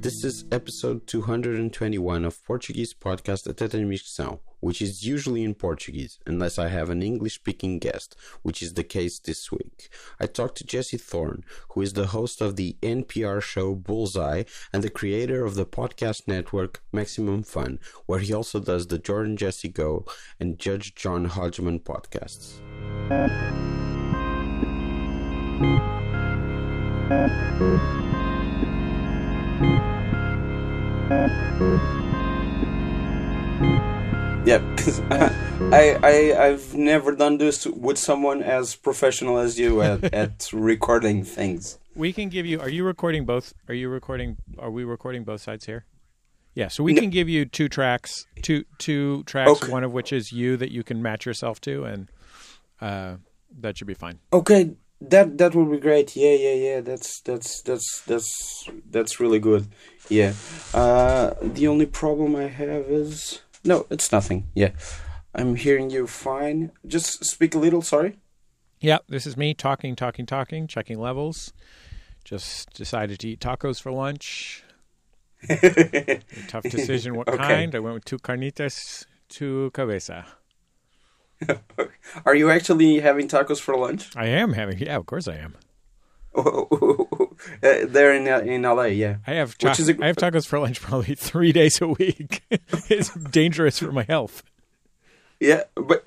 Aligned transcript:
This 0.00 0.24
is 0.24 0.44
episode 0.52 1.06
221 1.06 2.24
of 2.24 2.42
Portuguese 2.44 2.94
podcast 2.94 3.46
Até 3.46 3.68
Transmissão, 3.68 4.40
which 4.60 4.82
is 4.82 5.06
usually 5.06 5.44
in 5.44 5.54
Portuguese, 5.54 6.18
unless 6.26 6.58
I 6.58 6.68
have 6.68 6.90
an 6.90 7.02
English 7.02 7.34
speaking 7.34 7.78
guest, 7.78 8.16
which 8.42 8.62
is 8.62 8.74
the 8.74 8.84
case 8.84 9.18
this 9.18 9.50
week. 9.50 9.88
I 10.20 10.26
talked 10.26 10.56
to 10.58 10.64
Jesse 10.64 10.96
Thorn, 10.96 11.44
who 11.70 11.82
is 11.82 11.92
the 11.92 12.08
host 12.08 12.40
of 12.40 12.56
the 12.56 12.76
NPR 12.82 13.42
show 13.42 13.74
Bullseye 13.74 14.44
and 14.72 14.82
the 14.82 14.90
creator 14.90 15.44
of 15.44 15.54
the 15.54 15.66
podcast 15.66 16.26
network 16.26 16.82
Maximum 16.92 17.42
Fun, 17.42 17.78
where 18.06 18.20
he 18.20 18.32
also 18.32 18.60
does 18.60 18.86
the 18.86 18.98
Jordan 18.98 19.36
Jesse 19.36 19.68
Go 19.68 20.04
and 20.40 20.58
Judge 20.58 20.94
John 20.94 21.26
Hodgman 21.26 21.80
podcasts. 21.80 22.60
Yeah, 34.48 34.58
because 34.76 35.00
I, 35.10 35.98
I 36.02 36.46
I've 36.46 36.74
never 36.74 37.14
done 37.14 37.36
this 37.36 37.66
with 37.66 37.98
someone 37.98 38.42
as 38.42 38.74
professional 38.74 39.36
as 39.36 39.58
you 39.58 39.82
at, 39.82 40.14
at 40.22 40.48
recording 40.54 41.22
things. 41.22 41.78
We 41.94 42.14
can 42.14 42.30
give 42.30 42.46
you. 42.46 42.58
Are 42.58 42.70
you 42.70 42.82
recording 42.82 43.26
both? 43.26 43.52
Are 43.68 43.74
you 43.74 43.90
recording? 43.90 44.38
Are 44.58 44.70
we 44.70 44.84
recording 44.84 45.22
both 45.24 45.42
sides 45.42 45.66
here? 45.66 45.84
Yeah. 46.54 46.68
So 46.68 46.82
we 46.82 46.94
No. 46.94 47.02
can 47.02 47.10
give 47.10 47.28
you 47.28 47.44
two 47.44 47.68
tracks, 47.68 48.24
two 48.40 48.64
two 48.78 49.22
tracks, 49.24 49.50
Okay. 49.50 49.70
one 49.70 49.84
of 49.84 49.92
which 49.92 50.14
is 50.14 50.32
you 50.32 50.56
that 50.56 50.70
you 50.72 50.82
can 50.82 51.02
match 51.02 51.26
yourself 51.26 51.60
to, 51.68 51.84
and 51.84 52.08
uh, 52.80 53.16
that 53.60 53.76
should 53.76 53.86
be 53.86 53.92
fine. 53.92 54.18
Okay, 54.32 54.76
that 55.02 55.36
that 55.36 55.54
would 55.54 55.70
be 55.70 55.78
great. 55.78 56.16
Yeah, 56.16 56.32
yeah, 56.32 56.54
yeah. 56.54 56.80
That's 56.80 57.20
that's 57.20 57.60
that's 57.60 58.00
that's 58.06 58.64
that's 58.90 59.20
really 59.20 59.40
good. 59.40 59.66
Yeah. 60.08 60.32
Uh, 60.72 61.34
the 61.42 61.68
only 61.68 61.84
problem 61.84 62.34
I 62.34 62.46
have 62.48 62.88
is 62.88 63.42
no, 63.64 63.86
it's 63.90 64.10
nothing. 64.12 64.48
Yeah, 64.54 64.70
I'm 65.34 65.56
hearing 65.56 65.90
you 65.90 66.06
fine. 66.06 66.72
Just 66.86 67.24
speak 67.24 67.54
a 67.54 67.58
little. 67.58 67.82
Sorry. 67.82 68.18
Yeah. 68.80 68.98
This 69.08 69.26
is 69.26 69.36
me 69.36 69.54
talking, 69.54 69.96
talking, 69.96 70.24
talking, 70.26 70.66
checking 70.66 70.98
levels. 71.00 71.52
Just 72.24 72.72
decided 72.74 73.18
to 73.20 73.28
eat 73.28 73.40
tacos 73.40 73.80
for 73.80 73.90
lunch. 73.90 74.62
Tough 76.48 76.64
decision. 76.64 77.14
What 77.14 77.28
Okay. 77.28 77.38
kind? 77.38 77.74
I 77.74 77.78
went 77.78 77.94
with 77.94 78.04
two 78.04 78.18
carnitas, 78.18 79.06
two 79.28 79.70
cabeza. 79.72 80.26
Are 82.24 82.34
you 82.34 82.50
actually 82.50 83.00
having 83.00 83.28
tacos 83.28 83.60
for 83.60 83.76
lunch? 83.76 84.10
I 84.16 84.26
am 84.26 84.52
having. 84.54 84.78
Yeah, 84.78 84.96
of 84.96 85.06
course 85.06 85.28
I 85.28 85.36
am. 85.36 85.54
Oh. 86.34 87.27
Uh, 87.62 87.86
They're 87.86 88.14
in 88.14 88.28
uh, 88.28 88.38
in 88.40 88.62
LA. 88.62 88.84
Yeah. 88.84 89.16
I 89.26 89.34
have 89.34 89.56
ta- 89.58 89.70
Which 89.70 89.80
is 89.80 89.88
a- 89.88 90.02
I 90.02 90.06
have 90.06 90.16
tacos 90.16 90.46
for 90.46 90.58
lunch 90.58 90.80
probably 90.80 91.14
three 91.30 91.52
days 91.52 91.80
a 91.80 91.88
week. 91.88 92.42
it's 92.50 93.14
dangerous 93.14 93.78
for 93.78 93.92
my 93.92 94.04
health. 94.04 94.42
Yeah, 95.40 95.64
but 95.74 96.04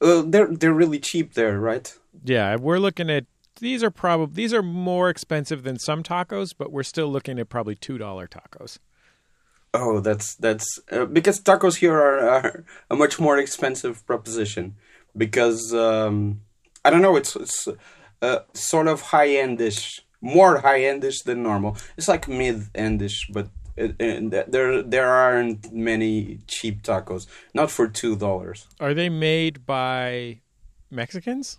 uh, 0.00 0.22
they're 0.26 0.48
they're 0.48 0.72
really 0.74 0.98
cheap 0.98 1.34
there, 1.34 1.58
right? 1.58 1.92
Yeah, 2.24 2.56
we're 2.56 2.78
looking 2.78 3.08
at 3.10 3.24
these 3.60 3.82
are 3.82 3.90
probably 3.90 4.34
these 4.34 4.52
are 4.52 4.62
more 4.62 5.08
expensive 5.08 5.62
than 5.62 5.78
some 5.78 6.02
tacos, 6.02 6.52
but 6.56 6.70
we're 6.72 6.82
still 6.82 7.08
looking 7.10 7.38
at 7.38 7.48
probably 7.48 7.74
two 7.74 7.98
dollar 7.98 8.26
tacos. 8.26 8.78
Oh, 9.74 10.00
that's 10.00 10.34
that's 10.34 10.78
uh, 10.90 11.06
because 11.06 11.40
tacos 11.40 11.76
here 11.76 11.94
are, 11.94 12.18
are 12.28 12.64
a 12.90 12.96
much 12.96 13.18
more 13.18 13.38
expensive 13.38 14.04
proposition 14.06 14.74
because 15.16 15.72
um, 15.72 16.42
I 16.84 16.90
don't 16.90 17.00
know, 17.02 17.16
it's 17.16 17.36
it's 17.36 17.68
uh, 18.20 18.40
sort 18.52 18.86
of 18.88 19.00
high 19.00 19.28
endish, 19.28 20.00
more 20.22 20.60
high 20.60 20.80
endish 20.80 21.24
than 21.24 21.42
normal. 21.42 21.76
It's 21.98 22.08
like 22.08 22.26
mid 22.28 22.72
endish, 22.72 23.30
but 23.30 23.48
it, 23.76 23.96
and 24.00 24.30
there 24.32 24.82
there 24.82 25.08
aren't 25.08 25.72
many 25.72 26.38
cheap 26.46 26.82
tacos. 26.82 27.26
Not 27.52 27.70
for 27.70 27.88
two 27.88 28.16
dollars. 28.16 28.66
Are 28.80 28.94
they 28.94 29.08
made 29.08 29.66
by 29.66 30.40
Mexicans? 30.90 31.58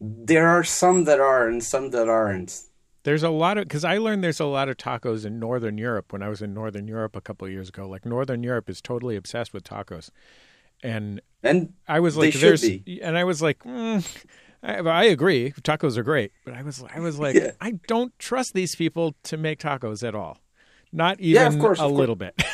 There 0.00 0.48
are 0.48 0.64
some 0.64 1.04
that 1.04 1.20
are 1.20 1.46
and 1.46 1.62
some 1.62 1.90
that 1.90 2.08
aren't. 2.08 2.62
There's 3.04 3.22
a 3.22 3.30
lot 3.30 3.58
of 3.58 3.64
because 3.64 3.84
I 3.84 3.98
learned 3.98 4.22
there's 4.24 4.40
a 4.40 4.46
lot 4.46 4.68
of 4.68 4.76
tacos 4.76 5.26
in 5.26 5.38
Northern 5.38 5.76
Europe 5.76 6.12
when 6.12 6.22
I 6.22 6.28
was 6.28 6.40
in 6.40 6.54
Northern 6.54 6.88
Europe 6.88 7.16
a 7.16 7.20
couple 7.20 7.46
of 7.46 7.52
years 7.52 7.68
ago. 7.68 7.88
Like 7.88 8.06
Northern 8.06 8.42
Europe 8.42 8.70
is 8.70 8.80
totally 8.80 9.16
obsessed 9.16 9.52
with 9.52 9.64
tacos, 9.64 10.10
and 10.82 11.20
And 11.42 11.72
I 11.88 11.98
was 11.98 12.16
like, 12.16 12.34
"There's," 12.34 12.62
and 12.62 13.18
I 13.18 13.24
was 13.24 13.42
like, 13.42 13.58
mm, 13.64 14.06
I, 14.62 14.76
I 14.78 15.04
agree, 15.04 15.52
tacos 15.62 15.96
are 15.96 16.02
great, 16.04 16.32
but 16.44 16.54
I 16.54 16.62
was, 16.62 16.84
I 16.94 17.00
was 17.00 17.18
like, 17.18 17.34
Yeah. 17.34 17.50
I 17.60 17.72
don't 17.88 18.16
trust 18.18 18.54
these 18.54 18.76
people 18.76 19.14
to 19.24 19.36
make 19.36 19.58
tacos 19.60 20.06
at 20.06 20.14
all, 20.14 20.38
not 20.92 21.18
Yeah, 21.20 21.46
even 21.48 21.54
of 21.54 21.60
course, 21.60 21.78
a 21.80 21.82
of 21.84 21.88
course. 21.90 21.98
little 21.98 22.16
bit. 22.16 22.34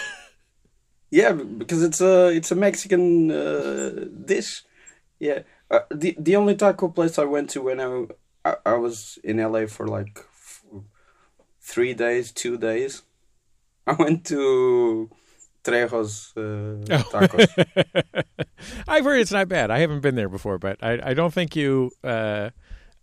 Yeah, 1.11 1.33
because 1.33 1.83
it's 1.83 2.03
a 2.03 2.29
it's 2.29 2.51
a 2.51 2.55
Mexican 2.55 3.31
uh, 3.31 4.05
dish. 4.27 4.63
Yeah, 5.19 5.41
uh, 5.71 5.81
the 5.91 6.15
the 6.19 6.37
only 6.37 6.55
taco 6.55 6.89
place 6.89 7.19
I 7.19 7.25
went 7.25 7.49
to 7.51 7.63
when 7.63 7.81
I, 7.81 8.07
I 8.45 8.57
I 8.67 8.75
was 8.75 9.19
in 9.25 9.39
LA 9.39 9.65
for 9.67 9.89
like 9.89 10.19
f- 10.19 10.63
three 11.63 11.95
days, 11.95 12.31
two 12.31 12.59
days. 12.59 13.03
I 13.87 13.95
went 13.95 14.27
to 14.27 15.09
Trejo's 15.65 16.33
uh, 16.37 16.41
tacos. 17.11 18.25
I've 18.89 19.05
heard 19.05 19.21
it's 19.21 19.33
not 19.33 19.49
bad. 19.49 19.71
I 19.71 19.79
haven't 19.79 20.01
been 20.01 20.15
there 20.15 20.29
before, 20.29 20.59
but 20.59 20.83
I, 20.83 21.11
I 21.11 21.15
don't 21.15 21.33
think 21.33 21.57
you, 21.57 21.91
uh, 22.03 22.51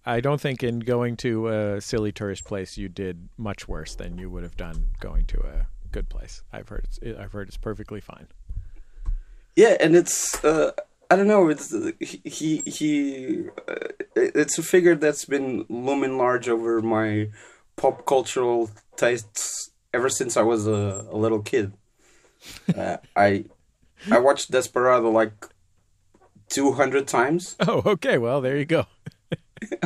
I 0.05 0.19
don't 0.19 0.39
think 0.39 0.63
in 0.63 0.79
going 0.79 1.17
to 1.17 1.47
a 1.47 1.81
silly 1.81 2.11
tourist 2.11 2.45
place 2.45 2.77
you 2.77 2.89
did 2.89 3.29
much 3.38 3.67
worse 3.67 3.95
than 3.95 4.17
you 4.17 4.29
would 4.29 4.43
have 4.43 4.57
done 4.57 4.91
going 4.99 5.25
to 5.27 5.39
a 5.41 5.67
good 5.91 6.09
place. 6.09 6.43
I've 6.51 6.69
heard 6.69 6.85
it's, 6.85 6.99
I've 7.19 7.31
heard 7.31 7.47
it's 7.47 7.57
perfectly 7.57 8.01
fine. 8.01 8.27
Yeah, 9.55 9.77
and 9.79 9.95
it's 9.95 10.43
uh, 10.43 10.72
I 11.09 11.16
don't 11.16 11.27
know. 11.27 11.47
It's 11.47 11.73
he 11.99 12.22
he, 12.25 12.57
he 12.66 13.45
uh, 13.67 13.87
it's 14.16 14.57
a 14.57 14.63
figure 14.63 14.95
that's 14.95 15.25
been 15.25 15.66
looming 15.69 16.17
large 16.17 16.49
over 16.49 16.81
my 16.81 17.29
pop 17.75 18.05
cultural 18.05 18.69
tastes 18.97 19.72
ever 19.93 20.09
since 20.09 20.35
I 20.35 20.41
was 20.41 20.67
a, 20.67 21.07
a 21.09 21.17
little 21.17 21.41
kid. 21.41 21.73
Uh, 22.75 22.97
I 23.16 23.45
I 24.11 24.19
watched 24.19 24.51
Desperado 24.51 25.09
like 25.09 25.33
two 26.50 26.73
hundred 26.73 27.07
times. 27.07 27.56
Oh, 27.67 27.81
okay. 27.85 28.17
Well, 28.17 28.41
there 28.41 28.57
you 28.57 28.66
go. 28.66 28.85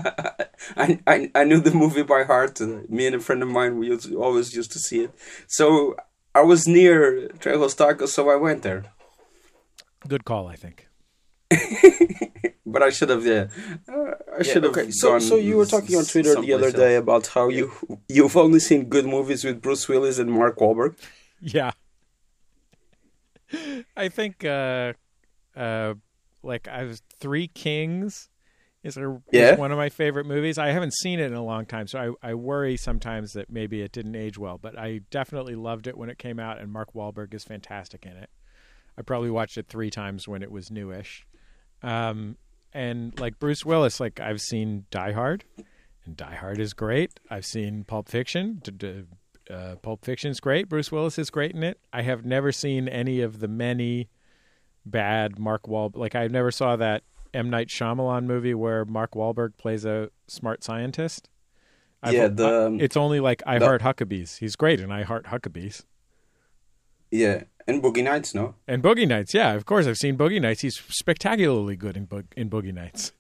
I, 0.77 0.99
I 1.07 1.31
I 1.35 1.43
knew 1.43 1.59
the 1.59 1.71
movie 1.71 2.03
by 2.03 2.23
heart. 2.23 2.59
Me 2.89 3.05
and 3.07 3.15
a 3.15 3.19
friend 3.19 3.41
of 3.43 3.49
mine 3.49 3.77
we 3.77 3.87
used, 3.87 4.13
always 4.13 4.53
used 4.55 4.71
to 4.73 4.79
see 4.79 5.01
it. 5.05 5.11
So 5.47 5.95
I 6.35 6.41
was 6.41 6.67
near 6.67 7.29
Trejo's 7.39 7.75
Tacos, 7.75 8.09
so 8.09 8.29
I 8.29 8.35
went 8.35 8.63
there. 8.63 8.85
Good 10.07 10.25
call, 10.25 10.47
I 10.47 10.55
think. 10.55 10.87
But 12.65 12.83
I 12.83 12.91
should 12.91 13.09
have, 13.09 13.25
yeah. 13.25 13.47
Uh, 13.91 14.11
I 14.39 14.43
should 14.43 14.63
have. 14.63 14.77
okay. 14.77 14.91
So, 14.91 15.09
gone 15.09 15.21
so 15.21 15.35
you 15.37 15.57
were 15.57 15.65
talking 15.65 15.95
on 15.97 16.05
Twitter 16.05 16.35
the 16.39 16.53
other 16.53 16.69
someplace 16.69 16.73
day 16.73 16.95
else. 16.95 17.01
about 17.01 17.27
how 17.27 17.47
you 17.49 17.71
you've 18.07 18.37
only 18.37 18.59
seen 18.59 18.85
good 18.85 19.05
movies 19.07 19.43
with 19.43 19.59
Bruce 19.59 19.87
Willis 19.89 20.19
and 20.19 20.31
Mark 20.31 20.59
Wahlberg. 20.59 20.95
Yeah. 21.41 21.71
I 23.97 24.09
think 24.09 24.43
uh 24.45 24.93
uh 25.55 25.93
like 26.43 26.67
I 26.67 26.83
was 26.83 27.01
Three 27.19 27.47
Kings 27.47 28.29
is, 28.83 28.95
a, 28.97 29.21
Yeah. 29.31 29.53
is 29.53 29.59
one 29.59 29.71
of 29.71 29.77
my 29.77 29.89
favorite 29.89 30.25
movies. 30.25 30.57
I 30.57 30.67
haven't 30.69 30.93
seen 30.93 31.19
it 31.19 31.25
in 31.27 31.33
a 31.33 31.43
long 31.43 31.65
time, 31.65 31.87
so 31.87 32.15
I, 32.23 32.29
I 32.29 32.33
worry 32.33 32.77
sometimes 32.77 33.33
that 33.33 33.49
maybe 33.49 33.81
it 33.81 33.91
didn't 33.91 34.15
age 34.15 34.37
well, 34.37 34.57
but 34.57 34.79
I 34.79 35.01
definitely 35.11 35.55
loved 35.55 35.85
it 35.87 35.97
when 35.97 36.09
it 36.09 36.17
came 36.17 36.39
out 36.39 36.59
and 36.59 36.71
Mark 36.71 36.93
Wahlberg 36.93 37.33
is 37.33 37.43
fantastic 37.43 38.05
in 38.05 38.13
it. 38.13 38.29
I 38.97 39.01
probably 39.01 39.29
watched 39.29 39.57
it 39.57 39.67
3 39.67 39.89
times 39.89 40.27
when 40.27 40.41
it 40.43 40.51
was 40.51 40.71
newish. 40.71 41.25
Um 41.83 42.37
and 42.73 43.19
like 43.19 43.39
Bruce 43.39 43.65
Willis 43.65 43.99
like 43.99 44.19
I've 44.19 44.39
seen 44.41 44.85
Die 44.91 45.11
Hard 45.11 45.43
and 46.05 46.15
Die 46.15 46.35
Hard 46.35 46.59
is 46.59 46.73
great. 46.73 47.19
I've 47.29 47.45
seen 47.45 47.83
Pulp 47.83 48.07
Fiction. 48.07 48.61
D- 48.63 48.71
d- 48.71 49.03
uh, 49.49 49.75
Pulp 49.81 50.05
Fiction's 50.05 50.39
great. 50.39 50.69
Bruce 50.69 50.91
Willis 50.91 51.17
is 51.17 51.29
great 51.29 51.51
in 51.55 51.63
it. 51.63 51.79
I 51.91 52.01
have 52.03 52.25
never 52.25 52.51
seen 52.51 52.87
any 52.87 53.21
of 53.21 53.39
the 53.39 53.47
many 53.47 54.09
bad 54.85 55.37
Mark 55.39 55.63
Wahlberg. 55.63 55.97
Like 55.97 56.15
I 56.15 56.27
never 56.27 56.51
saw 56.51 56.75
that 56.75 57.03
M 57.33 57.49
Night 57.49 57.67
Shyamalan 57.67 58.25
movie 58.25 58.53
where 58.53 58.85
Mark 58.85 59.11
Wahlberg 59.11 59.57
plays 59.57 59.85
a 59.85 60.09
smart 60.27 60.63
scientist. 60.63 61.29
i 62.01 62.11
Yeah, 62.11 62.27
the, 62.27 62.67
um, 62.67 62.79
it's 62.79 62.97
only 62.97 63.19
like 63.19 63.43
I 63.45 63.59
the- 63.59 63.65
Heart 63.65 63.81
Huckabees. 63.81 64.37
He's 64.39 64.55
great 64.55 64.79
in 64.79 64.91
I 64.91 65.03
Heart 65.03 65.25
Huckabees. 65.25 65.83
Yeah, 67.11 67.43
and 67.67 67.81
Boogie 67.81 68.03
Nights, 68.03 68.35
no. 68.35 68.55
And 68.67 68.83
Boogie 68.83 69.07
Nights, 69.07 69.33
yeah, 69.33 69.53
of 69.53 69.65
course 69.65 69.87
I've 69.87 69.97
seen 69.97 70.15
Boogie 70.17 70.41
Nights. 70.41 70.61
He's 70.61 70.79
spectacularly 70.89 71.75
good 71.75 71.97
in 71.97 72.05
Bo- 72.05 72.23
in 72.37 72.49
Boogie 72.49 72.73
Nights. 72.73 73.13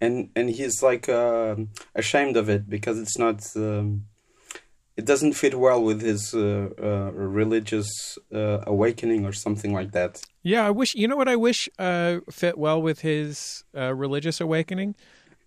And 0.00 0.30
and 0.36 0.50
he's 0.50 0.82
like 0.82 1.08
um 1.08 1.70
ashamed 1.94 2.36
of 2.36 2.48
it 2.48 2.68
because 2.68 2.98
it's 2.98 3.18
not. 3.18 3.44
Um, 3.56 4.06
it 4.96 5.04
doesn't 5.04 5.32
fit 5.32 5.58
well 5.58 5.82
with 5.82 6.00
his 6.00 6.34
uh, 6.34 6.68
uh, 6.80 7.10
religious 7.12 8.16
uh, 8.32 8.60
awakening 8.66 9.26
or 9.26 9.32
something 9.32 9.72
like 9.72 9.92
that. 9.92 10.22
Yeah, 10.42 10.66
I 10.66 10.70
wish. 10.70 10.94
You 10.94 11.08
know 11.08 11.16
what 11.16 11.28
I 11.28 11.36
wish 11.36 11.68
uh, 11.78 12.18
fit 12.30 12.56
well 12.56 12.80
with 12.80 13.00
his 13.00 13.64
uh, 13.76 13.94
religious 13.94 14.40
awakening? 14.40 14.94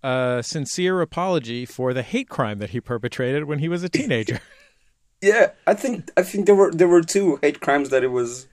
A 0.03 0.43
sincere 0.45 1.01
apology 1.01 1.65
for 1.65 1.93
the 1.93 2.03
hate 2.03 2.29
crime 2.29 2.59
that 2.59 2.71
he 2.71 2.81
perpetrated 2.81 3.45
when 3.45 3.59
he 3.59 3.69
was 3.69 3.83
a 3.83 3.89
teenager. 3.89 4.39
yeah, 5.21 5.51
I 5.65 5.73
think 5.73 6.11
I 6.17 6.23
think 6.23 6.45
there 6.45 6.55
were 6.55 6.71
there 6.71 6.87
were 6.87 7.01
two 7.01 7.39
hate 7.41 7.61
crimes 7.61 7.89
that 7.89 8.03
he 8.03 8.07
was 8.07 8.47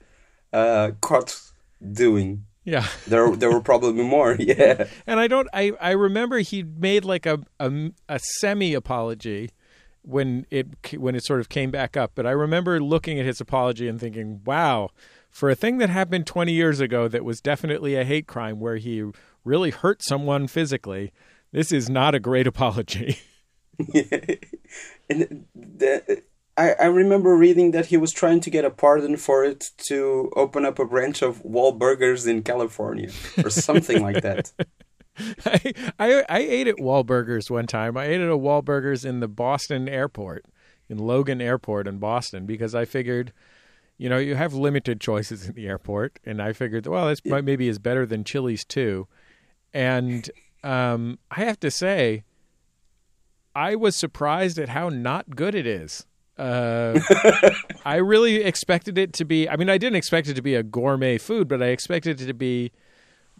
uh, 0.53 0.91
caught 1.01 1.39
doing. 1.91 2.45
Yeah, 2.63 2.87
there 3.07 3.35
there 3.35 3.51
were 3.51 3.61
probably 3.61 4.03
more. 4.03 4.35
Yeah, 4.39 4.87
and 5.05 5.19
I 5.19 5.27
don't. 5.27 5.47
I 5.53 5.73
I 5.79 5.91
remember 5.91 6.39
he 6.39 6.63
made 6.63 7.05
like 7.05 7.25
a 7.25 7.41
a, 7.59 7.91
a 8.09 8.19
semi 8.39 8.73
apology 8.73 9.51
when 10.05 10.45
it 10.49 10.67
when 10.97 11.15
it 11.15 11.23
sort 11.23 11.39
of 11.39 11.49
came 11.49 11.71
back 11.71 11.97
up. 11.97 12.11
But 12.15 12.25
I 12.25 12.31
remember 12.31 12.79
looking 12.79 13.19
at 13.19 13.25
his 13.25 13.41
apology 13.41 13.87
and 13.87 13.99
thinking, 13.99 14.41
"Wow, 14.45 14.89
for 15.29 15.49
a 15.49 15.55
thing 15.55 15.77
that 15.79 15.89
happened 15.89 16.27
20 16.27 16.53
years 16.53 16.79
ago 16.79 17.07
that 17.07 17.25
was 17.25 17.41
definitely 17.41 17.95
a 17.95 18.03
hate 18.03 18.27
crime 18.27 18.59
where 18.59 18.77
he 18.77 19.03
really 19.43 19.71
hurt 19.71 20.03
someone 20.03 20.47
physically, 20.47 21.11
this 21.51 21.71
is 21.71 21.89
not 21.89 22.15
a 22.15 22.19
great 22.19 22.47
apology." 22.53 23.19
and 25.09 25.45
the, 25.53 26.23
I, 26.57 26.71
I 26.73 26.85
remember 26.85 27.35
reading 27.35 27.71
that 27.71 27.87
he 27.87 27.97
was 27.97 28.13
trying 28.13 28.39
to 28.41 28.49
get 28.49 28.63
a 28.63 28.69
pardon 28.69 29.17
for 29.17 29.43
it 29.43 29.71
to 29.89 30.31
open 30.35 30.65
up 30.65 30.79
a 30.79 30.85
branch 30.85 31.21
of 31.21 31.43
Wahlburgers 31.43 32.27
in 32.27 32.43
California 32.43 33.09
or 33.43 33.49
something 33.49 34.01
like 34.01 34.21
that. 34.21 34.53
I, 35.45 35.73
I, 35.99 36.23
I 36.29 36.39
ate 36.39 36.67
at 36.67 36.77
Wahlburgers 36.77 37.49
one 37.49 37.67
time. 37.67 37.97
I 37.97 38.05
ate 38.05 38.21
at 38.21 38.29
a 38.29 38.37
Wahlburgers 38.37 39.05
in 39.05 39.19
the 39.19 39.27
Boston 39.27 39.87
airport, 39.87 40.45
in 40.89 40.97
Logan 40.97 41.41
Airport 41.41 41.87
in 41.87 41.97
Boston, 41.97 42.45
because 42.45 42.75
I 42.75 42.85
figured, 42.85 43.33
you 43.97 44.09
know, 44.09 44.17
you 44.17 44.35
have 44.35 44.53
limited 44.53 44.99
choices 44.99 45.47
in 45.47 45.55
the 45.55 45.67
airport, 45.67 46.19
and 46.25 46.41
I 46.41 46.53
figured, 46.53 46.87
well, 46.87 47.07
this 47.07 47.21
yeah. 47.23 47.41
maybe 47.41 47.67
is 47.67 47.79
better 47.79 48.05
than 48.05 48.23
Chili's 48.23 48.65
too. 48.65 49.07
And 49.73 50.29
um, 50.63 51.19
I 51.31 51.43
have 51.45 51.59
to 51.61 51.71
say, 51.71 52.23
I 53.55 53.75
was 53.75 53.95
surprised 53.95 54.59
at 54.59 54.69
how 54.69 54.89
not 54.89 55.35
good 55.35 55.55
it 55.55 55.65
is. 55.65 56.05
Uh, 56.37 56.99
I 57.85 57.95
really 57.95 58.43
expected 58.43 58.97
it 58.97 59.13
to 59.13 59.25
be. 59.25 59.47
I 59.47 59.55
mean, 59.55 59.69
I 59.69 59.77
didn't 59.77 59.95
expect 59.95 60.27
it 60.27 60.33
to 60.33 60.41
be 60.41 60.55
a 60.55 60.63
gourmet 60.63 61.17
food, 61.17 61.47
but 61.47 61.63
I 61.63 61.67
expected 61.67 62.19
it 62.19 62.25
to 62.25 62.33
be 62.33 62.71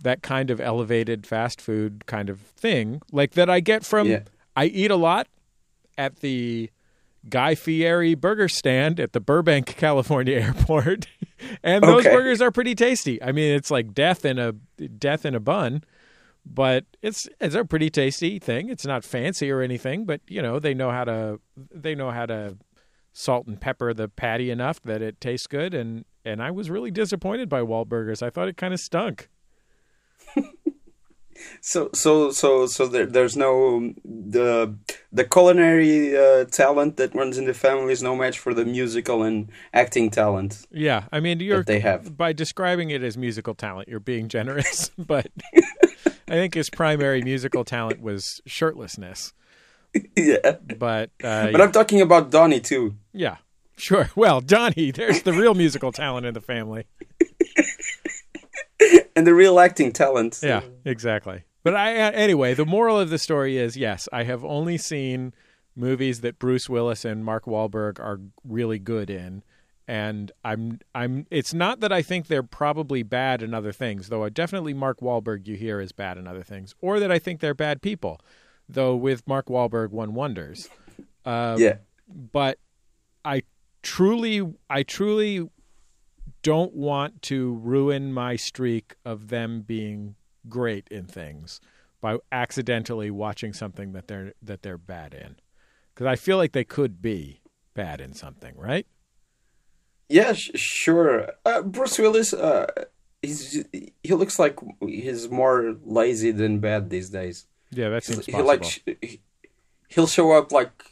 that 0.02 0.22
kind 0.22 0.50
of 0.50 0.60
elevated 0.60 1.26
fast 1.26 1.62
food 1.62 2.06
kind 2.06 2.30
of 2.30 2.40
thing, 2.40 3.02
like 3.12 3.32
that 3.32 3.50
I 3.50 3.60
get 3.60 3.86
from. 3.86 4.08
Yeah. 4.08 4.22
I 4.56 4.66
eat 4.66 4.92
a 4.92 4.96
lot 4.96 5.28
at 5.98 6.18
the 6.18 6.70
Guy 7.28 7.56
Fieri 7.56 8.14
burger 8.14 8.48
stand 8.48 9.00
at 9.00 9.14
the 9.14 9.20
Burbank, 9.20 9.66
California 9.78 10.36
airport, 10.36 11.08
and 11.64 11.84
those 11.84 12.06
okay. 12.06 12.16
burgers 12.16 12.42
are 12.42 12.52
pretty 12.52 12.76
tasty. 12.76 13.22
I 13.22 13.32
mean, 13.32 13.56
it's 13.56 13.72
like 13.72 13.94
death 13.94 14.26
in 14.26 14.38
a 14.38 14.54
death 14.88 15.26
in 15.26 15.36
a 15.36 15.40
bun, 15.40 15.84
but 16.46 16.86
it's 17.02 17.28
it's 17.40 17.56
a 17.56 17.66
pretty 17.66 17.90
tasty 17.90 18.40
thing. 18.40 18.70
It's 18.70 18.86
not 18.86 19.04
fancy 19.04 19.50
or 19.52 19.62
anything, 19.62 20.06
but 20.06 20.22
you 20.28 20.42
know 20.42 20.60
they 20.60 20.74
know 20.74 20.92
how 20.92 21.04
to 21.06 21.40
they 21.56 21.96
know 21.96 22.12
how 22.12 22.26
to 22.26 22.58
salt 23.14 23.48
and 23.48 23.60
pepper 23.60 23.94
the 23.94 24.10
patty 24.10 24.52
enough 24.52 24.82
that 24.84 25.02
it 25.02 25.20
tastes 25.20 25.48
good. 25.48 25.74
And 25.74 26.06
and 26.24 26.44
I 26.44 26.52
was 26.52 26.70
really 26.70 26.92
disappointed 26.92 27.50
by 27.50 27.62
Wahlburgers. 27.62 28.22
I 28.22 28.30
thought 28.30 28.48
it 28.48 28.58
kind 28.58 28.74
of 28.74 28.80
stunk. 28.80 29.30
So 31.62 31.90
so 31.94 32.32
so 32.32 32.66
so 32.66 32.88
there, 32.88 33.06
there's 33.06 33.36
no 33.36 33.94
the 34.04 34.76
the 35.12 35.24
culinary 35.24 36.18
uh, 36.18 36.46
talent 36.46 36.98
that 36.98 37.14
runs 37.16 37.38
in 37.38 37.46
the 37.46 37.54
family 37.54 37.94
is 37.94 38.02
no 38.02 38.16
match 38.16 38.40
for 38.40 38.54
the 38.54 38.66
musical 38.66 39.24
and 39.24 39.50
acting 39.74 40.10
talent. 40.10 40.66
Yeah, 40.72 41.06
I 41.12 41.20
mean 41.20 41.40
you're 41.40 41.64
they 41.64 41.80
have 41.80 42.18
by 42.18 42.34
describing 42.34 42.90
it 42.90 43.04
as 43.04 43.18
musical 43.18 43.56
talent, 43.56 43.88
you're 43.88 44.00
being 44.00 44.28
generous, 44.28 44.90
but 44.98 45.28
I 46.28 46.34
think 46.34 46.54
his 46.54 46.70
primary 46.70 47.22
musical 47.22 47.64
talent 47.64 48.02
was 48.02 48.42
shirtlessness. 48.48 49.34
yeah. 50.16 50.58
But 50.78 51.12
uh, 51.24 51.52
but 51.52 51.62
I'm 51.62 51.72
talking 51.72 52.02
about 52.02 52.32
Donnie 52.32 52.60
too. 52.60 52.96
Yeah, 53.14 53.38
sure. 53.78 54.10
Well, 54.16 54.42
Donnie, 54.42 54.92
there's 54.92 55.22
the 55.22 55.34
real 55.34 55.54
musical 55.54 55.92
talent 55.92 56.26
in 56.26 56.34
the 56.34 56.42
family, 56.42 56.86
and 59.16 59.26
the 59.26 59.34
real 59.34 59.60
acting 59.60 59.92
talent. 59.92 60.40
Yeah, 60.44 60.62
exactly. 60.84 61.44
But 61.64 61.76
I 61.76 62.00
uh, 62.00 62.12
anyway, 62.12 62.54
the 62.54 62.66
moral 62.66 63.00
of 63.00 63.10
the 63.10 63.18
story 63.18 63.58
is 63.58 63.78
yes, 63.78 64.08
I 64.14 64.24
have 64.24 64.44
only 64.46 64.78
seen 64.78 65.34
movies 65.76 66.22
that 66.22 66.40
Bruce 66.40 66.70
Willis 66.70 67.04
and 67.06 67.26
Mark 67.26 67.46
Wahlberg 67.46 68.00
are 68.00 68.20
really 68.44 68.80
good 68.80 69.10
in. 69.10 69.44
And 69.88 70.32
I'm 70.44 70.80
I'm 70.96 71.28
it's 71.30 71.54
not 71.54 71.80
that 71.82 71.92
I 71.92 72.02
think 72.02 72.28
they're 72.28 72.42
probably 72.42 73.04
bad 73.04 73.44
in 73.44 73.54
other 73.54 73.72
things, 73.72 74.10
though 74.10 74.28
definitely 74.30 74.74
Mark 74.74 75.00
Wahlberg 75.00 75.48
you 75.48 75.56
hear 75.56 75.80
is 75.80 75.92
bad 75.92 76.18
in 76.18 76.28
other 76.28 76.44
things, 76.44 76.74
or 76.82 77.00
that 77.00 77.12
I 77.12 77.20
think 77.20 77.40
they're 77.40 77.54
bad 77.54 77.82
people 77.84 78.20
though 78.68 78.96
with 78.96 79.28
Mark 79.28 79.48
Wahlberg 79.48 79.92
one 79.92 80.14
wonders. 80.14 80.70
Uh, 81.24 81.56
yeah, 81.60 81.78
but 82.08 82.58
I 83.24 83.44
truly, 83.82 84.42
I 84.70 84.84
truly 84.84 85.48
don't 86.46 86.76
want 86.76 87.24
to 87.24 87.56
ruin 87.56 88.14
my 88.14 88.36
streak 88.36 88.94
of 89.04 89.30
them 89.30 89.62
being 89.62 90.14
great 90.48 90.88
in 90.92 91.08
things 91.08 91.60
by 92.02 92.18
accidentally 92.32 93.10
watching 93.10 93.52
something 93.52 93.94
that 93.94 94.08
they're 94.08 94.34
that 94.44 94.62
they're 94.62 94.78
bad 94.78 95.16
in, 95.16 95.38
because 95.92 96.06
I 96.06 96.16
feel 96.16 96.38
like 96.38 96.52
they 96.52 96.64
could 96.64 97.02
be 97.02 97.42
bad 97.74 98.00
in 98.00 98.14
something, 98.14 98.54
right? 98.56 98.86
Yeah, 100.08 100.34
sh- 100.34 100.52
sure. 100.54 101.32
Uh, 101.44 101.64
Bruce 101.64 101.98
Willis, 101.98 102.32
uh, 102.32 102.68
he's 103.24 103.66
he 104.04 104.14
looks 104.14 104.38
like 104.38 104.60
he's 104.82 105.28
more 105.32 105.76
lazy 105.84 106.30
than 106.30 106.60
bad 106.60 106.92
these 106.92 107.10
days. 107.10 107.48
Yeah, 107.72 107.90
that 107.90 108.04
seems 108.04 108.28
he, 108.28 108.40
like 108.40 108.86
he'll 109.88 110.06
show 110.06 110.32
up 110.32 110.52
like 110.52 110.84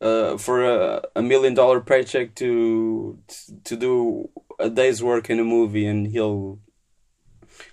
uh, 0.00 0.38
for 0.38 0.64
a, 0.64 1.02
a 1.14 1.20
million 1.20 1.52
dollar 1.52 1.82
paycheck 1.82 2.34
to 2.36 3.18
to 3.64 3.76
do 3.76 4.30
a 4.58 4.70
day's 4.70 5.02
work 5.02 5.30
in 5.30 5.38
a 5.38 5.44
movie, 5.44 5.86
and 5.86 6.08
he'll 6.08 6.58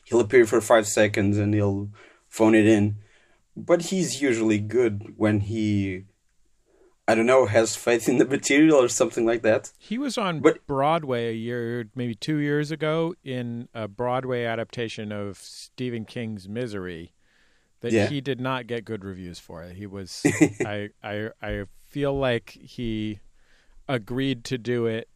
he'll 0.06 0.20
appear 0.20 0.46
for 0.46 0.62
five 0.62 0.88
seconds 0.88 1.38
and 1.38 1.54
he'll 1.54 1.90
phone 2.28 2.56
it 2.56 2.66
in. 2.66 2.98
But 3.56 3.84
he's 3.84 4.22
usually 4.22 4.60
good 4.60 5.14
when 5.18 5.42
he 5.42 6.06
I 7.08 7.16
don't 7.16 7.26
know, 7.26 7.48
has 7.48 7.76
faith 7.76 8.08
in 8.08 8.18
the 8.18 8.26
material 8.26 8.78
or 8.78 8.88
something 8.88 9.26
like 9.26 9.42
that. 9.42 9.72
He 9.78 9.98
was 9.98 10.18
on 10.18 10.40
but, 10.40 10.66
Broadway 10.66 11.30
a 11.30 11.34
year, 11.34 11.90
maybe 11.96 12.16
two 12.16 12.38
years 12.38 12.72
ago, 12.72 13.14
in 13.26 13.68
a 13.74 13.90
Broadway 13.90 14.46
adaptation 14.46 15.12
of 15.12 15.38
Stephen 15.38 16.06
King's 16.06 16.48
Misery 16.48 17.14
that 17.82 17.92
yeah. 17.92 18.08
he 18.08 18.22
did 18.22 18.40
not 18.40 18.68
get 18.68 18.86
good 18.86 19.04
reviews 19.04 19.38
for 19.38 19.64
it. 19.64 19.76
He 19.76 19.86
was 19.86 20.26
I 20.66 20.90
I 21.04 21.30
I 21.42 21.66
feel 21.90 22.18
like 22.18 22.52
he 22.52 23.20
agreed 23.90 24.46
to 24.46 24.58
do 24.58 24.86
it 24.86 25.10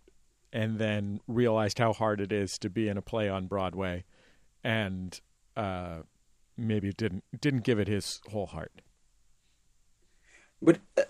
and 0.51 0.79
then 0.79 1.19
realized 1.27 1.79
how 1.79 1.93
hard 1.93 2.21
it 2.21 2.31
is 2.31 2.57
to 2.59 2.69
be 2.69 2.87
in 2.87 2.97
a 2.97 3.01
play 3.01 3.29
on 3.29 3.47
Broadway 3.47 4.05
and 4.63 5.19
uh, 5.55 5.99
maybe 6.57 6.91
didn't 6.91 7.23
didn't 7.39 7.63
give 7.63 7.79
it 7.79 7.87
his 7.87 8.21
whole 8.31 8.47
heart. 8.47 8.81
But 10.61 10.79
uh, 10.97 11.03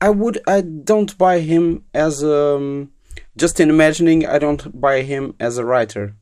I 0.00 0.10
would 0.10 0.40
I 0.46 0.60
don't 0.60 1.16
buy 1.18 1.40
him 1.40 1.84
as 1.94 2.22
um 2.24 2.92
just 3.36 3.60
in 3.60 3.70
imagining 3.70 4.26
I 4.26 4.38
don't 4.38 4.80
buy 4.80 5.02
him 5.02 5.34
as 5.40 5.58
a 5.58 5.64
writer. 5.64 6.14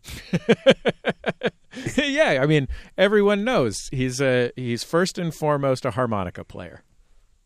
yeah, 1.97 2.39
I 2.41 2.47
mean, 2.47 2.69
everyone 2.97 3.45
knows 3.45 3.89
he's 3.93 4.21
a 4.21 4.53
he's 4.57 4.85
first 4.85 5.19
and 5.19 5.35
foremost 5.35 5.85
a 5.85 5.93
harmonica 5.93 6.45
player. 6.45 6.83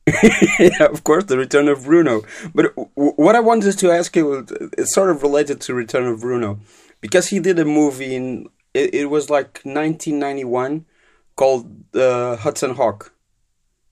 yeah, 0.58 0.84
of 0.84 1.04
course, 1.04 1.24
the 1.24 1.38
Return 1.38 1.68
of 1.68 1.84
Bruno. 1.84 2.22
But 2.54 2.74
w- 2.74 3.14
what 3.16 3.36
I 3.36 3.40
wanted 3.40 3.78
to 3.78 3.90
ask 3.90 4.14
you 4.16 4.46
is 4.76 4.92
sort 4.92 5.10
of 5.10 5.22
related 5.22 5.60
to 5.62 5.74
Return 5.74 6.06
of 6.06 6.20
Bruno, 6.20 6.58
because 7.00 7.28
he 7.28 7.38
did 7.38 7.58
a 7.58 7.64
movie 7.64 8.16
in 8.16 8.48
it, 8.74 8.94
it 8.94 9.10
was 9.10 9.30
like 9.30 9.60
1991 9.64 10.86
called 11.36 11.94
uh, 11.94 12.36
Hudson 12.36 12.74
Hawk. 12.74 13.12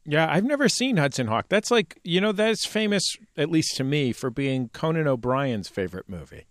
Yeah, 0.05 0.27
I've 0.31 0.45
never 0.45 0.69
seen 0.69 0.97
Hudson 0.97 1.27
Hawk. 1.27 1.47
That's 1.49 1.71
like 1.71 2.01
you 2.03 2.21
know 2.21 2.33
that's 2.33 2.67
famous 2.67 3.17
at 3.37 3.51
least 3.51 3.77
to 3.77 3.85
me 3.85 4.13
for 4.13 4.31
being 4.31 4.69
Conan 4.71 5.07
O'Brien's 5.07 5.69
favorite 5.69 6.09
movie. 6.09 6.47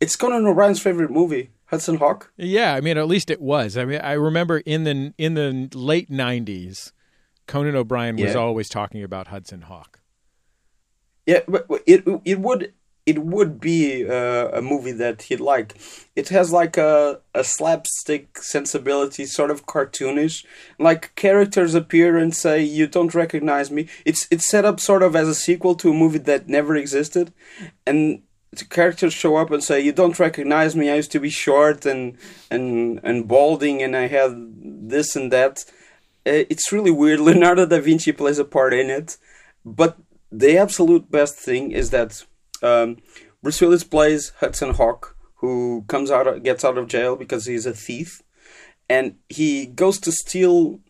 It's 0.00 0.16
Conan 0.16 0.46
O'Brien's 0.46 0.80
favorite 0.80 1.10
movie. 1.10 1.50
Hudson 1.66 1.98
Hawk? 1.98 2.32
Yeah, 2.36 2.74
I 2.74 2.80
mean, 2.80 2.96
at 2.96 3.08
least 3.08 3.30
it 3.30 3.42
was. 3.42 3.76
I 3.76 3.84
mean, 3.84 4.00
I 4.00 4.12
remember 4.12 4.58
in 4.58 4.84
the 4.84 5.12
in 5.18 5.34
the 5.34 5.68
late 5.74 6.10
'90s, 6.10 6.92
Conan 7.48 7.74
O'Brien 7.74 8.14
was 8.16 8.34
yeah. 8.34 8.40
always 8.40 8.68
talking 8.68 9.02
about 9.02 9.28
Hudson 9.28 9.62
Hawk. 9.62 10.00
Yeah, 11.26 11.40
but 11.48 11.66
it 11.86 12.04
it 12.24 12.38
would 12.38 12.72
it 13.04 13.18
would 13.20 13.58
be 13.58 14.06
uh, 14.06 14.48
a 14.52 14.60
movie 14.60 14.92
that 14.92 15.22
he'd 15.22 15.40
like. 15.40 15.74
It 16.14 16.28
has 16.28 16.52
like 16.52 16.76
a, 16.76 17.20
a 17.34 17.42
slapstick 17.42 18.38
sensibility, 18.38 19.24
sort 19.24 19.50
of 19.50 19.64
cartoonish. 19.64 20.44
Like 20.78 21.14
characters 21.14 21.74
appear 21.74 22.18
and 22.18 22.36
say, 22.36 22.62
"You 22.62 22.86
don't 22.86 23.14
recognize 23.14 23.70
me." 23.70 23.88
It's 24.04 24.28
it's 24.30 24.48
set 24.48 24.66
up 24.66 24.78
sort 24.78 25.02
of 25.02 25.16
as 25.16 25.26
a 25.26 25.34
sequel 25.34 25.74
to 25.76 25.90
a 25.90 25.94
movie 25.94 26.18
that 26.18 26.48
never 26.48 26.76
existed, 26.76 27.32
and 27.86 28.22
the 28.52 28.66
characters 28.66 29.14
show 29.14 29.36
up 29.36 29.50
and 29.50 29.64
say, 29.64 29.80
"You 29.80 29.92
don't 29.92 30.18
recognize 30.18 30.76
me. 30.76 30.90
I 30.90 30.96
used 30.96 31.12
to 31.12 31.20
be 31.20 31.30
short 31.30 31.86
and 31.86 32.18
and 32.50 33.00
and 33.02 33.26
balding, 33.26 33.82
and 33.82 33.96
I 33.96 34.06
had 34.08 34.32
this 34.90 35.16
and 35.16 35.32
that." 35.32 35.64
Uh, 36.28 36.44
it's 36.50 36.72
really 36.72 36.90
weird. 36.90 37.20
Leonardo 37.26 37.64
da 37.64 37.80
Vinci 37.80 38.12
plays 38.12 38.38
a 38.38 38.44
part 38.44 38.74
in 38.74 38.90
it, 38.90 39.16
but 39.64 39.96
the 40.30 40.58
absolute 40.58 41.10
best 41.10 41.36
thing 41.36 41.72
is 41.72 41.90
that 41.90 42.24
um, 42.62 42.98
Bruce 43.42 43.60
Willis 43.60 43.84
plays 43.84 44.32
Hudson 44.40 44.74
Hawk, 44.74 45.16
who 45.36 45.84
comes 45.88 46.10
out, 46.10 46.42
gets 46.42 46.64
out 46.64 46.76
of 46.76 46.88
jail 46.88 47.16
because 47.16 47.46
he's 47.46 47.64
a 47.64 47.72
thief, 47.72 48.22
and 48.88 49.16
he 49.28 49.66
goes 49.66 49.98
to 50.00 50.12
steal. 50.12 50.80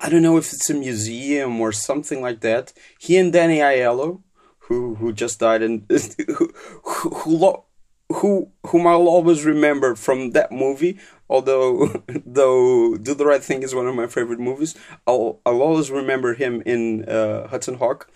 I 0.00 0.08
don't 0.08 0.22
know 0.22 0.36
if 0.36 0.52
it's 0.52 0.68
a 0.68 0.74
museum 0.74 1.60
or 1.60 1.70
something 1.70 2.20
like 2.20 2.40
that. 2.40 2.72
He 2.98 3.16
and 3.16 3.32
Danny 3.32 3.58
Aiello, 3.58 4.22
who 4.58 4.96
who 4.96 5.12
just 5.12 5.38
died, 5.38 5.62
and 5.62 5.86
who 6.36 6.52
who, 6.82 7.64
who 8.12 8.50
whom 8.66 8.86
I'll 8.86 9.08
always 9.08 9.44
remember 9.44 9.94
from 9.94 10.32
that 10.32 10.50
movie. 10.50 10.98
Although 11.28 12.02
though 12.26 12.96
Do 12.96 13.14
the 13.14 13.26
Right 13.26 13.42
Thing 13.42 13.62
is 13.62 13.74
one 13.74 13.86
of 13.86 13.94
my 13.94 14.06
favorite 14.06 14.40
movies, 14.40 14.76
I'll 15.06 15.40
I'll 15.44 15.62
always 15.62 15.90
remember 15.90 16.34
him 16.34 16.62
in 16.66 17.04
uh, 17.08 17.48
Hudson 17.48 17.76
Hawk. 17.76 18.10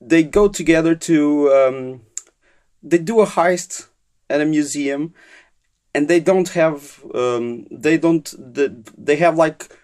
They 0.00 0.22
go 0.22 0.48
together 0.48 0.94
to 0.94 1.52
um, 1.52 2.02
they 2.82 2.98
do 2.98 3.20
a 3.20 3.26
heist 3.26 3.88
at 4.30 4.40
a 4.40 4.46
museum 4.46 5.14
and 5.94 6.08
they 6.08 6.20
don't 6.20 6.48
have 6.50 7.04
um, 7.14 7.66
they 7.70 7.98
don't 7.98 8.34
they 8.38 9.16
have 9.16 9.36
like 9.36 9.76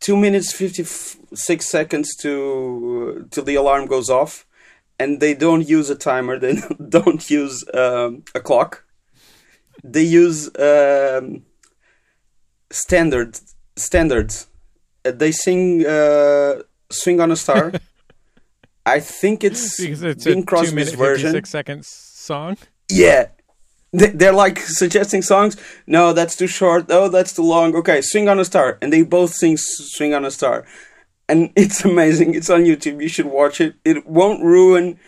two 0.00 0.16
minutes 0.16 0.52
56 0.52 1.66
seconds 1.66 2.16
to 2.16 3.20
uh, 3.20 3.28
till 3.30 3.44
the 3.44 3.54
alarm 3.54 3.86
goes 3.86 4.10
off 4.10 4.46
and 4.98 5.20
they 5.20 5.34
don't 5.34 5.68
use 5.68 5.90
a 5.90 5.94
timer 5.94 6.38
they 6.44 6.56
don't 6.88 7.28
use 7.30 7.64
um, 7.74 8.22
a 8.34 8.40
clock. 8.40 8.84
They 9.82 10.02
use 10.02 10.48
um, 10.58 11.44
standard 12.72 13.38
standards 13.76 14.48
uh, 15.04 15.12
they 15.12 15.32
sing 15.32 15.86
uh, 15.86 16.62
swing 16.90 17.20
on 17.20 17.30
a 17.30 17.36
star 17.36 17.72
I 18.84 19.00
think 19.00 19.44
it's 19.44 19.80
because 19.80 20.02
it's 20.02 20.24
Bing 20.24 20.40
a 20.40 20.44
Crosby's 20.44 20.94
version. 20.94 21.32
Six 21.32 21.50
seconds 21.50 21.86
song. 21.86 22.56
Yeah, 22.90 23.28
they're 23.92 24.32
like 24.32 24.58
suggesting 24.58 25.22
songs. 25.22 25.56
No, 25.86 26.12
that's 26.12 26.36
too 26.36 26.48
short. 26.48 26.86
Oh, 26.88 27.08
that's 27.08 27.32
too 27.32 27.42
long. 27.42 27.76
Okay, 27.76 28.00
"Swing 28.02 28.28
on 28.28 28.40
a 28.40 28.44
Star," 28.44 28.78
and 28.82 28.92
they 28.92 29.02
both 29.02 29.34
sing 29.34 29.56
"Swing 29.56 30.14
on 30.14 30.24
a 30.24 30.30
Star," 30.30 30.64
and 31.28 31.52
it's 31.56 31.84
amazing. 31.84 32.34
It's 32.34 32.50
on 32.50 32.64
YouTube. 32.64 33.00
You 33.00 33.08
should 33.08 33.26
watch 33.26 33.60
it. 33.60 33.74
It 33.84 34.06
won't 34.06 34.42
ruin 34.42 34.98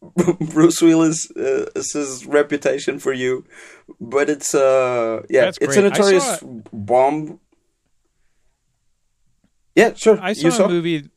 Bruce 0.40 0.80
Willis's 0.80 1.30
uh, 1.36 2.30
reputation 2.30 3.00
for 3.00 3.12
you, 3.12 3.44
but 4.00 4.30
it's 4.30 4.54
uh 4.54 5.22
yeah, 5.28 5.46
that's 5.46 5.58
it's 5.58 5.74
great. 5.74 5.86
a 5.86 5.90
notorious 5.90 6.42
bomb. 6.72 7.40
Yeah, 9.74 9.94
sure. 9.94 10.18
I 10.20 10.34
saw, 10.34 10.50
saw 10.50 10.64
a 10.66 10.68
movie 10.68 11.08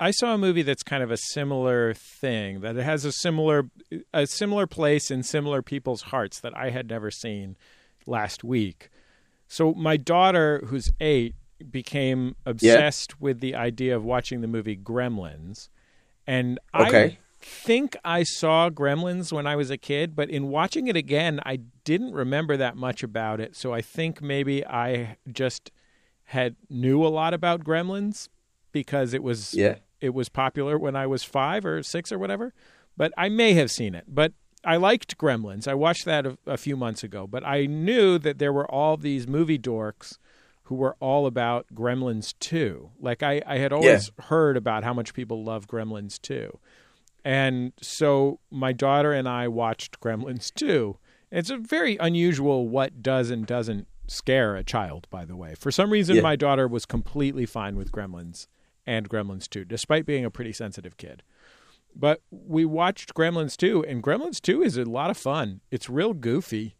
I 0.00 0.10
saw 0.10 0.34
a 0.34 0.38
movie 0.38 0.62
that's 0.62 0.82
kind 0.82 1.02
of 1.02 1.10
a 1.10 1.16
similar 1.16 1.94
thing 1.94 2.60
that 2.60 2.76
it 2.76 2.82
has 2.82 3.04
a 3.04 3.12
similar 3.12 3.70
a 4.12 4.26
similar 4.26 4.66
place 4.66 5.10
in 5.10 5.22
similar 5.22 5.62
people's 5.62 6.02
hearts 6.02 6.40
that 6.40 6.56
I 6.56 6.70
had 6.70 6.88
never 6.88 7.10
seen 7.10 7.56
last 8.06 8.42
week. 8.42 8.90
So 9.46 9.72
my 9.74 9.96
daughter 9.96 10.64
who's 10.66 10.92
8 11.00 11.34
became 11.70 12.34
obsessed 12.44 13.12
yeah. 13.12 13.16
with 13.20 13.40
the 13.40 13.54
idea 13.54 13.96
of 13.96 14.04
watching 14.04 14.40
the 14.40 14.48
movie 14.48 14.76
Gremlins 14.76 15.68
and 16.26 16.58
okay. 16.74 17.04
I 17.04 17.18
think 17.44 17.96
I 18.04 18.22
saw 18.22 18.70
Gremlins 18.70 19.32
when 19.32 19.46
I 19.46 19.56
was 19.56 19.70
a 19.70 19.76
kid, 19.76 20.16
but 20.16 20.30
in 20.30 20.48
watching 20.48 20.88
it 20.88 20.96
again 20.96 21.40
I 21.44 21.60
didn't 21.84 22.12
remember 22.12 22.56
that 22.56 22.76
much 22.76 23.02
about 23.02 23.40
it. 23.40 23.56
So 23.56 23.72
I 23.72 23.80
think 23.80 24.22
maybe 24.22 24.66
I 24.66 25.16
just 25.30 25.70
had 26.24 26.56
knew 26.68 27.04
a 27.04 27.08
lot 27.08 27.34
about 27.34 27.64
Gremlins 27.64 28.28
because 28.72 29.14
it 29.14 29.22
was 29.22 29.54
yeah. 29.54 29.76
it 30.00 30.14
was 30.14 30.28
popular 30.28 30.78
when 30.78 30.96
I 30.96 31.06
was 31.06 31.22
five 31.22 31.64
or 31.64 31.82
six 31.82 32.10
or 32.10 32.18
whatever. 32.18 32.52
But 32.96 33.12
I 33.16 33.28
may 33.28 33.54
have 33.54 33.70
seen 33.70 33.94
it. 33.94 34.04
But 34.08 34.32
I 34.64 34.76
liked 34.76 35.18
Gremlins. 35.18 35.68
I 35.68 35.74
watched 35.74 36.04
that 36.04 36.26
a, 36.26 36.38
a 36.46 36.56
few 36.56 36.76
months 36.76 37.02
ago. 37.02 37.26
But 37.26 37.44
I 37.44 37.66
knew 37.66 38.18
that 38.18 38.38
there 38.38 38.52
were 38.52 38.70
all 38.70 38.96
these 38.96 39.26
movie 39.26 39.58
dorks 39.58 40.18
who 40.64 40.74
were 40.74 40.96
all 40.98 41.26
about 41.26 41.66
Gremlins 41.74 42.34
2. 42.40 42.90
Like 42.98 43.22
I, 43.22 43.42
I 43.46 43.58
had 43.58 43.72
always 43.72 44.10
yeah. 44.18 44.24
heard 44.26 44.56
about 44.56 44.82
how 44.82 44.94
much 44.94 45.12
people 45.12 45.44
love 45.44 45.66
Gremlins 45.66 46.20
2. 46.20 46.58
And 47.24 47.72
so 47.80 48.40
my 48.50 48.72
daughter 48.72 49.12
and 49.12 49.28
I 49.28 49.48
watched 49.48 50.00
Gremlins 50.00 50.52
2. 50.54 50.98
It's 51.30 51.50
a 51.50 51.56
very 51.56 51.96
unusual 51.96 52.68
what 52.68 53.02
does 53.02 53.30
and 53.30 53.46
doesn't 53.46 53.88
scare 54.06 54.56
a 54.56 54.64
child, 54.64 55.06
by 55.10 55.24
the 55.24 55.36
way. 55.36 55.54
For 55.54 55.70
some 55.70 55.90
reason, 55.90 56.16
yeah. 56.16 56.22
my 56.22 56.36
daughter 56.36 56.68
was 56.68 56.84
completely 56.84 57.46
fine 57.46 57.76
with 57.76 57.90
Gremlins 57.90 58.46
and 58.86 59.08
Gremlins 59.08 59.48
2, 59.48 59.64
despite 59.64 60.04
being 60.04 60.24
a 60.24 60.30
pretty 60.30 60.52
sensitive 60.52 60.96
kid. 60.96 61.22
But 61.96 62.22
we 62.30 62.64
watched 62.64 63.14
Gremlins 63.14 63.56
2, 63.56 63.84
and 63.84 64.02
Gremlins 64.02 64.40
2 64.40 64.62
is 64.62 64.76
a 64.76 64.84
lot 64.84 65.10
of 65.10 65.16
fun. 65.16 65.60
It's 65.70 65.88
real 65.88 66.12
goofy, 66.12 66.76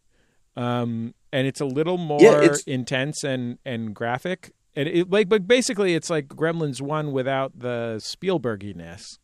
um, 0.55 1.13
and 1.31 1.47
it's 1.47 1.61
a 1.61 1.65
little 1.65 1.97
more 1.97 2.21
yeah, 2.21 2.55
intense 2.67 3.23
and, 3.23 3.57
and 3.65 3.95
graphic. 3.95 4.51
And 4.75 4.89
it, 4.89 5.09
like, 5.09 5.29
but 5.29 5.47
basically, 5.47 5.95
it's 5.95 6.09
like 6.09 6.27
Gremlins 6.27 6.81
1 6.81 7.13
without 7.13 7.57
the 7.57 7.99
Spielberginess, 8.03 9.19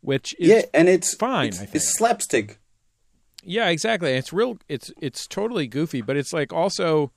which 0.00 0.34
is 0.38 0.48
yeah, 0.48 0.62
and 0.72 0.88
it's 0.88 1.14
fine. 1.14 1.48
It's, 1.48 1.60
it's 1.74 1.98
slapstick. 1.98 2.58
Yeah, 3.42 3.68
exactly. 3.68 4.12
It's 4.12 4.32
real. 4.32 4.58
It's 4.68 4.92
it's 5.00 5.26
totally 5.26 5.66
goofy, 5.66 6.02
but 6.02 6.16
it's 6.16 6.32
like 6.32 6.52
also 6.52 7.12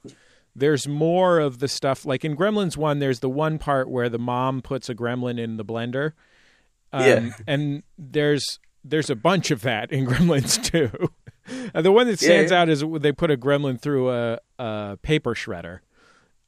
there's 0.55 0.87
more 0.87 1.39
of 1.39 1.59
the 1.59 1.67
stuff 1.67 2.05
like 2.05 2.23
in 2.23 2.35
Gremlins 2.35 2.77
one. 2.77 2.99
There's 2.99 3.19
the 3.19 3.29
one 3.29 3.57
part 3.57 3.89
where 3.89 4.09
the 4.09 4.19
mom 4.19 4.61
puts 4.61 4.89
a 4.89 4.95
gremlin 4.95 5.39
in 5.39 5.57
the 5.57 5.65
blender. 5.65 6.13
Um, 6.91 7.03
yeah, 7.03 7.29
and 7.47 7.83
there's 7.97 8.59
there's 8.83 9.09
a 9.09 9.15
bunch 9.15 9.51
of 9.51 9.61
that 9.61 9.91
in 9.91 10.05
Gremlins 10.07 10.63
too. 10.63 11.09
the 11.73 11.91
one 11.91 12.07
that 12.07 12.19
stands 12.19 12.51
yeah, 12.51 12.57
yeah. 12.57 12.61
out 12.61 12.69
is 12.69 12.83
they 13.01 13.11
put 13.11 13.31
a 13.31 13.37
gremlin 13.37 13.79
through 13.79 14.11
a, 14.11 14.39
a 14.59 14.97
paper 15.01 15.33
shredder, 15.33 15.79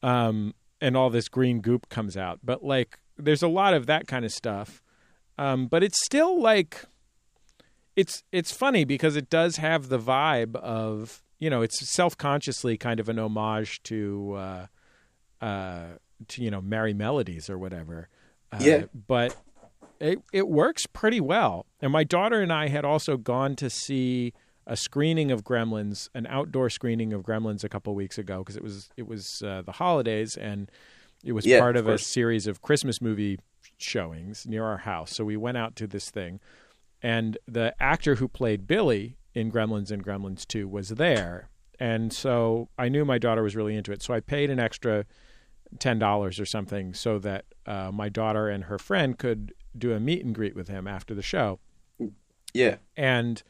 um, 0.03 0.53
and 0.79 0.95
all 0.95 1.09
this 1.09 1.27
green 1.27 1.61
goop 1.61 1.89
comes 1.89 2.15
out. 2.15 2.39
But 2.43 2.63
like, 2.63 2.99
there's 3.17 3.43
a 3.43 3.47
lot 3.47 3.73
of 3.73 3.87
that 3.87 4.07
kind 4.07 4.23
of 4.23 4.31
stuff. 4.31 4.81
Um, 5.37 5.67
but 5.67 5.83
it's 5.83 6.03
still 6.05 6.41
like, 6.41 6.83
it's 7.95 8.23
it's 8.31 8.51
funny 8.51 8.83
because 8.83 9.15
it 9.15 9.29
does 9.29 9.57
have 9.57 9.89
the 9.89 9.99
vibe 9.99 10.55
of 10.55 11.23
you 11.39 11.49
know, 11.49 11.61
it's 11.61 11.87
self 11.89 12.17
consciously 12.17 12.77
kind 12.77 12.99
of 12.99 13.09
an 13.09 13.19
homage 13.19 13.83
to, 13.83 14.33
uh, 14.37 14.65
uh, 15.41 15.83
to 16.27 16.41
you 16.41 16.49
know, 16.49 16.61
Merrie 16.61 16.95
Melodies 16.95 17.49
or 17.49 17.57
whatever. 17.57 18.09
Uh, 18.51 18.59
yeah. 18.61 18.83
But 19.07 19.35
it 19.99 20.19
it 20.31 20.47
works 20.47 20.85
pretty 20.85 21.21
well. 21.21 21.65
And 21.81 21.91
my 21.91 22.03
daughter 22.03 22.41
and 22.41 22.51
I 22.51 22.67
had 22.69 22.85
also 22.85 23.17
gone 23.17 23.55
to 23.57 23.69
see 23.69 24.33
a 24.67 24.75
screening 24.75 25.31
of 25.31 25.43
Gremlins, 25.43 26.09
an 26.15 26.25
outdoor 26.27 26.69
screening 26.69 27.13
of 27.13 27.21
Gremlins 27.21 27.63
a 27.63 27.69
couple 27.69 27.93
weeks 27.93 28.17
ago 28.17 28.39
because 28.39 28.55
it 28.55 28.63
was 28.63 28.89
it 28.97 29.07
was 29.07 29.41
uh, 29.45 29.61
the 29.61 29.73
holidays 29.73 30.35
and 30.35 30.71
it 31.23 31.33
was 31.33 31.45
yeah, 31.45 31.59
part 31.59 31.75
of, 31.75 31.87
of 31.87 31.95
a 31.95 31.97
series 31.97 32.47
of 32.47 32.61
Christmas 32.61 33.01
movie 33.01 33.39
showings 33.85 34.45
near 34.45 34.63
our 34.63 34.77
house. 34.77 35.15
So 35.15 35.23
we 35.23 35.37
went 35.37 35.57
out 35.57 35.75
to 35.77 35.87
this 35.87 36.09
thing, 36.09 36.39
and 37.01 37.37
the 37.47 37.75
actor 37.79 38.15
who 38.15 38.27
played 38.27 38.67
Billy 38.67 39.17
in 39.33 39.51
Gremlins 39.51 39.91
and 39.91 40.03
Gremlins 40.03 40.47
2 40.47 40.67
was 40.67 40.89
there. 40.89 41.49
And 41.79 42.11
so 42.13 42.69
I 42.79 42.89
knew 42.89 43.03
my 43.03 43.17
daughter 43.17 43.43
was 43.43 43.55
really 43.55 43.75
into 43.75 43.91
it. 43.91 44.01
So 44.01 44.13
I 44.13 44.21
paid 44.21 44.49
an 44.49 44.59
extra 44.59 45.05
$10 45.77 46.39
or 46.39 46.45
something 46.45 46.93
so 46.93 47.19
that 47.19 47.45
uh, 47.65 47.91
my 47.91 48.09
daughter 48.09 48.47
and 48.49 48.65
her 48.65 48.77
friend 48.77 49.17
could 49.17 49.53
do 49.77 49.93
a 49.93 49.99
meet 49.99 50.23
and 50.23 50.33
greet 50.33 50.55
with 50.55 50.67
him 50.67 50.87
after 50.87 51.13
the 51.13 51.21
show. 51.21 51.59
Yeah. 52.53 52.77
And 52.95 53.43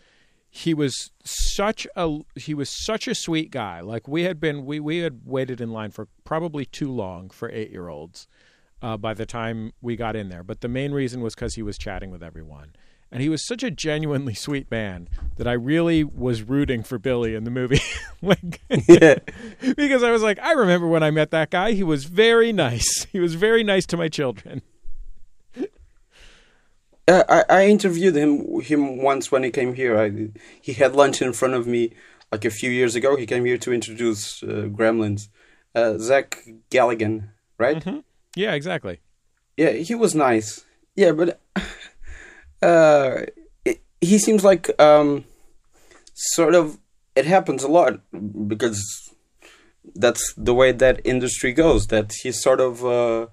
he 0.50 0.74
was 0.74 1.12
such 1.24 1.86
a 1.96 2.20
he 2.36 2.54
was 2.54 2.70
such 2.70 3.08
a 3.08 3.14
sweet 3.14 3.52
guy. 3.52 3.82
Like 3.82 4.08
we 4.08 4.24
had 4.24 4.40
been 4.40 4.66
we 4.66 4.80
we 4.80 5.00
had 5.00 5.22
waited 5.26 5.62
in 5.62 5.72
line 5.72 5.92
for 5.92 6.08
probably 6.24 6.66
too 6.66 6.92
long 6.92 7.30
for 7.30 7.50
8-year-olds. 7.50 8.28
Uh, 8.82 8.98
by 8.98 9.14
the 9.14 9.26
time 9.26 9.72
we 9.82 9.96
got 9.96 10.16
in 10.16 10.30
there. 10.30 10.44
But 10.44 10.62
the 10.62 10.68
main 10.68 10.92
reason 10.92 11.22
was 11.22 11.34
because 11.34 11.56
he 11.56 11.64
was 11.64 11.78
chatting 11.78 12.12
with 12.12 12.22
everyone. 12.22 12.76
And 13.12 13.22
he 13.22 13.30
was 13.30 13.46
such 13.48 13.64
a 13.64 13.72
genuinely 13.72 14.34
sweet 14.34 14.70
man 14.70 15.08
that 15.38 15.48
I 15.48 15.54
really 15.54 16.04
was 16.04 16.44
rooting 16.44 16.84
for 16.84 16.98
Billy 17.00 17.34
in 17.34 17.46
the 17.46 17.52
movie. 17.52 17.80
like, 18.22 18.62
yeah. 18.88 19.16
because 19.78 20.04
I 20.04 20.12
was 20.12 20.22
like, 20.22 20.38
I 20.40 20.52
remember 20.52 20.88
when 20.88 21.04
I 21.04 21.12
met 21.12 21.32
that 21.32 21.50
guy. 21.50 21.72
He 21.72 21.84
was 21.84 22.06
very 22.06 22.52
nice. 22.52 23.06
He 23.12 23.20
was 23.20 23.36
very 23.36 23.64
nice 23.64 23.86
to 23.88 23.98
my 23.98 24.10
children. 24.10 24.62
Uh, 27.08 27.24
I, 27.30 27.44
I 27.50 27.68
interviewed 27.68 28.16
him 28.16 28.60
him 28.62 28.98
once 29.02 29.32
when 29.32 29.44
he 29.44 29.52
came 29.52 29.76
here. 29.76 29.98
I, 29.98 30.30
he 30.60 30.74
had 30.74 30.96
lunch 30.96 31.22
in 31.22 31.34
front 31.34 31.54
of 31.54 31.68
me 31.68 31.94
like 32.32 32.44
a 32.46 32.50
few 32.50 32.72
years 32.72 32.96
ago. 32.96 33.16
He 33.16 33.28
came 33.28 33.46
here 33.46 33.60
to 33.60 33.72
introduce 33.72 34.42
uh, 34.44 34.68
Gremlins. 34.70 35.30
Uh, 35.76 35.98
Zach 35.98 36.44
Galligan, 36.72 37.30
right? 37.58 37.84
Mhm. 37.84 38.04
Yeah, 38.36 38.54
exactly. 38.54 39.00
Yeah, 39.58 39.72
he 39.72 39.96
was 39.96 40.14
nice. 40.14 40.66
Yeah, 40.96 41.12
but 41.12 41.40
uh, 42.62 43.22
it, 43.64 43.82
he 44.02 44.18
seems 44.18 44.44
like 44.44 44.70
um, 44.80 45.26
sort 46.14 46.56
of. 46.56 46.78
It 47.16 47.26
happens 47.26 47.64
a 47.64 47.70
lot 47.70 48.02
because 48.48 48.84
that's 49.96 50.34
the 50.36 50.54
way 50.54 50.74
that 50.74 51.00
industry 51.06 51.54
goes. 51.54 51.88
That 51.88 52.14
he's 52.24 52.42
sort 52.42 52.60
of 52.60 52.86
uh, 52.86 53.28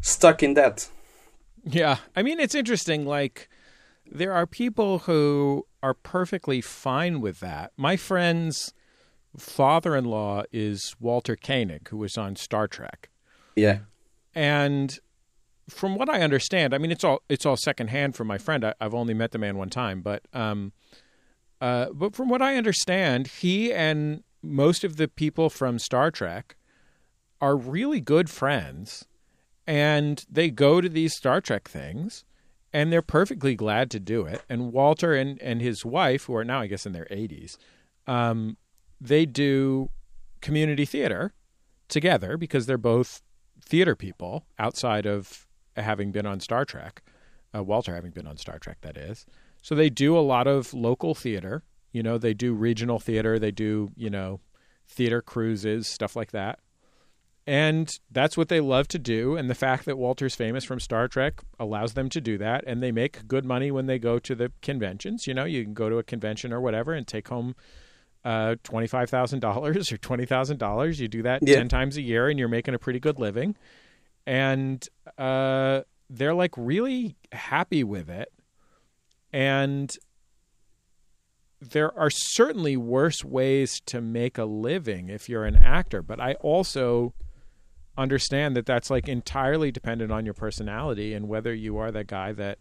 stuck 0.00 0.42
in 0.42 0.54
that. 0.54 0.88
Yeah. 1.64 1.96
I 2.14 2.22
mean, 2.22 2.38
it's 2.38 2.54
interesting. 2.54 3.04
Like, 3.04 3.48
there 4.10 4.32
are 4.32 4.46
people 4.46 5.00
who 5.00 5.66
are 5.82 5.94
perfectly 5.94 6.60
fine 6.60 7.20
with 7.20 7.40
that. 7.40 7.72
My 7.76 7.96
friend's 7.96 8.72
father 9.36 9.96
in 9.96 10.04
law 10.04 10.44
is 10.52 10.94
Walter 11.00 11.36
Koenig, 11.36 11.88
who 11.88 11.96
was 11.96 12.16
on 12.16 12.36
Star 12.36 12.68
Trek. 12.68 13.10
Yeah, 13.56 13.80
And 14.36 14.96
from 15.68 15.96
what 15.96 16.10
I 16.10 16.20
understand, 16.20 16.74
I 16.74 16.78
mean, 16.78 16.92
it's 16.92 17.02
all 17.02 17.22
it's 17.28 17.46
all 17.46 17.56
secondhand 17.56 18.14
from 18.14 18.28
my 18.28 18.36
friend. 18.38 18.64
I, 18.64 18.74
I've 18.80 18.94
only 18.94 19.14
met 19.14 19.32
the 19.32 19.38
man 19.38 19.56
one 19.56 19.70
time, 19.70 20.02
but 20.02 20.28
um, 20.34 20.72
uh, 21.60 21.86
but 21.92 22.14
from 22.14 22.28
what 22.28 22.42
I 22.42 22.56
understand, 22.56 23.26
he 23.28 23.72
and 23.72 24.22
most 24.42 24.84
of 24.84 24.96
the 24.96 25.08
people 25.08 25.48
from 25.48 25.78
Star 25.78 26.10
Trek 26.10 26.54
are 27.40 27.56
really 27.56 28.00
good 28.00 28.28
friends, 28.28 29.06
and 29.66 30.24
they 30.30 30.50
go 30.50 30.82
to 30.82 30.88
these 30.88 31.16
Star 31.16 31.40
Trek 31.40 31.66
things, 31.66 32.26
and 32.74 32.92
they're 32.92 33.00
perfectly 33.00 33.54
glad 33.54 33.90
to 33.92 33.98
do 33.98 34.26
it. 34.26 34.42
And 34.50 34.70
Walter 34.70 35.14
and 35.14 35.40
and 35.40 35.62
his 35.62 35.82
wife, 35.82 36.24
who 36.24 36.36
are 36.36 36.44
now 36.44 36.60
I 36.60 36.66
guess 36.66 36.84
in 36.84 36.92
their 36.92 37.08
eighties, 37.10 37.56
um, 38.06 38.58
they 39.00 39.24
do 39.24 39.88
community 40.42 40.84
theater 40.84 41.32
together 41.88 42.36
because 42.36 42.66
they're 42.66 42.76
both 42.76 43.22
theater 43.66 43.96
people 43.96 44.46
outside 44.58 45.06
of 45.06 45.46
having 45.76 46.12
been 46.12 46.26
on 46.26 46.40
Star 46.40 46.64
Trek, 46.64 47.02
uh, 47.54 47.62
Walter 47.62 47.94
having 47.94 48.12
been 48.12 48.26
on 48.26 48.36
Star 48.36 48.58
Trek, 48.58 48.78
that 48.82 48.96
is. 48.96 49.26
So 49.62 49.74
they 49.74 49.90
do 49.90 50.16
a 50.16 50.20
lot 50.20 50.46
of 50.46 50.72
local 50.72 51.14
theater. 51.14 51.64
You 51.92 52.02
know, 52.02 52.18
they 52.18 52.34
do 52.34 52.54
regional 52.54 52.98
theater, 52.98 53.38
they 53.38 53.50
do, 53.50 53.90
you 53.96 54.10
know, 54.10 54.40
theater 54.88 55.20
cruises, 55.20 55.88
stuff 55.88 56.14
like 56.14 56.30
that. 56.32 56.60
And 57.46 57.96
that's 58.10 58.36
what 58.36 58.48
they 58.48 58.60
love 58.60 58.88
to 58.88 58.98
do. 58.98 59.36
And 59.36 59.48
the 59.48 59.54
fact 59.54 59.84
that 59.84 59.96
Walter's 59.96 60.34
famous 60.34 60.64
from 60.64 60.80
Star 60.80 61.06
Trek 61.06 61.42
allows 61.60 61.94
them 61.94 62.08
to 62.10 62.20
do 62.20 62.36
that. 62.38 62.64
And 62.66 62.82
they 62.82 62.90
make 62.90 63.28
good 63.28 63.44
money 63.44 63.70
when 63.70 63.86
they 63.86 64.00
go 64.00 64.18
to 64.18 64.34
the 64.34 64.50
conventions. 64.62 65.28
You 65.28 65.34
know, 65.34 65.44
you 65.44 65.62
can 65.62 65.72
go 65.72 65.88
to 65.88 65.98
a 65.98 66.02
convention 66.02 66.52
or 66.52 66.60
whatever 66.60 66.92
and 66.92 67.06
take 67.06 67.28
home 67.28 67.54
uh, 68.26 68.56
$25,000 68.64 69.42
or 69.64 69.72
$20,000. 69.72 70.98
You 70.98 71.08
do 71.08 71.22
that 71.22 71.46
Yeah. 71.46 71.58
10 71.58 71.68
times 71.68 71.96
a 71.96 72.02
year 72.02 72.28
and 72.28 72.38
you're 72.38 72.48
making 72.48 72.74
a 72.74 72.78
pretty 72.78 72.98
good 72.98 73.20
living. 73.20 73.54
And 74.26 74.84
uh, 75.16 75.82
they're 76.10 76.34
like 76.34 76.50
really 76.56 77.14
happy 77.30 77.84
with 77.84 78.10
it. 78.10 78.32
And 79.32 79.94
there 81.60 81.96
are 81.96 82.10
certainly 82.10 82.76
worse 82.76 83.24
ways 83.24 83.80
to 83.86 84.00
make 84.00 84.38
a 84.38 84.44
living 84.44 85.08
if 85.08 85.28
you're 85.28 85.44
an 85.44 85.56
actor, 85.56 86.02
but 86.02 86.20
I 86.20 86.34
also 86.34 87.14
understand 87.96 88.56
that 88.56 88.66
that's 88.66 88.90
like 88.90 89.08
entirely 89.08 89.70
dependent 89.70 90.10
on 90.12 90.24
your 90.24 90.34
personality 90.34 91.14
and 91.14 91.28
whether 91.28 91.54
you 91.54 91.78
are 91.78 91.90
that 91.92 92.08
guy 92.08 92.32
that 92.32 92.58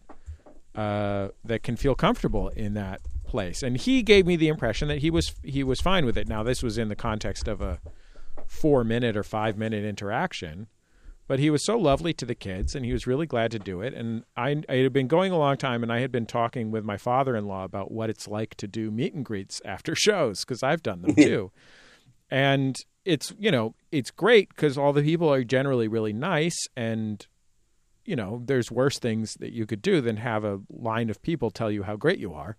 uh, 0.76 1.30
that 1.44 1.64
can 1.64 1.76
feel 1.76 1.96
comfortable 1.96 2.50
in 2.50 2.74
that 2.76 3.02
place. 3.36 3.62
And 3.62 3.76
he 3.76 4.02
gave 4.02 4.26
me 4.26 4.38
the 4.38 4.48
impression 4.48 4.88
that 4.88 5.00
he 5.00 5.10
was 5.12 5.36
he 5.44 5.62
was 5.62 5.82
fine 5.82 6.06
with 6.06 6.18
it. 6.18 6.30
Now 6.30 6.42
this 6.42 6.64
was 6.64 6.78
in 6.78 6.88
the 6.88 6.96
context 6.96 7.50
of 7.50 7.60
a 7.60 7.80
four 8.48 8.86
minute 8.86 9.18
or 9.18 9.24
five 9.24 9.58
minute 9.58 9.84
interaction, 9.84 10.68
but 11.28 11.40
he 11.40 11.50
was 11.50 11.66
so 11.66 11.78
lovely 11.78 12.14
to 12.14 12.26
the 12.26 12.34
kids 12.34 12.76
and 12.76 12.86
he 12.86 12.94
was 12.94 13.06
really 13.06 13.26
glad 13.26 13.52
to 13.52 13.60
do 13.60 13.82
it. 13.82 13.94
And 13.94 14.24
I, 14.38 14.64
I 14.70 14.76
had 14.76 14.94
been 14.94 15.10
going 15.10 15.34
a 15.34 15.38
long 15.38 15.58
time 15.58 15.84
and 15.84 15.92
I 15.92 16.00
had 16.00 16.14
been 16.14 16.26
talking 16.26 16.72
with 16.72 16.86
my 16.86 16.96
father 16.96 17.36
in 17.36 17.46
law 17.46 17.66
about 17.66 17.92
what 17.92 18.10
it's 18.10 18.26
like 18.26 18.56
to 18.56 18.68
do 18.68 18.90
meet 18.90 19.14
and 19.14 19.26
greets 19.26 19.62
after 19.66 19.96
shows 20.08 20.46
because 20.46 20.64
I've 20.64 20.82
done 20.82 21.02
them 21.02 21.16
too. 21.16 21.52
and 22.32 22.78
it's 23.04 23.34
you 23.38 23.52
know 23.52 23.76
it's 23.92 24.12
great 24.12 24.48
because 24.48 24.78
all 24.78 24.94
the 24.94 25.04
people 25.04 25.32
are 25.32 25.44
generally 25.44 25.90
really 25.90 26.14
nice 26.14 26.58
and 26.78 27.28
you 28.06 28.16
know 28.16 28.42
there's 28.46 28.72
worse 28.72 28.98
things 28.98 29.34
that 29.42 29.52
you 29.52 29.66
could 29.66 29.82
do 29.82 30.00
than 30.00 30.18
have 30.18 30.46
a 30.46 30.62
line 30.70 31.10
of 31.10 31.22
people 31.22 31.52
tell 31.52 31.70
you 31.70 31.84
how 31.84 31.98
great 31.98 32.18
you 32.18 32.34
are 32.34 32.56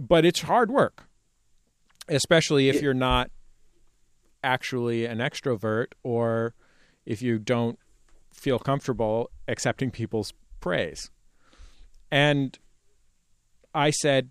but 0.00 0.24
it's 0.24 0.42
hard 0.42 0.70
work 0.70 1.08
especially 2.08 2.68
if 2.68 2.80
you're 2.80 2.94
not 2.94 3.30
actually 4.42 5.04
an 5.04 5.18
extrovert 5.18 5.88
or 6.02 6.54
if 7.04 7.20
you 7.20 7.38
don't 7.38 7.78
feel 8.32 8.58
comfortable 8.58 9.30
accepting 9.46 9.90
people's 9.90 10.32
praise 10.60 11.10
and 12.10 12.58
i 13.74 13.90
said 13.90 14.30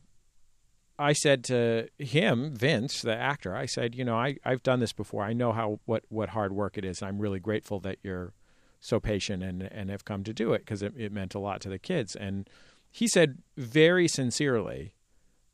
I 0.99 1.13
said 1.13 1.43
to 1.45 1.89
him, 1.99 2.55
Vince, 2.55 3.01
the 3.01 3.15
actor, 3.15 3.55
I 3.55 3.67
said, 3.67 3.93
you 3.93 4.03
know, 4.03 4.15
I, 4.15 4.37
I've 4.43 4.63
done 4.63 4.79
this 4.79 4.93
before. 4.93 5.23
I 5.23 5.33
know 5.33 5.51
how 5.51 5.79
what, 5.85 6.03
what 6.09 6.29
hard 6.29 6.53
work 6.53 6.77
it 6.77 6.83
is. 6.83 7.03
I'm 7.03 7.19
really 7.19 7.39
grateful 7.39 7.79
that 7.81 7.99
you're 8.01 8.33
so 8.79 8.99
patient 8.99 9.43
and, 9.43 9.61
and 9.61 9.89
have 9.89 10.05
come 10.05 10.23
to 10.23 10.33
do 10.33 10.53
it 10.53 10.59
because 10.59 10.81
it, 10.81 10.93
it 10.97 11.11
meant 11.11 11.35
a 11.35 11.39
lot 11.39 11.61
to 11.61 11.69
the 11.69 11.77
kids. 11.77 12.15
And 12.15 12.49
he 12.91 13.07
said 13.07 13.39
very 13.55 14.07
sincerely, 14.07 14.93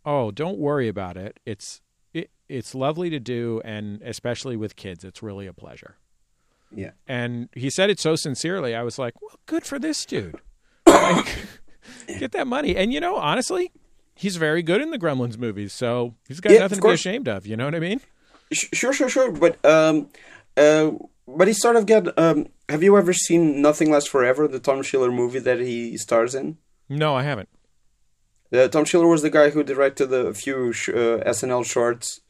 "Oh, 0.05 0.31
don't 0.31 0.57
worry 0.57 0.87
about 0.87 1.17
it. 1.17 1.39
It's 1.45 1.81
it, 2.13 2.29
it's 2.49 2.75
lovely 2.75 3.09
to 3.09 3.19
do, 3.19 3.61
and 3.63 4.01
especially 4.01 4.55
with 4.55 4.75
kids, 4.75 5.03
it's 5.03 5.23
really 5.23 5.47
a 5.47 5.53
pleasure." 5.53 5.97
yeah. 6.75 6.91
And 7.07 7.49
he 7.53 7.69
said 7.69 7.89
it 7.89 7.99
so 7.99 8.15
sincerely. 8.15 8.75
I 8.75 8.83
was 8.83 8.97
like, 8.97 9.21
"Well, 9.21 9.37
good 9.45 9.65
for 9.65 9.77
this 9.79 10.05
dude. 10.05 10.35
Like, 10.85 11.27
get 12.19 12.31
that 12.31 12.47
money." 12.47 12.75
And 12.75 12.91
you 12.91 12.99
know, 12.99 13.15
honestly, 13.15 13.71
he's 14.15 14.37
very 14.37 14.63
good 14.63 14.81
in 14.81 14.91
the 14.91 14.99
Gremlins 14.99 15.37
movies, 15.37 15.73
so 15.73 16.15
he's 16.27 16.39
got 16.39 16.53
Yeah, 16.53 16.59
nothing 16.59 16.79
to 16.79 16.87
be 16.87 16.93
ashamed 16.93 17.27
of. 17.27 17.45
You 17.45 17.55
know 17.57 17.65
what 17.65 17.75
I 17.75 17.79
mean? 17.79 18.01
Sure, 18.51 18.93
sure, 18.93 19.09
sure. 19.09 19.31
But 19.31 19.63
um, 19.65 20.09
uh, 20.57 20.91
but 21.27 21.47
he 21.47 21.53
sort 21.53 21.75
of 21.75 21.85
got. 21.85 22.17
Um, 22.17 22.47
have 22.69 22.81
you 22.83 22.97
ever 22.97 23.13
seen 23.13 23.61
Nothing 23.61 23.91
Lasts 23.91 24.09
Forever, 24.09 24.47
the 24.47 24.59
Tom 24.59 24.81
Schiller 24.83 25.11
movie 25.11 25.39
that 25.39 25.59
he 25.59 25.97
stars 25.97 26.33
in? 26.35 26.57
No, 26.89 27.15
I 27.15 27.23
haven't. 27.23 27.49
Uh, 28.53 28.67
Tom 28.67 28.85
Schiller 28.85 29.07
was 29.07 29.21
the 29.21 29.29
guy 29.29 29.49
who 29.49 29.63
directed 29.63 30.13
a 30.13 30.33
few 30.33 30.71
sh- 30.71 30.89
uh, 30.89 31.23
SNL 31.25 31.65
shorts. 31.65 32.21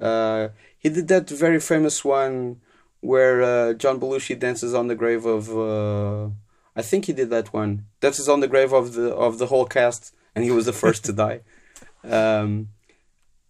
Uh, 0.00 0.48
he 0.78 0.88
did 0.88 1.08
that 1.08 1.28
very 1.28 1.60
famous 1.60 2.04
one 2.04 2.60
where 3.00 3.42
uh, 3.42 3.72
John 3.74 4.00
Belushi 4.00 4.38
dances 4.38 4.74
on 4.74 4.88
the 4.88 4.94
grave 4.94 5.24
of. 5.24 5.44
I 6.76 6.82
think 6.82 7.06
he 7.06 7.12
did 7.12 7.30
that 7.30 7.52
one. 7.52 7.86
Dances 8.00 8.28
on 8.28 8.40
the 8.40 8.48
grave 8.48 8.72
of 8.72 8.94
the 8.94 9.14
of 9.14 9.38
the 9.38 9.46
whole 9.46 9.66
cast, 9.66 10.14
and 10.34 10.44
he 10.44 10.50
was 10.50 10.66
the 10.66 10.72
first 10.72 11.04
to 11.06 11.12
die. 11.12 11.40
Um, 12.02 12.70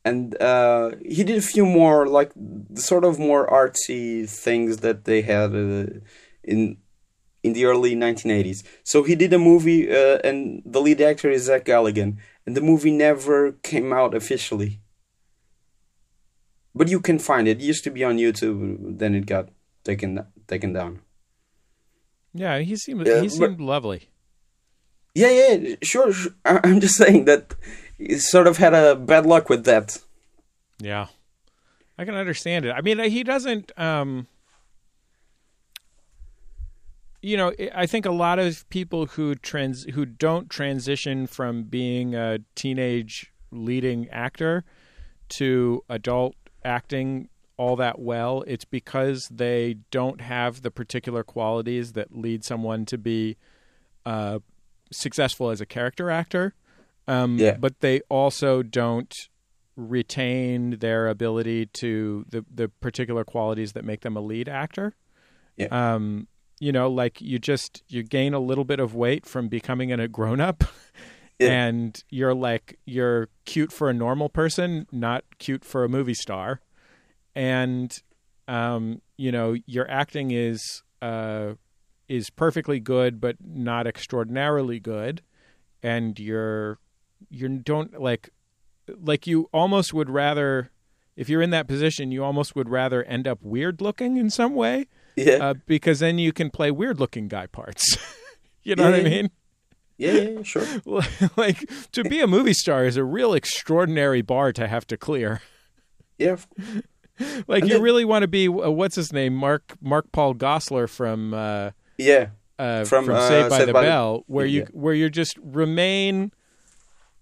and 0.04 0.40
uh, 0.42 0.90
he 1.04 1.22
did 1.22 1.38
a 1.38 1.42
few 1.42 1.64
more 1.64 2.08
like 2.08 2.32
sort 2.74 3.04
of 3.04 3.18
more 3.18 3.46
artsy 3.46 4.28
things 4.28 4.78
that 4.78 5.04
they 5.04 5.22
had 5.22 5.54
uh, 5.54 5.86
in 6.42 6.78
in 7.42 7.52
the 7.54 7.64
early 7.64 7.94
1980s. 7.96 8.62
So 8.84 9.02
he 9.02 9.14
did 9.14 9.32
a 9.32 9.38
movie, 9.38 9.90
uh, 9.90 10.18
and 10.24 10.62
the 10.64 10.80
lead 10.80 11.00
actor 11.00 11.30
is 11.30 11.44
Zach 11.44 11.64
Galligan, 11.64 12.16
and 12.46 12.56
the 12.56 12.60
movie 12.60 12.90
never 12.90 13.52
came 13.62 13.92
out 13.92 14.14
officially. 14.14 14.80
But 16.74 16.88
you 16.88 17.00
can 17.00 17.18
find 17.18 17.48
it. 17.48 17.60
It 17.60 17.64
used 17.64 17.84
to 17.84 17.90
be 17.90 18.04
on 18.04 18.16
YouTube, 18.18 18.98
then 18.98 19.14
it 19.14 19.26
got 19.26 19.48
taken 19.84 20.24
taken 20.46 20.72
down. 20.72 21.00
Yeah, 22.32 22.58
he 22.60 22.76
seemed 22.76 23.06
Yeah, 23.06 23.20
he 23.22 23.28
but- 23.28 23.32
seemed 23.32 23.60
lovely. 23.60 24.08
Yeah, 25.14 25.30
yeah, 25.30 25.74
sure. 25.82 26.12
sure. 26.12 26.32
I'm 26.44 26.78
just 26.80 26.94
saying 26.96 27.24
that 27.24 27.54
he 27.98 28.18
sort 28.18 28.46
of 28.46 28.58
had 28.58 28.74
a 28.74 28.94
bad 28.94 29.26
luck 29.26 29.48
with 29.48 29.64
that. 29.64 29.98
Yeah, 30.78 31.06
I 31.98 32.04
can 32.04 32.14
understand 32.14 32.64
it. 32.64 32.70
I 32.70 32.80
mean, 32.80 32.98
he 33.10 33.24
doesn't. 33.24 33.72
Um, 33.76 34.28
you 37.22 37.36
know, 37.36 37.52
I 37.74 37.86
think 37.86 38.06
a 38.06 38.12
lot 38.12 38.38
of 38.38 38.68
people 38.70 39.06
who 39.06 39.34
trans 39.34 39.84
who 39.84 40.06
don't 40.06 40.48
transition 40.48 41.26
from 41.26 41.64
being 41.64 42.14
a 42.14 42.38
teenage 42.54 43.32
leading 43.50 44.08
actor 44.08 44.64
to 45.30 45.82
adult 45.88 46.34
acting 46.64 47.28
all 47.56 47.76
that 47.76 47.98
well, 47.98 48.42
it's 48.46 48.64
because 48.64 49.28
they 49.30 49.76
don't 49.90 50.22
have 50.22 50.62
the 50.62 50.70
particular 50.70 51.22
qualities 51.22 51.92
that 51.92 52.16
lead 52.16 52.42
someone 52.42 52.86
to 52.86 52.96
be 52.96 53.36
uh, 54.06 54.38
successful 54.90 55.50
as 55.50 55.60
a 55.60 55.66
character 55.66 56.10
actor. 56.10 56.54
Um, 57.06 57.38
Yeah. 57.38 57.56
But 57.58 57.80
they 57.80 58.00
also 58.08 58.62
don't 58.62 59.14
retain 59.76 60.78
their 60.78 61.08
ability 61.08 61.66
to 61.66 62.24
the 62.28 62.44
the 62.52 62.68
particular 62.68 63.24
qualities 63.24 63.72
that 63.72 63.84
make 63.84 64.00
them 64.00 64.16
a 64.16 64.20
lead 64.20 64.48
actor. 64.48 64.94
Yeah. 65.56 65.66
Um, 65.66 66.28
you 66.60 66.70
know, 66.70 66.88
like 66.88 67.20
you 67.20 67.38
just 67.38 67.82
you 67.88 68.02
gain 68.02 68.34
a 68.34 68.38
little 68.38 68.64
bit 68.64 68.78
of 68.78 68.94
weight 68.94 69.26
from 69.26 69.48
becoming 69.48 69.90
a 69.90 70.06
grown 70.06 70.40
up. 70.40 70.62
Yeah. 71.40 71.68
And 71.68 72.04
you're 72.10 72.34
like 72.34 72.78
you're 72.84 73.30
cute 73.46 73.72
for 73.72 73.88
a 73.88 73.94
normal 73.94 74.28
person, 74.28 74.86
not 74.92 75.24
cute 75.38 75.64
for 75.64 75.84
a 75.84 75.88
movie 75.88 76.12
star. 76.12 76.60
And 77.34 77.90
um, 78.46 79.00
you 79.16 79.32
know, 79.32 79.56
your 79.64 79.90
acting 79.90 80.32
is 80.32 80.82
uh 81.00 81.54
is 82.08 82.28
perfectly 82.28 82.78
good 82.78 83.22
but 83.22 83.36
not 83.42 83.86
extraordinarily 83.86 84.80
good. 84.80 85.22
And 85.82 86.18
you're 86.18 86.78
you 87.30 87.48
don't 87.48 87.98
like 87.98 88.28
like 89.02 89.26
you 89.26 89.48
almost 89.50 89.94
would 89.94 90.10
rather 90.10 90.70
if 91.16 91.30
you're 91.30 91.40
in 91.40 91.48
that 91.52 91.66
position, 91.66 92.12
you 92.12 92.22
almost 92.22 92.54
would 92.54 92.68
rather 92.68 93.02
end 93.04 93.26
up 93.26 93.38
weird 93.40 93.80
looking 93.80 94.18
in 94.18 94.28
some 94.28 94.54
way 94.54 94.88
Yeah. 95.26 95.50
uh, 95.50 95.54
because 95.66 96.00
then 96.00 96.18
you 96.18 96.32
can 96.32 96.50
play 96.50 96.70
weird 96.70 96.98
looking 97.00 97.28
guy 97.28 97.46
parts. 97.46 97.96
you 98.62 98.74
know 98.76 98.84
what 98.84 98.94
I 98.94 99.02
mean? 99.02 99.30
yeah, 99.98 100.12
yeah, 100.12 100.28
yeah, 100.30 100.42
sure. 100.42 100.64
like 101.36 101.68
to 101.92 102.04
be 102.04 102.20
a 102.20 102.26
movie 102.26 102.54
star 102.54 102.84
is 102.84 102.96
a 102.96 103.04
real 103.04 103.34
extraordinary 103.34 104.22
bar 104.22 104.52
to 104.52 104.66
have 104.68 104.86
to 104.88 104.96
clear. 104.96 105.42
Yeah. 106.18 106.36
Like 107.46 107.60
And 107.64 107.68
you 107.68 107.74
then- 107.74 107.82
really 107.82 108.06
want 108.06 108.22
to 108.22 108.28
be 108.28 108.48
uh, 108.48 108.70
what's 108.70 108.96
his 108.96 109.12
name, 109.12 109.34
Mark 109.34 109.76
Mark 109.82 110.10
Paul 110.10 110.34
Gosselaar 110.34 110.88
from 110.88 111.34
uh, 111.34 111.72
Yeah. 111.98 112.28
uh, 112.58 112.84
From, 112.86 113.04
from, 113.04 113.16
uh, 113.16 113.28
Saved 113.28 113.50
by 113.50 113.58
Saved 113.58 113.68
the 113.68 113.72
by 113.74 113.82
the- 113.82 113.88
Bell, 113.88 114.24
where 114.26 114.46
you 114.46 114.60
Yeah. 114.60 114.66
where 114.72 114.94
you 114.94 115.10
just 115.10 115.36
remain 115.42 116.32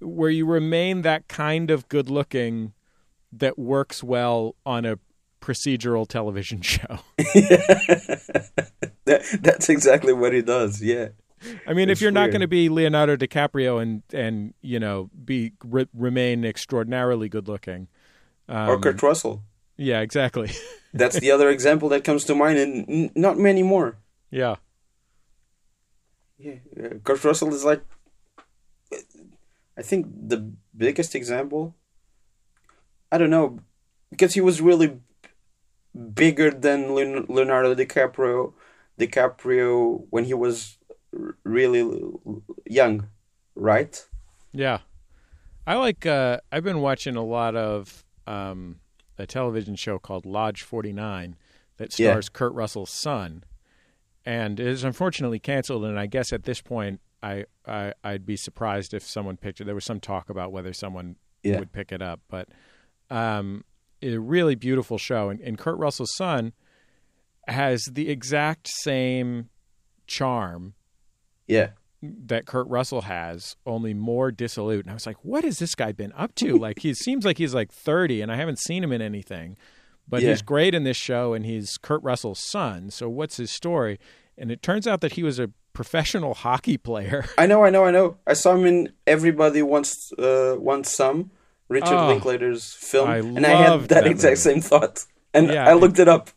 where 0.00 0.30
you 0.30 0.46
remain 0.46 1.02
that 1.02 1.26
kind 1.26 1.72
of 1.72 1.88
good 1.88 2.08
looking 2.08 2.74
that 3.32 3.58
works 3.58 4.04
well 4.04 4.54
on 4.64 4.84
a 4.84 5.00
procedural 5.40 6.06
television 6.06 6.60
show. 6.62 6.98
That, 9.04 9.22
that's 9.40 9.70
exactly 9.70 10.12
what 10.12 10.34
he 10.34 10.42
does. 10.42 10.82
Yeah. 10.82 11.08
I 11.66 11.72
mean, 11.72 11.88
It's 11.88 11.98
if 11.98 12.02
you're 12.02 12.10
not 12.12 12.28
going 12.30 12.42
to 12.42 12.46
be 12.48 12.68
Leonardo 12.68 13.16
DiCaprio 13.16 13.80
and 13.80 14.02
and 14.12 14.52
you 14.60 14.78
know 14.78 15.08
be 15.24 15.52
re- 15.64 15.88
remain 15.94 16.44
extraordinarily 16.44 17.30
good 17.30 17.48
looking, 17.48 17.88
um, 18.50 18.68
or 18.68 18.78
Kurt 18.78 19.02
Russell. 19.02 19.44
yeah, 19.78 20.00
exactly, 20.00 20.50
That's 20.92 21.18
the 21.18 21.30
other 21.30 21.48
example 21.48 21.88
that 21.90 22.04
comes 22.04 22.24
to 22.24 22.34
mind, 22.34 22.58
and 22.58 22.84
n- 22.90 23.10
not 23.14 23.38
many 23.38 23.62
more. 23.62 23.96
yeah, 24.30 24.56
Yeah, 26.38 26.56
uh, 26.78 26.98
Kurt 27.02 27.24
Russell 27.24 27.54
is 27.54 27.64
like, 27.64 27.82
I 29.76 29.82
think 29.82 30.06
the 30.28 30.52
biggest 30.76 31.14
example. 31.14 31.74
I 33.10 33.16
don't 33.16 33.30
know, 33.30 33.60
because 34.10 34.34
he 34.34 34.42
was 34.42 34.60
really 34.60 34.98
bigger 36.14 36.50
than 36.50 36.94
Leonardo 36.94 37.74
DiCaprio. 37.74 38.52
DiCaprio 38.98 40.06
when 40.10 40.24
he 40.24 40.34
was 40.34 40.76
really 41.44 42.00
young, 42.66 43.08
right? 43.54 44.04
yeah. 44.52 44.78
I 45.66 45.74
like. 45.74 46.06
Uh, 46.06 46.38
I've 46.50 46.64
been 46.64 46.80
watching 46.80 47.14
a 47.14 47.22
lot 47.22 47.54
of 47.54 48.04
um, 48.26 48.80
a 49.18 49.26
television 49.26 49.76
show 49.76 49.98
called 49.98 50.24
Lodge 50.24 50.62
Forty 50.62 50.92
Nine 50.92 51.36
that 51.76 51.96
Yeah. 51.98 52.12
stars 52.12 52.28
Kurt 52.30 52.54
Russell's 52.54 52.90
son, 52.90 53.44
and 54.24 54.58
it 54.58 54.66
is 54.66 54.82
unfortunately 54.82 55.38
canceled. 55.38 55.84
And 55.84 55.98
I 55.98 56.06
guess 56.06 56.32
at 56.32 56.44
this 56.44 56.62
point, 56.62 57.00
I, 57.22 57.44
I 57.66 57.92
I'd 58.02 58.24
be 58.24 58.34
surprised 58.36 58.94
if 58.94 59.02
someone 59.02 59.36
picked 59.36 59.60
it. 59.60 59.64
There 59.64 59.74
was 59.74 59.84
some 59.84 60.00
talk 60.00 60.30
about 60.30 60.52
whether 60.52 60.72
someone 60.72 61.16
Yeah. 61.42 61.58
would 61.58 61.70
pick 61.72 61.92
it 61.92 62.00
up, 62.00 62.20
but 62.30 62.48
um, 63.10 63.62
a 64.02 64.16
really 64.18 64.54
beautiful 64.54 64.98
show. 64.98 65.28
And, 65.30 65.40
and 65.40 65.58
Kurt 65.58 65.78
Russell's 65.78 66.14
son 66.14 66.52
has 67.46 67.84
the 67.90 68.08
exact 68.10 68.68
same 68.68 69.48
charm 70.06 70.74
Yeah, 71.46 71.70
that 72.02 72.46
Kurt 72.46 72.66
Russell 72.68 73.02
has, 73.02 73.56
only 73.66 73.94
more 73.94 74.30
dissolute. 74.30 74.84
And 74.84 74.90
I 74.90 74.94
was 74.94 75.06
like, 75.06 75.24
what 75.24 75.44
has 75.44 75.58
this 75.58 75.74
guy 75.74 75.92
been 75.92 76.12
up 76.16 76.34
to? 76.36 76.56
like, 76.58 76.80
he 76.80 76.94
seems 76.94 77.24
like 77.24 77.38
he's 77.38 77.54
like 77.54 77.72
30, 77.72 78.20
and 78.20 78.30
I 78.30 78.36
haven't 78.36 78.58
seen 78.60 78.84
him 78.84 78.92
in 78.92 79.02
anything. 79.02 79.56
But 80.06 80.22
Yeah. 80.22 80.30
he's 80.30 80.42
great 80.42 80.74
in 80.74 80.84
this 80.84 80.96
show, 80.96 81.34
and 81.34 81.44
he's 81.44 81.76
Kurt 81.78 82.02
Russell's 82.02 82.40
son. 82.50 82.90
So, 82.90 83.08
what's 83.08 83.36
his 83.36 83.50
story? 83.50 83.98
And 84.38 84.50
it 84.50 84.62
turns 84.62 84.86
out 84.86 85.00
that 85.02 85.12
he 85.12 85.22
was 85.22 85.38
a 85.38 85.50
professional 85.74 86.32
hockey 86.44 86.78
player. 86.78 87.24
I 87.36 87.46
know, 87.46 87.62
I 87.64 87.70
know, 87.70 87.84
I 87.84 87.90
know. 87.90 88.16
I 88.26 88.32
saw 88.34 88.54
him 88.54 88.64
in 88.66 88.92
Everybody 89.06 89.60
Wants 89.62 90.12
uh, 90.18 90.56
Wants 90.58 90.94
Some, 90.96 91.30
Richard 91.68 91.94
Oh, 91.94 92.08
Linklater's 92.08 92.72
film, 92.74 93.08
I 93.08 93.18
and 93.18 93.46
I 93.46 93.50
had 93.50 93.80
that, 93.82 93.88
that 93.88 94.06
exact 94.06 94.44
movie. 94.44 94.60
same 94.60 94.60
thought, 94.60 95.04
and 95.34 95.48
Yeah, 95.48 95.68
I 95.68 95.74
looked 95.74 95.98
it 95.98 96.08
up. 96.08 96.30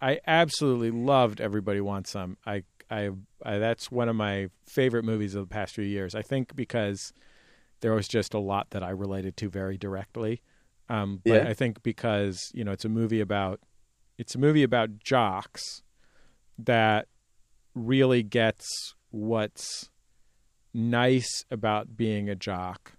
I 0.00 0.18
absolutely 0.26 0.90
loved 0.90 1.40
Everybody 1.40 1.80
Wants 1.80 2.10
Some. 2.10 2.36
I, 2.44 2.64
I, 2.90 3.10
I, 3.44 3.58
that's 3.58 3.90
one 3.92 4.08
of 4.08 4.16
my 4.16 4.48
favorite 4.66 5.04
movies 5.04 5.34
of 5.36 5.48
the 5.48 5.52
past 5.52 5.74
few 5.76 5.84
years. 5.84 6.14
I 6.16 6.22
think 6.22 6.56
because 6.56 7.12
there 7.80 7.92
was 7.94 8.08
just 8.08 8.34
a 8.34 8.38
lot 8.40 8.70
that 8.70 8.82
I 8.82 8.90
related 8.90 9.36
to 9.38 9.48
very 9.48 9.78
directly. 9.78 10.42
Um, 10.88 11.20
but 11.24 11.44
Yeah. 11.44 11.48
I 11.48 11.54
think 11.54 11.82
because 11.84 12.50
you 12.52 12.64
know 12.64 12.72
it's 12.72 12.84
a 12.84 12.88
movie 12.88 13.20
about 13.20 13.60
it's 14.18 14.34
a 14.34 14.38
movie 14.38 14.62
about 14.64 14.98
jocks 14.98 15.82
that 16.58 17.06
really 17.74 18.22
gets 18.24 18.94
what's 19.10 19.88
nice 20.74 21.44
about 21.50 21.96
being 21.96 22.28
a 22.28 22.34
jock 22.34 22.92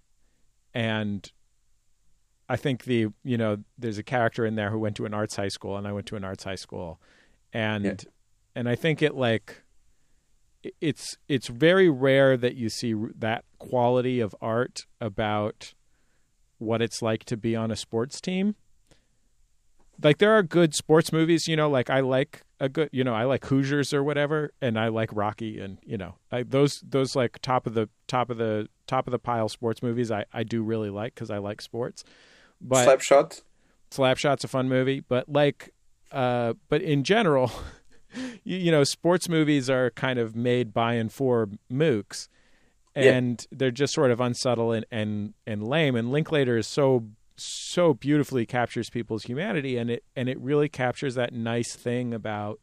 and 0.74 1.32
I 2.50 2.56
think 2.56 2.84
the 2.84 3.08
you 3.24 3.38
know 3.38 3.58
there's 3.78 3.98
a 3.98 4.04
character 4.04 4.46
in 4.46 4.56
there 4.56 4.70
who 4.70 4.80
went 4.80 4.96
to 4.98 5.06
an 5.06 5.14
arts 5.14 5.36
high 5.36 5.48
school 5.48 5.78
and 5.78 5.88
I 5.88 5.92
went 5.92 6.06
to 6.08 6.16
an 6.16 6.24
arts 6.24 6.44
high 6.44 6.56
school 6.56 7.00
and 7.52 7.86
Yeah. 7.86 7.96
and 8.56 8.70
I 8.70 8.76
think 8.76 9.02
it 9.02 9.16
like 9.16 9.64
it's 10.82 11.18
it's 11.28 11.48
very 11.48 11.90
rare 11.90 12.38
that 12.38 12.56
you 12.56 12.70
see 12.70 12.94
that 13.18 13.44
quality 13.60 14.20
of 14.20 14.36
art 14.42 14.86
about 15.02 15.74
what 16.58 16.82
it's 16.82 17.02
like 17.02 17.26
to 17.26 17.38
be 17.38 17.56
on 17.56 17.72
a 17.72 17.76
sports 17.76 18.22
team. 18.22 18.56
Like 20.02 20.18
there 20.18 20.32
are 20.32 20.42
good 20.44 20.74
sports 20.74 21.12
movies, 21.12 21.48
you 21.48 21.56
know, 21.56 21.70
like 21.70 21.90
I 21.90 22.00
like 22.00 22.42
a 22.60 22.68
good, 22.68 22.90
you 22.92 23.04
know, 23.04 23.14
I 23.14 23.26
like 23.26 23.46
Hoosiers 23.46 23.94
or 23.94 24.04
whatever 24.04 24.52
and 24.62 24.80
I 24.80 24.88
like 24.88 25.10
Rocky 25.14 25.60
and 25.60 25.78
you 25.86 25.98
know, 25.98 26.16
I, 26.32 26.44
those 26.44 26.82
those 26.88 27.16
like 27.16 27.40
top 27.42 27.68
of 27.68 27.74
the 27.74 27.90
top 28.08 28.30
of 28.30 28.38
the 28.38 28.68
top 28.88 29.08
of 29.08 29.12
the 29.12 29.20
pile 29.20 29.50
sports 29.50 29.84
movies 29.84 30.12
I 30.12 30.26
I 30.34 30.44
do 30.44 30.64
really 30.64 30.90
like 30.90 31.16
cuz 31.16 31.30
I 31.30 31.38
like 31.38 31.62
sports. 31.62 32.04
But 32.64 32.88
Slapshot. 32.88 33.42
Slapshot's 33.92 34.44
a 34.44 34.48
fun 34.48 34.70
movie, 34.70 35.02
but 35.02 35.28
like, 35.30 35.74
uh, 36.12 36.54
but 36.70 36.82
in 36.82 37.04
general, 37.04 37.52
you, 38.44 38.58
you 38.58 38.72
know, 38.72 38.84
sports 38.84 39.28
movies 39.30 39.70
are 39.70 39.92
kind 39.92 40.18
of 40.18 40.36
made 40.36 40.74
by 40.74 40.94
and 40.94 41.12
for 41.12 41.50
mooks, 41.72 42.28
Yeah. 42.96 43.14
and 43.16 43.46
they're 43.52 43.70
just 43.72 43.94
sort 43.94 44.12
of 44.12 44.20
unsubtle 44.22 44.72
and, 44.72 44.86
and 44.92 45.34
and 45.46 45.68
lame. 45.68 45.96
And 45.96 46.12
Linklater 46.12 46.58
is 46.58 46.66
so 46.68 47.06
so 47.36 47.94
beautifully 47.96 48.46
captures 48.46 48.90
people's 48.90 49.24
humanity, 49.24 49.78
and 49.78 49.90
it 49.92 50.04
and 50.16 50.30
it 50.30 50.40
really 50.40 50.70
captures 50.70 51.16
that 51.16 51.34
nice 51.34 51.76
thing 51.76 52.14
about 52.14 52.60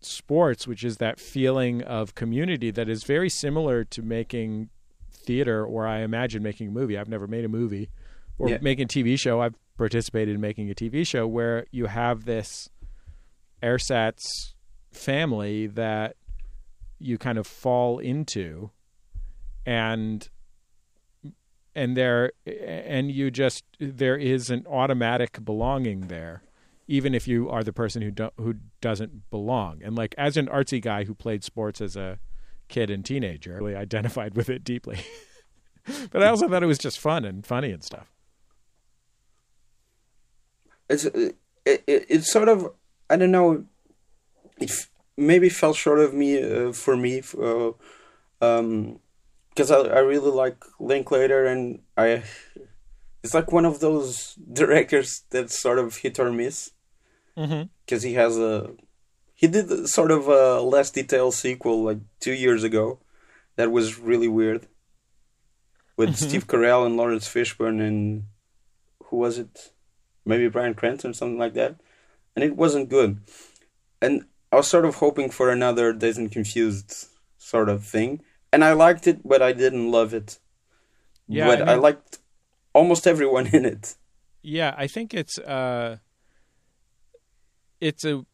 sports, 0.00 0.66
which 0.66 0.84
is 0.84 0.98
that 0.98 1.18
feeling 1.18 1.82
of 1.82 2.14
community 2.14 2.70
that 2.70 2.88
is 2.88 3.04
very 3.04 3.28
similar 3.30 3.84
to 3.84 4.02
making 4.02 4.68
theater, 5.10 5.64
or 5.64 5.86
I 5.86 6.00
imagine 6.00 6.42
making 6.42 6.68
a 6.68 6.70
movie. 6.70 6.96
I've 6.98 7.08
never 7.08 7.26
made 7.26 7.44
a 7.44 7.48
movie 7.48 7.88
or 8.38 8.50
Yeah. 8.50 8.58
making 8.60 8.84
a 8.84 8.88
TV 8.88 9.18
show. 9.18 9.40
I've 9.40 9.54
participated 9.76 10.34
in 10.34 10.40
making 10.40 10.70
a 10.70 10.74
TV 10.74 11.06
show 11.06 11.26
where 11.26 11.66
you 11.70 11.86
have 11.86 12.24
this 12.24 12.68
airsats 13.62 14.54
family 14.90 15.66
that 15.66 16.16
you 16.98 17.18
kind 17.18 17.36
of 17.38 17.46
fall 17.46 17.98
into 17.98 18.70
and 19.66 20.28
and 21.74 21.96
there 21.96 22.32
and 22.46 23.10
you 23.10 23.30
just 23.30 23.64
there 23.78 24.16
is 24.16 24.48
an 24.48 24.66
automatic 24.66 25.44
belonging 25.44 26.08
there 26.08 26.42
even 26.88 27.14
if 27.14 27.26
you 27.28 27.50
are 27.50 27.62
the 27.62 27.72
person 27.72 28.00
who 28.00 28.10
don't 28.10 28.32
who 28.38 28.54
doesn't 28.80 29.28
belong 29.30 29.82
and 29.82 29.94
like 29.96 30.14
as 30.16 30.36
an 30.38 30.46
artsy 30.46 30.80
guy 30.80 31.04
who 31.04 31.14
played 31.14 31.44
sports 31.44 31.80
as 31.82 31.96
a 31.96 32.18
kid 32.68 32.88
and 32.90 33.04
teenager 33.04 33.54
I 33.54 33.58
really 33.58 33.74
identified 33.76 34.34
with 34.34 34.48
it 34.48 34.64
deeply 34.64 35.00
but 36.10 36.22
i 36.22 36.28
also 36.28 36.48
thought 36.48 36.62
it 36.62 36.66
was 36.66 36.78
just 36.78 36.98
fun 36.98 37.24
and 37.26 37.44
funny 37.44 37.70
and 37.70 37.84
stuff 37.84 38.10
it's 40.88 41.04
it, 41.04 41.36
it, 41.64 41.84
it's 41.86 42.30
sort 42.32 42.48
of 42.48 42.72
I 43.10 43.16
don't 43.16 43.30
know. 43.30 43.64
It 44.58 44.70
f- 44.70 44.90
maybe 45.16 45.48
fell 45.48 45.74
short 45.74 45.98
of 46.00 46.14
me 46.14 46.42
uh, 46.42 46.72
for 46.72 46.96
me, 46.96 47.22
uh, 47.38 47.70
um, 48.40 49.00
because 49.50 49.70
I 49.70 49.78
I 49.78 49.98
really 50.00 50.30
like 50.30 50.62
Linklater 50.80 51.46
and 51.46 51.80
I. 51.96 52.22
It's 53.22 53.34
like 53.34 53.50
one 53.52 53.64
of 53.64 53.80
those 53.80 54.34
directors 54.52 55.22
that 55.30 55.50
sort 55.50 55.78
of 55.78 55.96
hit 55.96 56.18
or 56.20 56.30
miss 56.30 56.70
mm-hmm. 57.36 57.64
because 57.84 58.02
he 58.02 58.14
has 58.14 58.38
a 58.38 58.70
he 59.34 59.46
did 59.48 59.88
sort 59.88 60.10
of 60.10 60.28
a 60.28 60.60
less 60.60 60.90
detailed 60.90 61.34
sequel 61.34 61.82
like 61.82 61.98
two 62.20 62.32
years 62.32 62.62
ago 62.64 63.00
that 63.56 63.72
was 63.72 63.98
really 63.98 64.28
weird 64.28 64.68
with 65.96 66.10
Mhm. 66.10 66.16
Steve 66.28 66.46
Carell 66.46 66.86
and 66.86 66.96
Laurence 66.96 67.26
Fishburne 67.28 67.80
and 67.80 68.24
who 69.06 69.16
was 69.16 69.38
it 69.38 69.72
maybe 70.26 70.48
Bryan 70.48 70.74
Cranston 70.74 71.10
or 71.10 71.14
something 71.14 71.38
like 71.38 71.54
that 71.54 71.76
and 72.34 72.44
it 72.44 72.56
wasn't 72.56 72.88
good 72.88 73.20
and 74.02 74.24
I 74.52 74.56
was 74.56 74.68
sort 74.68 74.84
of 74.84 74.96
hoping 74.96 75.30
for 75.30 75.50
another 75.50 75.92
Dazed 75.92 76.18
and 76.18 76.30
Confused 76.30 77.08
sort 77.38 77.68
of 77.68 77.84
thing, 77.84 78.22
and 78.52 78.64
I 78.64 78.72
liked 78.72 79.06
it, 79.06 79.26
but 79.26 79.42
I 79.42 79.52
didn't 79.52 79.90
love 79.90 80.14
it. 80.14 80.38
Yeah, 81.28 81.46
but 81.46 81.68
I 81.68 81.72
I, 81.72 81.74
liked 81.74 82.18
almost 82.72 83.06
everyone 83.06 83.46
in 83.52 83.64
it. 83.64 83.96
Yeah, 84.42 84.74
I 84.76 84.86
think 84.86 85.12
it's 85.12 85.38
uh 85.38 85.98
it's 87.80 88.04
a 88.04 88.24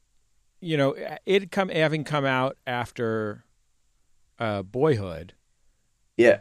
you 0.60 0.76
know, 0.76 0.94
it 1.26 1.50
come 1.50 1.70
having 1.70 2.04
come 2.04 2.24
out 2.24 2.56
after 2.66 3.44
uh 4.38 4.62
Boyhood, 4.62 5.34
Yeah, 6.16 6.40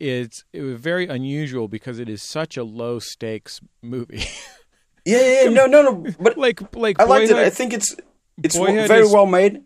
it's 0.00 0.44
it 0.52 0.62
was 0.62 0.80
very 0.80 1.06
unusual 1.06 1.68
because 1.68 1.98
it 1.98 2.08
is 2.08 2.22
such 2.22 2.56
a 2.56 2.64
low 2.64 2.98
stakes 2.98 3.60
movie. 3.82 4.24
yeah, 5.04 5.18
yeah. 5.20 5.42
yeah. 5.44 5.50
No, 5.50 5.66
no, 5.66 5.82
no. 5.82 6.06
But 6.20 6.36
like 6.38 6.74
like 6.76 7.00
I 7.00 7.04
liked 7.04 7.30
it. 7.30 7.36
I 7.36 7.50
think 7.50 7.72
it's 7.72 7.94
it's 8.42 8.56
Boyhood 8.56 8.88
very 8.88 9.04
is- 9.06 9.12
well 9.12 9.26
made. 9.26 9.62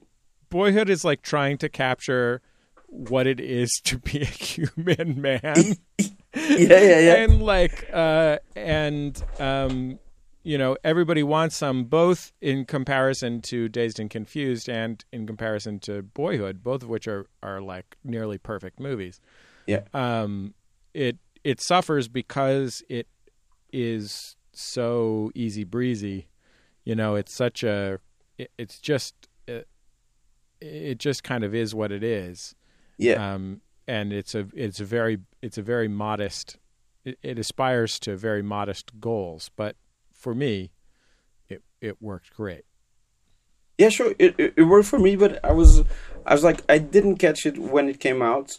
Boyhood 0.51 0.89
is 0.89 1.05
like 1.05 1.23
trying 1.23 1.59
to 1.59 1.69
capture 1.69 2.41
what 2.89 3.27
it 3.27 3.41
is 3.41 3.71
to 3.85 3.99
be 3.99 4.23
a 4.23 4.25
human 4.25 5.21
man. 5.21 5.77
Yeah, 6.39 6.81
yeah, 6.81 6.99
yeah. 6.99 7.15
and 7.15 7.41
like 7.43 7.89
uh 7.95 8.37
and 8.55 9.21
um 9.41 9.99
you 10.43 10.59
know 10.59 10.77
everybody 10.85 11.23
wants 11.23 11.57
some 11.57 11.85
both 11.85 12.31
in 12.43 12.67
comparison 12.67 13.41
to 13.43 13.71
dazed 13.71 13.99
and 13.99 14.11
confused 14.11 14.69
and 14.69 15.03
in 15.15 15.27
comparison 15.27 15.79
to 15.81 16.03
boyhood 16.03 16.63
both 16.63 16.83
of 16.83 16.91
which 16.91 17.09
are 17.09 17.25
are 17.43 17.63
like 17.63 17.97
nearly 18.05 18.37
perfect 18.37 18.79
movies 18.79 19.19
Yeah. 19.67 19.85
um 19.95 20.53
it 20.93 21.17
it 21.43 21.63
suffers 21.63 22.07
because 22.07 22.83
it 22.91 23.07
is 23.73 24.36
so 24.63 25.31
easy 25.35 25.65
breezy 25.65 26.29
you 26.85 26.95
know 26.95 27.15
it's 27.15 27.33
such 27.33 27.63
a 27.63 27.99
it, 28.39 28.51
it's 28.59 28.79
just 28.79 29.29
it, 29.47 29.69
it 30.61 30.99
just 30.99 31.23
kind 31.23 31.45
of 31.45 31.55
is 31.55 31.75
what 31.75 31.93
it 31.93 32.03
is 32.03 32.55
yeah, 32.99 33.35
um, 33.35 33.61
and 33.87 34.13
it's 34.13 34.35
a 34.35 34.49
it's 34.55 34.81
a 34.81 34.85
very 34.85 35.19
it's 35.43 35.59
a 35.59 35.63
very 35.63 35.89
modest. 35.89 36.59
It, 37.05 37.19
it 37.23 37.39
aspires 37.39 37.99
to 38.01 38.17
very 38.17 38.43
modest 38.43 38.99
goals, 39.01 39.51
but 39.57 39.77
for 40.13 40.35
me, 40.35 40.73
it 41.49 41.63
it 41.81 42.01
worked 42.03 42.35
great. 42.35 42.65
yeah. 43.79 43.89
Sure, 43.89 44.15
it, 44.19 44.35
it 44.39 44.55
it 44.57 44.63
worked 44.63 44.89
for 44.89 44.99
me, 44.99 45.17
but 45.17 45.45
I 45.45 45.53
was 45.53 45.83
I 46.25 46.35
was 46.35 46.45
like 46.45 46.63
I 46.69 46.79
didn't 46.79 47.17
catch 47.17 47.47
it 47.47 47.59
when 47.59 47.89
it 47.89 48.01
came 48.01 48.23
out, 48.23 48.59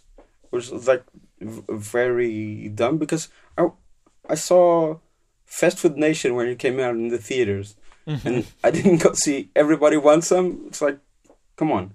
which 0.50 0.70
was 0.70 0.88
like 0.88 1.04
v- 1.40 1.64
very 1.70 2.70
dumb 2.70 2.98
because 2.98 3.30
I 3.58 3.68
I 4.30 4.36
saw 4.36 5.00
Fast 5.48 5.80
Food 5.80 5.98
Nation 5.98 6.36
when 6.36 6.48
it 6.48 6.60
came 6.60 6.80
out 6.80 6.94
in 6.96 7.08
the 7.08 7.18
theaters, 7.18 7.76
and 8.06 8.46
I 8.64 8.70
didn't 8.72 8.98
go 9.04 9.14
see 9.14 9.50
Everybody 9.56 9.98
Wants 9.98 10.28
Some. 10.28 10.66
It's 10.68 10.82
like, 10.82 11.00
come 11.56 11.72
on, 11.72 11.94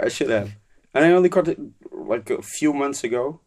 I 0.00 0.08
should 0.08 0.30
have. 0.30 0.50
And 0.94 1.04
I 1.04 1.12
only 1.12 1.28
caught 1.28 1.48
it 1.48 1.58
like 1.92 2.28
a 2.30 2.42
few 2.42 2.72
months 2.72 3.04
ago, 3.04 3.40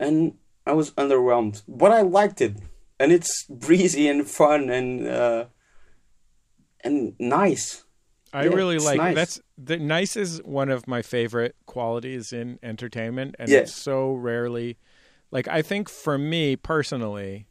and 0.00 0.34
I 0.66 0.72
was 0.72 0.90
underwhelmed. 0.92 1.62
But 1.68 1.92
I 1.92 2.02
liked 2.02 2.40
it, 2.40 2.56
and 2.98 3.12
it's 3.12 3.44
breezy 3.48 4.08
and 4.08 4.26
fun 4.28 4.68
and 4.70 5.06
uh, 5.06 5.44
and 6.84 7.14
nice. 7.18 7.84
I 8.34 8.44
Yeah, 8.44 8.54
really 8.54 8.78
like 8.78 8.96
nice. 8.96 9.14
that's 9.14 9.40
the 9.58 9.76
nice 9.78 10.16
is 10.16 10.40
one 10.44 10.70
of 10.70 10.88
my 10.88 11.02
favorite 11.02 11.54
qualities 11.66 12.32
in 12.32 12.58
entertainment, 12.62 13.34
and 13.38 13.48
Yeah. 13.50 13.60
it's 13.60 13.74
so 13.74 14.12
rarely. 14.12 14.78
Like 15.30 15.48
I 15.48 15.62
think 15.62 15.88
for 15.88 16.18
me 16.18 16.56
personally, 16.56 17.46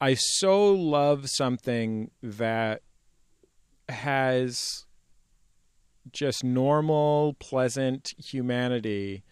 I 0.00 0.14
so 0.14 0.72
love 0.72 1.28
something 1.28 2.10
that 2.22 2.82
has 3.88 4.86
just 6.12 6.44
normal, 6.44 7.34
pleasant 7.38 8.14
humanity 8.18 9.24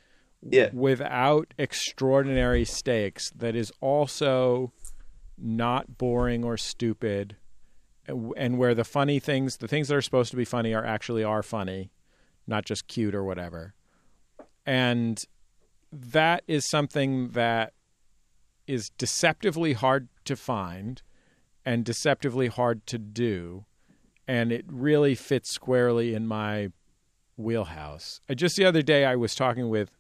Yeah, 0.43 0.71
without 0.73 1.55
extraordinary 1.59 2.65
stakes 2.65 3.31
that 3.31 3.55
is 3.55 3.73
also 3.81 4.73
not 5.39 5.99
boring 5.99 6.45
or 6.45 6.57
stupid 6.57 7.37
and 8.07 8.33
and 8.37 8.59
where 8.59 8.75
the 8.75 8.85
funny 8.85 9.19
things 9.19 9.57
the 9.59 9.69
things 9.69 9.89
that 9.89 9.95
are 9.95 10.03
supposed 10.03 10.31
to 10.31 10.37
be 10.37 10.45
funny 10.45 10.73
are 10.75 10.85
actually 10.85 11.23
are 11.25 11.43
funny 11.43 11.91
not 12.47 12.65
just 12.65 12.87
cute 12.87 13.15
or 13.15 13.25
whatever. 13.25 13.75
And 14.65 15.23
that 15.93 16.43
is 16.47 16.69
something 16.69 17.31
that 17.31 17.73
is 18.67 18.91
deceptively 18.99 19.73
hard 19.73 20.09
to 20.27 20.37
find 20.37 21.03
and 21.65 21.85
deceptively 21.85 22.47
hard 22.47 22.87
to 22.87 22.99
do 22.99 23.65
and 24.29 24.53
it 24.53 24.65
really 24.69 25.15
fits 25.15 25.51
squarely 25.51 26.15
in 26.15 26.27
my 26.27 26.71
wheelhouse. 27.37 28.21
Just 28.35 28.57
the 28.57 28.65
other 28.65 28.83
day, 28.83 29.05
I 29.05 29.17
was 29.17 29.35
talking 29.35 29.69
with 29.69 29.91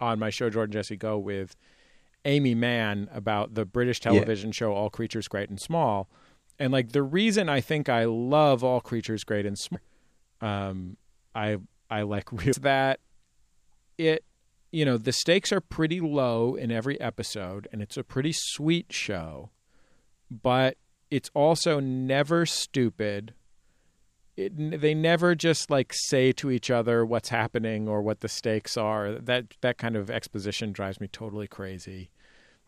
on 0.00 0.18
my 0.18 0.30
show 0.30 0.50
Jordan 0.50 0.72
Jesse 0.72 0.96
Go 0.96 1.18
with 1.18 1.56
Aimee 2.24 2.54
Mann 2.54 3.08
about 3.12 3.54
the 3.54 3.64
British 3.64 4.00
television 4.00 4.52
show 4.52 4.72
All 4.72 4.90
Creatures 4.90 5.28
Great 5.28 5.48
and 5.48 5.60
Small, 5.60 6.08
and 6.58 6.72
like 6.72 6.92
the 6.92 7.02
reason 7.02 7.48
I 7.48 7.60
think 7.60 7.88
I 7.88 8.04
love 8.04 8.62
All 8.62 8.80
Creatures 8.80 9.24
Great 9.24 9.46
and 9.46 9.58
Small, 9.58 9.80
um, 10.40 10.96
I 11.34 11.58
I 11.90 12.02
like 12.02 12.30
that 12.60 13.00
it 13.96 14.24
you 14.70 14.84
know 14.84 14.98
the 14.98 15.12
stakes 15.12 15.52
are 15.52 15.60
pretty 15.60 16.00
low 16.00 16.54
in 16.54 16.70
every 16.70 17.00
episode, 17.00 17.68
and 17.72 17.82
it's 17.82 17.96
a 17.96 18.04
pretty 18.04 18.32
sweet 18.32 18.92
show, 18.92 19.50
but 20.30 20.76
it's 21.10 21.30
also 21.34 21.80
never 21.80 22.44
stupid 22.44 23.34
it, 24.38 24.80
they 24.80 24.94
never 24.94 25.34
just 25.34 25.68
like 25.68 25.92
say 25.92 26.30
to 26.32 26.50
each 26.50 26.70
other 26.70 27.04
what's 27.04 27.28
happening 27.28 27.88
or 27.88 28.00
what 28.00 28.20
the 28.20 28.28
stakes 28.28 28.76
are. 28.76 29.14
That 29.14 29.46
that 29.62 29.78
kind 29.78 29.96
of 29.96 30.10
exposition 30.10 30.70
drives 30.72 31.00
me 31.00 31.08
totally 31.08 31.48
crazy. 31.48 32.10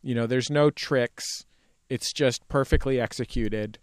You 0.03 0.17
know, 0.17 0.27
there's 0.27 0.51
no 0.51 0.71
tricks. 0.71 1.47
It's 1.89 2.13
just 2.13 2.47
perfectly 2.49 3.01
executed, 3.01 3.79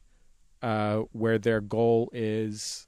uh, 0.61 1.03
where 1.13 1.37
their 1.37 1.61
goal 1.61 2.09
is 2.11 2.87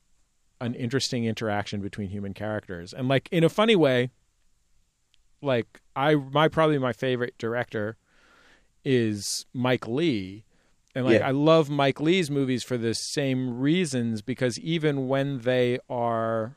an 0.59 0.75
interesting 0.75 1.23
interaction 1.23 1.79
between 1.79 2.09
human 2.09 2.33
characters, 2.33 2.93
and 2.93 3.07
like 3.07 3.29
in 3.31 3.45
a 3.45 3.49
funny 3.49 3.77
way. 3.77 4.11
Like 5.41 5.81
I, 5.95 6.15
my 6.15 6.47
probably 6.47 6.77
my 6.77 6.93
favorite 6.93 7.35
director 7.37 7.97
is 8.83 9.45
Mike 9.53 9.87
Leigh, 9.87 10.45
and 10.95 11.05
like 11.05 11.19
Yeah. 11.19 11.27
I 11.27 11.31
love 11.31 11.69
Mike 11.69 11.99
Leigh's 11.99 12.31
movies 12.31 12.63
for 12.63 12.77
the 12.77 12.93
same 12.93 13.59
reasons 13.59 14.21
because 14.21 14.59
even 14.59 15.07
when 15.07 15.39
they 15.39 15.79
are 15.89 16.55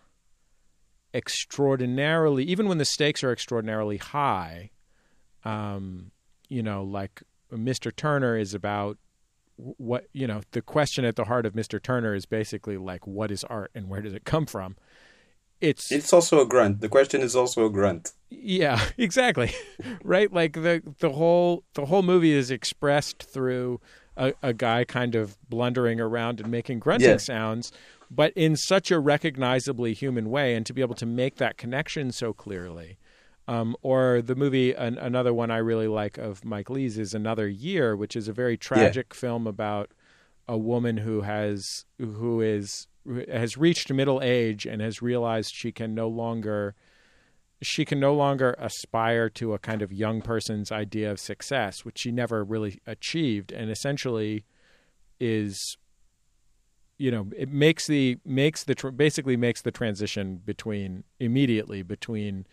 extraordinarily 1.14 2.42
even 2.44 2.68
when 2.68 2.78
the 2.78 2.86
stakes 2.86 3.22
are 3.22 3.30
extraordinarily 3.30 3.98
high 3.98 4.70
um 5.44 6.10
you 6.48 6.62
know 6.62 6.82
like 6.82 7.22
Mr. 7.52 7.94
Turner 7.94 8.36
is 8.38 8.54
about 8.54 8.96
what 9.56 10.06
you 10.14 10.26
know 10.26 10.40
the 10.52 10.62
question 10.62 11.04
at 11.04 11.16
the 11.16 11.24
heart 11.24 11.44
of 11.44 11.52
Mr. 11.52 11.80
Turner 11.82 12.14
is 12.14 12.24
basically 12.24 12.78
like 12.78 13.06
what 13.06 13.30
is 13.30 13.44
art 13.44 13.70
and 13.74 13.88
where 13.90 14.00
does 14.00 14.14
it 14.14 14.24
come 14.24 14.46
from 14.46 14.76
it's 15.62 15.90
it's 15.92 16.12
also 16.12 16.40
a 16.40 16.46
grunt. 16.46 16.80
The 16.80 16.88
question 16.88 17.20
is 17.22 17.34
also 17.34 17.64
a 17.64 17.70
grunt. 17.70 18.12
yeah, 18.30 18.78
exactly. 18.98 19.52
right? 20.04 20.30
Like 20.32 20.54
the 20.54 20.82
the 20.98 21.10
whole 21.12 21.64
the 21.74 21.86
whole 21.86 22.02
movie 22.02 22.32
is 22.32 22.50
expressed 22.50 23.22
through 23.22 23.80
a, 24.16 24.34
a 24.42 24.52
guy 24.52 24.84
kind 24.84 25.14
of 25.14 25.38
blundering 25.48 26.00
around 26.00 26.40
and 26.40 26.50
making 26.50 26.80
grunting 26.80 27.08
Yeah. 27.10 27.16
sounds, 27.16 27.72
but 28.10 28.32
in 28.36 28.56
such 28.56 28.90
a 28.90 28.98
recognizably 28.98 29.94
human 29.94 30.28
way, 30.30 30.54
and 30.54 30.66
to 30.66 30.74
be 30.74 30.82
able 30.82 30.96
to 30.96 31.06
make 31.06 31.36
that 31.36 31.56
connection 31.56 32.12
so 32.12 32.32
clearly. 32.34 32.98
Um, 33.48 33.74
or 33.82 34.22
the 34.22 34.36
movie, 34.36 34.72
an, 34.72 34.98
another 34.98 35.34
one 35.34 35.50
I 35.50 35.56
really 35.58 35.88
like 35.88 36.16
of 36.16 36.44
Mike 36.44 36.70
Leigh's 36.70 36.96
is 36.96 37.12
Another 37.12 37.48
Year, 37.48 37.96
which 37.96 38.14
is 38.14 38.28
a 38.28 38.32
very 38.32 38.56
tragic 38.56 39.12
film 39.14 39.46
about 39.48 39.90
a 40.46 40.56
woman 40.56 40.98
who 40.98 41.22
has 41.22 41.84
who 41.98 42.40
is 42.40 42.86
has 43.30 43.56
reached 43.56 43.92
middle 43.92 44.20
age 44.22 44.66
and 44.66 44.80
has 44.80 45.02
realized 45.02 45.52
she 45.54 45.72
can 45.72 45.94
no 45.94 46.08
longer 46.08 46.74
she 47.62 47.84
can 47.84 48.00
no 48.00 48.12
longer 48.12 48.56
aspire 48.58 49.30
to 49.30 49.54
a 49.54 49.58
kind 49.58 49.82
of 49.82 49.92
young 49.92 50.20
person's 50.20 50.72
idea 50.72 51.10
of 51.10 51.20
success, 51.20 51.84
which 51.84 51.98
she 52.00 52.10
never 52.10 52.42
really 52.42 52.80
achieved, 52.86 53.52
and 53.52 53.70
essentially 53.70 54.44
is, 55.20 55.76
you 56.98 57.10
know, 57.10 57.28
it 57.36 57.48
makes 57.48 57.86
the 57.86 58.18
makes 58.24 58.64
the 58.64 58.74
basically 58.96 59.36
makes 59.36 59.62
the 59.62 59.70
transition 59.70 60.40
between 60.44 61.04
immediately 61.20 61.82
between 61.82 62.46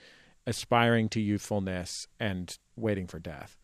aspiring 0.46 1.10
to 1.10 1.20
youthfulness 1.20 2.08
and 2.20 2.58
waiting 2.76 3.08
for 3.08 3.20
death. 3.20 3.58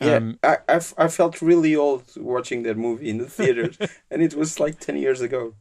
Yeah, 0.00 0.16
Um, 0.16 0.38
I, 0.42 0.58
I, 0.68 0.80
I 0.98 1.08
felt 1.08 1.40
really 1.40 1.76
old 1.76 2.04
watching 2.16 2.64
that 2.64 2.76
movie 2.76 3.08
in 3.10 3.18
the 3.18 3.28
theaters, 3.28 3.78
and 4.10 4.22
it 4.22 4.34
was 4.34 4.58
like 4.58 4.80
ten 4.80 4.96
years 4.96 5.20
ago. 5.20 5.54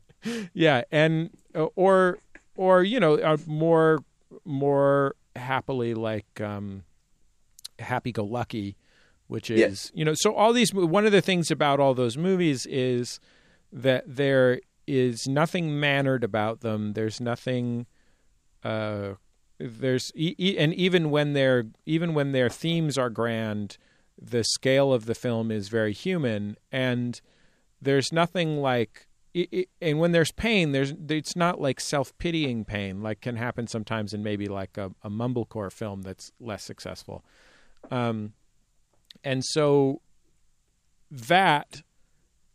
Yeah 0.54 0.82
and 0.92 1.30
uh, 1.56 1.66
or 1.76 2.20
or 2.56 2.84
you 2.84 3.00
know 3.00 3.16
uh, 3.16 3.38
more 3.48 4.00
more 4.46 5.16
happily 5.36 5.94
like 5.94 6.40
um 6.42 6.84
happy 7.80 8.12
go 8.12 8.24
lucky 8.24 8.76
which 9.28 9.50
is 9.50 9.92
Yeah. 9.94 10.00
you 10.00 10.06
know 10.06 10.14
so 10.16 10.34
all 10.36 10.54
these 10.54 10.74
one 10.74 11.06
of 11.06 11.12
the 11.12 11.22
things 11.22 11.50
about 11.52 11.80
all 11.80 11.94
those 11.94 12.18
movies 12.18 12.66
is 12.66 13.20
that 13.72 14.04
they're 14.08 14.60
nothing 15.26 15.80
mannered 15.80 16.22
about 16.22 16.60
them. 16.60 16.94
There's 16.94 17.22
nothing. 17.22 17.86
Uh, 18.62 19.14
there's 19.58 20.12
e- 20.16 20.36
e- 20.38 20.58
and 20.58 20.74
even 20.74 21.10
when 21.12 21.32
their 21.32 21.64
even 21.86 22.14
when 22.14 22.34
their 22.34 22.50
themes 22.50 22.98
are 22.98 23.10
grand, 23.10 23.78
the 24.22 24.44
scale 24.44 24.92
of 24.92 25.06
the 25.06 25.16
film 25.16 25.50
is 25.50 25.70
very 25.70 25.94
human, 25.94 26.58
and 26.74 27.22
there's 27.82 28.12
nothing 28.12 28.58
like. 28.58 29.08
It, 29.34 29.70
and 29.82 30.00
when 30.00 30.12
there's 30.12 30.32
pain, 30.32 30.74
there's 30.74 30.94
it's 31.10 31.36
not 31.36 31.62
like 31.62 31.80
self 31.80 32.18
pitying 32.18 32.66
pain 32.66 33.02
like 33.02 33.22
can 33.22 33.38
happen 33.38 33.68
sometimes 33.68 34.14
in 34.14 34.24
maybe 34.24 34.48
like 34.48 34.78
a, 34.78 34.92
a 35.04 35.10
mumblecore 35.10 35.72
film 35.72 36.02
that's 36.02 36.32
less 36.40 36.64
successful. 36.64 37.24
Um, 37.90 38.34
and 39.24 39.44
so 39.46 40.02
that 41.10 41.82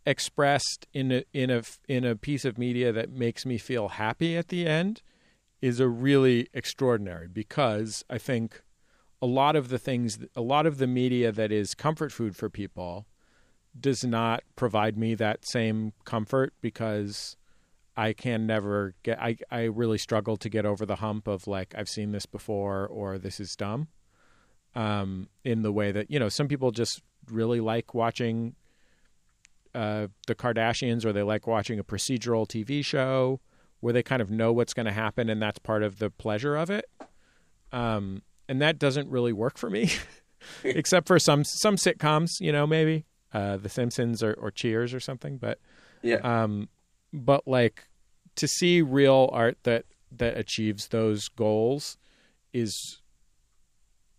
expressed 0.04 0.86
in 0.92 1.10
a 1.10 1.24
in 1.32 1.50
a 1.50 1.62
in 1.88 2.04
a 2.04 2.14
piece 2.14 2.44
of 2.44 2.58
media 2.58 2.92
that 2.92 3.10
makes 3.10 3.44
me 3.44 3.58
feel 3.58 3.88
happy 3.88 4.36
at 4.36 4.48
the 4.48 4.66
end 4.66 5.02
is 5.60 5.80
a 5.80 5.88
really 5.88 6.48
extraordinary 6.54 7.26
because 7.26 8.04
I 8.08 8.18
think 8.18 8.62
a 9.20 9.26
lot 9.26 9.56
of 9.56 9.68
the 9.68 9.78
things 9.78 10.18
a 10.36 10.40
lot 10.40 10.66
of 10.66 10.78
the 10.78 10.86
media 10.86 11.32
that 11.32 11.50
is 11.50 11.74
comfort 11.74 12.12
food 12.12 12.36
for 12.36 12.48
people 12.48 13.06
does 13.80 14.04
not 14.04 14.42
provide 14.54 14.96
me 14.96 15.14
that 15.14 15.46
same 15.46 15.92
comfort 16.04 16.52
because 16.60 17.36
I 17.96 18.12
can 18.12 18.46
never 18.46 18.94
get 19.02 19.20
I 19.20 19.36
I 19.50 19.64
really 19.64 19.98
struggle 19.98 20.36
to 20.38 20.48
get 20.48 20.66
over 20.66 20.86
the 20.86 20.96
hump 20.96 21.26
of 21.26 21.46
like 21.46 21.74
I've 21.76 21.88
seen 21.88 22.12
this 22.12 22.26
before 22.26 22.86
or 22.86 23.18
this 23.18 23.40
is 23.40 23.56
dumb 23.56 23.88
um 24.74 25.28
in 25.44 25.62
the 25.62 25.72
way 25.72 25.92
that 25.92 26.10
you 26.10 26.18
know 26.18 26.28
some 26.28 26.48
people 26.48 26.70
just 26.70 27.02
really 27.30 27.60
like 27.60 27.94
watching 27.94 28.54
uh, 29.76 30.08
the 30.26 30.34
Kardashians 30.34 31.04
or 31.04 31.12
they 31.12 31.22
like 31.22 31.46
watching 31.46 31.78
a 31.78 31.84
procedural 31.84 32.48
TV 32.48 32.82
show 32.82 33.40
where 33.80 33.92
they 33.92 34.02
kind 34.02 34.22
of 34.22 34.30
know 34.30 34.50
what's 34.50 34.72
going 34.72 34.86
to 34.86 34.92
happen 34.92 35.28
and 35.28 35.40
that's 35.40 35.58
part 35.58 35.82
of 35.82 35.98
the 35.98 36.08
pleasure 36.08 36.56
of 36.56 36.70
it. 36.70 36.86
Um, 37.72 38.22
and 38.48 38.62
that 38.62 38.78
doesn't 38.78 39.10
really 39.10 39.34
work 39.34 39.58
for 39.58 39.68
me, 39.68 39.90
except 40.64 41.06
for 41.06 41.18
some 41.18 41.44
some 41.44 41.76
sitcoms, 41.76 42.40
you 42.40 42.52
know, 42.52 42.66
maybe 42.66 43.04
uh, 43.32 43.56
The 43.56 43.68
Simpsons 43.68 44.22
or, 44.22 44.34
or 44.34 44.50
Cheers 44.50 44.94
or 44.94 45.00
something. 45.00 45.38
But 45.38 45.58
Yeah. 46.02 46.16
um, 46.16 46.68
but 47.12 47.46
like 47.46 47.88
to 48.36 48.46
see 48.48 48.82
real 48.82 49.30
art 49.32 49.58
that 49.62 49.84
that 50.12 50.36
achieves 50.36 50.88
those 50.88 51.28
goals 51.28 51.96
is, 52.52 53.00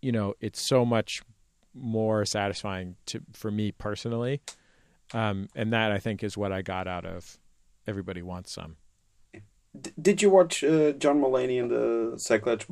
you 0.02 0.12
know, 0.12 0.34
it's 0.40 0.66
so 0.68 0.84
much 0.84 1.22
more 1.74 2.24
satisfying 2.24 2.96
to 3.06 3.20
for 3.32 3.50
me 3.50 3.70
personally 3.72 4.40
um, 5.14 5.48
and 5.54 5.72
that 5.72 5.92
I 5.92 5.98
think 5.98 6.22
is 6.22 6.36
what 6.36 6.52
I 6.52 6.62
got 6.62 6.86
out 6.86 7.04
of 7.06 7.38
Everybody 7.86 8.22
Wants 8.22 8.52
Some. 8.52 8.76
D- 9.78 9.92
did 10.00 10.22
you 10.22 10.30
watch 10.30 10.62
uh, 10.64 10.92
John 10.92 11.20
Mulaney 11.20 11.60
and 11.60 11.70
the 11.70 12.18
Sack 12.18 12.46
Lunch, 12.46 12.66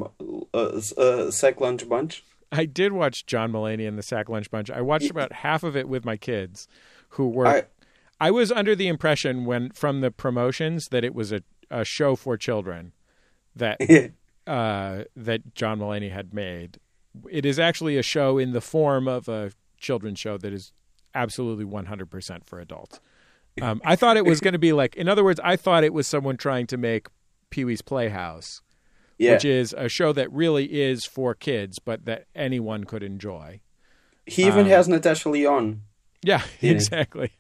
uh, 0.52 0.80
uh, 0.96 1.30
Sack 1.30 1.60
Lunch 1.60 1.88
Bunch? 1.88 2.24
I 2.52 2.64
did 2.64 2.92
watch 2.92 3.26
John 3.26 3.52
Mulaney 3.52 3.86
and 3.88 3.98
the 3.98 4.02
Sack 4.02 4.28
Lunch 4.28 4.50
Bunch. 4.50 4.70
I 4.70 4.80
watched 4.80 5.10
about 5.10 5.32
half 5.32 5.62
of 5.62 5.76
it 5.76 5.88
with 5.88 6.04
my 6.04 6.16
kids, 6.16 6.68
who 7.10 7.28
were. 7.28 7.46
I, 7.46 7.64
I, 8.20 8.30
was 8.30 8.52
under 8.52 8.74
the 8.74 8.88
impression 8.88 9.44
when 9.44 9.70
from 9.70 10.00
the 10.00 10.10
promotions 10.10 10.88
that 10.88 11.04
it 11.04 11.14
was 11.14 11.32
a, 11.32 11.42
a 11.70 11.84
show 11.84 12.16
for 12.16 12.36
children 12.36 12.92
that 13.54 13.80
uh, 14.46 15.04
that 15.16 15.54
John 15.54 15.80
Mulaney 15.80 16.12
had 16.12 16.32
made. 16.32 16.78
It 17.30 17.44
is 17.44 17.58
actually 17.58 17.96
a 17.96 18.02
show 18.02 18.38
in 18.38 18.52
the 18.52 18.60
form 18.60 19.08
of 19.08 19.28
a 19.28 19.52
children's 19.78 20.18
show 20.18 20.36
that 20.38 20.52
is 20.52 20.72
absolutely 21.14 21.64
100% 21.64 22.44
for 22.44 22.60
adults. 22.60 23.00
Um, 23.62 23.80
I 23.84 23.96
thought 23.96 24.16
it 24.16 24.26
was 24.26 24.40
going 24.42 24.52
to 24.52 24.58
be 24.58 24.72
like, 24.72 24.94
in 24.96 25.08
other 25.08 25.24
words, 25.24 25.40
I 25.42 25.56
thought 25.56 25.82
it 25.82 25.94
was 25.94 26.06
someone 26.06 26.36
trying 26.36 26.66
to 26.68 26.76
make 26.76 27.08
Pee 27.50 27.64
Wee's 27.64 27.82
Playhouse, 27.82 28.60
yeah. 29.18 29.32
which 29.34 29.44
is 29.44 29.74
a 29.76 29.88
show 29.88 30.12
that 30.12 30.30
really 30.32 30.64
is 30.66 31.04
for 31.04 31.34
kids, 31.34 31.78
but 31.78 32.04
that 32.04 32.24
anyone 32.34 32.84
could 32.84 33.02
enjoy. 33.02 33.60
He 34.26 34.44
even 34.46 34.60
Um, 34.60 34.66
has 34.66 34.88
Natasha 34.88 35.28
Lyonne. 35.28 35.82
Yeah, 36.22 36.42
Yeah. 36.60 36.72
exactly. 36.72 37.30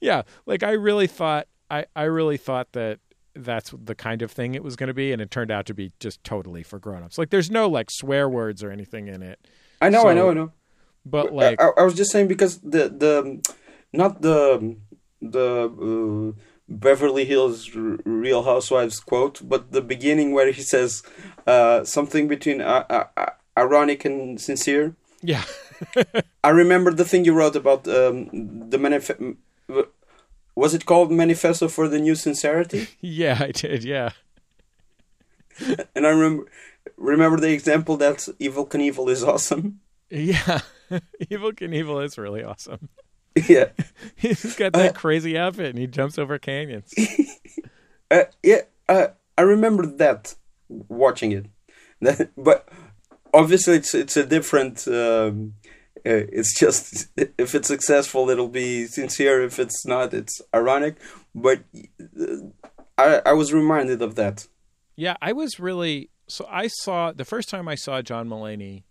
Yeah, 0.00 0.22
like 0.46 0.62
I 0.62 0.72
really 0.72 1.06
thought, 1.06 1.48
I, 1.70 1.86
I 1.96 2.04
really 2.04 2.36
thought 2.36 2.68
that 2.72 2.98
that's 3.34 3.72
the 3.76 3.94
kind 3.94 4.22
of 4.22 4.30
thing 4.30 4.54
it 4.54 4.62
was 4.64 4.76
going 4.76 4.88
to 4.88 4.94
be, 4.94 5.12
and 5.12 5.20
it 5.20 5.30
turned 5.30 5.50
out 5.50 5.66
to 5.66 5.74
be 5.74 5.92
just 6.00 6.22
totally 6.24 6.62
for 6.62 6.78
grown-ups. 6.78 7.18
Like, 7.18 7.30
there's 7.30 7.50
no 7.50 7.68
like 7.68 7.90
swear 7.90 8.28
words 8.28 8.62
or 8.62 8.70
anything 8.70 9.08
in 9.08 9.22
it, 9.22 9.38
I 9.82 9.88
know, 9.90 10.06
I 10.08 10.14
know, 10.14 10.30
I 10.30 10.34
know. 10.34 10.52
but 11.04 11.32
like, 11.34 11.60
I, 11.60 11.68
I 11.78 11.82
was 11.82 11.94
just 11.94 12.10
saying 12.12 12.28
because 12.28 12.58
the 12.60 12.88
the 12.88 13.54
not 13.92 14.22
the 14.22 14.76
the 15.20 16.34
uh, 16.36 16.40
Beverly 16.68 17.24
Hills 17.24 17.70
R- 17.74 17.98
Real 18.04 18.42
Housewives 18.42 19.00
quote, 19.00 19.40
but 19.48 19.72
the 19.72 19.82
beginning 19.82 20.32
where 20.32 20.50
he 20.50 20.62
says 20.62 21.02
uh, 21.46 21.84
something 21.84 22.28
between 22.28 22.60
uh, 22.60 22.84
uh, 22.90 23.04
uh, 23.16 23.26
ironic 23.56 24.04
and 24.04 24.40
sincere. 24.40 24.94
yeah, 25.22 25.44
I 26.44 26.50
remember 26.50 26.92
the 26.92 27.04
thing 27.04 27.24
you 27.24 27.34
wrote 27.34 27.56
about 27.56 27.86
um, 27.88 28.70
the 28.70 28.78
manifest. 28.78 29.20
Was 30.54 30.72
it 30.72 30.86
called 30.86 31.12
Manifesto 31.12 31.68
for 31.68 31.86
the 31.86 31.98
New 31.98 32.14
Sincerity? 32.14 32.88
yeah, 33.00 33.36
I 33.40 33.50
did, 33.52 33.84
yeah. 33.84 34.10
and 35.94 36.06
I 36.06 36.10
remember 36.10 36.44
remember 36.96 37.38
the 37.40 37.52
example 37.52 37.96
that 37.98 38.18
Evel 38.40 38.68
Knievel 38.68 39.10
is 39.10 39.22
awesome. 39.22 39.80
Yeah, 40.10 40.60
Evel 40.90 41.52
Knievel 41.52 42.04
is 42.04 42.16
really 42.18 42.42
awesome. 42.42 42.88
yeah, 43.48 43.66
He's 44.16 44.56
got 44.56 44.72
that 44.72 44.90
Uh, 44.90 44.98
crazy 44.98 45.36
outfit 45.38 45.66
and 45.70 45.78
he 45.78 45.86
jumps 45.86 46.18
over 46.18 46.38
canyons. 46.38 46.92
uh, 48.10 48.24
yeah. 48.42 48.62
Uh, 48.88 49.08
I 49.38 49.42
remember 49.42 49.84
that 49.86 50.34
watching 50.68 51.32
it, 51.32 51.46
That- 52.00 52.30
but 52.36 52.68
obviously 53.34 53.76
it's 53.76 53.94
it's 53.94 54.16
a 54.16 54.24
different. 54.24 54.86
Um, 54.88 55.54
uh, 56.06 56.22
it's 56.32 56.58
just 56.58 57.08
if 57.16 57.54
it's 57.54 57.68
successful, 57.68 58.30
it'll 58.30 58.48
be 58.48 58.86
sincere. 58.86 59.42
If 59.42 59.58
it's 59.58 59.84
not, 59.84 60.14
it's 60.14 60.40
ironic. 60.54 60.96
But 61.34 61.60
uh, 62.20 62.36
I 62.96 63.20
I 63.26 63.32
was 63.32 63.52
reminded 63.52 64.00
of 64.02 64.14
that. 64.14 64.46
Yeah, 64.94 65.16
I 65.20 65.32
was 65.32 65.58
really 65.60 66.10
so. 66.28 66.46
I 66.48 66.68
saw 66.68 67.12
the 67.12 67.24
first 67.24 67.48
time 67.48 67.66
I 67.68 67.74
saw 67.74 68.00
John 68.02 68.28
Mulaney. 68.28 68.84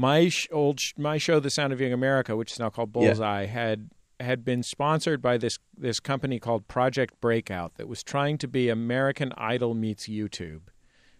My 0.00 0.30
sh- 0.30 0.48
old 0.50 0.80
sh- 0.80 0.94
my 0.96 1.18
show, 1.18 1.40
The 1.40 1.50
Sound 1.50 1.74
of 1.74 1.80
Young 1.80 1.92
America, 1.92 2.34
which 2.34 2.52
is 2.52 2.58
now 2.58 2.70
called 2.70 2.88
Yeah. 2.94 3.08
Bullseye, 3.08 3.44
had 3.46 3.90
had 4.18 4.44
been 4.44 4.62
sponsored 4.62 5.20
by 5.20 5.36
this 5.36 5.58
this 5.76 6.00
company 6.00 6.38
called 6.38 6.68
Project 6.68 7.20
Breakout 7.20 7.74
that 7.74 7.86
was 7.88 8.02
trying 8.02 8.38
to 8.38 8.48
be 8.48 8.68
American 8.70 9.32
Idol 9.36 9.74
meets 9.74 10.06
YouTube. 10.08 10.62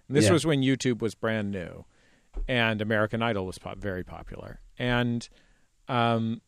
And 0.09 0.16
this 0.16 0.27
Yeah. 0.27 0.33
was 0.33 0.47
when 0.47 0.62
YouTube 0.62 1.01
was 1.03 1.14
brand 1.14 1.51
new, 1.51 1.85
and 2.49 2.81
American 2.81 3.23
Idol 3.23 3.45
was 3.47 3.59
pop- 3.59 3.79
very 3.79 4.03
popular. 4.05 4.61
And 4.79 5.29
um, 5.88 6.40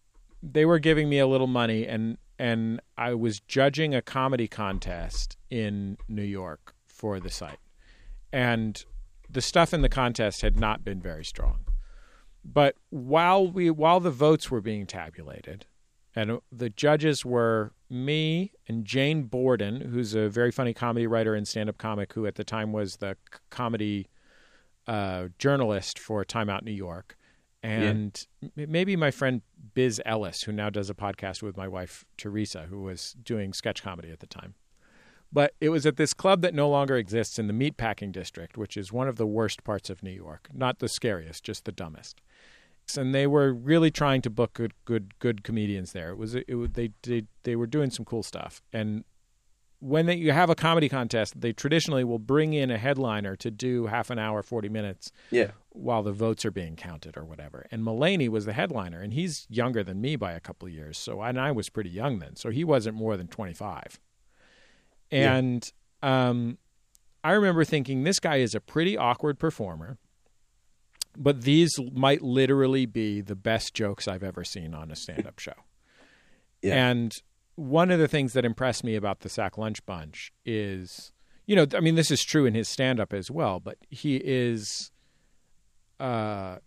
they 0.42 0.64
were 0.64 0.78
giving 0.78 1.08
me 1.10 1.18
a 1.18 1.26
little 1.26 1.46
money, 1.46 1.86
and 1.86 2.16
and 2.38 2.80
I 2.96 3.12
was 3.14 3.40
judging 3.40 3.94
a 3.94 4.00
comedy 4.02 4.48
contest 4.48 5.36
in 5.50 5.98
New 6.08 6.24
York 6.24 6.74
for 6.86 7.20
the 7.20 7.30
site, 7.30 7.60
and 8.32 8.82
the 9.28 9.42
stuff 9.42 9.74
in 9.74 9.82
the 9.82 9.88
contest 9.90 10.40
had 10.40 10.58
not 10.58 10.82
been 10.84 11.00
very 11.00 11.24
strong. 11.24 11.64
But 12.44 12.76
while 12.90 13.46
we 13.46 13.70
while 13.70 14.00
the 14.00 14.10
votes 14.10 14.50
were 14.50 14.60
being 14.60 14.86
tabulated, 14.86 15.66
and 16.14 16.40
the 16.50 16.70
judges 16.70 17.24
were 17.24 17.72
me 17.88 18.52
and 18.68 18.84
Jane 18.84 19.24
Borden, 19.24 19.80
who's 19.80 20.14
a 20.14 20.28
very 20.28 20.50
funny 20.50 20.74
comedy 20.74 21.06
writer 21.06 21.34
and 21.34 21.46
stand-up 21.46 21.78
comic, 21.78 22.12
who 22.12 22.26
at 22.26 22.34
the 22.34 22.44
time 22.44 22.72
was 22.72 22.96
the 22.96 23.16
comedy 23.50 24.08
uh, 24.86 25.28
journalist 25.38 25.98
for 25.98 26.24
Time 26.24 26.50
Out 26.50 26.64
New 26.64 26.72
York, 26.72 27.16
and 27.62 28.26
m- 28.42 28.50
maybe 28.70 28.96
my 28.96 29.10
friend 29.10 29.42
Biz 29.74 30.02
Ellis, 30.04 30.42
who 30.42 30.52
now 30.52 30.68
does 30.68 30.90
a 30.90 30.94
podcast 30.94 31.42
with 31.42 31.56
my 31.56 31.68
wife 31.68 32.04
Theresa, 32.16 32.66
who 32.68 32.82
was 32.82 33.14
doing 33.22 33.52
sketch 33.52 33.82
comedy 33.82 34.10
at 34.10 34.20
the 34.20 34.26
time. 34.26 34.54
But 35.32 35.54
it 35.60 35.70
was 35.70 35.86
at 35.86 35.96
this 35.96 36.12
club 36.12 36.42
that 36.42 36.52
no 36.52 36.68
longer 36.68 36.96
exists 36.96 37.38
in 37.38 37.46
the 37.46 37.54
meatpacking 37.54 38.12
district, 38.12 38.58
which 38.58 38.76
is 38.76 38.92
one 38.92 39.08
of 39.08 39.16
the 39.16 39.26
worst 39.26 39.64
parts 39.64 39.88
of 39.88 40.02
New 40.02 40.10
York. 40.10 40.48
Not 40.52 40.78
the 40.78 40.88
scariest, 40.88 41.42
just 41.42 41.64
the 41.64 41.72
dumbest. 41.72 42.20
And 42.96 43.14
they 43.14 43.26
were 43.26 43.52
really 43.52 43.90
trying 43.90 44.22
to 44.22 44.30
book 44.30 44.52
good, 44.52 44.74
good, 44.84 45.18
good 45.18 45.44
comedians 45.44 45.92
there. 45.92 46.10
It 46.10 46.18
was, 46.18 46.34
it, 46.34 46.54
was 46.54 46.70
they, 46.72 46.90
they, 47.02 47.24
they 47.44 47.56
were 47.56 47.66
doing 47.66 47.90
some 47.90 48.04
cool 48.04 48.22
stuff. 48.22 48.60
And 48.72 49.04
when 49.78 50.06
they, 50.06 50.14
you 50.14 50.30
have 50.30 50.50
a 50.50 50.54
comedy 50.54 50.88
contest, 50.88 51.40
they 51.40 51.52
traditionally 51.52 52.04
will 52.04 52.20
bring 52.20 52.52
in 52.52 52.70
a 52.70 52.78
headliner 52.78 53.34
to 53.36 53.50
do 53.50 53.86
half 53.86 54.10
an 54.10 54.18
hour, 54.18 54.42
forty 54.42 54.68
minutes, 54.68 55.10
Yeah, 55.32 55.50
while 55.70 56.04
the 56.04 56.12
votes 56.12 56.44
are 56.44 56.52
being 56.52 56.76
counted 56.76 57.16
or 57.16 57.24
whatever. 57.24 57.66
And 57.72 57.82
Mulaney 57.82 58.28
was 58.28 58.44
the 58.44 58.52
headliner, 58.52 59.00
and 59.00 59.12
he's 59.12 59.46
younger 59.50 59.82
than 59.82 60.00
me 60.00 60.14
by 60.14 60.32
a 60.32 60.40
couple 60.40 60.68
of 60.68 60.74
years. 60.74 60.98
So 60.98 61.20
and 61.20 61.40
I 61.40 61.50
was 61.50 61.68
pretty 61.68 61.90
young 61.90 62.20
then, 62.20 62.36
so 62.36 62.50
he 62.50 62.62
wasn't 62.62 62.96
more 62.96 63.16
than 63.16 63.26
twenty 63.26 63.54
five. 63.54 63.98
Yeah. 65.10 65.34
And 65.34 65.72
um, 66.00 66.58
I 67.24 67.32
remember 67.32 67.64
thinking 67.64 68.04
this 68.04 68.20
guy 68.20 68.36
is 68.36 68.54
a 68.54 68.60
pretty 68.60 68.96
awkward 68.96 69.40
performer, 69.40 69.98
but 71.16 71.42
these 71.42 71.72
might 71.92 72.22
literally 72.22 72.86
be 72.86 73.20
the 73.20 73.34
best 73.34 73.74
jokes 73.74 74.08
I've 74.08 74.22
ever 74.22 74.44
seen 74.44 74.74
on 74.74 74.90
a 74.90 74.96
stand 74.96 75.26
up 75.26 75.38
show. 75.38 75.52
Yeah. 76.64 76.90
And 76.90 77.12
one 77.56 77.90
of 77.90 77.98
the 77.98 78.06
things 78.06 78.34
that 78.34 78.44
impressed 78.44 78.84
me 78.84 78.94
about 78.94 79.20
the 79.20 79.28
Sack 79.28 79.58
Lunch 79.58 79.84
Bunch 79.84 80.32
is, 80.46 81.10
you 81.44 81.56
know, 81.56 81.66
I 81.74 81.80
mean, 81.80 81.96
this 81.96 82.12
is 82.12 82.22
true 82.22 82.46
in 82.46 82.54
his 82.54 82.68
stand 82.68 83.00
up 83.00 83.12
as 83.12 83.32
well, 83.32 83.58
but 83.58 83.78
he 83.90 84.14
is, 84.22 84.92
uh, 85.98 86.58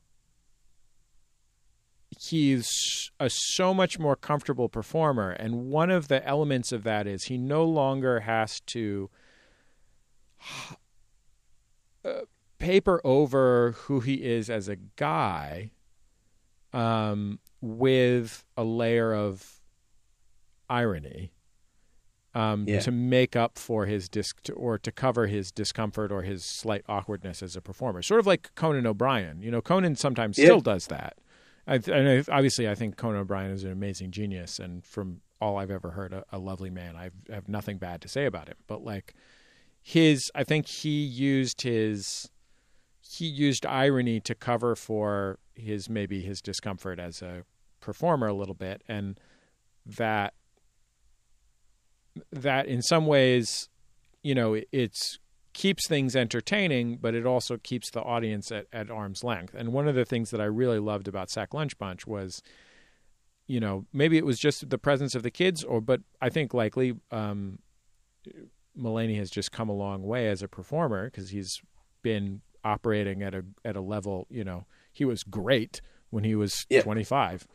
he's 2.20 3.10
a 3.20 3.30
so 3.30 3.74
much 3.74 3.98
more 4.00 4.16
comfortable 4.16 4.70
performer. 4.70 5.32
And 5.32 5.68
one 5.70 5.90
of 5.90 6.08
the 6.10 6.26
elements 6.28 6.72
of 6.72 6.84
that 6.84 7.08
is 7.08 7.24
he 7.24 7.38
no 7.38 7.64
longer 7.64 8.20
has 8.22 8.60
to 8.68 9.10
uh, 12.06 12.22
paper 12.66 13.00
over 13.04 13.72
who 13.84 14.00
he 14.00 14.16
is 14.16 14.50
as 14.50 14.68
a 14.68 14.76
guy 14.76 15.72
um, 16.74 17.40
with 17.62 18.44
a 18.58 18.64
layer 18.64 19.14
of 19.14 19.62
irony 20.70 21.32
um, 22.34 22.66
Yeah. 22.68 22.80
to 22.82 22.92
make 22.92 23.36
up 23.36 23.58
for 23.58 23.86
his 23.86 24.10
disc 24.10 24.50
or 24.56 24.78
to 24.80 24.92
cover 24.92 25.28
his 25.28 25.52
discomfort 25.52 26.12
or 26.12 26.24
his 26.24 26.44
slight 26.44 26.84
awkwardness 26.90 27.42
as 27.42 27.56
a 27.56 27.62
performer. 27.62 28.02
Sort 28.02 28.20
of 28.20 28.28
like 28.28 28.54
Conan 28.56 28.86
O'Brien. 28.86 29.42
You 29.42 29.52
know, 29.52 29.62
Conan 29.62 29.96
sometimes 29.96 30.38
Yeah. 30.38 30.46
still 30.46 30.62
does 30.62 30.88
that. 30.88 31.18
I, 31.68 31.76
and 31.76 32.10
I, 32.10 32.24
obviously, 32.32 32.68
I 32.70 32.76
think 32.76 32.98
Conan 32.98 33.22
O'Brien 33.22 33.52
is 33.52 33.64
an 33.64 33.72
amazing 33.72 34.12
genius, 34.12 34.60
and 34.60 34.86
from 34.86 35.22
all 35.42 35.58
I've 35.58 35.72
ever 35.72 35.92
heard, 35.92 36.14
a, 36.14 36.24
a 36.32 36.38
lovely 36.38 36.70
man. 36.70 36.96
I've, 36.96 37.14
I 37.32 37.36
have 37.36 37.48
nothing 37.48 37.78
bad 37.78 38.02
to 38.02 38.08
say 38.08 38.26
about 38.26 38.48
him. 38.50 38.58
But 38.68 38.84
like 38.84 39.14
his, 39.82 40.30
I 40.36 40.44
think 40.44 40.68
he 40.68 41.04
used 41.04 41.62
his 41.62 42.30
he 43.08 43.26
used 43.26 43.66
irony 43.66 44.20
to 44.22 44.36
cover 44.36 44.76
for 44.76 45.40
his 45.54 45.90
maybe 45.90 46.22
his 46.22 46.42
discomfort 46.42 47.00
as 47.00 47.22
a 47.22 47.44
performer 47.80 48.28
a 48.28 48.34
little 48.34 48.56
bit, 48.56 48.82
and 48.88 49.20
that 49.86 50.34
that 52.32 52.66
in 52.66 52.82
some 52.82 53.06
ways, 53.06 53.70
you 54.24 54.34
know, 54.34 54.54
it, 54.54 54.68
it's 54.72 55.20
keeps 55.54 55.88
things 55.88 56.16
entertaining, 56.16 56.98
but 56.98 57.16
it 57.16 57.26
also 57.26 57.58
keeps 57.58 57.90
the 57.92 58.02
audience 58.02 58.52
at, 58.52 58.66
at 58.74 58.92
arm's 58.92 59.24
length. 59.24 59.54
And 59.54 59.72
one 59.72 59.88
of 59.88 59.96
the 59.96 60.04
things 60.04 60.30
that 60.32 60.42
I 60.42 60.46
really 60.46 60.80
loved 60.80 61.08
about 61.08 61.30
Sack 61.30 61.54
Lunch 61.54 61.78
Bunch 61.78 62.06
was, 62.06 62.42
you 63.48 63.62
know, 63.62 63.86
maybe 63.94 64.18
it 64.18 64.26
was 64.26 64.38
just 64.38 64.70
the 64.70 64.78
presence 64.78 65.16
of 65.16 65.24
the 65.24 65.32
kids, 65.32 65.64
or 65.64 65.80
but 65.80 66.02
I 66.22 66.30
think 66.30 66.54
likely 66.54 66.96
um, 67.12 67.60
Mulaney 68.78 69.18
has 69.18 69.30
just 69.30 69.52
come 69.52 69.70
a 69.70 69.74
long 69.74 70.04
way 70.04 70.28
as 70.28 70.42
a 70.42 70.48
performer 70.48 71.06
because 71.06 71.30
he's 71.30 71.62
been 72.02 72.42
operating 72.66 73.22
at 73.24 73.34
a 73.34 73.46
at 73.64 73.76
a 73.78 73.82
level. 73.82 74.28
You 74.30 74.44
know, 74.44 74.66
he 74.92 75.06
was 75.06 75.24
great 75.24 75.80
when 76.10 76.24
he 76.26 76.36
was 76.36 76.66
Yeah. 76.70 76.82
25, 76.82 77.48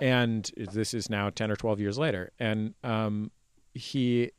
and 0.00 0.48
this 0.56 0.94
is 0.94 1.10
now 1.10 1.30
10 1.30 1.50
or 1.50 1.56
12 1.56 1.80
years 1.80 1.98
later, 1.98 2.30
and 2.38 2.74
um, 2.84 3.30
he 3.74 4.30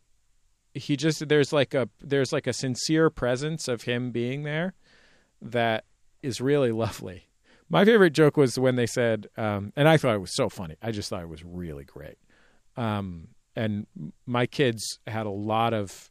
he 0.73 0.95
just 0.95 1.27
there's 1.27 1.51
like 1.51 1.73
a 1.73 1.89
there's 1.99 2.31
like 2.31 2.47
a 2.47 2.53
sincere 2.53 3.09
presence 3.09 3.67
of 3.67 3.81
him 3.83 4.11
being 4.11 4.43
there 4.43 4.73
that 5.41 5.85
is 6.21 6.39
really 6.39 6.71
lovely. 6.71 7.27
My 7.69 7.83
favorite 7.85 8.11
joke 8.11 8.35
was 8.37 8.59
when 8.59 8.75
they 8.75 8.85
said, 8.85 9.27
um, 9.37 9.71
and 9.77 9.87
I 9.87 9.95
thought 9.97 10.13
it 10.15 10.19
was 10.21 10.35
so 10.35 10.49
funny. 10.49 10.75
I 10.81 10.91
just 10.91 11.09
thought 11.09 11.23
it 11.23 11.29
was 11.29 11.43
really 11.43 11.85
great. 11.85 12.17
Um, 12.75 13.29
and 13.55 13.87
my 14.25 14.45
kids 14.45 14.99
had 15.07 15.25
a 15.25 15.29
lot 15.31 15.73
of 15.73 16.10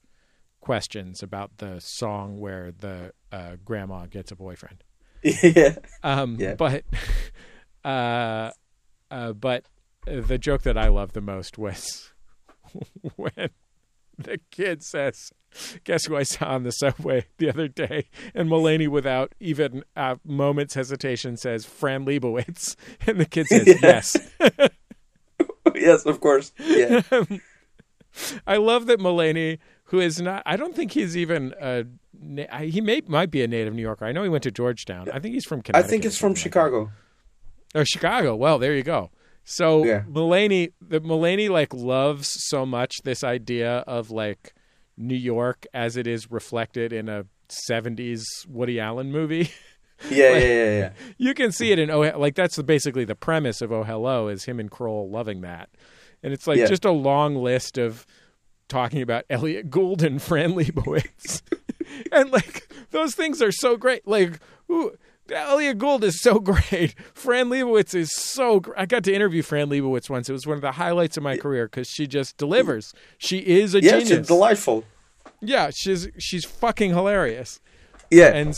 questions 0.61 1.23
about 1.23 1.59
the 1.59 1.81
song 1.81 2.39
where 2.39 2.73
the 2.73 3.13
uh, 3.33 3.57
grandma 3.65 4.07
gets 4.07 4.31
a 4.31 4.37
boyfriend. 4.37 4.85
yeah. 5.23 5.77
Um, 6.03 6.37
Yeah. 6.39 6.55
But, 6.55 6.85
uh, 7.85 8.51
uh, 9.11 9.33
but 9.33 9.65
the 10.07 10.39
joke 10.39 10.63
that 10.63 10.79
I 10.79 10.89
love 10.89 11.13
the 11.13 11.21
most 11.21 11.59
was 11.59 12.13
when 13.17 13.51
the 14.17 14.39
kid 14.51 14.83
says, 14.83 15.33
"Guess 15.85 16.07
who 16.07 16.17
I 16.17 16.23
saw 16.23 16.47
on 16.55 16.63
the 16.63 16.71
subway 16.73 17.27
the 17.39 17.49
other 17.49 17.69
day?" 17.69 18.09
And 18.35 18.49
Mulaney, 18.49 18.89
without 18.89 19.35
even 19.41 19.83
a 19.97 20.19
moment's 20.25 20.75
hesitation, 20.75 21.37
says, 21.37 21.65
"Fran 21.65 22.05
Lebowitz," 22.05 22.77
and 23.07 23.19
the 23.19 23.25
kid 23.27 23.47
says, 23.47 23.67
Yeah. 23.67 23.75
"Yes." 23.83 24.17
yes, 25.75 26.07
of 26.07 26.21
course. 26.21 26.53
Yeah. 26.59 27.03
I 28.47 28.57
love 28.57 28.87
that 28.87 28.99
Mulaney, 28.99 29.59
who 29.91 30.01
is 30.01 30.21
not, 30.21 30.43
I 30.47 30.57
don't 30.57 30.75
think 30.75 30.93
he's 30.93 31.17
even 31.17 31.55
a, 31.61 31.85
he 32.65 32.81
may 32.81 33.03
might 33.07 33.31
be 33.31 33.43
a 33.43 33.49
native 33.49 33.75
New 33.75 33.83
Yorker. 33.83 34.05
I 34.05 34.13
know 34.13 34.23
he 34.23 34.29
went 34.29 34.43
to 34.45 34.51
Georgetown. 34.51 35.09
I 35.13 35.19
think 35.21 35.35
he's 35.35 35.45
from 35.45 35.63
I 35.75 35.83
think 35.83 36.05
it's 36.05 36.19
from 36.19 36.31
like 36.31 36.37
that. 36.37 36.41
Chicago. 36.43 36.91
or 37.75 37.85
Chicago. 37.85 38.35
Well, 38.37 38.59
there 38.59 38.75
you 38.75 38.83
go. 38.83 39.11
So 39.45 39.85
Yeah. 39.85 40.03
Mulaney, 40.09 40.73
the 40.81 41.01
Mulaney 41.01 41.49
like 41.49 41.73
loves 41.75 42.31
so 42.49 42.65
much 42.67 42.95
this 43.05 43.25
idea 43.25 43.79
of 43.87 44.11
like 44.11 44.55
New 44.97 45.17
York 45.17 45.67
as 45.73 45.97
it 45.97 46.07
is 46.07 46.31
reflected 46.31 46.93
in 46.93 47.09
a 47.09 47.25
'70s 47.71 48.23
Woody 48.49 48.79
Allen 48.81 49.11
movie. 49.13 49.51
Yeah, 50.09 50.31
yeah, 50.33 50.39
yeah, 50.39 50.79
yeah. 50.79 50.93
you 51.19 51.35
can 51.35 51.53
see 51.53 51.73
it 51.73 51.79
in 51.79 51.91
oh 51.91 52.01
like 52.19 52.35
that's 52.35 52.57
the, 52.57 52.63
basically 52.63 53.05
the 53.05 53.15
premise 53.15 53.61
of 53.61 53.71
Oh 53.71 53.85
Hello 53.85 54.29
is 54.29 54.45
him 54.45 54.59
and 54.59 54.71
Kroll 54.71 55.11
loving 55.11 55.43
that, 55.43 55.69
and 56.23 56.33
it's 56.33 56.47
like 56.47 56.57
Yeah. 56.57 56.67
just 56.69 56.87
a 56.87 56.91
long 56.91 57.35
list 57.37 57.77
of 57.77 58.07
talking 58.71 59.03
about 59.03 59.25
Elliott 59.29 59.69
Gould 59.69 60.03
and 60.03 60.23
Fran 60.23 60.53
Lebowitz, 60.55 61.43
and 62.13 62.31
like 62.31 62.73
those 62.91 63.15
things 63.15 63.43
are 63.43 63.53
so 63.53 63.77
great. 63.77 64.09
Like, 64.09 64.39
ooh, 64.71 64.97
Elliott 65.31 65.77
Gould 65.79 66.03
is 66.05 66.23
so 66.23 66.39
great. 66.41 66.95
Fran 67.13 67.51
Lebowitz 67.51 67.95
is 67.95 68.11
so. 68.17 68.61
Gr- 68.61 68.73
I 68.77 68.87
got 68.87 69.05
to 69.05 69.13
interview 69.15 69.43
Fran 69.43 69.69
Lebowitz 69.69 70.09
once. 70.09 70.29
It 70.31 70.33
was 70.33 70.47
one 70.47 70.57
of 70.57 70.63
the 70.63 70.73
highlights 70.73 71.17
of 71.19 71.23
my 71.23 71.37
career 71.37 71.67
because 71.67 71.89
she 71.89 72.07
just 72.07 72.37
delivers. 72.39 72.95
She 73.19 73.39
is 73.39 73.75
a 73.75 73.83
Yeah, 73.83 73.91
genius. 73.99 74.11
it's 74.11 74.29
delightful. 74.29 74.85
yeah, 75.43 75.71
she's 75.75 76.09
she's 76.19 76.45
fucking 76.47 76.91
hilarious 76.91 77.61
Yeah. 78.11 78.35
and 78.35 78.55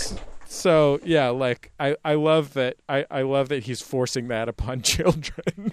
so 0.47 1.01
yeah 1.03 1.31
like 1.31 1.73
i 1.81 1.97
i 2.05 2.13
love 2.13 2.53
that 2.53 2.77
i 2.87 3.07
i 3.11 3.23
love 3.23 3.49
that 3.49 3.63
he's 3.63 3.81
forcing 3.81 4.29
that 4.29 4.51
upon 4.51 4.83
children 4.93 5.73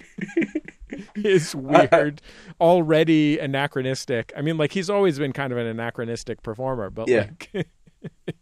his 1.22 1.54
weird. 1.70 2.20
Already 2.60 3.38
anachronistic. 3.38 4.32
I 4.36 4.42
mean 4.42 4.56
like 4.58 4.72
he's 4.72 4.90
always 4.90 5.18
been 5.18 5.32
kind 5.32 5.52
of 5.52 5.58
an 5.58 5.66
anachronistic 5.66 6.42
performer 6.42 6.90
but 6.90 7.08
Yeah. 7.08 7.28
like 7.30 7.50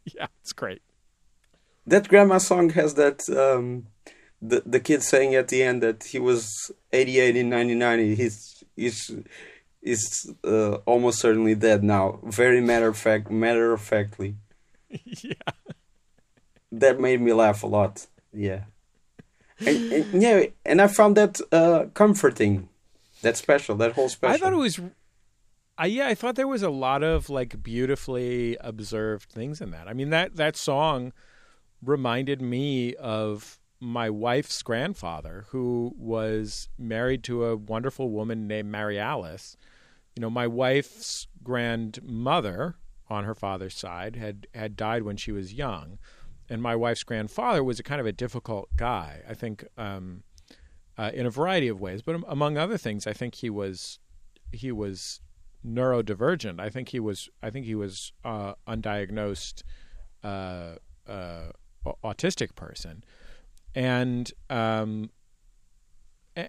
yeah 0.04 0.26
it's 0.40 0.52
great. 0.52 0.82
That 1.86 2.08
grandma 2.08 2.38
song 2.38 2.70
has 2.70 2.94
that 2.94 3.28
um 3.30 3.86
the 4.40 4.62
the 4.64 4.80
kid 4.80 5.02
saying 5.02 5.34
at 5.34 5.48
the 5.48 5.62
end 5.62 5.82
that 5.82 6.04
he 6.04 6.18
was 6.18 6.70
88 6.92 7.36
in 7.36 7.50
1990 7.50 8.14
he's 8.14 8.64
he's 8.76 9.10
is 9.80 10.32
uh, 10.44 10.74
almost 10.86 11.20
certainly 11.20 11.54
dead 11.54 11.82
now. 11.84 12.18
Very 12.24 12.60
matter 12.60 12.88
of 12.88 12.98
fact 12.98 13.30
matter 13.30 13.72
of 13.72 13.80
factly. 13.80 14.36
Yeah. 14.90 15.32
That 16.72 17.00
made 17.00 17.20
me 17.20 17.32
laugh 17.32 17.62
a 17.62 17.66
lot. 17.66 18.06
Yeah 18.32 18.64
and, 19.66 19.92
and 19.92 20.22
yeah 20.22 20.44
and 20.64 20.80
i 20.80 20.86
found 20.86 21.16
that 21.16 21.40
uh 21.52 21.86
comforting 21.94 22.68
that 23.22 23.36
special 23.36 23.76
that 23.76 23.92
whole 23.92 24.08
special 24.08 24.34
i 24.34 24.38
thought 24.38 24.52
it 24.52 24.56
was 24.56 24.80
I, 25.80 25.86
yeah, 25.86 26.08
I 26.08 26.16
thought 26.16 26.34
there 26.34 26.48
was 26.48 26.64
a 26.64 26.70
lot 26.70 27.04
of 27.04 27.30
like 27.30 27.62
beautifully 27.62 28.56
observed 28.60 29.30
things 29.30 29.60
in 29.60 29.70
that. 29.70 29.86
I 29.86 29.92
mean 29.92 30.10
that 30.10 30.34
that 30.34 30.56
song 30.56 31.12
reminded 31.82 32.42
me 32.42 32.96
of 32.96 33.60
my 33.80 34.10
wife's 34.10 34.60
grandfather, 34.62 35.46
who 35.50 35.94
was 35.96 36.68
married 36.76 37.22
to 37.24 37.44
a 37.44 37.56
wonderful 37.56 38.10
woman 38.10 38.48
named 38.48 38.70
Mary 38.70 38.98
Alice. 38.98 39.56
You 40.16 40.22
know, 40.22 40.30
my 40.30 40.48
wife's 40.48 41.28
grandmother 41.44 42.74
on 43.08 43.22
her 43.22 43.36
father's 43.36 43.76
side 43.76 44.16
had 44.16 44.48
had 44.54 44.76
died 44.76 45.04
when 45.04 45.16
she 45.16 45.30
was 45.30 45.54
young, 45.54 45.98
and 46.48 46.62
my 46.62 46.74
wife's 46.74 47.02
grandfather 47.02 47.62
was 47.62 47.78
a 47.78 47.82
kind 47.82 48.00
of 48.00 48.06
a 48.06 48.12
difficult 48.12 48.68
guy. 48.76 49.22
I 49.28 49.34
think 49.34 49.64
um, 49.76 50.22
uh, 50.96 51.10
in 51.14 51.26
a 51.26 51.30
variety 51.30 51.68
of 51.68 51.80
ways, 51.80 52.02
but 52.02 52.20
among 52.26 52.56
other 52.56 52.78
things, 52.78 53.06
I 53.06 53.12
think 53.12 53.36
he 53.36 53.50
was 53.50 53.98
he 54.52 54.72
was 54.72 55.20
neurodivergent. 55.66 56.60
I 56.60 56.70
think 56.70 56.88
he 56.90 57.00
was 57.00 57.28
I 57.42 57.50
think 57.50 57.66
he 57.66 57.74
was 57.74 58.12
uh, 58.24 58.54
undiagnosed 58.66 59.62
uh, 60.24 60.74
uh, 61.06 61.52
autistic 62.04 62.54
person, 62.54 63.04
and 63.74 64.32
um, 64.50 65.10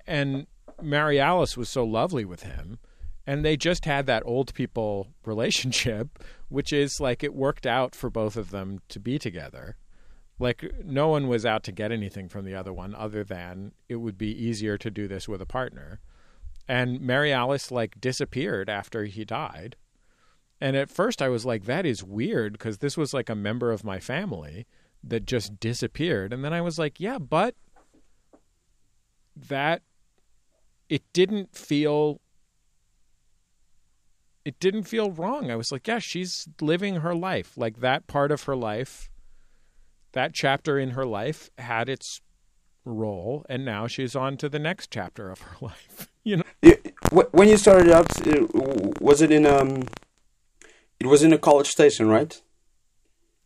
and 0.08 0.47
Mary 0.82 1.20
Alice 1.20 1.58
was 1.58 1.70
so 1.70 1.84
lovely 1.84 2.26
with 2.26 2.43
him, 2.43 2.80
and 3.28 3.43
they 3.43 3.58
just 3.58 3.86
had 3.86 4.06
that 4.06 4.24
old 4.26 4.54
people 4.54 5.10
relationship, 5.26 6.24
which 6.47 6.74
is 6.74 7.00
like 7.00 7.24
it 7.24 7.34
worked 7.34 7.68
out 7.68 7.95
for 7.95 8.10
both 8.10 8.36
of 8.36 8.52
them 8.52 8.80
to 8.89 9.00
be 9.00 9.20
together. 9.20 9.78
Like 10.40 10.72
no 10.84 11.10
one 11.10 11.28
was 11.28 11.46
out 11.46 11.64
to 11.66 11.72
get 11.72 11.92
anything 11.92 12.30
from 12.30 12.46
the 12.46 12.56
other 12.56 12.74
one, 12.74 12.96
other 12.96 13.24
than 13.24 13.74
it 13.90 13.98
would 13.98 14.18
be 14.18 14.32
easier 14.32 14.78
to 14.78 14.90
do 14.90 15.08
this 15.08 15.28
with 15.28 15.42
a 15.42 15.46
partner 15.46 16.00
and 16.70 17.02
Mary 17.02 17.34
Alice 17.34 17.72
like 17.72 18.00
disappeared 18.00 18.70
after 18.70 19.06
he 19.06 19.26
died. 19.26 19.76
And 20.62 20.78
at 20.78 20.92
first 20.92 21.22
I 21.22 21.28
was 21.28 21.46
like 21.46 21.66
that 21.66 21.86
is 21.86 22.04
weird 22.04 22.54
because 22.54 22.78
this 22.78 22.96
was 22.96 23.14
like 23.14 23.30
a 23.30 23.36
member 23.36 23.72
of 23.72 23.84
my 23.84 24.00
family 24.00 24.68
that 25.04 25.26
just 25.26 25.60
disappeared 25.60 26.32
and 26.32 26.46
then 26.46 26.54
I 26.54 26.62
was 26.62 26.78
like 26.78 27.00
yeah, 27.00 27.18
but 27.18 27.56
that 29.36 29.82
it 30.90 31.02
didn't 31.12 31.56
feel 31.56 32.22
it 34.46 34.60
didn't 34.60 34.84
feel 34.84 35.12
wrong. 35.12 35.52
I 35.52 35.56
was 35.56 35.72
like, 35.72 35.88
yeah, 35.88 36.00
she's 36.00 36.48
living 36.62 36.98
her 36.98 37.14
life. 37.14 37.58
Like 37.58 37.82
that 37.82 38.08
part 38.08 38.32
of 38.32 38.44
her 38.44 38.56
life, 38.56 39.09
that 40.14 40.34
chapter 40.34 40.78
in 40.80 40.91
her 40.91 41.05
life 41.05 41.49
had 41.57 41.89
its 41.89 42.22
role, 42.86 43.45
and 43.49 43.64
now 43.66 43.88
she's 43.88 44.16
on 44.16 44.38
to 44.38 44.49
the 44.49 44.60
next 44.60 44.89
chapter 44.91 45.30
of 45.30 45.41
her 45.41 45.55
life. 45.62 46.07
You 46.24 46.38
know, 46.38 46.74
When 47.32 47.47
you 47.47 47.57
started 47.57 47.89
out, 47.91 48.28
uh, 48.28 48.45
was 48.99 49.22
it 49.22 49.32
in 49.32 49.45
um, 49.45 49.84
it 50.99 51.07
was 51.07 51.24
in 51.24 51.34
a 51.34 51.38
college 51.38 51.68
station, 51.68 52.07
right? 52.07 52.41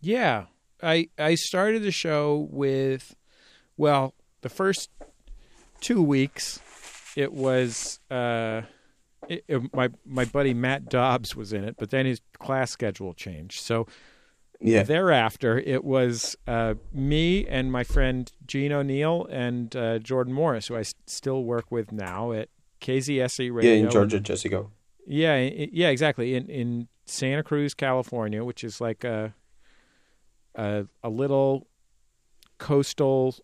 Yeah, 0.01 0.45
I 0.81 1.09
I 1.17 1.35
started 1.35 1.83
the 1.83 1.91
show 1.91 2.47
with, 2.51 3.15
well, 3.77 4.13
the 4.41 4.49
first 4.49 4.89
two 5.79 6.01
weeks, 6.01 6.59
it 7.15 7.31
was 7.31 7.99
uh, 8.11 8.63
it, 9.29 9.45
it- 9.47 9.73
my 9.73 9.89
my 10.05 10.25
buddy 10.25 10.53
Matt 10.53 10.89
Dobbs 10.89 11.35
was 11.35 11.53
in 11.53 11.63
it, 11.63 11.75
but 11.77 11.89
then 11.89 12.05
his 12.05 12.21
class 12.39 12.71
schedule 12.71 13.13
changed. 13.13 13.61
So 13.61 13.87
Yeah. 14.63 14.83
thereafter, 14.83 15.59
it 15.59 15.83
was 15.83 16.35
uh, 16.47 16.75
me 16.93 17.45
and 17.47 17.71
my 17.71 17.83
friend 17.83 18.31
Gene 18.47 18.71
O'Neill 18.71 19.27
and 19.29 19.75
uh, 19.75 19.99
Jordan 19.99 20.33
Morris, 20.33 20.67
who 20.67 20.75
I 20.75 20.79
s- 20.81 20.95
still 21.05 21.43
work 21.43 21.71
with 21.71 21.91
now 21.91 22.31
at 22.31 22.49
KZSC 22.81 23.53
Radio. 23.53 23.71
Yeah, 23.73 23.77
in 23.85 23.91
Georgia, 23.91 24.19
Jessica. 24.19 24.65
Yeah, 25.05 25.35
yeah, 25.37 25.89
exactly. 25.89 26.33
In 26.35 26.49
in 26.49 26.87
Santa 27.05 27.43
Cruz, 27.43 27.73
California, 27.73 28.43
which 28.43 28.63
is 28.63 28.79
like 28.79 29.03
a 29.03 29.33
a, 30.55 30.85
a 31.03 31.09
little 31.09 31.67
coastal 32.57 33.35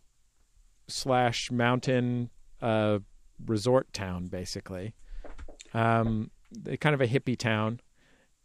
slash 0.88 1.52
mountain 1.52 2.30
uh, 2.62 3.00
resort 3.46 3.92
town, 3.94 4.28
basically. 4.28 4.94
Um, 5.74 6.32
kind 6.80 6.94
of 6.96 7.02
a 7.02 7.08
hippie 7.08 7.38
town, 7.38 7.80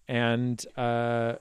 and 0.09 0.64
uh, 0.77 1.35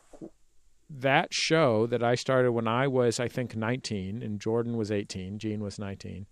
that 0.90 1.34
show 1.34 1.88
that 1.88 2.04
I 2.04 2.16
started 2.16 2.52
when 2.52 2.68
I 2.68 2.88
was, 2.88 3.20
I 3.20 3.28
think, 3.28 3.56
19, 3.56 4.22
and 4.22 4.40
Jordan 4.40 4.78
was 4.78 4.92
18, 4.92 5.40
Gene 5.40 5.62
was 5.64 5.80
19. 5.80 6.28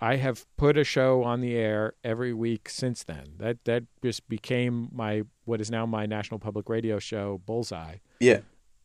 I 0.00 0.16
have 0.16 0.44
put 0.58 0.76
a 0.76 0.84
show 0.84 1.22
on 1.24 1.40
the 1.40 1.56
air 1.56 1.94
every 2.04 2.34
week 2.34 2.68
since 2.68 3.02
then. 3.02 3.34
That 3.38 3.64
that 3.64 3.84
just 4.02 4.28
became 4.28 4.90
my 4.92 5.22
what 5.46 5.58
is 5.60 5.70
now 5.70 5.86
my 5.86 6.04
national 6.04 6.38
public 6.38 6.68
radio 6.68 6.98
show, 6.98 7.40
Bullseye. 7.46 7.96
Yeah. 8.20 8.40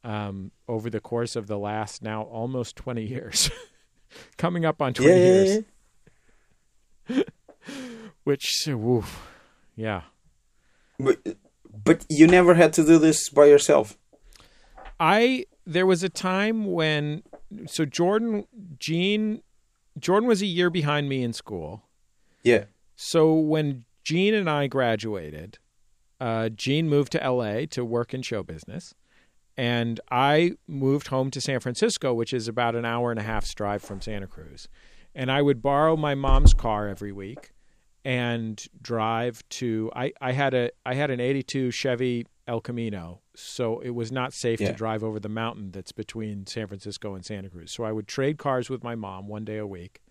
Um, 0.05 0.51
over 0.69 0.89
the 0.89 1.01
course 1.01 1.35
of 1.35 1.47
the 1.47 1.57
last 1.59 2.01
now 2.01 2.21
almost 2.23 2.77
twenty 2.77 3.03
years, 3.03 3.51
coming 4.37 4.63
up 4.63 4.81
on 4.81 4.93
twenty 4.93 5.11
Yeah, 5.11 5.17
yeah, 5.17 5.43
years. 5.43 5.63
yeah. 7.09 7.23
Which, 8.23 8.63
woof, 8.67 9.27
yeah. 9.75 10.03
But, 10.97 11.17
but 11.83 12.05
you 12.07 12.27
never 12.27 12.53
had 12.53 12.71
to 12.73 12.85
do 12.85 12.99
this 12.99 13.29
by 13.29 13.45
yourself. 13.45 13.97
I 15.01 15.45
there 15.65 15.87
was 15.87 16.03
a 16.03 16.09
time 16.09 16.65
when 16.71 17.23
so 17.65 17.85
Jordan 17.85 18.45
Gene 18.77 19.41
Jordan 19.99 20.29
was 20.29 20.43
a 20.43 20.45
year 20.45 20.69
behind 20.69 21.09
me 21.09 21.23
in 21.23 21.33
school. 21.33 21.89
Yeah. 22.43 22.65
So 22.95 23.33
when 23.33 23.85
Gene 24.03 24.35
and 24.35 24.47
I 24.47 24.67
graduated, 24.67 25.57
uh, 26.19 26.49
Gene 26.49 26.87
moved 26.87 27.11
to 27.13 27.29
LA 27.29 27.65
to 27.71 27.83
work 27.83 28.13
in 28.13 28.21
show 28.21 28.43
business, 28.43 28.93
and 29.57 29.99
I 30.11 30.51
moved 30.67 31.07
home 31.07 31.31
to 31.31 31.41
San 31.41 31.59
Francisco, 31.59 32.13
which 32.13 32.31
is 32.31 32.47
about 32.47 32.75
an 32.75 32.85
hour 32.85 33.09
and 33.09 33.19
a 33.19 33.23
half's 33.23 33.55
drive 33.55 33.81
from 33.81 34.01
Santa 34.01 34.27
Cruz. 34.27 34.67
And 35.15 35.31
I 35.31 35.41
would 35.41 35.63
borrow 35.63 35.97
my 35.97 36.13
mom's 36.13 36.53
car 36.53 36.87
every 36.87 37.11
week 37.11 37.51
and 38.05 38.63
drive 38.79 39.41
to. 39.49 39.91
I, 39.95 40.13
I 40.21 40.33
had 40.33 40.53
a 40.53 40.69
I 40.85 40.93
had 40.93 41.09
an 41.09 41.19
'82 41.19 41.71
Chevy 41.71 42.27
El 42.47 42.61
Camino, 42.61 43.20
so 43.35 43.79
it 43.79 43.91
was 43.91 44.11
not 44.11 44.33
safe 44.33 44.59
Yeah. 44.59 44.67
to 44.67 44.73
drive 44.73 45.03
over 45.03 45.19
the 45.19 45.29
mountain 45.29 45.71
that's 45.71 45.91
between 45.91 46.45
San 46.47 46.67
Francisco 46.67 47.15
and 47.15 47.25
Santa 47.25 47.49
Cruz. 47.49 47.71
So 47.73 47.83
I 47.83 47.91
would 47.91 48.07
trade 48.07 48.37
cars 48.37 48.69
with 48.69 48.83
my 48.83 48.95
mom 48.95 49.27
one 49.27 49.45
day 49.45 49.57
a 49.57 49.67
week 49.67 50.01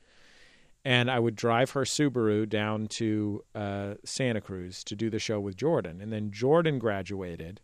and 0.84 1.10
I 1.10 1.18
would 1.18 1.36
drive 1.36 1.72
her 1.72 1.82
Subaru 1.82 2.48
down 2.48 2.86
to 2.96 3.44
uh, 3.54 3.94
Santa 4.04 4.40
Cruz 4.40 4.82
to 4.84 4.96
do 4.96 5.10
the 5.10 5.18
show 5.18 5.38
with 5.38 5.54
Jordan. 5.56 6.00
And 6.00 6.10
then 6.10 6.30
Jordan 6.30 6.78
graduated, 6.78 7.60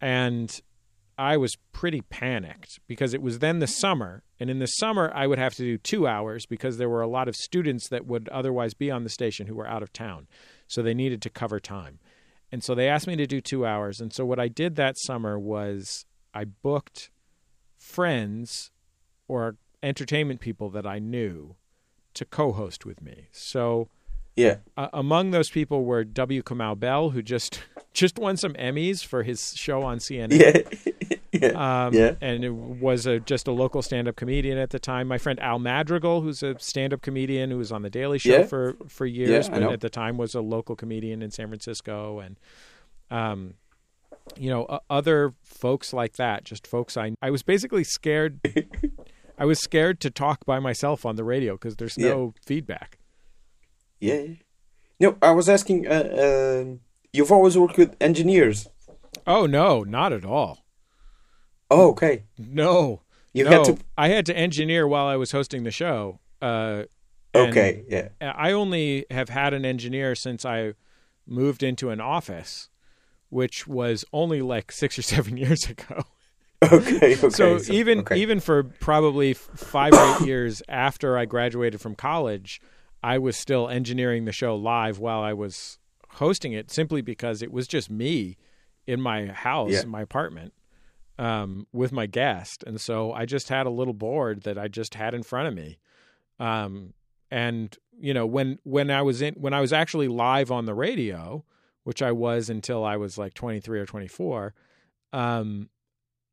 and 0.00 0.60
I 1.18 1.36
was 1.36 1.56
pretty 1.72 2.00
panicked 2.00 2.80
because 2.86 3.12
it 3.14 3.22
was 3.22 3.40
then 3.40 3.58
the 3.58 3.66
summer. 3.66 4.22
And 4.40 4.50
in 4.50 4.58
the 4.60 4.66
summer, 4.66 5.10
I 5.14 5.26
would 5.26 5.38
have 5.38 5.54
to 5.56 5.62
do 5.62 5.78
two 5.78 6.06
hours 6.06 6.46
because 6.46 6.78
there 6.78 6.88
were 6.88 7.02
a 7.02 7.08
lot 7.08 7.28
of 7.28 7.36
students 7.36 7.88
that 7.88 8.06
would 8.06 8.28
otherwise 8.30 8.74
be 8.74 8.90
on 8.90 9.04
the 9.04 9.10
station 9.10 9.46
who 9.46 9.54
were 9.54 9.68
out 9.68 9.82
of 9.82 9.92
town. 9.92 10.26
So 10.68 10.82
they 10.82 10.94
needed 10.94 11.22
to 11.22 11.30
cover 11.30 11.60
time. 11.60 11.98
And 12.52 12.62
so 12.62 12.74
they 12.74 12.86
asked 12.88 13.06
me 13.06 13.16
to 13.16 13.26
do 13.26 13.40
two 13.40 13.64
hours. 13.66 13.98
And 14.00 14.12
so 14.12 14.24
what 14.26 14.38
I 14.38 14.48
did 14.48 14.76
that 14.76 14.98
summer 14.98 15.38
was 15.38 16.04
I 16.34 16.44
booked 16.44 17.10
friends 17.78 18.70
or 19.26 19.56
entertainment 19.82 20.40
people 20.40 20.68
that 20.70 20.86
I 20.86 20.98
knew 20.98 21.56
to 22.14 22.24
co-host 22.24 22.84
with 22.84 23.00
me. 23.02 23.28
So 23.32 23.88
Yeah. 24.36 24.56
uh, 24.76 24.88
among 24.92 25.30
those 25.30 25.50
people 25.50 25.84
were 25.84 26.04
W. 26.04 26.42
Kamau 26.42 26.78
Bell, 26.78 27.10
who 27.10 27.22
just 27.22 27.60
just 27.94 28.18
won 28.18 28.36
some 28.36 28.52
Emmys 28.54 29.04
for 29.04 29.22
his 29.22 29.54
show 29.56 29.82
on 29.82 29.98
CNN. 29.98 30.38
Yeah. 30.38 31.16
yeah. 31.32 31.86
Um, 31.86 31.94
Yeah. 31.94 32.14
And 32.20 32.44
it 32.44 32.54
was 32.54 33.06
a, 33.06 33.18
just 33.20 33.48
a 33.48 33.52
local 33.52 33.82
stand-up 33.82 34.16
comedian 34.16 34.58
at 34.58 34.70
the 34.70 34.78
time. 34.78 35.08
My 35.08 35.18
friend 35.18 35.40
Al 35.40 35.58
Madrigal, 35.58 36.20
who's 36.20 36.42
a 36.42 36.58
stand-up 36.58 37.02
comedian 37.02 37.50
who 37.50 37.58
was 37.58 37.72
on 37.72 37.82
the 37.82 37.90
Daily 37.90 38.18
Show 38.18 38.38
Yeah. 38.38 38.44
for 38.44 38.76
for 38.88 39.06
years, 39.06 39.48
I 39.48 39.52
but 39.60 39.62
at 39.72 39.80
the 39.80 39.90
time 39.90 40.16
was 40.18 40.34
a 40.34 40.40
local 40.40 40.76
comedian 40.76 41.22
in 41.22 41.30
San 41.30 41.48
Francisco, 41.48 42.18
and 42.20 42.38
um, 43.10 43.54
you 44.36 44.50
know, 44.50 44.64
uh, 44.66 44.78
other 44.88 45.34
folks 45.42 45.92
like 45.92 46.14
that. 46.16 46.44
Just 46.44 46.66
folks 46.66 46.96
I 46.96 47.12
I 47.22 47.30
was 47.30 47.42
basically 47.42 47.84
scared. 47.84 48.40
I 49.38 49.44
was 49.46 49.58
scared 49.58 49.98
to 50.00 50.10
talk 50.10 50.44
by 50.44 50.58
myself 50.60 51.04
on 51.06 51.16
the 51.16 51.24
radio 51.24 51.54
because 51.54 51.76
there's 51.76 51.98
no 51.98 52.34
feedback. 52.46 52.98
Yeah. 53.98 54.14
yeah. 54.20 54.34
No, 55.00 55.16
I 55.22 55.32
was 55.32 55.48
asking. 55.48 55.88
Uh, 55.88 56.60
um 56.62 56.80
you've 57.12 57.32
always 57.32 57.58
worked 57.58 57.76
with 57.78 57.96
engineers. 58.00 58.68
Oh 59.26 59.46
no, 59.46 59.82
not 59.82 60.12
at 60.12 60.24
all. 60.24 60.61
Oh, 61.72 61.90
okay. 61.90 62.24
No, 62.38 63.02
You 63.32 63.44
no. 63.44 63.50
had 63.50 63.64
to. 63.64 63.78
I 63.96 64.08
had 64.08 64.26
to 64.26 64.36
engineer 64.36 64.86
while 64.86 65.06
I 65.06 65.16
was 65.16 65.32
hosting 65.32 65.64
the 65.64 65.70
show. 65.70 66.20
Uh, 66.40 66.84
Okay. 67.34 67.82
Yeah. 67.88 68.08
I 68.20 68.52
only 68.52 69.06
have 69.10 69.30
had 69.30 69.54
an 69.54 69.64
engineer 69.64 70.14
since 70.14 70.44
I 70.44 70.74
moved 71.26 71.62
into 71.62 71.88
an 71.88 71.98
office, 71.98 72.68
which 73.30 73.66
was 73.66 74.04
only 74.12 74.42
like 74.42 74.70
six 74.70 74.98
or 74.98 75.02
seven 75.14 75.38
years 75.38 75.64
ago. 75.64 76.02
Okay. 76.62 77.16
Okay. 77.16 77.30
so, 77.30 77.58
even 77.72 78.00
okay. 78.00 78.18
even 78.20 78.38
for 78.38 78.64
probably 78.64 79.32
five 79.32 79.94
or 79.94 80.16
eight 80.20 80.20
years 80.26 80.62
after 80.68 81.16
I 81.16 81.24
graduated 81.24 81.80
from 81.80 81.94
college, 81.94 82.60
I 83.02 83.16
was 83.16 83.36
still 83.36 83.66
engineering 83.68 84.26
the 84.26 84.32
show 84.32 84.54
live 84.54 84.98
while 84.98 85.22
I 85.22 85.32
was 85.32 85.78
hosting 86.10 86.52
it, 86.52 86.70
simply 86.70 87.00
because 87.00 87.40
it 87.42 87.50
was 87.50 87.66
just 87.66 87.90
me 87.90 88.36
in 88.86 89.00
my 89.00 89.26
house, 89.28 89.70
Yeah. 89.72 89.82
in 89.84 89.88
my 89.88 90.02
apartment, 90.02 90.52
um, 91.18 91.66
with 91.72 91.92
my 91.92 92.06
guest, 92.06 92.64
and 92.66 92.80
so 92.80 93.12
I 93.12 93.26
just 93.26 93.48
had 93.48 93.66
a 93.66 93.70
little 93.70 93.94
board 93.94 94.42
that 94.42 94.58
I 94.58 94.68
just 94.68 94.94
had 94.94 95.14
in 95.14 95.22
front 95.22 95.48
of 95.48 95.54
me, 95.54 95.78
um, 96.38 96.94
and 97.30 97.76
you 97.98 98.14
know 98.14 98.26
when 98.26 98.58
when 98.64 98.90
I 98.90 99.02
was 99.02 99.22
in 99.22 99.34
when 99.34 99.54
I 99.54 99.60
was 99.60 99.72
actually 99.72 100.08
live 100.08 100.50
on 100.50 100.66
the 100.66 100.74
radio, 100.74 101.44
which 101.84 102.02
I 102.02 102.12
was 102.12 102.50
until 102.50 102.84
I 102.84 102.96
was 102.96 103.18
like 103.18 103.34
twenty 103.34 103.60
three 103.60 103.80
or 103.80 103.86
twenty 103.86 104.08
four. 104.08 104.54
Um, 105.12 105.68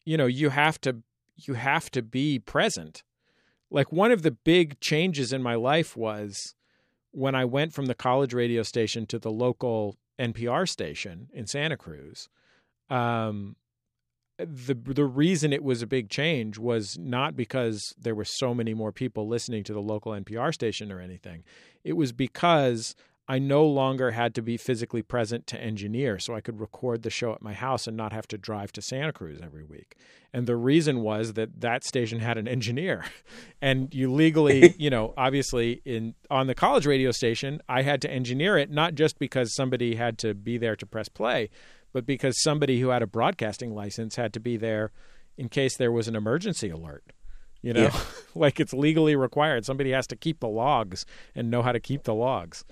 you 0.10 0.18
know 0.18 0.26
you 0.26 0.50
have 0.50 0.82
to 0.82 1.04
you 1.36 1.54
have 1.54 1.92
to 1.92 2.02
be 2.02 2.40
present 2.40 3.04
like 3.70 3.92
one 3.92 4.12
of 4.12 4.24
the 4.24 4.32
big 4.32 4.80
changes 4.80 5.32
in 5.32 5.44
my 5.44 5.54
life 5.54 5.96
was 5.96 6.56
when 7.12 7.36
i 7.36 7.46
went 7.46 7.74
from 7.74 7.86
the 7.86 7.94
college 7.94 8.34
radio 8.34 8.64
station 8.64 9.06
to 9.06 9.20
the 9.20 9.32
local 9.32 9.98
npr 10.20 10.68
station 10.68 11.30
in 11.32 11.46
santa 11.46 11.78
cruz 11.78 12.28
um 12.90 13.56
the 14.40 14.74
the 14.74 15.06
reason 15.06 15.52
it 15.52 15.64
was 15.64 15.82
a 15.82 15.88
big 15.88 16.10
change 16.10 16.58
was 16.58 16.98
not 16.98 17.36
because 17.36 17.94
there 18.00 18.16
were 18.16 18.26
so 18.26 18.54
many 18.54 18.74
more 18.74 18.92
people 18.92 19.28
listening 19.28 19.64
to 19.66 19.74
the 19.74 19.82
local 19.82 20.14
NPR 20.14 20.54
station 20.54 20.92
or 20.92 21.00
anything. 21.00 21.44
It 21.84 21.94
was 21.94 22.12
because 22.12 22.96
I 23.28 23.38
no 23.38 23.64
longer 23.64 24.12
had 24.12 24.34
to 24.36 24.42
be 24.42 24.58
physically 24.58 25.04
present 25.04 25.46
to 25.48 25.62
engineer, 25.62 26.18
so 26.18 26.34
I 26.34 26.42
could 26.42 26.60
record 26.60 27.04
the 27.04 27.12
show 27.12 27.32
at 27.32 27.44
my 27.44 27.54
house 27.54 27.86
and 27.86 27.96
not 27.96 28.12
have 28.12 28.28
to 28.30 28.40
drive 28.40 28.72
to 28.72 28.82
Santa 28.82 29.14
Cruz 29.14 29.40
every 29.40 29.64
week. 29.64 29.96
And 30.34 30.48
the 30.48 30.56
reason 30.56 31.02
was 31.02 31.34
that 31.34 31.62
that 31.62 31.84
station 31.84 32.22
had 32.22 32.40
an 32.40 32.48
engineer, 32.48 33.06
and 33.62 33.94
you 33.94 34.12
legally, 34.12 34.74
you 34.80 34.90
know, 34.90 35.14
obviously 35.16 35.82
in 35.86 36.16
on 36.32 36.48
the 36.48 36.56
college 36.56 36.88
radio 36.88 37.12
station, 37.12 37.62
I 37.70 37.84
had 37.84 38.02
to 38.02 38.10
engineer 38.10 38.58
it 38.58 38.72
not 38.72 38.96
just 38.96 39.20
because 39.20 39.54
somebody 39.54 39.96
had 39.96 40.18
to 40.20 40.34
be 40.34 40.58
there 40.58 40.76
to 40.78 40.86
press 40.88 41.08
play, 41.08 41.52
but 41.94 42.06
because 42.06 42.42
somebody 42.42 42.80
who 42.80 42.90
had 42.90 43.02
a 43.02 43.08
broadcasting 43.08 43.74
license 43.74 44.16
had 44.16 44.34
to 44.34 44.40
be 44.40 44.58
there 44.58 44.92
in 45.38 45.50
case 45.50 45.78
there 45.78 45.92
was 45.92 46.08
an 46.08 46.16
emergency 46.16 46.70
alert. 46.70 47.04
You 47.62 47.74
know, 47.74 47.84
Yeah. 47.84 48.00
like 48.36 48.60
it's 48.60 48.74
legally 48.74 49.16
required. 49.16 49.66
Somebody 49.66 49.92
has 49.92 50.08
to 50.08 50.16
keep 50.16 50.40
the 50.40 50.48
logs 50.48 51.06
and 51.36 51.50
know 51.50 51.62
how 51.62 51.72
to 51.72 51.80
keep 51.80 52.04
the 52.04 52.14
logs. 52.14 52.64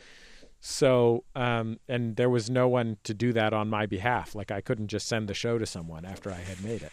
So, 0.60 1.24
um, 1.36 1.80
and 1.88 2.16
there 2.16 2.30
was 2.30 2.50
no 2.50 2.68
one 2.68 2.98
to 3.04 3.14
do 3.14 3.32
that 3.34 3.54
on 3.54 3.70
my 3.70 3.86
behalf. 3.86 4.34
Like 4.34 4.52
I 4.52 4.62
couldn't 4.62 4.88
just 4.88 5.08
send 5.08 5.28
the 5.28 5.34
show 5.34 5.58
to 5.58 5.66
someone 5.66 6.04
after 6.06 6.32
I 6.32 6.40
had 6.40 6.64
made 6.64 6.82
it. 6.84 6.92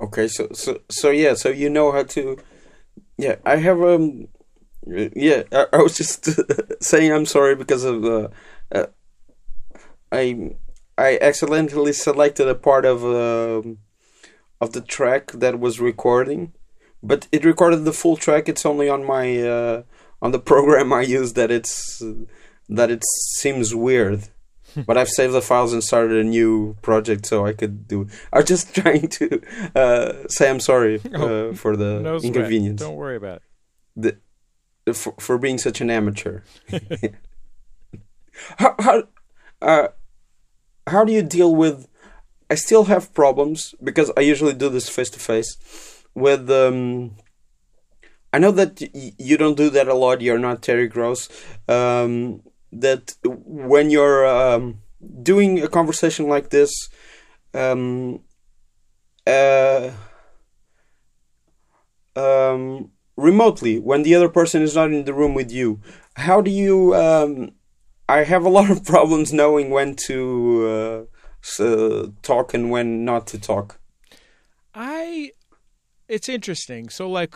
Okay, 0.00 0.28
so 0.28 0.48
so 0.52 0.80
so 0.90 1.10
yeah, 1.10 1.34
so 1.34 1.48
you 1.48 1.70
know 1.70 1.92
how 1.92 2.02
to. 2.02 2.36
Yeah, 3.16 3.36
I 3.44 3.56
have 3.56 3.80
um. 3.80 4.28
Yeah, 4.86 5.42
I, 5.52 5.66
I 5.72 5.76
was 5.78 5.96
just 5.96 6.28
saying 6.82 7.12
I'm 7.12 7.26
sorry 7.26 7.54
because 7.56 7.84
of 7.84 8.04
uh, 8.04 8.28
uh, 8.74 8.86
I 10.12 10.54
I 10.98 11.18
accidentally 11.20 11.92
selected 11.92 12.48
a 12.48 12.54
part 12.54 12.84
of 12.84 13.04
um 13.04 13.78
of 14.60 14.72
the 14.72 14.80
track 14.80 15.32
that 15.32 15.60
was 15.60 15.80
recording, 15.80 16.52
but 17.02 17.28
it 17.32 17.44
recorded 17.44 17.84
the 17.84 17.92
full 17.92 18.16
track. 18.16 18.48
It's 18.48 18.64
only 18.66 18.88
on 18.88 19.04
my 19.04 19.40
uh, 19.42 19.82
on 20.22 20.32
the 20.32 20.38
program 20.52 20.92
I 20.92 21.02
use 21.02 21.34
that 21.34 21.50
it's 21.50 22.02
that 22.68 22.90
it 22.90 23.02
seems 23.36 23.74
weird. 23.74 24.28
but 24.86 24.98
I've 24.98 25.08
saved 25.08 25.32
the 25.32 25.40
files 25.40 25.72
and 25.72 25.82
started 25.82 26.18
a 26.18 26.24
new 26.28 26.76
project 26.82 27.24
so 27.26 27.46
I 27.46 27.52
could 27.54 27.88
do. 27.88 28.08
I 28.32 28.38
was 28.38 28.46
just 28.46 28.74
trying 28.80 29.08
to 29.08 29.40
uh, 29.74 30.12
say 30.28 30.50
I'm 30.50 30.60
sorry 30.60 31.00
uh, 31.14 31.18
Oh, 31.22 31.54
for 31.54 31.76
the 31.76 32.00
No 32.00 32.18
sweat. 32.18 32.34
inconvenience, 32.36 32.80
Don't 32.82 32.96
worry 32.96 33.16
about 33.16 33.40
it. 33.96 34.18
the, 34.84 34.92
for, 34.92 35.14
for 35.18 35.38
being 35.38 35.56
such 35.58 35.80
an 35.80 35.88
amateur. 35.90 36.40
how 38.58 38.74
how 38.78 39.02
uh, 39.62 39.88
how 40.86 41.04
do 41.04 41.12
you 41.12 41.22
deal 41.22 41.54
with? 41.54 41.88
I 42.50 42.54
still 42.54 42.84
have 42.84 43.12
problems 43.12 43.74
because 43.82 44.12
I 44.16 44.20
usually 44.20 44.54
do 44.54 44.68
this 44.68 44.88
face 44.88 45.10
to 45.10 45.18
face 45.18 45.56
with. 46.14 46.50
Um, 46.50 47.16
I 48.32 48.38
know 48.38 48.52
that 48.52 48.80
y- 48.94 49.12
you 49.18 49.36
don't 49.36 49.56
do 49.56 49.70
that 49.70 49.88
a 49.88 49.94
lot. 49.94 50.20
You're 50.20 50.38
not 50.38 50.62
Terry 50.62 50.88
Gross. 50.88 51.28
Um, 51.68 52.42
that 52.72 53.14
when 53.24 53.90
you're 53.90 54.26
um, 54.26 54.82
doing 55.22 55.62
a 55.62 55.68
conversation 55.68 56.28
like 56.28 56.50
this, 56.50 56.88
um, 57.54 58.20
uh, 59.26 59.90
um, 62.14 62.90
remotely 63.16 63.78
when 63.78 64.02
the 64.02 64.14
other 64.14 64.28
person 64.28 64.62
is 64.62 64.74
not 64.76 64.92
in 64.92 65.04
the 65.04 65.14
room 65.14 65.34
with 65.34 65.50
you, 65.50 65.80
how 66.16 66.40
do 66.40 66.50
you? 66.50 66.94
Um, 66.94 67.52
I 68.08 68.24
have 68.24 68.44
a 68.44 68.48
lot 68.58 68.70
of 68.70 68.84
problems 68.84 69.32
knowing 69.32 69.70
when 69.70 69.96
to 69.96 71.08
uh, 71.58 71.62
uh, 71.62 72.08
talk 72.22 72.54
and 72.54 72.70
when 72.70 73.04
not 73.04 73.26
to 73.28 73.38
talk. 73.38 73.78
I 74.74 75.32
it's 76.08 76.28
interesting. 76.28 76.88
So 76.88 77.08
like 77.10 77.34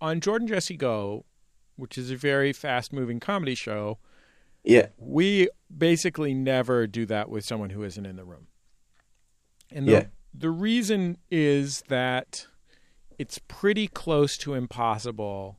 on 0.00 0.20
Jordan 0.20 0.48
Jesse 0.48 0.76
Go, 0.76 1.24
which 1.76 1.96
is 1.96 2.10
a 2.10 2.16
very 2.16 2.52
fast 2.52 2.92
moving 2.92 3.20
comedy 3.20 3.54
show, 3.54 3.98
Yeah, 4.64 4.88
we 4.98 5.48
basically 5.76 6.34
never 6.34 6.86
do 6.86 7.06
that 7.06 7.28
with 7.30 7.44
someone 7.44 7.70
who 7.70 7.82
isn't 7.82 8.04
in 8.04 8.16
the 8.16 8.24
room. 8.24 8.48
And 9.70 9.86
the, 9.88 9.92
Yeah. 9.92 10.06
the 10.34 10.50
reason 10.50 11.16
is 11.30 11.82
that 11.88 12.46
it's 13.18 13.38
pretty 13.38 13.86
close 13.88 14.36
to 14.38 14.54
impossible 14.54 15.58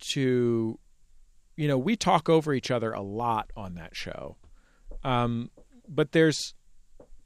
to 0.00 0.78
you 1.56 1.66
know, 1.68 1.78
we 1.78 1.96
talk 1.96 2.28
over 2.28 2.52
each 2.52 2.70
other 2.70 2.92
a 2.92 3.00
lot 3.02 3.50
on 3.56 3.74
that 3.74 3.96
show. 3.96 4.36
Um, 5.04 5.50
but 5.88 6.12
there's 6.12 6.54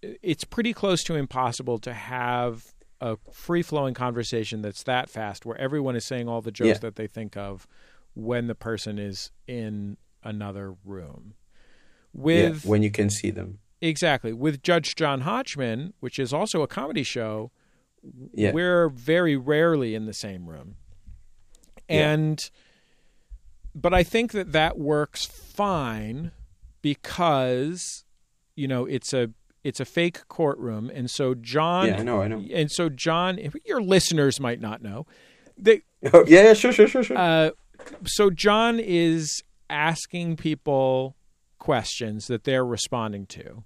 it's 0.03 0.45
pretty 0.45 0.73
close 0.73 1.03
to 1.05 1.15
impossible 1.15 1.79
to 1.79 1.93
have 1.93 2.73
a 3.01 3.17
free 3.33 3.63
flowing 3.63 3.95
conversation 3.95 4.63
that's 4.63 4.83
that 4.85 5.09
fast 5.11 5.45
where 5.47 5.57
everyone 5.59 5.97
is 5.97 6.05
saying 6.05 6.29
all 6.29 6.41
the 6.41 6.51
jokes 6.53 6.69
Yeah. 6.69 6.79
that 6.79 6.97
they 6.97 7.07
think 7.07 7.37
of 7.37 7.67
when 8.15 8.47
the 8.47 8.55
person 8.55 8.99
is 8.99 9.31
in 9.47 9.97
another 10.23 10.75
room. 10.85 11.35
With 12.13 12.65
yeah, 12.65 12.71
when 12.71 12.83
you 12.83 12.91
can 12.91 13.09
see 13.11 13.31
them. 13.31 13.59
exactly 13.81 14.33
with 14.33 14.63
Judge 14.63 14.95
John 14.97 15.23
Hodgman, 15.23 15.95
which 16.01 16.19
is 16.19 16.33
also 16.33 16.63
a 16.63 16.67
comedy 16.67 17.03
show, 17.03 17.51
Yeah, 18.35 18.53
we're 18.53 18.89
very 18.89 19.37
rarely 19.37 19.95
in 19.95 20.07
the 20.07 20.13
same 20.15 20.47
room. 20.49 20.77
Yeah. 21.89 22.13
But 23.75 23.95
I 23.95 24.03
think 24.03 24.33
that 24.33 24.53
that 24.53 24.79
works 24.79 25.25
fine 25.25 26.33
because 26.83 28.05
you 28.57 28.69
know, 28.69 28.85
it's 28.85 29.13
a 29.15 29.31
it's 29.65 29.81
a 29.81 29.85
fake 29.85 30.27
courtroom 30.29 30.91
and 30.93 31.11
so 31.11 31.35
John 31.35 31.89
yeah, 31.89 31.99
I 31.99 32.03
know, 32.03 32.23
I 32.23 32.29
know. 32.29 32.45
and 32.53 32.71
so 32.71 32.89
John 32.89 33.39
your 33.65 33.81
listeners 33.81 34.41
might 34.41 34.61
not 34.61 34.83
know. 34.83 35.07
They 35.57 35.83
Oh, 36.13 36.25
yeah, 36.27 36.45
yeah, 36.45 36.53
sure, 36.55 36.73
sure, 36.73 36.89
sure, 36.89 37.03
sure. 37.03 37.19
uh, 37.19 37.51
so 38.05 38.31
John 38.31 38.81
is 38.81 39.43
asking 39.69 40.37
people 40.37 41.17
questions 41.59 42.27
that 42.27 42.45
they're 42.45 42.65
responding 42.65 43.27
to, 43.27 43.65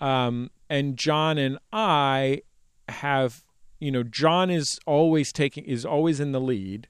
um, 0.00 0.50
and 0.68 0.96
John 0.96 1.38
and 1.38 1.58
I 1.72 2.42
have, 2.88 3.44
you 3.78 3.90
know, 3.90 4.02
John 4.02 4.50
is 4.50 4.78
always 4.86 5.32
taking 5.32 5.64
is 5.64 5.84
always 5.84 6.20
in 6.20 6.32
the 6.32 6.40
lead, 6.40 6.88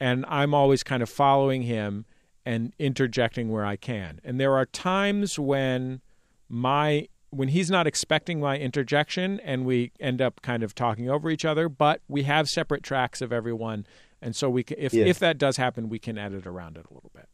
and 0.00 0.24
I'm 0.28 0.54
always 0.54 0.82
kind 0.82 1.02
of 1.02 1.08
following 1.08 1.62
him 1.62 2.04
and 2.44 2.72
interjecting 2.78 3.50
where 3.50 3.64
I 3.64 3.76
can. 3.76 4.20
And 4.24 4.38
there 4.40 4.54
are 4.56 4.66
times 4.66 5.38
when 5.38 6.00
my 6.48 7.08
when 7.30 7.48
he's 7.48 7.70
not 7.70 7.86
expecting 7.86 8.40
my 8.40 8.56
interjection 8.56 9.40
and 9.40 9.66
we 9.66 9.90
end 10.00 10.22
up 10.22 10.40
kind 10.42 10.62
of 10.62 10.74
talking 10.74 11.10
over 11.10 11.28
each 11.28 11.44
other, 11.44 11.68
but 11.68 12.00
we 12.08 12.22
have 12.22 12.48
separate 12.48 12.82
tracks 12.82 13.20
of 13.20 13.32
everyone 13.32 13.84
and 14.22 14.34
so 14.34 14.48
we 14.48 14.62
can, 14.62 14.78
if 14.78 14.94
Yeah. 14.94 15.04
if 15.06 15.18
that 15.18 15.36
does 15.36 15.56
happen, 15.56 15.88
we 15.88 15.98
can 15.98 16.16
edit 16.16 16.46
around 16.46 16.78
it 16.78 16.86
a 16.90 16.94
little 16.94 17.10
bit. 17.14 17.28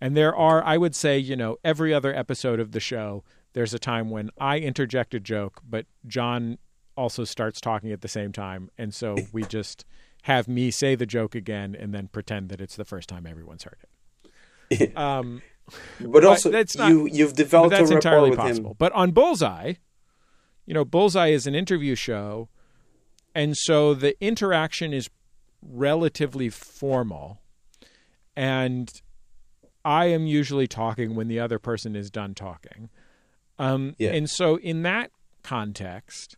And 0.00 0.16
there 0.16 0.36
are, 0.36 0.62
I 0.62 0.76
would 0.76 0.94
say, 0.94 1.18
you 1.18 1.34
know, 1.34 1.56
every 1.64 1.92
other 1.92 2.14
episode 2.14 2.60
of 2.60 2.70
the 2.72 2.80
show, 2.80 3.24
there's 3.54 3.74
a 3.74 3.78
time 3.78 4.10
when 4.10 4.30
I 4.38 4.58
interject 4.58 5.14
a 5.14 5.20
joke, 5.20 5.60
but 5.68 5.86
John 6.06 6.58
also 6.96 7.24
starts 7.24 7.60
talking 7.60 7.90
at 7.90 8.02
the 8.02 8.08
same 8.08 8.32
time, 8.32 8.70
and 8.78 8.94
so 8.94 9.16
we 9.32 9.42
just 9.44 9.84
have 10.28 10.46
me 10.46 10.70
say 10.70 10.94
the 10.94 11.06
joke 11.06 11.34
again 11.34 11.74
and 11.74 11.92
then 11.92 12.06
pretend 12.08 12.48
that 12.50 12.60
it's 12.60 12.76
the 12.76 12.84
first 12.84 13.08
time 13.08 13.26
everyone's 13.26 13.64
heard 13.64 13.78
it. 14.70 14.94
Um, 14.96 15.42
but 16.00 16.24
also, 16.24 16.50
that's 16.50 16.76
not- 16.76 16.90
you 16.90 17.06
you've 17.06 17.30
but 17.30 17.36
developed 17.36 17.70
that's 17.72 17.90
a 17.90 17.94
rapport 17.94 17.98
entirely 17.98 18.30
with 18.30 18.38
possible. 18.38 18.70
him. 18.70 18.76
But 18.78 18.92
on 18.92 19.10
Bullseye, 19.12 19.74
you 20.66 20.74
know, 20.74 20.84
Bullseye 20.84 21.28
is 21.28 21.46
an 21.46 21.54
interview 21.54 21.94
show, 21.94 22.48
and 23.34 23.56
so 23.56 23.94
the 23.94 24.14
interaction 24.24 24.92
is 24.92 25.08
relatively 25.62 26.48
formal, 26.50 27.40
and 28.36 28.90
I 29.84 30.06
am 30.06 30.26
usually 30.26 30.66
talking 30.66 31.14
when 31.14 31.28
the 31.28 31.40
other 31.40 31.58
person 31.58 31.96
is 31.96 32.10
done 32.10 32.34
talking. 32.34 32.90
Um, 33.58 33.94
Yeah. 33.98 34.10
And 34.12 34.28
so, 34.28 34.56
in 34.58 34.82
that 34.82 35.10
context, 35.42 36.36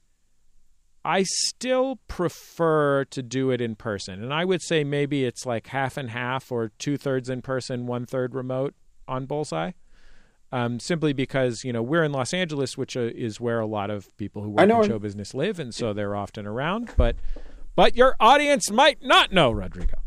I 1.04 1.22
still 1.22 1.96
prefer 2.08 3.04
to 3.06 3.22
do 3.22 3.50
it 3.50 3.60
in 3.60 3.74
person. 3.74 4.22
And 4.22 4.34
I 4.34 4.44
would 4.44 4.62
say 4.62 4.84
maybe 4.84 5.24
it's 5.24 5.46
like 5.46 5.68
half 5.68 5.96
and 5.96 6.10
half 6.10 6.52
or 6.52 6.72
two 6.78 6.96
thirds 6.96 7.30
in 7.30 7.42
person, 7.42 7.86
one 7.86 8.06
third 8.06 8.34
remote 8.34 8.74
on 9.08 9.26
Bullseye. 9.26 9.72
Um, 10.52 10.80
simply 10.80 11.12
because, 11.12 11.62
you 11.62 11.72
know, 11.72 11.80
we're 11.80 12.02
in 12.02 12.10
Los 12.10 12.34
Angeles, 12.34 12.76
which 12.76 12.96
uh, 12.96 13.10
is 13.14 13.40
where 13.40 13.60
a 13.60 13.66
lot 13.66 13.88
of 13.88 14.14
people 14.16 14.42
who 14.42 14.50
work 14.50 14.68
in 14.68 14.82
show 14.84 14.98
business 14.98 15.32
live. 15.32 15.60
And 15.60 15.72
so 15.72 15.92
they're 15.92 16.16
often 16.16 16.44
around. 16.44 16.90
But, 16.96 17.16
but 17.76 17.96
your 17.96 18.16
audience 18.18 18.68
might 18.68 19.00
not 19.00 19.32
know, 19.32 19.52
Rodrigo. 19.52 19.98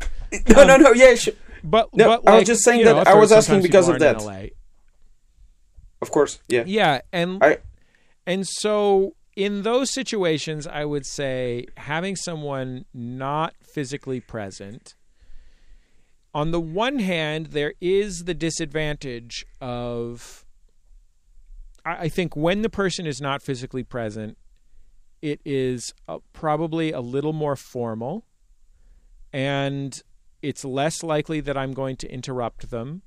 No, 0.48 0.64
no, 0.64 0.76
no. 0.76 0.92
Yeah, 0.92 1.14
sure. 1.14 1.34
But, 1.62 1.94
No, 1.94 2.20
but 2.20 2.30
I 2.30 2.38
was 2.38 2.46
just 2.46 2.62
saying 2.62 2.84
that 2.84 3.04
know, 3.04 3.10
I 3.10 3.14
was 3.14 3.32
asking 3.32 3.62
because 3.62 3.88
of 3.88 3.98
that. 4.00 4.20
of 6.02 6.10
course. 6.10 6.38
Yeah. 6.48 6.64
Yeah, 6.66 7.00
and 7.12 7.42
I 7.42 7.58
and 8.26 8.46
so 8.46 9.14
in 9.36 9.62
those 9.62 9.92
situations, 9.92 10.66
I 10.66 10.84
would 10.84 11.06
say 11.06 11.66
having 11.76 12.16
someone 12.16 12.84
not 12.94 13.54
physically 13.62 14.20
present. 14.20 14.94
On 16.32 16.50
the 16.50 16.60
one 16.60 16.98
hand, 16.98 17.46
there 17.46 17.74
is 17.80 18.24
the 18.24 18.34
disadvantage 18.34 19.44
of, 19.60 20.44
I 21.84 21.94
I 21.94 22.08
think, 22.08 22.36
when 22.36 22.62
the 22.62 22.70
person 22.70 23.06
is 23.06 23.20
not 23.20 23.42
physically 23.42 23.84
present, 23.84 24.36
it 25.22 25.40
is 25.44 25.94
uh, 26.08 26.18
probably 26.32 26.92
a 26.92 27.00
little 27.00 27.32
more 27.32 27.56
formal, 27.56 28.26
and 29.32 30.02
it's 30.42 30.64
less 30.64 31.02
likely 31.02 31.40
that 31.40 31.56
I'm 31.56 31.72
going 31.72 31.96
to 31.96 32.12
interrupt 32.12 32.70
them 32.70 33.02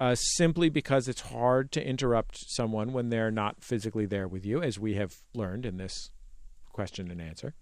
uh, 0.00 0.14
simply 0.14 0.70
because 0.70 1.08
it's 1.08 1.20
hard 1.20 1.70
to 1.72 1.86
interrupt 1.86 2.38
someone 2.48 2.92
when 2.92 3.10
they're 3.10 3.30
not 3.30 3.62
physically 3.62 4.06
there 4.06 4.26
with 4.26 4.46
you, 4.46 4.62
as 4.62 4.78
we 4.78 4.94
have 4.94 5.16
learned 5.34 5.66
in 5.66 5.76
this 5.76 6.10
question 6.72 7.10
and 7.10 7.20
answer. 7.20 7.54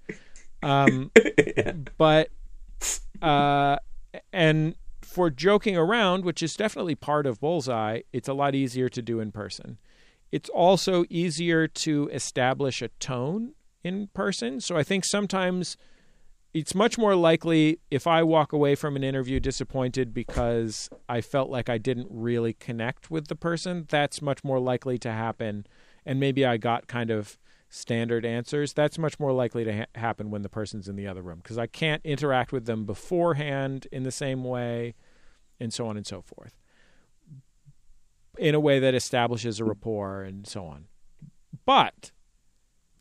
Um, 0.62 1.11
but 1.99 2.30
uh, 3.20 3.76
and 4.32 4.76
for 5.03 5.30
joking 5.30 5.76
around, 5.76 6.24
which 6.24 6.43
is 6.43 6.55
definitely 6.55 6.95
part 6.95 7.26
of 7.26 7.41
Bullseye, 7.41 8.03
it's 8.12 8.28
a 8.28 8.34
lot 8.34 8.55
easier 8.55 8.89
to 8.89 9.03
do 9.03 9.18
in 9.18 9.32
person. 9.32 9.78
It's 10.30 10.49
also 10.51 11.05
easier 11.11 11.66
to 11.66 12.09
establish 12.12 12.82
a 12.82 12.89
tone 13.01 13.55
in 13.82 14.09
person. 14.14 14.61
So 14.61 14.76
I 14.76 14.84
think 14.84 15.05
sometimes 15.05 15.76
it's 16.55 16.74
much 16.74 16.96
more 16.96 17.14
likely 17.14 17.78
if 17.90 18.07
I 18.07 18.22
walk 18.22 18.53
away 18.53 18.74
from 18.74 18.96
an 18.96 19.05
interview 19.05 19.38
disappointed 19.38 20.14
because 20.14 20.88
I 21.09 21.20
felt 21.20 21.51
like 21.51 21.68
I 21.68 21.78
didn't 21.78 22.09
really 22.11 22.55
connect 22.55 23.11
with 23.11 23.28
the 23.28 23.36
person. 23.36 23.86
That's 23.88 24.22
much 24.22 24.42
more 24.42 24.59
likely 24.59 24.99
to 24.99 25.12
happen, 25.12 25.66
and 26.07 26.18
maybe 26.18 26.46
I 26.46 26.57
got 26.57 26.86
kind 26.86 27.11
of 27.11 27.38
standard 27.68 28.24
answers. 28.24 28.72
That's 28.72 28.99
much 28.99 29.20
more 29.20 29.32
likely 29.32 29.64
to 29.64 29.76
ha- 29.78 29.86
happen 29.94 30.30
when 30.30 30.42
the 30.42 30.49
person's 30.49 30.88
in 30.88 30.96
the 30.96 31.07
other 31.07 31.22
room 31.22 31.40
because 31.42 31.59
I 31.59 31.66
can't 31.66 32.05
interact 32.05 32.51
with 32.51 32.64
them 32.64 32.86
beforehand 32.86 33.86
in 33.92 34.05
the 34.05 34.12
same 34.12 34.42
way, 34.42 34.94
and 35.61 35.72
so 35.72 35.86
on 35.86 35.96
and 35.96 36.07
so 36.07 36.22
forth, 36.22 36.55
in 38.38 38.55
a 38.55 38.61
way 38.61 38.78
that 38.78 38.94
establishes 38.94 39.61
a 39.61 39.64
rapport 39.64 40.22
and 40.22 40.46
so 40.46 40.64
on. 40.64 40.86
But 41.66 42.12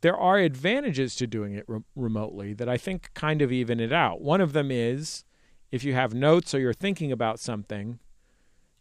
there 0.02 0.18
are 0.18 0.38
advantages 0.38 1.16
to 1.16 1.28
doing 1.28 1.54
it 1.54 1.66
re- 1.68 1.82
remotely 1.96 2.54
that 2.54 2.70
I 2.70 2.78
think 2.78 3.14
kind 3.14 3.42
of 3.42 3.52
even 3.52 3.80
it 3.80 3.94
out. 3.94 4.22
One 4.22 4.42
of 4.42 4.54
them 4.54 4.72
is 4.72 5.24
if 5.72 5.84
you 5.84 5.94
have 5.94 6.14
notes 6.14 6.54
or 6.54 6.60
you're 6.60 6.74
thinking 6.74 7.12
about 7.12 7.40
something, 7.40 8.00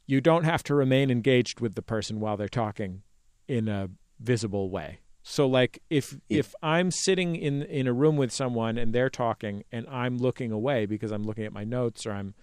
you 0.06 0.20
don't 0.20 0.44
have 0.44 0.62
to 0.64 0.74
remain 0.74 1.10
engaged 1.10 1.60
with 1.60 1.74
the 1.74 1.82
person 1.82 2.20
while 2.20 2.36
they're 2.36 2.48
talking 2.48 3.02
in 3.48 3.68
a 3.68 3.90
visible 4.20 4.70
way. 4.70 5.00
So 5.22 5.46
like 5.46 5.82
if 5.90 6.16
if 6.28 6.54
I'm 6.62 6.92
sitting 6.92 7.34
in 7.34 7.62
in 7.62 7.88
a 7.88 7.92
room 7.92 8.16
with 8.16 8.30
someone 8.30 8.78
and 8.78 8.92
they're 8.92 9.10
talking 9.10 9.64
and 9.72 9.84
I'm 9.88 10.18
looking 10.18 10.52
away 10.52 10.86
because 10.86 11.10
I'm 11.10 11.24
looking 11.24 11.44
at 11.44 11.52
my 11.52 11.64
notes 11.64 12.06
or 12.06 12.12
I'm 12.12 12.34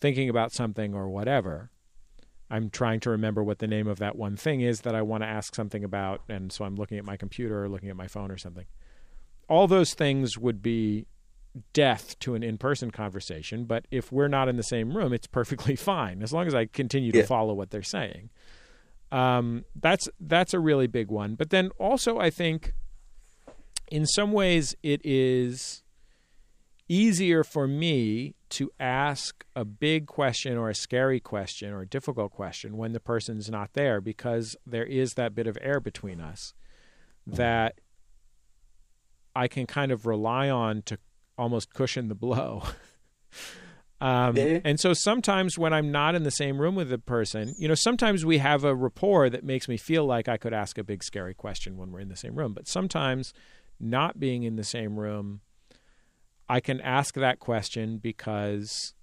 thinking 0.00 0.28
about 0.28 0.52
something 0.52 0.94
or 0.94 1.08
whatever, 1.08 1.70
I'm 2.50 2.70
trying 2.70 3.00
to 3.00 3.10
remember 3.10 3.42
what 3.42 3.58
the 3.58 3.66
name 3.66 3.86
of 3.88 3.98
that 3.98 4.16
one 4.16 4.36
thing 4.36 4.60
is 4.60 4.82
that 4.82 4.94
I 4.94 5.02
want 5.02 5.22
to 5.22 5.26
ask 5.26 5.54
something 5.54 5.82
about, 5.82 6.22
and 6.28 6.52
so 6.52 6.64
I'm 6.64 6.76
looking 6.76 6.98
at 6.98 7.04
my 7.04 7.16
computer 7.16 7.64
or 7.64 7.68
looking 7.68 7.88
at 7.88 7.96
my 7.96 8.06
phone 8.06 8.30
or 8.30 8.38
something. 8.38 8.66
All 9.48 9.66
those 9.66 9.94
things 9.94 10.38
would 10.38 10.62
be 10.62 11.06
death 11.72 12.18
to 12.20 12.34
an 12.34 12.42
in-person 12.42 12.90
conversation, 12.90 13.64
but 13.64 13.86
if 13.90 14.12
we're 14.12 14.28
not 14.28 14.48
in 14.48 14.56
the 14.56 14.62
same 14.62 14.96
room, 14.96 15.12
it's 15.12 15.26
perfectly 15.26 15.74
fine 15.92 16.22
as 16.22 16.32
long 16.32 16.46
as 16.46 16.54
I 16.54 16.66
continue 16.66 17.10
to 17.12 17.18
Yeah. 17.18 17.24
follow 17.26 17.54
what 17.54 17.70
they're 17.70 17.82
saying. 17.82 18.30
Um, 19.12 19.64
that's 19.74 20.08
that's 20.20 20.52
a 20.52 20.58
really 20.60 20.86
big 20.88 21.10
one. 21.10 21.34
But 21.36 21.50
then 21.50 21.70
also, 21.78 22.18
I 22.18 22.28
think 22.30 22.74
in 23.90 24.04
some 24.04 24.32
ways 24.32 24.74
it 24.82 25.00
is 25.04 25.82
easier 26.88 27.42
for 27.42 27.66
me 27.66 28.34
to 28.48 28.70
ask 28.78 29.44
a 29.54 29.64
big 29.64 30.06
question 30.06 30.56
or 30.56 30.70
a 30.70 30.74
scary 30.74 31.20
question 31.20 31.72
or 31.72 31.82
a 31.82 31.86
difficult 31.86 32.32
question 32.32 32.76
when 32.76 32.92
the 32.92 33.00
person's 33.00 33.50
not 33.50 33.72
there 33.72 34.00
because 34.00 34.56
there 34.66 34.84
is 34.84 35.14
that 35.14 35.34
bit 35.34 35.46
of 35.46 35.58
air 35.60 35.80
between 35.80 36.20
us 36.20 36.54
that 37.26 37.80
I 39.34 39.48
can 39.48 39.66
kind 39.66 39.90
of 39.90 40.06
rely 40.06 40.48
on 40.48 40.82
to 40.82 40.98
almost 41.36 41.74
cushion 41.74 42.08
the 42.08 42.14
blow. 42.14 42.62
Um, 43.98 44.34
And 44.64 44.78
so 44.78 44.92
sometimes 44.92 45.58
when 45.58 45.72
I'm 45.72 45.90
not 45.90 46.14
in 46.14 46.22
the 46.22 46.30
same 46.30 46.60
room 46.60 46.74
with 46.74 46.90
the 46.90 46.98
person, 46.98 47.54
you 47.58 47.66
know, 47.66 47.74
sometimes 47.74 48.26
we 48.26 48.36
have 48.38 48.62
a 48.62 48.74
rapport 48.74 49.30
that 49.30 49.42
makes 49.42 49.68
me 49.68 49.78
feel 49.78 50.04
like 50.04 50.28
I 50.28 50.36
could 50.36 50.52
ask 50.52 50.76
a 50.76 50.84
big 50.84 51.02
scary 51.02 51.32
question 51.32 51.78
when 51.78 51.90
we're 51.90 52.00
in 52.00 52.10
the 52.10 52.16
same 52.16 52.34
room. 52.34 52.52
But 52.52 52.68
sometimes 52.68 53.32
not 53.80 54.20
being 54.20 54.42
in 54.42 54.56
the 54.56 54.64
same 54.64 54.98
room, 54.98 55.40
I 56.48 56.60
can 56.60 56.80
ask 56.80 57.14
that 57.14 57.40
question 57.40 57.98
because 57.98 58.94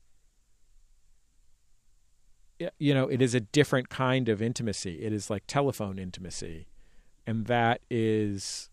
you 2.79 2.93
know, 2.93 3.07
it 3.07 3.21
is 3.21 3.35
a 3.35 3.39
different 3.39 3.89
kind 3.89 4.29
of 4.29 4.41
intimacy. 4.41 5.03
It 5.03 5.13
is 5.13 5.29
like 5.29 5.43
telephone 5.47 5.97
intimacy. 5.97 6.67
And 7.25 7.45
that 7.47 7.81
is 7.89 8.69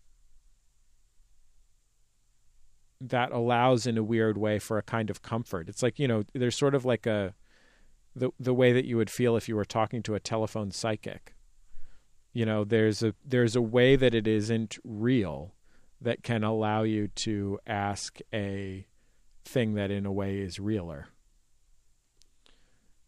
that 2.99 3.31
allows 3.31 3.87
in 3.87 3.97
a 3.97 4.03
weird 4.03 4.37
way 4.37 4.59
for 4.59 4.77
a 4.77 4.83
kind 4.83 5.09
of 5.09 5.21
comfort. 5.21 5.67
It's 5.67 5.81
like, 5.81 5.97
you 5.97 6.07
know, 6.07 6.23
there's 6.33 6.55
sort 6.55 6.75
of 6.75 6.85
like 6.85 7.05
a 7.05 7.33
the 8.15 8.29
the 8.39 8.53
way 8.53 8.73
that 8.73 8.85
you 8.85 8.97
would 8.97 9.09
feel 9.09 9.35
if 9.35 9.47
you 9.49 9.55
were 9.55 9.65
talking 9.65 10.03
to 10.03 10.15
a 10.15 10.19
telephone 10.19 10.71
psychic. 10.71 11.33
You 12.33 12.45
know, 12.45 12.63
there's 12.63 13.01
a 13.01 13.15
there's 13.25 13.55
a 13.55 13.61
way 13.61 13.95
that 13.95 14.13
it 14.13 14.27
isn't 14.27 14.77
real 14.83 15.55
that 16.01 16.23
can 16.23 16.43
allow 16.43 16.83
you 16.83 17.07
to 17.07 17.59
ask 17.67 18.19
a 18.33 18.87
thing 19.45 19.75
that 19.75 19.91
in 19.91 20.05
a 20.05 20.11
way 20.11 20.39
is 20.39 20.59
realer 20.59 21.07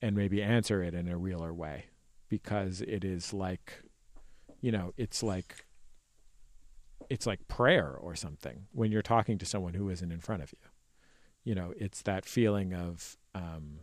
and 0.02 0.16
maybe 0.16 0.42
answer 0.42 0.84
it 0.84 0.94
in 0.94 1.08
a 1.08 1.18
realer 1.18 1.54
way 1.54 1.86
because 2.30 2.82
it 2.82 3.04
is 3.04 3.34
like 3.34 3.84
you 4.62 4.72
know 4.72 4.94
it's 4.98 5.24
like 5.24 5.66
it's 7.10 7.26
like 7.26 7.48
prayer 7.48 7.96
or 8.00 8.16
something 8.16 8.66
when 8.72 8.92
you're 8.92 9.02
talking 9.02 9.38
to 9.38 9.46
someone 9.46 9.74
who 9.74 9.90
isn't 9.90 10.12
in 10.12 10.20
front 10.20 10.42
of 10.42 10.52
you. 10.52 10.60
You 11.44 11.56
know 11.56 11.74
it's 11.78 12.02
that 12.04 12.26
feeling 12.26 12.74
of 12.74 13.18
um 13.36 13.80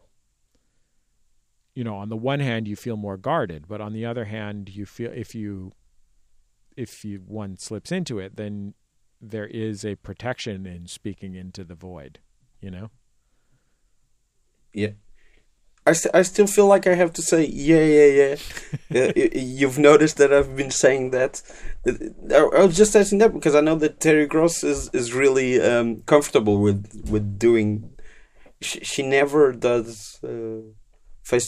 you 1.75 1.85
know 1.85 1.97
on 1.97 2.09
the 2.09 2.17
one 2.17 2.41
hand 2.41 2.67
you 2.67 2.77
feel 2.77 2.97
more 2.97 3.17
guarded 3.17 3.69
but 3.69 3.81
on 3.81 3.93
the 3.93 4.05
other 4.05 4.25
hand 4.25 4.69
you 4.71 4.87
feel 4.87 5.13
if 5.15 5.35
you 5.35 5.73
if 6.77 7.05
you 7.05 7.23
one 7.27 7.57
slips 7.57 7.93
into 7.93 8.19
it 8.19 8.37
then 8.37 8.75
there 9.21 9.47
is 9.47 9.85
a 9.85 9.97
protection 9.97 10.66
in 10.66 10.87
speaking 10.87 11.35
into 11.35 11.64
the 11.64 11.75
void 11.75 12.18
you 12.61 12.71
know 12.71 12.91
Yeah. 14.73 14.91
I, 15.87 15.93
st- 15.93 16.14
I 16.14 16.23
still 16.23 16.47
feel 16.47 16.66
like 16.66 16.87
I 16.87 16.95
have 16.95 17.12
to 17.14 17.23
say 17.23 17.45
yeah 17.47 17.85
yeah 17.99 18.11
yeah. 18.21 18.37
uh, 19.09 19.12
you've 19.35 19.79
noticed 19.79 20.18
that 20.18 20.33
I've 20.33 20.55
been 20.55 20.71
saying 20.71 21.11
that. 21.11 21.43
Uh, 21.87 21.93
I 22.31 22.61
I 22.61 22.64
was 22.66 22.77
just 22.77 22.95
asking 22.95 23.18
that 23.21 23.33
because 23.33 23.55
I 23.55 23.62
know 23.62 23.77
that 23.77 23.99
Terry 23.99 24.27
Gross 24.27 24.62
is 24.62 24.91
is 24.93 25.14
really 25.14 25.61
um, 25.61 26.03
comfortable 26.03 26.59
with 26.61 27.09
with 27.11 27.39
doing. 27.39 27.97
She, 28.61 28.81
she 28.81 29.03
never 29.03 29.53
does 29.53 30.18
face 30.21 30.80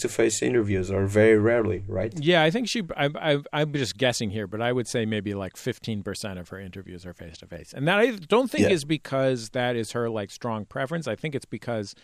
to 0.00 0.08
face 0.08 0.42
interviews, 0.42 0.90
or 0.90 1.06
very 1.06 1.38
rarely, 1.38 1.84
right? 1.86 2.12
Yeah, 2.18 2.42
I 2.42 2.50
think 2.50 2.68
she. 2.68 2.82
I, 2.96 3.08
I, 3.14 3.38
I'm 3.52 3.72
just 3.72 3.96
guessing 3.98 4.30
here, 4.30 4.46
but 4.46 4.60
I 4.62 4.72
would 4.72 4.86
say 4.88 5.04
maybe 5.06 5.34
like 5.34 5.56
15 5.56 6.02
percent 6.02 6.38
of 6.38 6.48
her 6.50 6.58
interviews 6.60 7.04
are 7.06 7.12
face 7.14 7.38
to 7.38 7.46
face, 7.46 7.72
and 7.72 7.86
that 7.88 7.98
I 7.98 8.12
don't 8.12 8.50
think 8.50 8.68
Yeah. 8.68 8.74
is 8.74 8.84
because 8.84 9.50
that 9.50 9.76
is 9.76 9.92
her 9.92 10.08
like 10.10 10.30
strong 10.30 10.64
preference. 10.64 11.06
I 11.08 11.16
think 11.16 11.34
it's 11.34 11.44
because 11.46 11.94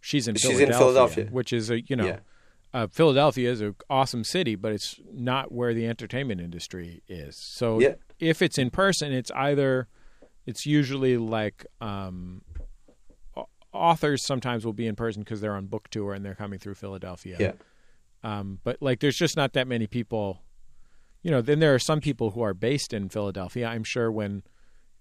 she's 0.00 0.26
in 0.28 0.34
She's 0.36 0.50
in 0.52 0.68
Philadelphia, 0.68 0.78
Philadelphia. 0.78 1.24
which 1.30 1.52
is 1.52 1.70
a 1.70 1.80
you 1.80 1.96
know, 1.96 2.06
Yeah. 2.06 2.18
uh, 2.74 2.86
Philadelphia 2.88 3.50
is 3.50 3.60
an 3.60 3.74
awesome 3.90 4.24
city, 4.24 4.54
but 4.54 4.72
it's 4.72 5.00
not 5.12 5.52
where 5.52 5.74
the 5.74 5.86
entertainment 5.86 6.40
industry 6.40 7.02
is. 7.08 7.36
So 7.36 7.80
Yeah. 7.80 7.94
if 8.18 8.42
it's 8.42 8.58
in 8.58 8.70
person, 8.70 9.12
it's 9.12 9.30
either 9.32 9.88
it's 10.46 10.64
usually 10.64 11.16
like 11.16 11.66
um, 11.80 12.42
authors 13.76 14.24
sometimes 14.24 14.64
will 14.64 14.72
be 14.72 14.86
in 14.86 14.96
person 14.96 15.22
because 15.22 15.40
they're 15.40 15.54
on 15.54 15.66
book 15.66 15.88
tour 15.90 16.12
and 16.14 16.24
they're 16.24 16.34
coming 16.34 16.58
through 16.58 16.74
Philadelphia. 16.74 17.36
Yeah. 17.38 17.52
Um, 18.22 18.58
but 18.64 18.78
like, 18.80 19.00
there's 19.00 19.16
just 19.16 19.36
not 19.36 19.52
that 19.52 19.68
many 19.68 19.86
people. 19.86 20.42
You 21.22 21.30
know, 21.30 21.40
then 21.40 21.58
there 21.60 21.74
are 21.74 21.78
some 21.78 22.00
people 22.00 22.30
who 22.30 22.42
are 22.42 22.54
based 22.54 22.92
in 22.92 23.08
Philadelphia. 23.08 23.66
I'm 23.68 23.84
sure 23.84 24.10
when 24.10 24.42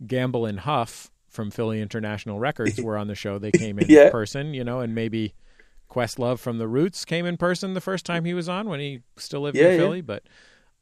Gamble 0.06 0.46
and 0.46 0.60
Huff 0.62 1.12
from 1.30 1.52
Philly 1.52 1.82
International 1.82 2.40
Records 2.40 2.82
were 2.82 2.98
on 2.98 3.08
the 3.08 3.16
show, 3.16 3.38
they 3.40 3.52
came 3.52 3.80
in 3.80 3.86
Yeah. 3.90 4.10
person. 4.12 4.54
You 4.54 4.64
know, 4.64 4.80
and 4.80 4.94
maybe 4.96 5.34
Questlove 5.90 6.40
from 6.40 6.58
the 6.58 6.68
Roots 6.68 7.06
came 7.06 7.26
in 7.26 7.38
person 7.38 7.74
the 7.74 7.82
first 7.82 8.06
time 8.06 8.26
he 8.26 8.34
was 8.34 8.50
on 8.50 8.68
when 8.70 8.80
he 8.80 9.02
still 9.18 9.42
lived 9.42 9.58
Yeah, 9.58 9.66
in 9.66 9.72
yeah. 9.72 9.78
Philly. 9.78 10.02
But, 10.02 10.24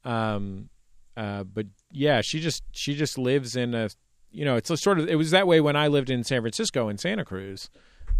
um, 0.05 0.69
uh, 1.17 1.43
but 1.43 1.67
yeah, 1.91 2.21
she 2.21 2.39
just 2.39 2.63
she 2.71 2.95
just 2.95 3.17
lives 3.17 3.55
in 3.55 3.73
a. 3.75 3.89
You 4.33 4.45
know, 4.45 4.55
it's 4.55 4.69
a 4.69 4.77
sort 4.77 4.99
of 4.99 5.07
it 5.07 5.15
was 5.15 5.31
that 5.31 5.47
way 5.47 5.61
when 5.61 5.75
I 5.75 5.87
lived 5.87 6.09
in 6.09 6.23
San 6.23 6.41
Francisco 6.41 6.89
and 6.89 6.99
Santa 6.99 7.23
Cruz. 7.23 7.69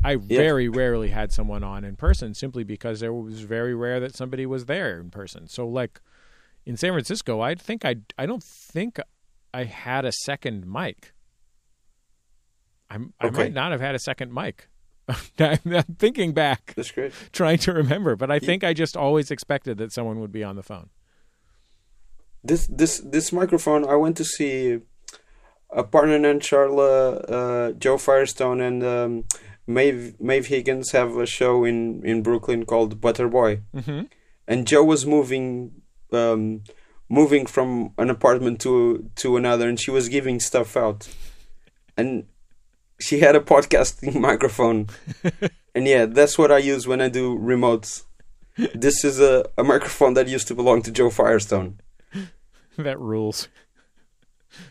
I 0.04 0.16
very 0.16 0.70
rarely 0.70 1.10
had 1.10 1.32
someone 1.32 1.64
on 1.64 1.84
in 1.84 1.96
person 1.96 2.34
simply 2.34 2.64
because 2.64 3.02
it 3.02 3.14
was 3.14 3.42
very 3.42 3.74
rare 3.74 4.00
that 4.00 4.16
somebody 4.16 4.46
was 4.46 4.66
there 4.66 5.00
in 5.00 5.10
person. 5.10 5.48
So 5.48 5.68
like 5.68 6.00
in 6.66 6.78
San 6.78 6.92
Francisco, 6.92 7.42
I 7.42 7.56
think 7.56 7.84
I 7.84 7.96
I 8.18 8.26
don't 8.26 8.44
think 8.44 9.00
I 9.54 9.64
had 9.64 10.06
a 10.06 10.12
second 10.12 10.66
mic. 10.72 11.14
I'm, 12.90 13.14
I 13.20 13.30
might 13.32 13.54
not 13.54 13.72
have 13.72 13.82
had 13.82 13.96
a 13.96 14.00
second 14.00 14.34
mic. 14.34 14.68
I'm 15.08 15.18
I'm 15.66 15.84
thinking 15.98 16.34
back, 16.34 16.74
That's 16.76 16.92
great. 16.92 17.12
trying 17.32 17.58
to 17.60 17.74
remember, 17.74 18.16
but 18.16 18.30
I 18.32 18.40
think 18.40 18.64
I 18.64 18.74
just 18.74 18.96
always 18.96 19.32
expected 19.32 19.78
that 19.80 19.92
someone 19.92 20.20
would 20.20 20.32
be 20.32 20.44
on 20.44 20.56
the 20.56 20.64
phone. 20.64 20.90
This 22.44 22.68
this 22.68 23.00
this 23.00 23.32
microphone. 23.32 23.88
I 23.88 23.96
went 23.96 24.18
to 24.18 24.26
see 24.26 24.80
a 25.76 25.84
partner 25.84 26.30
and 26.30 26.42
Charla, 26.42 27.26
uh, 27.30 27.72
Jo 27.74 27.98
Firestone, 27.98 28.62
and 28.62 28.84
um, 28.84 29.24
Maeve 29.68 30.20
Maeve 30.20 30.48
Higgins 30.48 30.92
have 30.92 31.18
a 31.18 31.26
show 31.26 31.64
in 31.64 32.06
in 32.06 32.22
Brooklyn 32.22 32.66
called 32.66 33.00
Butter 33.02 33.28
Boy. 33.28 33.62
Mm-hmm. 33.76 34.02
and 34.48 34.68
Jo 34.68 34.84
was 34.84 35.06
moving 35.06 35.82
um 36.12 36.62
moving 37.10 37.46
from 37.46 37.94
an 37.98 38.10
apartment 38.10 38.60
to 38.62 39.10
to 39.16 39.38
another 39.38 39.70
and 39.70 39.80
she 39.80 39.92
was 39.92 40.10
giving 40.10 40.40
stuff 40.40 40.76
out 40.76 41.08
and 41.98 42.26
she 43.00 43.20
had 43.20 43.36
a 43.36 43.40
podcasting 43.40 44.20
microphone 44.30 44.88
and 45.76 45.88
yeah 45.88 46.06
that's 46.06 46.38
what 46.38 46.52
I 46.52 46.58
use 46.58 46.88
when 46.88 47.02
I 47.02 47.10
do 47.10 47.38
remotes 47.38 48.04
this 48.76 49.04
is 49.04 49.20
a, 49.20 49.46
a 49.58 49.64
microphone 49.64 50.14
that 50.16 50.28
used 50.28 50.48
to 50.50 50.56
belong 50.56 50.82
to 50.84 50.92
Jo 50.92 51.10
Firestone 51.10 51.80
that 52.78 53.00
rules. 53.00 53.48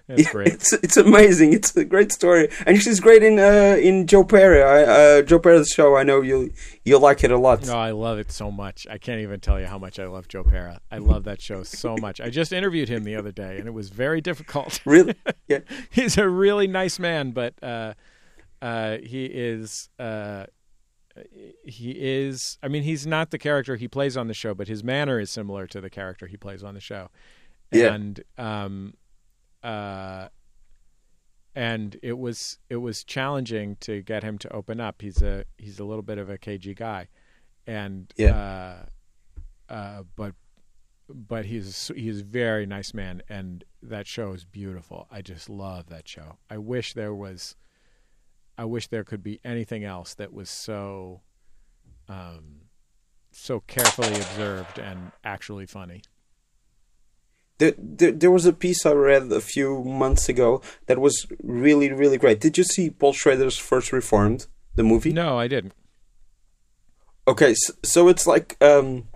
That's 0.06 0.30
great. 0.30 0.48
It's 0.48 0.72
it's 0.72 0.96
amazing. 0.96 1.52
It's 1.52 1.76
a 1.76 1.84
great 1.84 2.12
story, 2.12 2.48
and 2.66 2.80
she's 2.80 3.00
great 3.00 3.22
in 3.22 3.38
uh, 3.38 3.76
in 3.80 4.06
Joe 4.06 4.24
Pera. 4.24 4.60
I, 4.60 4.82
uh, 5.18 5.22
Joe 5.22 5.38
Pera's 5.38 5.68
show. 5.68 5.96
I 5.96 6.02
know 6.02 6.20
you 6.20 6.52
you 6.84 6.98
like 6.98 7.24
it 7.24 7.30
a 7.30 7.38
lot. 7.38 7.66
No, 7.66 7.76
I 7.76 7.90
love 7.92 8.18
it 8.18 8.30
so 8.32 8.50
much. 8.50 8.86
I 8.90 8.98
can't 8.98 9.20
even 9.20 9.40
tell 9.40 9.60
you 9.60 9.66
how 9.66 9.78
much 9.78 9.98
I 9.98 10.06
love 10.06 10.28
Joe 10.28 10.44
Pera. 10.44 10.80
I 10.90 10.98
love 10.98 11.24
that 11.24 11.40
show 11.40 11.62
so 11.62 11.96
much. 12.00 12.20
I 12.20 12.30
just 12.30 12.52
interviewed 12.52 12.88
him 12.88 13.04
the 13.04 13.16
other 13.16 13.32
day, 13.32 13.58
and 13.58 13.66
it 13.66 13.72
was 13.72 13.90
very 13.90 14.20
difficult. 14.20 14.80
Really? 14.92 15.14
Yeah. 15.48 15.60
He's 15.90 16.18
a 16.18 16.28
really 16.28 16.66
nice 16.66 16.98
man, 16.98 17.32
but 17.32 17.54
uh, 17.62 17.94
uh, 18.60 18.98
he 18.98 19.26
is. 19.26 19.88
Uh, 19.98 20.46
he 21.64 21.92
is. 21.92 22.58
I 22.62 22.68
mean, 22.68 22.82
he's 22.82 23.06
not 23.06 23.30
the 23.30 23.38
character 23.38 23.76
he 23.76 23.88
plays 23.88 24.16
on 24.16 24.28
the 24.28 24.34
show, 24.34 24.54
but 24.54 24.68
his 24.68 24.82
manner 24.82 25.20
is 25.20 25.30
similar 25.30 25.66
to 25.68 25.80
the 25.80 25.90
character 25.90 26.26
he 26.26 26.36
plays 26.36 26.62
on 26.62 26.74
the 26.74 26.80
show. 26.80 27.08
Yeah. 27.70 27.94
And 27.94 28.22
um, 28.38 28.94
uh, 29.62 30.28
and 31.54 31.98
it 32.02 32.18
was 32.18 32.58
it 32.70 32.76
was 32.76 33.04
challenging 33.04 33.76
to 33.80 34.02
get 34.02 34.22
him 34.22 34.38
to 34.38 34.52
open 34.52 34.80
up. 34.80 35.02
He's 35.02 35.20
a 35.22 35.44
he's 35.58 35.78
a 35.78 35.84
little 35.84 36.02
bit 36.02 36.18
of 36.18 36.30
a 36.30 36.38
cagey 36.38 36.74
guy, 36.74 37.08
and 37.66 38.12
Yeah. 38.16 38.86
uh, 39.68 39.72
uh, 39.72 40.02
but 40.16 40.34
but 41.08 41.44
he's 41.46 41.90
he's 41.94 42.20
a 42.20 42.24
very 42.24 42.64
nice 42.64 42.94
man, 42.94 43.22
and 43.28 43.64
that 43.82 44.06
show 44.06 44.32
is 44.32 44.44
beautiful. 44.44 45.06
I 45.10 45.20
just 45.20 45.50
love 45.50 45.88
that 45.90 46.08
show. 46.08 46.38
I 46.48 46.56
wish 46.58 46.94
there 46.94 47.14
was, 47.14 47.54
I 48.56 48.64
wish 48.64 48.86
there 48.88 49.04
could 49.04 49.22
be 49.22 49.40
anything 49.44 49.84
else 49.84 50.14
that 50.14 50.32
was 50.32 50.48
so, 50.48 51.20
um, 52.08 52.62
so 53.30 53.60
carefully 53.60 54.14
observed 54.14 54.78
and 54.78 55.12
actually 55.24 55.66
funny. 55.66 56.02
There, 57.58 57.74
there, 57.78 58.12
there 58.12 58.30
was 58.30 58.46
a 58.46 58.52
piece 58.52 58.84
I 58.86 58.92
read 58.92 59.30
a 59.30 59.40
few 59.40 59.84
months 59.84 60.28
ago 60.28 60.62
that 60.86 60.98
was 60.98 61.26
really, 61.42 61.92
really 61.92 62.18
great. 62.18 62.40
Did 62.40 62.58
you 62.58 62.64
see 62.64 62.90
Paul 62.90 63.12
Schrader's 63.12 63.58
First 63.58 63.92
Reformed, 63.92 64.46
the 64.74 64.82
movie? 64.82 65.12
No, 65.12 65.38
I 65.38 65.48
didn't. 65.48 65.74
Okay, 67.28 67.54
so, 67.54 67.72
so 67.84 68.08
it's 68.08 68.26
like 68.26 68.56
um, 68.60 69.06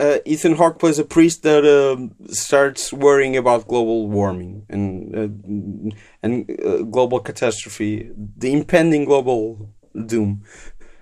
uh, 0.00 0.18
Ethan 0.24 0.56
Hawke 0.56 0.78
plays 0.78 0.98
a 0.98 1.04
priest 1.04 1.42
that 1.42 1.64
um 1.64 2.14
starts 2.30 2.92
worrying 2.92 3.36
about 3.36 3.68
global 3.68 4.08
warming 4.08 4.66
and 4.68 5.14
uh, 5.14 5.94
and 6.22 6.50
uh, 6.64 6.82
global 6.82 7.20
catastrophe, 7.20 8.10
the 8.16 8.52
impending 8.52 9.04
global 9.04 9.70
doom, 10.06 10.42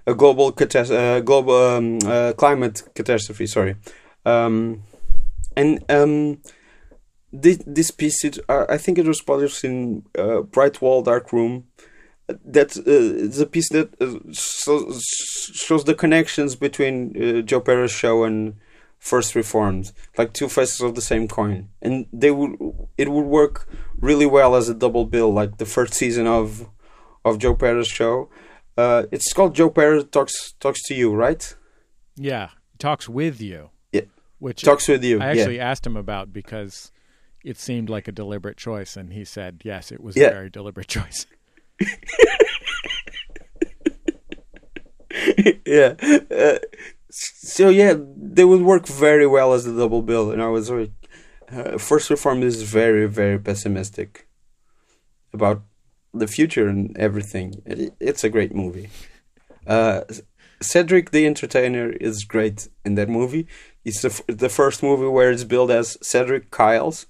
a 0.07 0.15
global 0.15 0.53
catas- 0.53 0.91
uh, 0.91 1.21
global 1.21 1.55
um, 1.55 1.99
uh, 2.05 2.33
climate 2.35 2.83
catastrophe. 2.95 3.47
Sorry, 3.47 3.77
um, 4.27 4.83
and 5.59 5.85
um, 5.91 6.41
this 7.33 7.59
this 7.67 7.91
piece, 7.91 8.25
it, 8.25 8.39
I 8.49 8.79
think 8.79 8.97
it 8.99 9.07
was 9.07 9.21
published 9.21 9.65
in 9.65 10.05
uh, 10.17 10.43
Bright 10.43 10.81
Wall 10.81 11.03
Dark 11.03 11.33
Room 11.33 11.65
that 12.45 12.77
uh, 12.77 13.43
a 13.43 13.47
piece 13.47 13.69
that 13.71 13.89
uh, 14.01 14.19
shows 14.33 15.85
the 15.85 15.95
connections 15.95 16.55
between 16.57 16.97
uh, 17.17 17.43
Joe 17.43 17.61
Pera's 17.61 17.91
show 17.91 18.25
and 18.25 18.55
First 18.99 19.35
Reformed, 19.35 19.93
like 20.17 20.33
two 20.33 20.49
faces 20.49 20.81
of 20.81 20.95
the 20.95 21.01
same 21.01 21.27
coin, 21.29 21.69
and 21.81 22.07
they 22.13 22.31
would 22.31 22.57
it 22.97 23.09
would 23.11 23.27
work 23.27 23.69
really 23.99 24.27
well 24.27 24.55
as 24.55 24.69
a 24.69 24.75
double 24.75 25.05
bill, 25.05 25.33
like 25.33 25.59
the 25.59 25.67
first 25.67 25.95
season 25.95 26.27
of 26.27 26.69
of 27.25 27.39
Joe 27.39 27.55
Pera's 27.55 27.89
show. 27.89 28.29
Uh, 28.77 29.05
it's 29.11 29.33
called 29.33 29.55
Joe 29.55 29.71
Pera 29.71 30.05
talks 30.05 30.53
talks 30.61 30.83
to 30.87 30.95
you, 30.95 31.15
right? 31.15 31.55
Yeah, 32.17 32.51
talks 32.79 33.09
with 33.09 33.41
you. 33.41 33.71
Yeah. 34.41 34.45
which 34.47 34.63
Talks 34.63 34.89
with 34.89 35.05
you. 35.05 35.21
I 35.21 35.33
yeah. 35.33 35.41
actually 35.41 35.61
asked 35.61 35.87
him 35.87 35.97
about 35.97 36.33
because 36.33 36.93
it 37.45 37.59
seemed 37.59 37.89
like 37.91 38.09
a 38.09 38.13
deliberate 38.13 38.57
choice, 38.57 38.97
and 38.97 39.13
he 39.13 39.25
said 39.25 39.63
yes, 39.65 39.93
it 39.93 40.03
was 40.03 40.17
Yeah. 40.17 40.29
a 40.29 40.33
very 40.33 40.51
deliberate 40.51 40.89
choice. 40.89 41.27
yeah. 45.67 45.95
Uh, 46.31 46.59
so 47.11 47.69
yeah, 47.69 47.95
they 48.17 48.45
would 48.45 48.63
work 48.63 48.87
very 48.87 49.27
well 49.27 49.53
as 49.53 49.67
a 49.67 49.77
double 49.77 50.03
bill, 50.03 50.31
and 50.31 50.43
I 50.43 50.49
was 50.49 50.69
very. 50.69 50.93
Uh, 51.51 51.79
First 51.79 52.11
Reformed 52.11 52.45
is 52.45 52.63
very 52.63 53.07
very 53.07 53.39
pessimistic 53.39 54.29
about 55.33 55.63
the 56.13 56.27
future 56.27 56.69
and 56.69 56.97
everything. 56.99 57.55
It, 57.65 57.95
it's 58.01 58.23
a 58.25 58.29
great 58.29 58.55
movie. 58.55 58.91
Uh, 59.67 60.03
Cedric 60.61 61.11
the 61.11 61.25
Entertainer 61.27 61.91
is 61.91 62.25
great 62.25 62.69
in 62.85 62.97
that 62.97 63.09
movie. 63.09 63.47
It's 63.89 64.03
the 64.03 64.09
f- 64.09 64.23
the 64.27 64.49
first 64.49 64.83
movie 64.83 65.07
where 65.07 65.31
it's 65.31 65.45
billed 65.45 65.71
as 65.71 65.97
Cedric 66.03 66.51
Kyles 66.51 67.07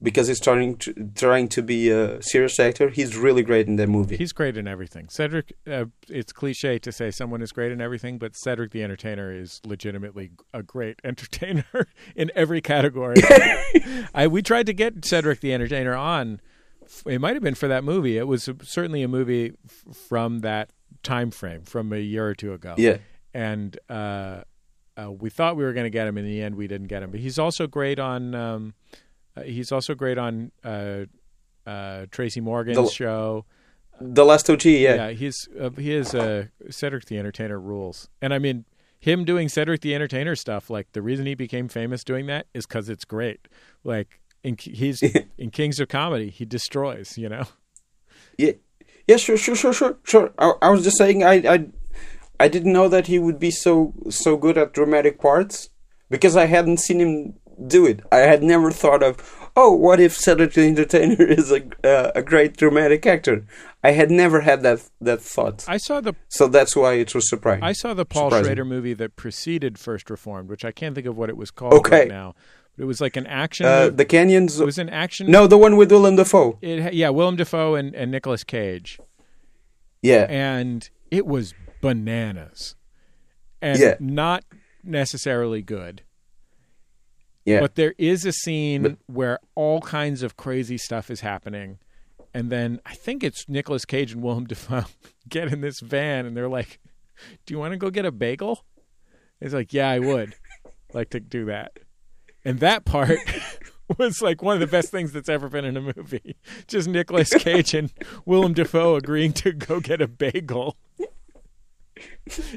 because 0.00 0.28
he's 0.28 0.40
trying 0.40 0.76
to 0.76 1.10
trying 1.14 1.48
to 1.48 1.62
be 1.62 1.90
a 1.90 2.22
serious 2.22 2.60
actor. 2.60 2.88
He's 2.88 3.16
really 3.16 3.42
great 3.42 3.66
in 3.66 3.76
that 3.76 3.88
movie. 3.88 4.16
He's 4.16 4.32
great 4.32 4.56
in 4.56 4.68
everything. 4.68 5.08
Cedric, 5.08 5.52
uh, 5.70 5.86
it's 6.08 6.32
cliche 6.32 6.78
to 6.78 6.92
say 6.92 7.10
someone 7.10 7.42
is 7.42 7.52
great 7.52 7.72
in 7.72 7.80
everything, 7.80 8.18
but 8.18 8.36
Cedric 8.36 8.70
the 8.70 8.82
Entertainer 8.82 9.32
is 9.32 9.60
legitimately 9.64 10.30
a 10.54 10.62
great 10.62 11.00
entertainer 11.04 11.64
in 12.14 12.30
every 12.34 12.60
category. 12.60 13.16
I 14.14 14.26
we 14.28 14.42
tried 14.42 14.66
to 14.66 14.72
get 14.72 15.04
Cedric 15.04 15.40
the 15.40 15.52
Entertainer 15.52 15.94
on. 15.94 16.40
It 17.04 17.20
might 17.20 17.34
have 17.34 17.42
been 17.42 17.54
for 17.54 17.68
that 17.68 17.84
movie. 17.84 18.16
It 18.16 18.26
was 18.26 18.48
certainly 18.62 19.02
a 19.02 19.08
movie 19.08 19.52
from 20.08 20.38
that 20.40 20.70
time 21.02 21.30
frame, 21.30 21.62
from 21.62 21.92
a 21.92 21.98
year 21.98 22.26
or 22.26 22.34
two 22.34 22.52
ago. 22.54 22.74
yeah. 22.78 22.96
and 23.34 23.78
uh, 23.90 24.42
uh, 24.98 25.10
we 25.12 25.30
thought 25.30 25.56
we 25.56 25.64
were 25.64 25.72
going 25.72 25.84
to 25.84 25.90
get 25.90 26.06
him. 26.08 26.18
In 26.18 26.24
the 26.24 26.42
end, 26.42 26.56
we 26.56 26.66
didn't 26.66 26.88
get 26.88 27.02
him. 27.02 27.10
But 27.10 27.20
he's 27.20 27.38
also 27.38 27.66
great 27.66 27.98
on. 27.98 28.34
Um, 28.34 28.74
uh, 29.36 29.42
he's 29.42 29.70
also 29.70 29.94
great 29.94 30.18
on 30.18 30.50
uh, 30.64 31.04
uh, 31.66 32.06
Tracy 32.10 32.40
Morgan's 32.40 32.76
The- 32.76 32.88
show. 32.90 33.44
The 34.00 34.24
Last 34.24 34.48
OG, 34.48 34.64
yeah. 34.66 34.94
Yeah, 34.94 35.10
he's 35.10 35.48
uh, 35.60 35.70
he 35.70 35.92
is 35.92 36.14
uh, 36.14 36.46
Cedric 36.70 37.06
the 37.06 37.18
Entertainer 37.18 37.58
rules, 37.58 38.08
and 38.22 38.32
I 38.32 38.38
mean 38.38 38.64
him 39.00 39.24
doing 39.24 39.48
Cedric 39.48 39.80
the 39.80 39.92
Entertainer 39.92 40.36
stuff. 40.36 40.70
Like 40.70 40.92
the 40.92 41.02
reason 41.02 41.26
he 41.26 41.34
became 41.34 41.66
famous 41.68 42.04
doing 42.04 42.26
that 42.26 42.46
is 42.54 42.64
because 42.64 42.88
it's 42.88 43.04
great. 43.04 43.48
Like 43.82 44.20
in, 44.44 44.56
he's 44.56 45.02
in 45.38 45.50
Kings 45.50 45.80
of 45.80 45.88
Comedy, 45.88 46.30
he 46.30 46.44
destroys. 46.44 47.18
You 47.18 47.28
know. 47.28 47.44
Yeah, 48.36 48.52
yeah, 49.08 49.16
sure, 49.16 49.36
sure, 49.36 49.56
sure, 49.56 49.72
sure, 49.72 49.96
sure. 50.04 50.32
I, 50.38 50.52
I 50.62 50.68
was 50.70 50.84
just 50.84 50.96
saying, 50.98 51.24
I, 51.24 51.32
I, 51.54 51.66
I 52.40 52.48
didn't 52.48 52.72
know 52.72 52.88
that 52.88 53.06
he 53.08 53.18
would 53.18 53.38
be 53.38 53.50
so 53.50 53.92
so 54.10 54.36
good 54.36 54.56
at 54.58 54.72
dramatic 54.72 55.20
parts 55.20 55.70
because 56.10 56.36
I 56.36 56.46
hadn't 56.46 56.78
seen 56.78 57.00
him 57.00 57.34
do 57.66 57.84
it. 57.86 58.00
I 58.12 58.18
had 58.18 58.42
never 58.42 58.70
thought 58.70 59.02
of, 59.02 59.50
oh, 59.56 59.72
what 59.74 59.98
if 59.98 60.16
the 60.18 60.32
Entertainer 60.56 61.20
is 61.38 61.50
a 61.50 61.62
uh, 61.84 62.12
a 62.14 62.22
great 62.22 62.56
dramatic 62.56 63.04
actor? 63.06 63.44
I 63.82 63.90
had 63.92 64.10
never 64.10 64.40
had 64.42 64.62
that 64.62 64.88
that 65.00 65.20
thought. 65.20 65.64
I 65.68 65.76
saw 65.78 66.00
the 66.00 66.14
so 66.28 66.46
that's 66.48 66.74
why 66.76 66.94
it 66.94 67.14
was 67.14 67.28
surprising. 67.28 67.64
I 67.64 67.72
saw 67.72 67.94
the 67.94 68.04
Paul 68.04 68.30
Surprising. 68.30 68.44
Schrader 68.46 68.64
movie 68.64 68.94
that 68.94 69.16
preceded 69.16 69.78
First 69.78 70.08
Reformed, 70.10 70.48
which 70.48 70.64
I 70.64 70.72
can't 70.72 70.94
think 70.94 71.06
of 71.06 71.16
what 71.16 71.28
it 71.28 71.36
was 71.36 71.50
called 71.50 71.74
Okay. 71.74 72.00
right 72.00 72.08
now. 72.08 72.34
It 72.76 72.84
was 72.84 73.00
like 73.00 73.16
an 73.16 73.26
action. 73.26 73.66
uh, 73.66 73.90
the 73.90 74.04
Canyons. 74.04 74.60
it 74.60 74.64
was 74.64 74.78
an 74.78 74.88
action. 74.88 75.28
No, 75.28 75.48
the 75.48 75.58
one 75.58 75.76
with 75.76 75.90
Willem 75.90 76.14
Dafoe. 76.14 76.58
it 76.62 76.94
yeah, 76.94 77.08
Willem 77.08 77.34
Dafoe 77.34 77.74
and, 77.74 77.92
and 77.96 78.12
Nicolas 78.12 78.44
Cage, 78.44 79.00
Yeah, 80.00 80.26
and 80.28 80.88
it 81.10 81.26
was 81.26 81.54
bananas, 81.80 82.74
and 83.62 83.78
Yeah. 83.78 83.96
not 84.00 84.44
necessarily 84.82 85.62
good. 85.62 86.02
yeah, 87.44 87.60
But 87.60 87.76
there 87.76 87.94
is 87.98 88.24
a 88.26 88.32
scene 88.32 88.82
But- 88.82 88.98
where 89.06 89.38
all 89.54 89.80
kinds 89.80 90.22
of 90.22 90.36
crazy 90.36 90.76
stuff 90.76 91.10
is 91.10 91.20
happening. 91.20 91.78
And 92.34 92.50
then 92.50 92.80
I 92.84 92.94
think 92.94 93.24
it's 93.24 93.48
Nicolas 93.48 93.84
Cage 93.86 94.12
and 94.12 94.22
Willem 94.22 94.46
Dafoe 94.48 94.84
get 95.28 95.50
in 95.52 95.62
this 95.62 95.80
van 95.80 96.26
and 96.26 96.36
they're 96.36 96.48
like, 96.48 96.78
Do 97.46 97.54
you 97.54 97.58
want 97.58 97.72
to 97.72 97.78
go 97.78 97.90
get 97.90 98.04
a 98.04 98.12
bagel? 98.12 98.64
It's 99.40 99.54
like, 99.54 99.72
Yeah, 99.72 99.88
I 99.88 99.98
would 99.98 100.34
like 100.92 101.08
to 101.10 101.20
do 101.20 101.46
that. 101.46 101.78
And 102.44 102.60
that 102.60 102.84
part 102.84 103.18
was 103.98 104.20
like 104.20 104.42
one 104.42 104.54
of 104.54 104.60
the 104.60 104.66
best 104.66 104.90
things 104.90 105.12
that's 105.12 105.28
ever 105.30 105.48
been 105.48 105.64
in 105.64 105.76
a 105.76 105.80
movie. 105.80 106.36
Just 106.66 106.86
Nicolas 106.86 107.30
Cage 107.32 107.72
and 107.72 107.90
Willem 108.26 108.52
Dafoe 108.52 108.96
agreeing 108.96 109.32
to 109.34 109.52
go 109.52 109.80
get 109.80 110.02
a 110.02 110.06
bagel 110.08 110.76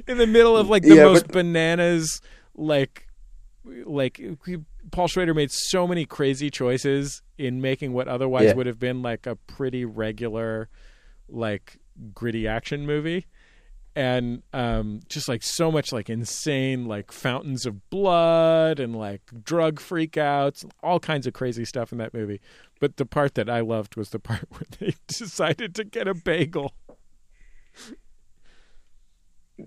in 0.07 0.17
the 0.17 0.27
middle 0.27 0.55
of 0.57 0.69
like 0.69 0.83
the 0.83 0.95
Yeah, 0.95 1.03
most 1.05 1.27
but- 1.27 1.33
bananas 1.33 2.21
like 2.55 3.07
like 3.85 4.19
Paul 4.91 5.07
Schrader 5.07 5.33
made 5.33 5.51
so 5.51 5.87
many 5.87 6.05
crazy 6.05 6.49
choices 6.49 7.21
in 7.37 7.61
making 7.61 7.93
what 7.93 8.07
otherwise 8.07 8.45
Yeah. 8.45 8.53
would 8.53 8.65
have 8.65 8.79
been 8.79 9.01
like 9.01 9.25
a 9.27 9.35
pretty 9.35 9.85
regular 9.85 10.67
like 11.29 11.77
gritty 12.13 12.47
action 12.47 12.85
movie. 12.85 13.27
And 13.95 14.41
um 14.53 15.01
just 15.09 15.27
like 15.27 15.43
so 15.43 15.69
much 15.71 15.91
like 15.91 16.09
insane 16.09 16.85
like 16.85 17.11
fountains 17.11 17.65
of 17.65 17.89
blood 17.89 18.79
and 18.79 18.95
like 18.95 19.21
drug 19.43 19.79
freakouts 19.79 20.65
all 20.81 20.99
kinds 20.99 21.27
of 21.27 21.33
crazy 21.33 21.65
stuff 21.65 21.91
in 21.91 21.97
that 21.99 22.13
movie. 22.13 22.39
But 22.79 22.97
the 22.97 23.05
part 23.05 23.35
that 23.35 23.49
I 23.49 23.59
loved 23.59 23.95
was 23.97 24.09
the 24.09 24.19
part 24.19 24.45
where 24.49 24.63
they 24.79 24.95
decided 25.07 25.75
to 25.75 25.83
get 25.83 26.07
a 26.07 26.13
bagel 26.15 26.73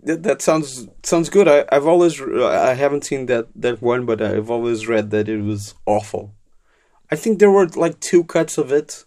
That, 0.03 0.23
that 0.25 0.43
sounds 0.43 0.89
sounds 1.03 1.29
good. 1.31 1.47
I, 1.49 1.65
I've 1.71 1.87
always 1.87 2.21
I 2.21 2.75
haven't 2.75 3.05
seen 3.05 3.27
that 3.27 3.49
that 3.55 3.81
one, 3.81 4.05
but 4.07 4.21
I've 4.21 4.51
always 4.51 4.87
read 4.87 5.11
that 5.11 5.29
it 5.29 5.43
was 5.43 5.75
awful. 5.87 6.35
I 7.11 7.17
think 7.17 7.39
there 7.39 7.51
were 7.51 7.67
like 7.69 8.01
two 8.01 8.25
cuts 8.25 8.59
of 8.59 8.73
it, 8.73 9.05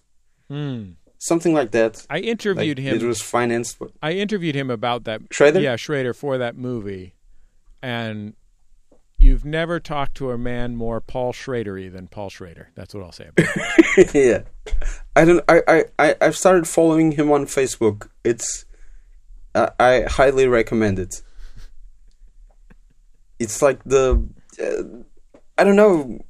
Hmm. 0.49 0.91
something 1.17 1.53
like 1.53 1.71
that. 1.71 2.05
I 2.09 2.15
Like, 2.15 2.25
interviewed 2.25 2.77
him. 2.79 2.95
It 2.95 3.03
was 3.03 3.21
financed. 3.21 3.79
But... 3.79 3.91
I 4.01 4.11
interviewed 4.13 4.55
him 4.55 4.69
about 4.69 5.03
that. 5.05 5.21
Schrader? 5.31 5.59
Yeah, 5.59 5.75
Schrader 5.75 6.13
for 6.13 6.38
that 6.38 6.55
movie, 6.55 7.15
and 7.81 8.33
you've 9.17 9.43
never 9.43 9.79
talked 9.79 10.15
to 10.17 10.29
a 10.31 10.38
man 10.38 10.75
more 10.75 11.01
Paul 11.01 11.33
Schradery 11.33 11.91
than 11.91 12.07
Paul 12.07 12.29
Schrader. 12.29 12.69
That's 12.75 12.93
what 12.93 13.03
I'll 13.03 13.11
say 13.11 13.29
about 13.29 13.47
it. 13.97 14.13
yeah, 14.13 14.43
I 15.15 15.25
don't. 15.25 15.43
I, 15.49 15.61
I 15.67 15.83
I 15.99 16.15
I've 16.21 16.38
started 16.38 16.67
following 16.67 17.13
him 17.13 17.31
on 17.31 17.45
Facebook. 17.45 18.09
It's 18.23 18.65
I, 19.58 19.70
I 19.80 20.01
highly 20.03 20.47
recommend 20.47 20.99
it. 20.99 21.22
It's 23.39 23.62
like 23.62 23.84
the 23.84 24.28
uh, 24.62 24.84
I 25.58 25.64
don't 25.64 25.76
know. 25.76 26.24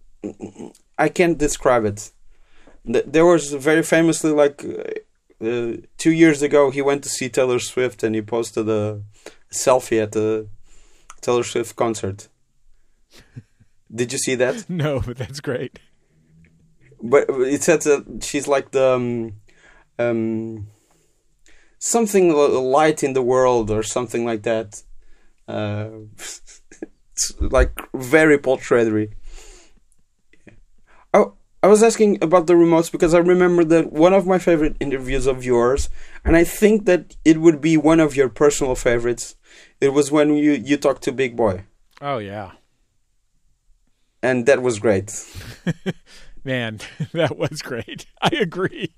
I 0.98 1.10
can't 1.10 1.38
describe 1.38 1.86
it. 1.86 2.12
There 2.86 3.26
was 3.26 3.54
very 3.54 3.84
famously 3.84 4.32
like 4.32 4.64
uh, 4.64 5.46
uh, 5.46 5.78
two 5.98 6.12
years 6.12 6.42
ago 6.42 6.72
he 6.72 6.82
went 6.82 7.04
to 7.04 7.10
see 7.10 7.30
Taylor 7.30 7.60
Swift 7.60 8.04
and 8.04 8.16
he 8.16 8.22
posted 8.22 8.68
a 8.70 9.02
selfie 9.52 10.02
at 10.02 10.14
the 10.14 10.48
Taylor 11.22 11.44
Swift 11.44 11.76
concert. 11.76 12.30
Did 13.94 14.12
you 14.12 14.18
see 14.18 14.36
that? 14.36 14.70
no, 14.84 15.02
but 15.02 15.18
that's 15.18 15.40
great. 15.40 15.80
but 17.02 17.26
it 17.30 17.64
said 17.64 17.82
that 17.82 18.24
she's 18.24 18.48
like 18.48 18.72
the 18.72 18.90
um, 18.90 19.34
um 20.00 20.68
something 21.80 22.34
light 22.34 23.04
in 23.04 23.14
the 23.14 23.22
world 23.22 23.70
or 23.70 23.84
something 23.84 24.26
like 24.26 24.44
that 24.44 24.84
uh 25.48 25.90
like 27.40 27.72
very 27.94 28.38
Schradery. 28.38 29.12
I, 31.14 31.26
I 31.64 31.68
was 31.68 31.84
asking 31.84 32.24
about 32.24 32.48
the 32.48 32.54
remotes 32.54 32.92
because 32.92 33.14
I 33.14 33.20
remember 33.20 33.64
that 33.66 33.92
one 33.92 34.14
of 34.14 34.28
my 34.28 34.38
favorite 34.38 34.76
interviews 34.80 35.26
of 35.26 35.44
yours, 35.44 35.90
and 36.24 36.36
I 36.36 36.44
think 36.44 36.86
that 36.86 37.16
it 37.26 37.40
would 37.40 37.62
be 37.62 37.78
one 37.78 38.00
of 38.00 38.16
your 38.16 38.30
personal 38.30 38.76
favorites. 38.76 39.36
It 39.82 39.90
was 39.90 40.12
when 40.12 40.34
you, 40.36 40.52
you 40.52 40.78
talked 40.78 41.04
to 41.04 41.12
Big 41.12 41.36
Boi, 41.36 41.64
Oh 42.02 42.20
yeah, 42.20 42.52
and 44.22 44.46
that 44.46 44.62
was 44.62 44.80
great. 44.80 45.26
man, 46.44 46.80
that 47.14 47.38
was 47.38 47.62
great. 47.62 48.06
I 48.22 48.30
agree. 48.40 48.94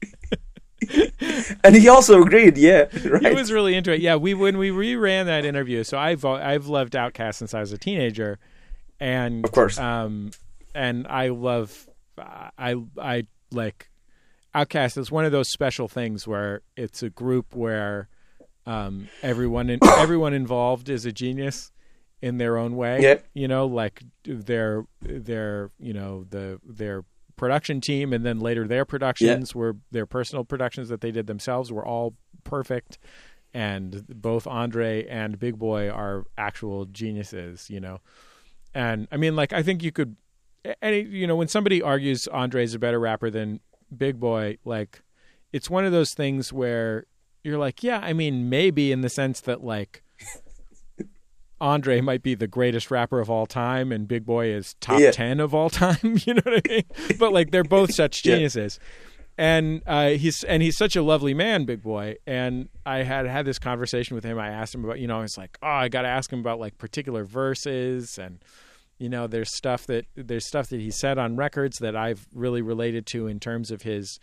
And 1.63 1.75
he 1.75 1.89
also 1.89 2.21
agreed, 2.21 2.57
yeah, 2.57 2.85
right. 3.05 3.25
He 3.25 3.33
was 3.33 3.51
really 3.51 3.75
into 3.75 3.91
it. 3.91 3.99
Yeah, 4.01 4.15
we 4.15 4.33
when 4.33 4.57
we 4.57 4.69
reran 4.69 5.25
that 5.25 5.43
interview. 5.45 5.83
So 5.83 5.97
I've 5.97 6.23
I've 6.25 6.67
loved 6.67 6.93
OutKast 6.93 7.35
since 7.35 7.53
I 7.53 7.59
was 7.59 7.71
a 7.73 7.77
teenager, 7.77 8.39
and 8.99 9.43
Of 9.43 9.51
course. 9.51 9.77
um, 9.77 10.31
and 10.73 11.05
I 11.07 11.29
love 11.29 11.87
I 12.17 12.75
I 12.97 13.23
like 13.51 13.89
OutKast 14.55 14.97
is 14.97 15.11
one 15.11 15.25
of 15.25 15.31
those 15.31 15.49
special 15.49 15.87
things 15.87 16.27
where 16.27 16.61
it's 16.77 17.03
a 17.03 17.09
group 17.09 17.55
where 17.55 18.07
um, 18.65 19.09
everyone 19.21 19.69
in, 19.69 19.79
everyone 19.97 20.33
involved 20.33 20.89
is 20.89 21.05
a 21.05 21.11
genius 21.11 21.71
in 22.21 22.37
their 22.37 22.57
own 22.57 22.75
way. 22.75 23.01
Yeah. 23.01 23.15
You 23.33 23.47
know, 23.47 23.65
like 23.65 24.03
their 24.23 24.85
their 25.01 25.71
you 25.79 25.93
know 25.93 26.25
the 26.29 26.59
their 26.65 27.03
production 27.39 27.79
team 27.79 28.11
and 28.11 28.25
then 28.25 28.37
later 28.37 28.67
their 28.67 28.83
productions 28.83 29.55
were 29.55 29.77
their 29.91 30.05
personal 30.05 30.43
productions 30.43 30.89
that 30.89 30.99
they 30.99 31.09
did 31.09 31.25
themselves 31.25 31.71
were 31.71 31.85
all 31.85 32.13
perfect 32.43 32.99
and 33.53 34.05
both 34.09 34.45
Andre 34.45 35.07
and 35.07 35.39
Big 35.39 35.57
Boi 35.57 35.89
are 35.89 36.25
actual 36.37 36.85
geniuses, 36.85 37.69
you 37.69 37.79
know. 37.79 38.01
And 38.75 39.07
I 39.09 39.15
mean 39.15 39.37
like 39.37 39.53
I 39.53 39.63
think 39.63 39.81
you 39.81 39.93
could 39.93 40.17
any 40.81 41.01
you 41.01 41.25
know 41.25 41.37
when 41.37 41.47
somebody 41.47 41.81
argues 41.81 42.27
Andre's 42.27 42.73
a 42.73 42.79
better 42.79 42.99
rapper 42.99 43.29
than 43.29 43.61
Big 43.95 44.19
Boi 44.19 44.57
like 44.65 45.01
it's 45.53 45.69
one 45.69 45.85
of 45.85 45.93
those 45.93 46.13
things 46.13 46.51
where 46.51 47.05
you're 47.41 47.57
like, 47.57 47.83
yeah, 47.83 48.01
I 48.03 48.11
mean 48.11 48.49
maybe 48.49 48.91
in 48.91 48.99
the 48.99 49.09
sense 49.09 49.39
that 49.41 49.63
like 49.63 50.03
Andre 51.61 52.01
might 52.01 52.23
be 52.23 52.35
the 52.35 52.47
greatest 52.47 52.89
rapper 52.91 53.19
of 53.19 53.29
all 53.29 53.45
time 53.45 53.91
and 53.91 54.07
Big 54.07 54.25
Boi 54.25 54.47
is 54.47 54.75
top 54.79 54.99
Yeah. 54.99 55.11
10 55.11 55.39
of 55.39 55.53
all 55.53 55.69
time, 55.83 55.97
you 56.25 56.33
know 56.35 56.41
what 56.43 56.61
I 56.65 56.69
mean? 56.69 56.83
But 57.17 57.33
like 57.33 57.51
they're 57.51 57.63
both 57.63 57.93
such 57.93 58.25
Yeah. 58.25 58.33
geniuses. 58.35 58.79
And 59.37 59.81
uh, 59.87 60.09
he's 60.09 60.43
and 60.43 60.61
he's 60.61 60.75
such 60.75 60.97
a 60.97 61.01
lovely 61.01 61.33
man, 61.33 61.63
Big 61.63 61.81
Boi. 61.81 62.15
And 62.27 62.67
I 62.85 63.03
had 63.03 63.25
had 63.25 63.45
this 63.45 63.57
conversation 63.57 64.15
with 64.15 64.25
him. 64.25 64.37
I 64.37 64.49
asked 64.49 64.75
him 64.75 64.83
about, 64.83 64.99
you 64.99 65.07
know, 65.07 65.21
it's 65.21 65.37
like, 65.37 65.57
oh, 65.63 65.67
I 65.67 65.87
got 65.87 66.01
to 66.01 66.09
ask 66.09 66.31
him 66.31 66.39
about 66.39 66.59
like 66.59 66.77
particular 66.77 67.23
verses 67.23 68.17
and 68.17 68.39
you 68.97 69.07
know, 69.07 69.27
there's 69.27 69.55
stuff 69.55 69.87
that 69.87 70.05
there's 70.15 70.45
stuff 70.45 70.67
that 70.67 70.81
he 70.81 70.91
said 70.91 71.17
on 71.17 71.37
records 71.37 71.77
that 71.77 71.95
I've 71.95 72.27
really 72.33 72.61
related 72.61 73.05
to 73.07 73.27
in 73.27 73.39
terms 73.39 73.71
of 73.71 73.83
his 73.83 74.19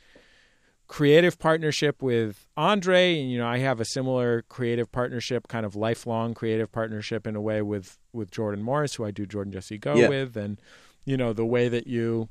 creative 0.88 1.38
partnership 1.38 2.02
with 2.02 2.46
Andre, 2.56 3.20
and 3.20 3.30
you 3.30 3.38
know, 3.38 3.46
I 3.46 3.58
have 3.58 3.80
a 3.80 3.84
similar 3.84 4.42
creative 4.42 4.90
partnership, 4.92 5.48
kind 5.48 5.66
of 5.66 5.74
lifelong 5.76 6.34
creative 6.34 6.70
partnership 6.70 7.26
in 7.26 7.36
a 7.36 7.40
way 7.40 7.62
with 7.62 7.98
with 8.12 8.30
Jordan 8.30 8.62
Morris, 8.62 8.94
who 8.94 9.04
I 9.04 9.10
do 9.10 9.26
Jordan 9.26 9.52
Jesse 9.52 9.78
Go 9.78 9.96
Yeah. 9.96 10.08
with, 10.08 10.36
and 10.36 10.60
you 11.04 11.16
know, 11.16 11.32
the 11.32 11.46
way 11.46 11.68
that 11.68 11.86
you 11.86 12.28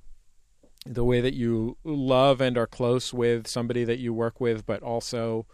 the 0.85 1.03
way 1.03 1.19
that 1.19 1.33
you 1.33 1.77
love 1.83 2.39
and 2.41 2.57
are 2.57 2.67
close 2.67 3.11
with 3.13 3.47
somebody 3.47 3.83
that 3.83 3.97
you 3.97 4.13
work 4.13 4.39
with, 4.39 4.65
but 4.67 4.83
also 4.83 5.47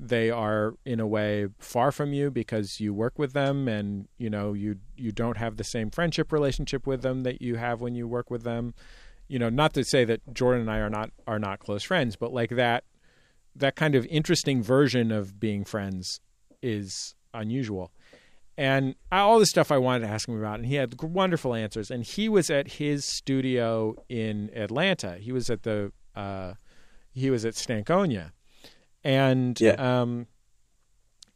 they 0.00 0.30
are 0.30 0.74
in 0.84 0.98
a 1.00 1.06
way 1.06 1.46
far 1.58 1.92
from 1.92 2.12
you 2.12 2.30
because 2.30 2.80
you 2.80 2.92
work 2.92 3.16
with 3.18 3.32
them 3.32 3.68
and 3.68 4.08
you 4.18 4.28
know 4.28 4.52
you 4.52 4.76
you 4.96 5.12
don't 5.12 5.36
have 5.36 5.56
the 5.56 5.62
same 5.62 5.88
friendship 5.88 6.32
relationship 6.32 6.84
with 6.84 7.02
them 7.02 7.22
that 7.22 7.40
you 7.40 7.54
have 7.56 7.80
when 7.80 7.94
you 7.94 8.08
work 8.08 8.28
with 8.28 8.42
them 8.42 8.74
you 9.28 9.38
know 9.38 9.48
not 9.48 9.72
to 9.74 9.84
say 9.84 10.04
that 10.04 10.20
Jordan 10.34 10.62
and 10.62 10.70
I 10.70 10.78
are 10.78 10.90
not 10.90 11.10
are 11.26 11.38
not 11.38 11.58
close 11.60 11.82
friends 11.82 12.16
but 12.16 12.32
like 12.32 12.50
that 12.50 12.84
that 13.56 13.76
kind 13.76 13.94
of 13.94 14.04
interesting 14.06 14.62
version 14.62 15.12
of 15.12 15.38
being 15.38 15.64
friends 15.64 16.20
is 16.60 17.14
unusual. 17.32 17.92
And 18.58 18.94
I- 19.12 19.18
all 19.20 19.38
the 19.38 19.46
stuff 19.46 19.70
I 19.72 19.78
wanted 19.78 20.06
to 20.06 20.12
ask 20.12 20.28
him 20.28 20.36
about 20.38 20.56
and 20.56 20.66
he 20.66 20.74
had 20.76 21.00
wonderful 21.02 21.54
answers. 21.54 21.90
And 21.90 22.04
he 22.04 22.28
was 22.28 22.50
at 22.50 22.72
his 22.72 23.04
studio 23.04 23.94
in 24.08 24.50
Atlanta. 24.56 25.18
He 25.18 25.30
was 25.32 25.50
at 25.50 25.62
the 25.62 25.92
uh 26.16 26.54
he 27.12 27.30
was 27.30 27.44
at 27.44 27.54
Stankonia. 27.54 28.32
And 29.04 29.60
Yeah. 29.60 29.74
um 30.02 30.26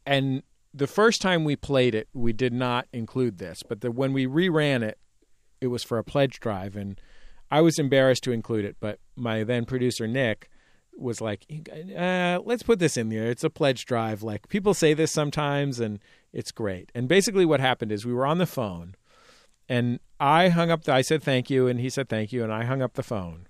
and 0.05 0.43
the 0.73 0.87
first 0.87 1.21
time 1.21 1.43
we 1.43 1.55
played 1.55 1.95
it 1.95 2.07
we 2.13 2.33
did 2.33 2.53
not 2.53 2.87
include 2.93 3.37
this 3.37 3.63
but 3.67 3.81
the, 3.81 3.91
when 3.91 4.13
we 4.13 4.25
reran 4.27 4.81
it 4.83 4.97
it 5.61 5.67
was 5.67 5.83
for 5.83 5.97
a 5.97 6.03
pledge 6.03 6.39
drive. 6.39 6.75
And 6.75 6.99
I 7.51 7.61
was 7.61 7.79
embarrassed 7.79 8.23
to 8.25 8.31
include 8.31 8.65
it 8.65 8.77
but 8.79 8.99
my 9.15 9.43
then 9.43 9.65
producer 9.65 10.07
Nick 10.07 10.49
was 10.97 11.21
like 11.21 11.45
uh, 11.97 12.39
let's 12.43 12.63
put 12.63 12.79
this 12.79 12.97
in 12.97 13.09
there. 13.09 13.27
It's 13.27 13.43
a 13.43 13.49
pledge 13.49 13.85
drive. 13.85 14.21
Like 14.21 14.49
people 14.49 14.73
say 14.73 14.93
this 14.93 15.11
sometimes 15.11 15.79
and 15.79 15.99
it's 16.33 16.51
great. 16.51 16.91
And 16.93 17.07
basically 17.07 17.45
what 17.45 17.59
happened 17.59 17.91
is 17.91 18.05
we 18.05 18.13
were 18.13 18.25
on 18.25 18.37
the 18.37 18.45
phone 18.45 18.95
and 19.67 19.99
I 20.19 20.49
hung 20.49 20.71
up 20.71 20.83
the, 20.83 20.93
I 20.93 21.01
said 21.01 21.23
thank 21.23 21.49
you 21.49 21.67
and 21.67 21.79
he 21.79 21.89
said 21.89 22.09
thank 22.09 22.31
you 22.31 22.43
and 22.43 22.51
I 22.51 22.65
hung 22.65 22.81
up 22.81 22.93
the 22.93 23.03
phone. 23.03 23.47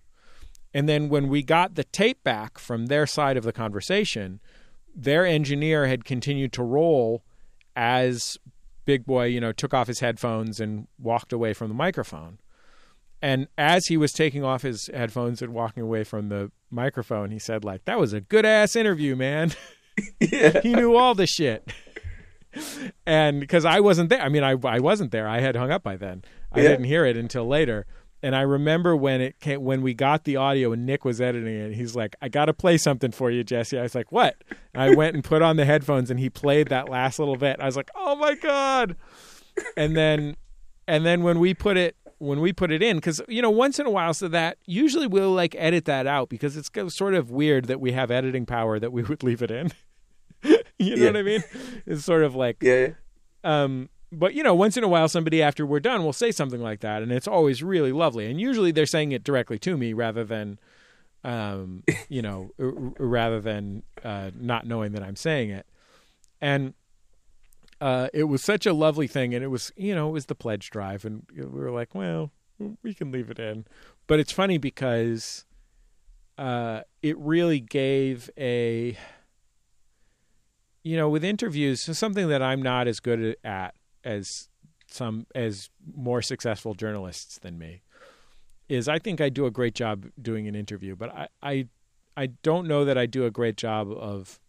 And 0.73 0.87
then 0.87 1.09
when 1.09 1.27
we 1.29 1.41
got 1.41 1.75
the 1.75 1.83
tape 1.83 2.23
back 2.23 2.59
from 2.59 2.85
their 2.85 3.07
side 3.07 3.37
of 3.37 3.43
the 3.43 3.53
conversation, 3.53 4.39
their 4.95 5.25
engineer 5.25 5.87
had 5.87 6.05
continued 6.05 6.53
to 6.53 6.63
roll 6.63 7.23
as 7.75 8.37
Big 8.85 9.05
Boi, 9.05 9.25
you 9.25 9.39
know, 9.39 9.51
took 9.51 9.73
off 9.73 9.87
his 9.87 9.99
headphones 9.99 10.59
and 10.59 10.87
walked 10.99 11.33
away 11.33 11.53
from 11.53 11.69
the 11.69 11.73
microphone. 11.73 12.39
And 13.21 13.47
as 13.57 13.87
he 13.87 13.97
was 13.97 14.13
taking 14.13 14.43
off 14.43 14.61
his 14.61 14.89
headphones 14.93 15.41
and 15.41 15.53
walking 15.53 15.83
away 15.83 16.03
from 16.05 16.29
the 16.29 16.51
microphone, 16.71 17.31
he 17.31 17.39
said, 17.39 17.65
like, 17.65 17.85
that 17.85 17.99
was 17.99 18.13
a 18.13 18.21
good 18.21 18.45
ass 18.45 18.75
interview, 18.75 19.15
man. 19.15 19.51
yeah. 20.21 20.61
he 20.61 20.73
knew 20.73 20.95
all 20.95 21.13
the 21.15 21.27
shit. 21.27 21.69
and 23.05 23.39
because 23.39 23.65
I 23.65 23.79
wasn't 23.79 24.09
there, 24.09 24.21
I 24.21 24.29
mean, 24.29 24.43
I 24.43 24.55
I 24.63 24.79
wasn't 24.79 25.11
there. 25.11 25.27
I 25.27 25.39
had 25.41 25.55
hung 25.55 25.71
up 25.71 25.83
by 25.83 25.97
then. 25.97 26.23
I 26.51 26.61
Yeah. 26.61 26.69
didn't 26.69 26.85
hear 26.85 27.05
it 27.05 27.17
until 27.17 27.47
later. 27.47 27.85
And 28.21 28.35
I 28.35 28.41
remember 28.41 28.95
when 28.97 29.21
it 29.21 29.39
came, 29.39 29.63
when 29.63 29.81
we 29.81 29.93
got 29.93 30.25
the 30.25 30.35
audio 30.35 30.73
and 30.73 30.85
Nick 30.85 31.05
was 31.05 31.21
editing 31.21 31.55
it. 31.55 31.73
He's 31.75 31.95
like, 31.95 32.15
"I 32.21 32.27
got 32.27 32.45
to 32.45 32.53
play 32.53 32.77
something 32.77 33.11
for 33.11 33.31
you, 33.31 33.43
Jesse." 33.45 33.79
I 33.79 33.83
was 33.83 33.95
like, 33.95 34.11
"What?" 34.11 34.35
And 34.73 34.83
I 34.83 34.93
went 34.93 35.15
and 35.15 35.23
put 35.23 35.41
on 35.41 35.55
the 35.55 35.63
headphones, 35.63 36.11
and 36.11 36.19
he 36.19 36.29
played 36.29 36.67
that 36.67 36.89
last 36.89 37.17
little 37.19 37.37
bit. 37.37 37.57
I 37.61 37.65
was 37.65 37.77
like, 37.77 37.89
"Oh 37.95 38.17
my 38.17 38.35
god!" 38.35 38.97
And 39.77 39.95
then, 39.95 40.35
and 40.85 41.05
then 41.05 41.23
when 41.23 41.39
we 41.39 41.53
put 41.53 41.77
it 41.77 41.95
when 42.19 42.39
we 42.41 42.53
put 42.53 42.71
it 42.71 42.81
in, 42.83 42.97
because 42.97 43.21
you 43.27 43.41
know, 43.41 43.49
once 43.49 43.79
in 43.79 43.85
a 43.85 43.89
while, 43.89 44.13
so 44.13 44.27
that 44.27 44.57
usually 44.65 45.07
we'll 45.07 45.31
like 45.33 45.55
edit 45.57 45.85
that 45.85 46.05
out 46.07 46.29
because 46.29 46.55
it's 46.55 46.69
sort 46.95 47.13
of 47.15 47.31
weird 47.31 47.65
that 47.65 47.79
we 47.81 47.91
have 47.93 48.11
editing 48.11 48.45
power 48.45 48.79
that 48.79 48.91
we 48.91 49.01
would 49.09 49.23
leave 49.23 49.41
it 49.41 49.51
in. 49.51 49.71
you 50.43 50.95
know 50.95 51.03
Yeah. 51.03 51.05
what 51.07 51.17
I 51.17 51.21
mean? 51.23 51.43
It's 51.85 52.03
sort 52.05 52.23
of 52.23 52.35
like 52.35 52.57
Yeah. 52.61 52.89
um 53.43 53.89
but 54.11 54.33
you 54.33 54.41
know 54.41 54.55
once 54.55 54.75
in 54.77 54.83
a 54.83 54.87
while 54.87 55.07
somebody 55.07 55.41
after 55.41 55.65
we're 55.65 55.79
done 55.79 56.03
will 56.03 56.13
say 56.13 56.31
something 56.31 56.61
like 56.61 56.79
that 56.79 57.03
and 57.03 57.11
it's 57.11 57.27
always 57.27 57.61
really 57.61 57.91
lovely 57.91 58.25
and 58.25 58.39
usually 58.41 58.71
they're 58.71 58.85
saying 58.87 59.11
it 59.11 59.23
directly 59.23 59.59
to 59.59 59.77
me 59.77 59.93
rather 59.93 60.23
than 60.23 60.57
um 61.23 61.83
you 62.09 62.21
know 62.21 62.49
r- 62.59 62.73
rather 62.97 63.39
than 63.41 63.83
uh 64.03 64.31
not 64.39 64.65
knowing 64.65 64.93
that 64.93 65.03
I'm 65.03 65.15
saying 65.15 65.49
it 65.51 65.65
and 66.41 66.73
uh 67.81 68.07
it 68.13 68.25
was 68.25 68.43
such 68.43 68.65
a 68.65 68.73
lovely 68.73 69.07
thing 69.07 69.33
and 69.33 69.43
it 69.43 69.47
was 69.47 69.71
you 69.75 69.95
know 69.95 70.09
it 70.09 70.11
was 70.11 70.25
the 70.25 70.35
pledge 70.35 70.69
drive 70.69 71.05
and 71.05 71.25
we 71.35 71.45
were 71.45 71.71
like 71.71 71.95
well 71.95 72.31
we 72.83 72.93
can 72.93 73.11
leave 73.11 73.29
it 73.29 73.39
in. 73.39 73.65
But 74.07 74.19
it's 74.19 74.31
funny 74.31 74.57
because 74.57 75.45
uh, 76.37 76.81
it 77.01 77.17
really 77.17 77.59
gave 77.59 78.29
a 78.37 78.97
you 80.83 80.95
know 80.95 81.09
with 81.09 81.23
interviews 81.23 81.81
something 81.97 82.29
that 82.29 82.41
I'm 82.41 82.61
not 82.61 82.87
as 82.87 82.99
good 82.99 83.35
at 83.43 83.75
as 84.03 84.49
some 84.87 85.27
as 85.35 85.69
more 85.93 86.21
successful 86.21 86.73
journalists 86.73 87.37
than 87.37 87.57
me 87.59 87.81
is 88.69 88.87
I 88.87 88.97
think 88.97 89.19
I 89.19 89.29
do 89.29 89.45
a 89.45 89.51
great 89.51 89.75
job 89.75 90.05
doing 90.21 90.47
an 90.47 90.55
interview, 90.55 90.95
but 90.95 91.13
I 91.13 91.27
I, 91.41 91.67
I 92.15 92.27
don't 92.43 92.67
know 92.67 92.85
that 92.85 92.97
I 92.97 93.05
do 93.05 93.25
a 93.25 93.31
great 93.31 93.57
job 93.57 93.91
of 93.91 94.39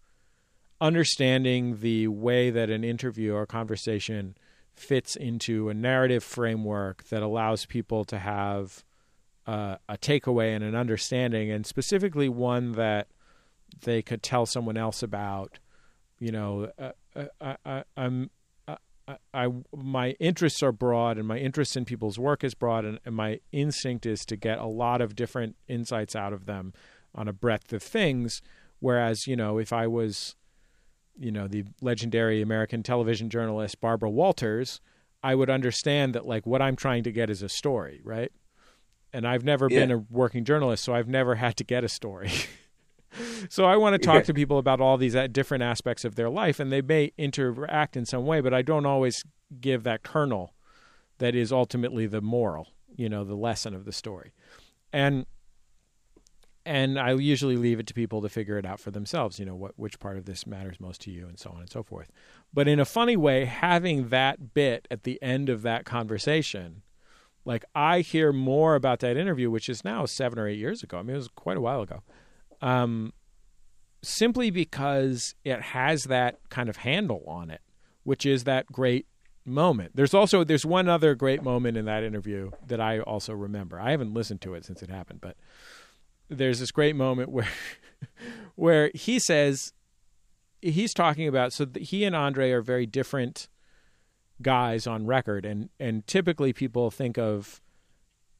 understanding 0.80 1.80
the 1.80 2.08
way 2.08 2.50
that 2.50 2.70
an 2.70 2.84
interview 2.84 3.34
or 3.34 3.46
conversation 3.46 4.36
fits 4.74 5.14
into 5.16 5.68
a 5.68 5.74
narrative 5.74 6.24
framework 6.24 7.04
that 7.08 7.22
allows 7.22 7.66
people 7.66 8.04
to 8.06 8.18
have 8.18 8.82
uh, 9.46 9.76
a 9.88 9.98
takeaway 9.98 10.54
and 10.54 10.64
an 10.64 10.74
understanding, 10.74 11.50
and 11.50 11.66
specifically 11.66 12.28
one 12.28 12.72
that 12.72 13.08
they 13.82 14.02
could 14.02 14.22
tell 14.22 14.46
someone 14.46 14.76
else 14.76 15.02
about. 15.02 15.58
You 16.18 16.32
know, 16.32 16.70
uh, 16.78 16.92
uh 17.16 17.24
I, 17.40 17.56
I, 17.64 17.84
I'm 17.96 18.30
I, 19.10 19.16
I, 19.46 19.48
my 19.74 20.10
interests 20.20 20.62
are 20.62 20.72
broad 20.72 21.18
and 21.18 21.26
my 21.26 21.38
interest 21.38 21.76
in 21.76 21.84
people's 21.84 22.18
work 22.18 22.44
is 22.44 22.54
broad 22.54 22.84
and, 22.84 23.00
and, 23.04 23.14
my 23.14 23.40
instinct 23.50 24.06
is 24.06 24.24
to 24.26 24.36
get 24.36 24.58
a 24.58 24.66
lot 24.66 25.00
of 25.00 25.16
different 25.16 25.56
insights 25.66 26.14
out 26.14 26.32
of 26.32 26.46
them 26.46 26.72
on 27.14 27.26
a 27.26 27.32
breadth 27.32 27.72
of 27.72 27.82
things 27.82 28.40
whereas 28.78 29.26
you 29.26 29.34
know 29.34 29.58
if 29.58 29.72
i 29.72 29.86
was 29.86 30.36
you 31.20 31.30
know 31.30 31.46
the 31.46 31.64
legendary 31.80 32.42
american 32.42 32.82
television 32.82 33.28
journalist 33.28 33.80
barbara 33.80 34.10
walters 34.10 34.80
i 35.22 35.34
would 35.34 35.50
understand 35.50 36.14
that 36.14 36.26
like 36.26 36.46
what 36.46 36.60
i'm 36.60 36.74
trying 36.74 37.04
to 37.04 37.12
get 37.12 37.30
is 37.30 37.42
a 37.42 37.48
story 37.48 38.00
right? 38.02 38.32
And 39.12 39.26
i've 39.26 39.44
never 39.44 39.68
yeah. 39.70 39.80
been 39.80 39.90
a 39.90 39.98
working 40.10 40.44
journalist 40.44 40.82
so 40.82 40.94
i've 40.94 41.08
never 41.08 41.36
had 41.36 41.56
to 41.58 41.64
get 41.64 41.84
a 41.84 41.88
story. 41.88 42.30
So 43.48 43.64
I 43.64 43.76
want 43.76 43.94
to 43.94 43.98
talk 43.98 44.24
to 44.24 44.34
people 44.34 44.58
about 44.58 44.80
all 44.80 44.96
these 44.96 45.16
uh, 45.16 45.26
different 45.26 45.62
aspects 45.62 46.04
of 46.04 46.14
their 46.14 46.30
life, 46.30 46.60
and 46.60 46.70
they 46.70 46.82
may 46.82 47.12
interact 47.18 47.96
in 47.96 48.06
some 48.06 48.24
way, 48.24 48.40
but 48.40 48.54
I 48.54 48.62
don't 48.62 48.86
always 48.86 49.24
give 49.60 49.82
that 49.84 50.02
kernel 50.02 50.54
that 51.18 51.34
is 51.34 51.52
ultimately 51.52 52.06
the 52.06 52.20
moral, 52.20 52.68
you 52.94 53.08
know, 53.08 53.24
the 53.24 53.34
lesson 53.34 53.74
of 53.74 53.84
the 53.84 53.92
story, 53.92 54.32
and 54.92 55.26
and 56.70 56.98
I 56.98 57.12
usually 57.12 57.56
leave 57.56 57.80
it 57.80 57.86
to 57.88 57.94
people 57.94 58.22
to 58.22 58.28
figure 58.28 58.56
it 58.56 58.64
out 58.64 58.80
for 58.80 58.90
themselves. 58.90 59.38
You 59.38 59.46
know, 59.46 59.54
what 59.54 59.72
which 59.76 59.98
part 59.98 60.16
of 60.16 60.24
this 60.24 60.46
matters 60.46 60.80
most 60.80 61.00
to 61.02 61.10
you, 61.10 61.26
and 61.26 61.38
so 61.38 61.50
on 61.50 61.60
and 61.60 61.70
so 61.70 61.82
forth. 61.82 62.10
But 62.52 62.68
in 62.68 62.80
a 62.80 62.84
funny 62.84 63.16
way, 63.16 63.44
having 63.44 64.08
that 64.08 64.54
bit 64.54 64.88
at 64.90 65.02
the 65.02 65.22
end 65.22 65.48
of 65.48 65.62
that 65.62 65.84
conversation. 65.84 66.82
Like 67.46 67.64
I 67.74 68.00
hear 68.00 68.34
more 68.34 68.74
about 68.74 69.00
that 69.00 69.16
interview, 69.16 69.50
which 69.50 69.70
is 69.70 69.82
now 69.82 70.04
seven 70.04 70.38
or 70.38 70.46
eight 70.46 70.58
years 70.58 70.82
ago. 70.82 70.98
I 70.98 71.02
mean, 71.02 71.14
it 71.14 71.18
was 71.18 71.28
quite 71.28 71.56
a 71.56 71.60
while 71.60 71.80
ago 71.80 72.02
um, 72.62 73.12
simply 74.02 74.50
because 74.50 75.34
it 75.44 75.60
has 75.60 76.04
that 76.04 76.38
kind 76.48 76.68
of 76.68 76.78
handle 76.78 77.22
on 77.26 77.50
it, 77.50 77.60
which 78.02 78.26
is 78.26 78.44
that 78.44 78.66
great 78.66 79.06
moment. 79.44 79.92
There's 79.94 80.14
also 80.14 80.44
there's 80.44 80.66
one 80.66 80.88
other 80.88 81.14
great 81.14 81.42
moment 81.42 81.76
in 81.76 81.86
that 81.86 82.02
interview 82.02 82.50
that 82.66 82.80
I 82.80 83.00
also 83.00 83.32
remember. 83.32 83.80
I 83.80 83.90
haven't 83.90 84.14
listened 84.14 84.40
to 84.42 84.54
it 84.54 84.64
since 84.64 84.82
it 84.82 84.90
happened, 84.90 85.20
but 85.20 85.36
there's 86.30 86.60
this 86.60 86.70
great 86.70 86.96
moment 86.96 87.28
where 87.32 87.48
where 88.54 88.90
he 88.94 89.18
says 89.18 89.72
he's 90.62 90.94
talking 90.94 91.28
about 91.28 91.52
so 91.52 91.66
he 91.76 92.04
and 92.04 92.16
Andre 92.16 92.50
are 92.52 92.62
very 92.62 92.86
different 92.86 93.48
guys 94.40 94.86
on 94.86 95.06
record 95.06 95.44
and 95.44 95.68
and 95.78 96.06
typically 96.06 96.52
people 96.52 96.90
think 96.90 97.18
of 97.18 97.60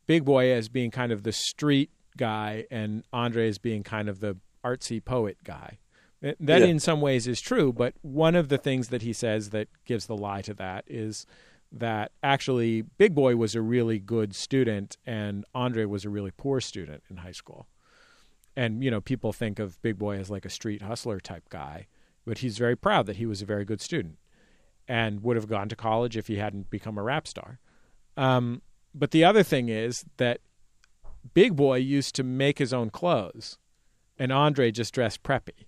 Big 0.07 0.24
Boi 0.24 0.51
as 0.51 0.68
being 0.68 0.91
kind 0.91 1.12
of 1.12 1.22
the 1.22 1.32
street 1.32 1.91
guy 2.16 2.64
and 2.70 3.05
Andre 3.12 3.49
as 3.49 3.59
being 3.59 3.82
kind 3.82 4.09
of 4.09 4.20
the 4.20 4.36
artsy 4.64 5.05
poet 5.05 5.38
guy. 5.45 5.78
That 6.20 6.61
yeah. 6.61 6.66
in 6.66 6.80
some 6.80 7.01
ways 7.01 7.26
is 7.26 7.41
true, 7.41 7.72
but 7.72 7.95
one 8.03 8.34
of 8.34 8.49
the 8.49 8.59
things 8.59 8.88
that 8.88 9.03
he 9.03 9.12
says 9.14 9.51
that 9.51 9.68
gives 9.86 10.07
the 10.07 10.16
lie 10.16 10.43
to 10.43 10.55
that 10.55 10.84
is 10.86 11.24
that 11.72 12.12
actually 12.22 12.82
Big 12.82 13.14
Boi 13.14 13.36
was 13.36 13.55
a 13.55 13.62
really 13.62 13.99
good 13.99 14.34
student 14.34 14.99
and 15.07 15.45
Andre 15.55 15.84
was 15.84 16.05
a 16.05 16.11
really 16.11 16.30
poor 16.30 16.61
student 16.61 17.03
in 17.09 17.18
high 17.18 17.32
school. 17.32 17.66
And 18.57 18.82
you 18.82 18.90
know, 18.90 19.01
people 19.01 19.32
think 19.32 19.59
of 19.59 19.80
Big 19.82 19.98
Boi 19.98 20.18
as 20.18 20.30
like 20.30 20.44
a 20.44 20.51
street 20.51 20.82
hustler 20.82 21.20
type 21.20 21.48
guy, 21.48 21.86
but 22.24 22.38
he's 22.38 22.59
very 22.59 22.76
proud 22.76 23.07
that 23.07 23.16
he 23.16 23.26
was 23.26 23.42
a 23.42 23.46
very 23.46 23.64
good 23.64 23.80
student 23.80 24.18
and 24.88 25.22
would 25.22 25.36
have 25.36 25.48
gone 25.48 25.68
to 25.68 25.76
college 25.76 26.16
if 26.16 26.26
he 26.26 26.36
hadn't 26.36 26.68
become 26.68 26.98
a 26.98 27.03
rap 27.03 27.28
star. 27.28 27.61
Um, 28.16 28.62
but 28.94 29.12
the 29.12 29.24
other 29.24 29.44
thing 29.44 29.68
is 29.68 30.05
that 30.16 30.40
Big 31.34 31.57
Boi 31.57 31.76
used 31.76 32.14
to 32.16 32.24
make 32.24 32.59
his 32.59 32.72
own 32.72 32.90
clothes, 32.90 33.59
and 34.18 34.32
Andre 34.32 34.70
just 34.70 34.92
dressed 34.92 35.22
preppy. 35.22 35.66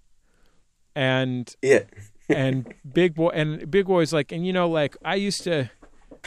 And 0.94 1.54
yeah, 1.62 1.84
and 2.28 2.74
Big 2.90 3.14
Boi 3.14 3.28
and 3.28 3.70
Big 3.70 3.86
Boi's 3.86 4.12
like, 4.12 4.32
and 4.32 4.46
you 4.46 4.52
know, 4.52 4.68
like 4.68 4.96
I 5.04 5.14
used 5.14 5.44
to, 5.44 5.70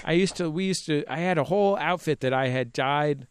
I 0.03 0.13
used 0.13 0.35
to, 0.37 0.49
we 0.49 0.65
used 0.65 0.85
to, 0.87 1.03
I 1.07 1.17
had 1.17 1.37
a 1.37 1.43
whole 1.43 1.77
outfit 1.77 2.21
that 2.21 2.33
I 2.33 2.47
had 2.47 2.71
dyed, 2.71 3.27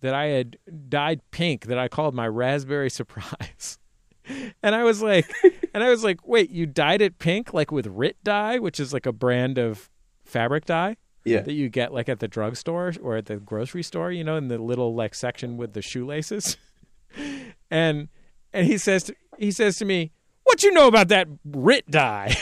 that 0.00 0.14
I 0.14 0.26
had 0.26 0.58
dyed 0.88 1.20
pink 1.30 1.66
that 1.66 1.78
I 1.78 1.88
called 1.88 2.14
my 2.14 2.26
raspberry 2.28 2.90
surprise. 2.90 3.78
and 4.62 4.74
I 4.74 4.84
was 4.84 5.02
like, 5.02 5.30
and 5.74 5.82
I 5.82 5.90
was 5.90 6.04
like, 6.04 6.26
wait, 6.26 6.50
you 6.50 6.66
dyed 6.66 7.02
it 7.02 7.18
pink 7.18 7.52
like 7.52 7.70
with 7.70 7.86
Rit 7.86 8.16
dye, 8.24 8.58
which 8.58 8.80
is 8.80 8.92
like 8.92 9.06
a 9.06 9.12
brand 9.12 9.58
of 9.58 9.90
fabric 10.24 10.64
dye 10.64 10.96
yeah. 11.24 11.40
that 11.40 11.52
you 11.52 11.68
get 11.68 11.92
like 11.92 12.08
at 12.08 12.20
the 12.20 12.28
drugstore 12.28 12.92
or 13.02 13.16
at 13.16 13.26
the 13.26 13.36
grocery 13.36 13.82
store, 13.82 14.10
you 14.12 14.24
know, 14.24 14.36
in 14.36 14.48
the 14.48 14.58
little 14.58 14.94
like 14.94 15.14
section 15.14 15.56
with 15.56 15.72
the 15.72 15.82
shoelaces. 15.82 16.56
and 17.70 18.08
and 18.52 18.66
he 18.66 18.78
says 18.78 19.04
to, 19.04 19.16
he 19.38 19.50
says 19.50 19.76
to 19.78 19.84
me, 19.84 20.12
"What 20.44 20.62
you 20.62 20.72
know 20.72 20.86
about 20.86 21.08
that 21.08 21.28
Rit 21.44 21.90
dye?" 21.90 22.36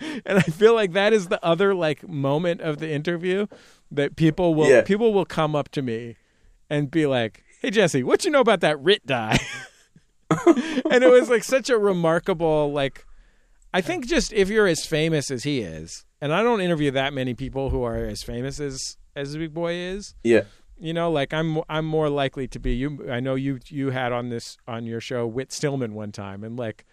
and 0.00 0.38
I 0.38 0.42
feel 0.42 0.74
like 0.74 0.92
that 0.92 1.12
is 1.12 1.28
the 1.28 1.44
other 1.44 1.74
like 1.74 2.08
moment 2.08 2.60
of 2.60 2.78
the 2.78 2.90
interview 2.90 3.46
that 3.90 4.16
people 4.16 4.54
will 4.54 4.68
yeah. 4.68 4.82
people 4.82 5.12
will 5.12 5.24
come 5.24 5.54
up 5.56 5.68
to 5.70 5.82
me 5.82 6.16
and 6.70 6.90
be 6.90 7.06
like, 7.06 7.44
"Hey 7.60 7.70
Jesse, 7.70 8.02
what 8.02 8.24
you 8.24 8.30
know 8.30 8.40
about 8.40 8.60
that 8.60 8.80
Rit 8.82 9.06
dye?" 9.06 9.38
and 10.46 11.04
it 11.04 11.10
was 11.10 11.30
like 11.30 11.44
such 11.44 11.70
a 11.70 11.78
remarkable 11.78 12.72
like 12.72 13.04
I 13.72 13.80
think 13.80 14.06
just 14.06 14.32
if 14.32 14.48
you're 14.48 14.66
as 14.66 14.86
famous 14.86 15.30
as 15.30 15.44
he 15.44 15.60
is, 15.60 16.04
and 16.20 16.32
I 16.32 16.42
don't 16.42 16.60
interview 16.60 16.90
that 16.92 17.12
many 17.12 17.34
people 17.34 17.70
who 17.70 17.82
are 17.82 17.96
as 17.96 18.22
famous 18.22 18.60
as 18.60 18.96
as 19.14 19.36
Big 19.36 19.52
Boi 19.52 19.74
is. 19.74 20.14
Yeah. 20.22 20.44
You 20.78 20.94
know, 20.94 21.10
like 21.10 21.34
I'm 21.34 21.60
I'm 21.68 21.84
more 21.84 22.08
likely 22.08 22.48
to 22.48 22.58
be 22.58 22.74
you. 22.74 23.10
I 23.10 23.20
know 23.20 23.34
you 23.34 23.58
you 23.66 23.90
had 23.90 24.12
on 24.12 24.28
this 24.28 24.56
on 24.66 24.86
your 24.86 25.00
show 25.00 25.26
Whit 25.26 25.52
Stillman 25.52 25.94
one 25.94 26.12
time, 26.12 26.44
and 26.44 26.56
like 26.56 26.86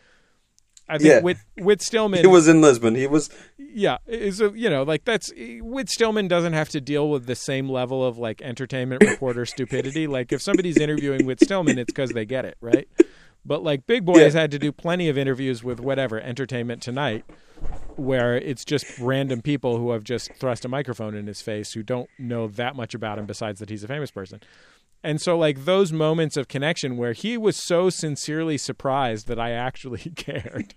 I 0.88 0.97
think 0.97 1.09
yeah. 1.09 1.19
Whit 1.21 1.38
Whit 1.57 1.81
Stillman. 1.81 2.21
He 2.21 2.27
was 2.27 2.47
in 2.47 2.61
Lisbon. 2.61 2.95
He 2.95 3.07
was. 3.07 3.29
Yeah, 3.57 3.97
is 4.07 4.39
a, 4.39 4.51
you 4.55 4.69
know 4.69 4.83
like 4.83 5.03
that's 5.05 5.31
Whit 5.36 5.89
Stillman 5.89 6.27
doesn't 6.27 6.53
have 6.53 6.69
to 6.69 6.81
deal 6.81 7.09
with 7.09 7.25
the 7.25 7.36
same 7.36 7.69
level 7.69 8.05
of 8.05 8.17
like 8.17 8.41
entertainment 8.41 9.03
reporter 9.03 9.45
stupidity. 9.45 10.07
Like 10.07 10.31
if 10.31 10.41
somebody's 10.41 10.77
interviewing 10.77 11.25
Whit 11.25 11.39
Stillman, 11.41 11.79
it's 11.79 11.91
because 11.91 12.11
they 12.11 12.25
get 12.25 12.45
it 12.45 12.57
right. 12.61 12.88
But 13.45 13.63
like 13.63 13.86
Big 13.86 14.05
Boi 14.05 14.17
yeah. 14.17 14.23
has 14.23 14.33
had 14.33 14.51
to 14.51 14.59
do 14.59 14.71
plenty 14.71 15.07
of 15.07 15.17
interviews 15.17 15.63
with 15.63 15.79
whatever 15.79 16.19
Entertainment 16.19 16.81
Tonight, 16.81 17.25
where 17.95 18.36
it's 18.36 18.65
just 18.65 18.97
random 18.99 19.41
people 19.41 19.77
who 19.77 19.91
have 19.91 20.03
just 20.03 20.33
thrust 20.33 20.65
a 20.65 20.67
microphone 20.67 21.15
in 21.15 21.27
his 21.27 21.41
face 21.41 21.73
who 21.73 21.84
don't 21.84 22.10
know 22.18 22.47
that 22.47 22.76
much 22.76 22.95
about 22.95 23.19
him 23.19 23.26
besides 23.26 23.60
that 23.60 23.69
he's 23.69 23.84
a 23.84 23.88
famous 23.88 24.10
person. 24.10 24.39
And 25.06 25.22
so 25.22 25.38
like 25.38 25.65
those 25.65 25.94
moments 25.94 26.36
of 26.36 26.48
connection 26.48 26.98
where 26.98 27.14
he 27.14 27.38
was 27.38 27.56
so 27.56 27.91
sincerely 27.91 28.57
surprised 28.57 29.27
that 29.27 29.40
I 29.40 29.52
actually 29.52 29.99
cared. 30.15 30.73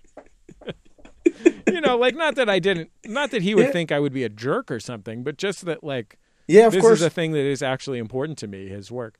you 1.67 1.81
know, 1.81 1.97
like 1.97 2.15
not 2.15 2.35
that 2.35 2.47
I 2.47 2.59
didn't 2.59 2.91
not 3.05 3.31
that 3.31 3.41
he 3.41 3.55
would 3.55 3.65
yeah. 3.65 3.71
think 3.71 3.91
I 3.91 3.99
would 3.99 4.13
be 4.13 4.23
a 4.23 4.29
jerk 4.29 4.69
or 4.69 4.79
something, 4.79 5.23
but 5.23 5.37
just 5.37 5.65
that 5.65 5.83
like 5.83 6.19
yeah, 6.47 6.67
of 6.67 6.73
this 6.73 6.81
course. 6.81 6.99
is 6.99 7.05
a 7.05 7.09
thing 7.09 7.31
that 7.31 7.43
is 7.43 7.63
actually 7.63 7.97
important 7.97 8.37
to 8.39 8.47
me, 8.47 8.67
his 8.67 8.91
work. 8.91 9.19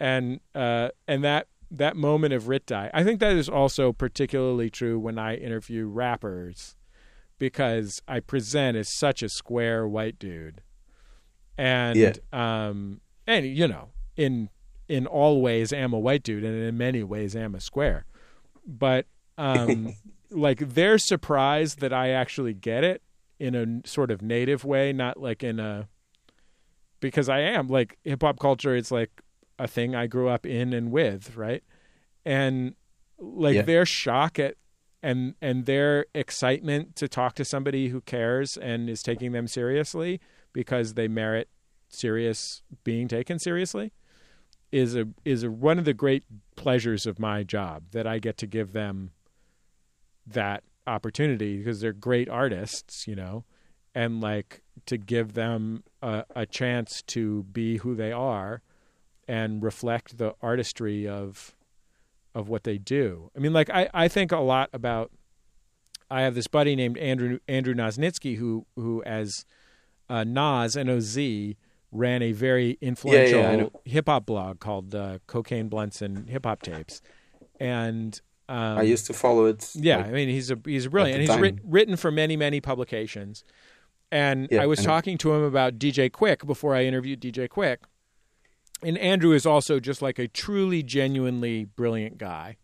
And 0.00 0.40
uh 0.52 0.88
and 1.06 1.22
that 1.22 1.46
that 1.70 1.96
moment 1.96 2.34
of 2.34 2.48
Rit 2.48 2.66
dye, 2.66 2.90
I 2.92 3.04
think 3.04 3.20
that 3.20 3.36
is 3.36 3.48
also 3.48 3.92
particularly 3.92 4.68
true 4.68 4.98
when 4.98 5.16
I 5.16 5.36
interview 5.36 5.86
rappers 5.86 6.74
because 7.38 8.02
I 8.08 8.18
present 8.18 8.76
as 8.76 8.92
such 8.92 9.22
a 9.22 9.28
square 9.28 9.86
white 9.86 10.18
dude. 10.18 10.60
And 11.56 11.96
yeah. 11.96 12.14
um 12.32 13.00
and 13.28 13.46
you 13.46 13.68
know, 13.68 13.90
in 14.16 14.48
in 14.88 15.06
all 15.06 15.40
ways 15.40 15.72
am 15.72 15.92
a 15.92 15.98
white 15.98 16.22
dude 16.22 16.44
and 16.44 16.62
in 16.62 16.76
many 16.76 17.02
ways 17.02 17.34
am 17.34 17.54
a 17.54 17.60
square. 17.60 18.04
But 18.66 19.06
um 19.38 19.94
like 20.30 20.58
they're 20.58 20.98
surprised 20.98 21.80
that 21.80 21.92
I 21.92 22.10
actually 22.10 22.54
get 22.54 22.84
it 22.84 23.02
in 23.38 23.54
a 23.54 23.88
sort 23.88 24.10
of 24.10 24.22
native 24.22 24.64
way, 24.64 24.92
not 24.92 25.20
like 25.20 25.42
in 25.42 25.58
a 25.58 25.88
because 27.00 27.28
I 27.28 27.40
am 27.40 27.68
like 27.68 27.98
hip 28.04 28.22
hop 28.22 28.38
culture 28.38 28.74
it's 28.76 28.90
like 28.90 29.10
a 29.58 29.68
thing 29.68 29.94
I 29.94 30.06
grew 30.06 30.28
up 30.28 30.46
in 30.46 30.72
and 30.72 30.90
with, 30.90 31.36
right? 31.36 31.62
And 32.24 32.74
like 33.18 33.56
yeah. 33.56 33.62
their 33.62 33.86
shock 33.86 34.38
at 34.38 34.56
and 35.02 35.34
and 35.40 35.66
their 35.66 36.06
excitement 36.14 36.96
to 36.96 37.08
talk 37.08 37.34
to 37.34 37.44
somebody 37.44 37.88
who 37.88 38.00
cares 38.00 38.56
and 38.56 38.88
is 38.88 39.02
taking 39.02 39.32
them 39.32 39.46
seriously 39.46 40.20
because 40.52 40.94
they 40.94 41.08
merit 41.08 41.48
serious 41.88 42.62
being 42.82 43.06
taken 43.06 43.38
seriously 43.38 43.92
is 44.72 44.96
a 44.96 45.06
is 45.24 45.42
a, 45.42 45.50
one 45.50 45.78
of 45.78 45.84
the 45.84 45.94
great 45.94 46.24
pleasures 46.56 47.06
of 47.06 47.18
my 47.18 47.42
job 47.42 47.84
that 47.92 48.06
I 48.06 48.18
get 48.18 48.36
to 48.38 48.46
give 48.46 48.72
them 48.72 49.10
that 50.26 50.64
opportunity 50.86 51.58
because 51.58 51.80
they're 51.80 51.92
great 51.92 52.28
artists, 52.28 53.06
you 53.06 53.14
know, 53.14 53.44
and 53.94 54.20
like 54.20 54.62
to 54.86 54.96
give 54.98 55.34
them 55.34 55.84
a, 56.02 56.24
a 56.34 56.46
chance 56.46 57.02
to 57.08 57.44
be 57.44 57.78
who 57.78 57.94
they 57.94 58.12
are 58.12 58.62
and 59.26 59.62
reflect 59.62 60.18
the 60.18 60.34
artistry 60.42 61.08
of 61.08 61.54
of 62.34 62.48
what 62.48 62.64
they 62.64 62.78
do. 62.78 63.30
I 63.36 63.38
mean, 63.38 63.52
like 63.52 63.70
I, 63.70 63.88
I 63.94 64.08
think 64.08 64.32
a 64.32 64.38
lot 64.38 64.70
about. 64.72 65.10
I 66.10 66.20
have 66.20 66.34
this 66.34 66.46
buddy 66.46 66.76
named 66.76 66.98
Andrew 66.98 67.38
Andrew 67.48 67.74
Nosnitsky 67.74 68.36
who 68.36 68.66
who 68.76 69.02
as 69.04 69.46
uh, 70.08 70.22
Noz 70.22 70.76
N 70.76 70.90
O 70.90 71.00
Z 71.00 71.56
ran 71.94 72.22
a 72.22 72.32
very 72.32 72.76
influential 72.80 73.40
Yeah, 73.40 73.56
yeah, 73.56 73.68
hip 73.84 74.08
hop 74.08 74.26
blog 74.26 74.60
called 74.60 74.94
uh, 74.94 75.20
Cocaine 75.26 75.68
Blunts 75.68 76.02
and 76.02 76.28
Hip 76.28 76.44
Hop 76.44 76.60
Tapes, 76.60 77.00
and 77.58 78.20
um, 78.48 78.78
I 78.78 78.82
used 78.82 79.06
to 79.06 79.14
follow 79.14 79.46
it. 79.46 79.70
yeah, 79.74 79.98
like, 79.98 80.06
I 80.06 80.10
mean 80.10 80.28
he's 80.28 80.50
a 80.50 80.58
he's 80.64 80.88
brilliant, 80.88 81.20
and 81.20 81.30
he's 81.30 81.40
writ, 81.40 81.58
written 81.64 81.96
for 81.96 82.10
many 82.10 82.36
many 82.36 82.60
publications. 82.60 83.44
And 84.12 84.48
Yeah, 84.50 84.62
I 84.62 84.66
was 84.66 84.80
I 84.80 84.84
talking 84.84 85.16
to 85.18 85.32
him 85.32 85.42
about 85.42 85.78
DJ 85.78 86.10
Quik 86.10 86.46
before 86.46 86.74
I 86.74 86.84
interviewed 86.84 87.20
DJ 87.20 87.48
Quik, 87.48 87.78
and 88.82 88.98
Andrew 88.98 89.32
is 89.32 89.46
also 89.46 89.80
just 89.80 90.02
like 90.02 90.18
a 90.18 90.28
truly 90.28 90.82
genuinely 90.82 91.64
brilliant 91.64 92.18
guy, 92.18 92.56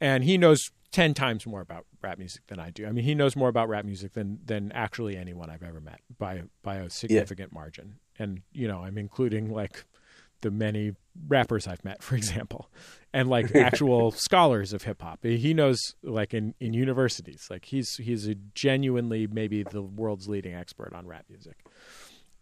and 0.00 0.24
he 0.24 0.36
knows 0.36 0.70
ten 0.90 1.14
times 1.14 1.46
more 1.46 1.60
about 1.60 1.86
rap 2.02 2.18
music 2.18 2.42
than 2.48 2.58
I 2.58 2.70
do. 2.70 2.86
I 2.86 2.92
mean, 2.92 3.04
he 3.04 3.14
knows 3.14 3.36
more 3.36 3.48
about 3.48 3.68
rap 3.68 3.84
music 3.84 4.14
than 4.14 4.40
than 4.44 4.72
actually 4.72 5.16
anyone 5.16 5.50
I've 5.50 5.62
ever 5.62 5.80
met 5.80 6.00
by 6.18 6.42
by 6.62 6.76
a 6.76 6.90
significant 6.90 7.52
margin. 7.52 7.96
And 8.20 8.42
you 8.52 8.68
know, 8.68 8.84
I'm 8.84 8.98
including 8.98 9.50
like 9.50 9.84
the 10.42 10.50
many 10.50 10.92
rappers 11.28 11.66
I've 11.66 11.84
met, 11.84 12.02
for 12.02 12.14
example, 12.14 12.70
and 13.12 13.28
like 13.28 13.54
actual 13.54 14.10
scholars 14.10 14.72
of 14.72 14.82
hip 14.82 15.02
hop. 15.02 15.20
He 15.22 15.54
knows 15.54 15.78
like 16.02 16.34
in, 16.34 16.54
in 16.60 16.74
universities, 16.74 17.48
like 17.50 17.64
he's 17.64 17.96
he's 17.96 18.28
a 18.28 18.34
genuinely 18.54 19.26
maybe 19.26 19.62
the 19.62 19.82
world's 19.82 20.28
leading 20.28 20.54
expert 20.54 20.92
on 20.94 21.06
rap 21.06 21.24
music. 21.28 21.64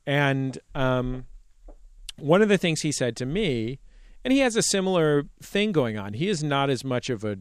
And 0.06 0.59
um, 0.74 1.26
one 2.16 2.42
of 2.42 2.48
the 2.48 2.59
things 2.59 2.80
he 2.80 2.92
said 2.92 3.16
to 3.16 3.26
me, 3.26 3.78
and 4.24 4.32
he 4.32 4.40
has 4.40 4.56
a 4.56 4.62
similar 4.62 5.24
thing 5.42 5.72
going 5.72 5.98
on. 5.98 6.14
He 6.14 6.28
is 6.28 6.42
not 6.42 6.70
as 6.70 6.84
much 6.84 7.10
of 7.10 7.24
a 7.24 7.38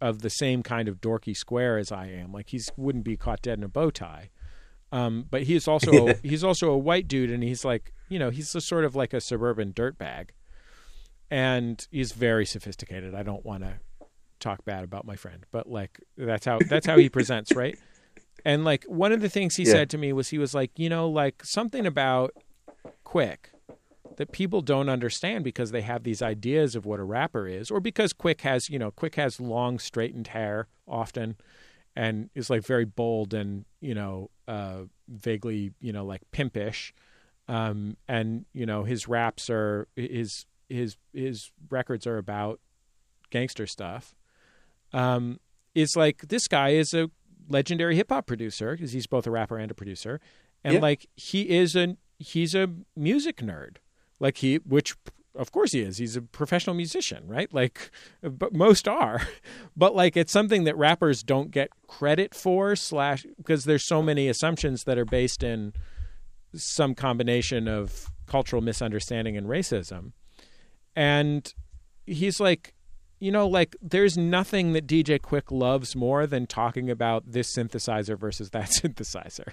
of 0.00 0.22
the 0.22 0.30
same 0.30 0.62
kind 0.62 0.88
of 0.88 1.00
dorky 1.00 1.36
square 1.36 1.78
as 1.78 1.92
I 1.92 2.06
am. 2.06 2.32
Like 2.32 2.50
he's 2.50 2.70
wouldn't 2.76 3.04
be 3.04 3.16
caught 3.16 3.42
dead 3.42 3.58
in 3.58 3.64
a 3.64 3.68
bow 3.68 3.90
tie. 3.90 4.30
Um, 4.92 5.26
but 5.30 5.44
he's 5.44 5.68
also 5.68 6.10
a, 6.10 6.14
he's 6.22 6.42
also 6.44 6.70
a 6.70 6.78
white 6.78 7.06
dude, 7.08 7.30
and 7.30 7.42
he's 7.42 7.64
like 7.64 7.92
you 8.08 8.18
know 8.18 8.30
he's 8.30 8.54
a 8.54 8.60
sort 8.60 8.84
of 8.84 8.94
like 8.96 9.12
a 9.12 9.20
suburban 9.20 9.72
dirtbag, 9.72 10.30
and 11.30 11.86
he's 11.90 12.12
very 12.12 12.44
sophisticated. 12.46 13.14
I 13.14 13.22
don't 13.22 13.44
want 13.44 13.62
to 13.62 13.74
talk 14.40 14.64
bad 14.64 14.84
about 14.84 15.04
my 15.04 15.16
friend, 15.16 15.44
but 15.50 15.68
like 15.68 16.00
that's 16.16 16.46
how 16.46 16.60
that's 16.60 16.86
how 16.86 16.96
he 16.96 17.08
presents, 17.18 17.54
right? 17.54 17.78
And 18.44 18.64
like 18.64 18.84
one 18.84 19.12
of 19.12 19.20
the 19.20 19.28
things 19.28 19.56
he 19.56 19.64
Yeah. 19.64 19.72
said 19.72 19.90
to 19.90 19.98
me 19.98 20.12
was 20.12 20.30
he 20.30 20.38
was 20.38 20.54
like, 20.54 20.70
you 20.76 20.88
know, 20.88 21.08
like 21.08 21.44
something 21.44 21.86
about 21.86 22.34
Quik 23.04 23.52
that 24.16 24.32
people 24.32 24.60
don't 24.60 24.88
understand 24.88 25.44
because 25.44 25.70
they 25.70 25.82
have 25.82 26.02
these 26.04 26.20
ideas 26.22 26.74
of 26.74 26.84
what 26.86 27.00
a 27.00 27.04
rapper 27.04 27.46
is, 27.46 27.70
or 27.70 27.80
because 27.80 28.12
Quik 28.12 28.40
has, 28.40 28.68
you 28.68 28.78
know, 28.78 28.90
Quik 28.90 29.14
has 29.14 29.40
long 29.40 29.78
straightened 29.78 30.28
hair 30.28 30.68
often, 30.88 31.36
and 31.96 32.30
is 32.34 32.48
like 32.50 32.64
very 32.64 32.84
bold 32.84 33.34
and 33.34 33.64
you 33.80 33.94
know 33.94 34.30
uh, 34.48 34.82
vaguely 35.08 35.72
you 35.80 35.92
know 35.92 36.04
like 36.04 36.22
pimpish, 36.32 36.92
um, 37.48 37.96
and 38.08 38.44
you 38.52 38.66
know 38.66 38.84
his 38.84 39.08
raps 39.08 39.48
are 39.50 39.88
his 39.96 40.46
his 40.68 40.96
his 41.12 41.50
records 41.68 42.06
are 42.06 42.18
about 42.18 42.60
gangster 43.30 43.66
stuff. 43.66 44.14
Um, 44.92 45.38
is 45.74 45.94
like 45.96 46.28
this 46.28 46.48
guy 46.48 46.70
is 46.70 46.92
a 46.94 47.10
legendary 47.48 47.96
hip 47.96 48.10
hop 48.10 48.26
producer 48.26 48.72
because 48.72 48.92
he's 48.92 49.06
both 49.06 49.26
a 49.26 49.30
rapper 49.30 49.56
and 49.58 49.70
a 49.70 49.74
producer, 49.74 50.20
and 50.64 50.74
Yeah. 50.74 50.80
like 50.80 51.08
he 51.16 51.48
is 51.50 51.76
a 51.76 51.96
he's 52.18 52.54
a 52.54 52.68
music 52.96 53.36
nerd, 53.38 53.76
like 54.18 54.38
he 54.38 54.56
which 54.56 54.94
of 55.36 55.52
course 55.52 55.72
he 55.72 55.80
is. 55.80 55.98
He's 55.98 56.16
a 56.16 56.22
professional 56.22 56.74
musician, 56.74 57.26
right? 57.26 57.52
Like, 57.52 57.90
but 58.22 58.52
most 58.52 58.88
are, 58.88 59.22
but 59.76 59.94
like 59.94 60.16
it's 60.16 60.32
something 60.32 60.64
that 60.64 60.76
rappers 60.76 61.22
don't 61.22 61.50
get 61.50 61.70
credit 61.86 62.34
for 62.34 62.74
slash 62.76 63.24
because 63.36 63.64
there's 63.64 63.86
so 63.86 64.02
many 64.02 64.28
assumptions 64.28 64.84
that 64.84 64.98
are 64.98 65.04
based 65.04 65.42
in 65.42 65.72
some 66.54 66.94
combination 66.94 67.68
of 67.68 68.06
cultural 68.26 68.60
misunderstanding 68.62 69.36
and 69.36 69.46
racism, 69.46 70.12
and 70.96 71.54
he's 72.06 72.40
like 72.40 72.74
you 73.22 73.30
know, 73.30 73.46
like 73.46 73.76
there's 73.82 74.16
nothing 74.16 74.72
that 74.72 74.86
DJ 74.86 75.20
Quik 75.20 75.50
loves 75.50 75.94
more 75.94 76.26
than 76.26 76.46
talking 76.46 76.88
about 76.88 77.30
this 77.30 77.54
synthesizer 77.54 78.18
versus 78.18 78.48
that 78.50 78.70
synthesizer. 78.82 79.52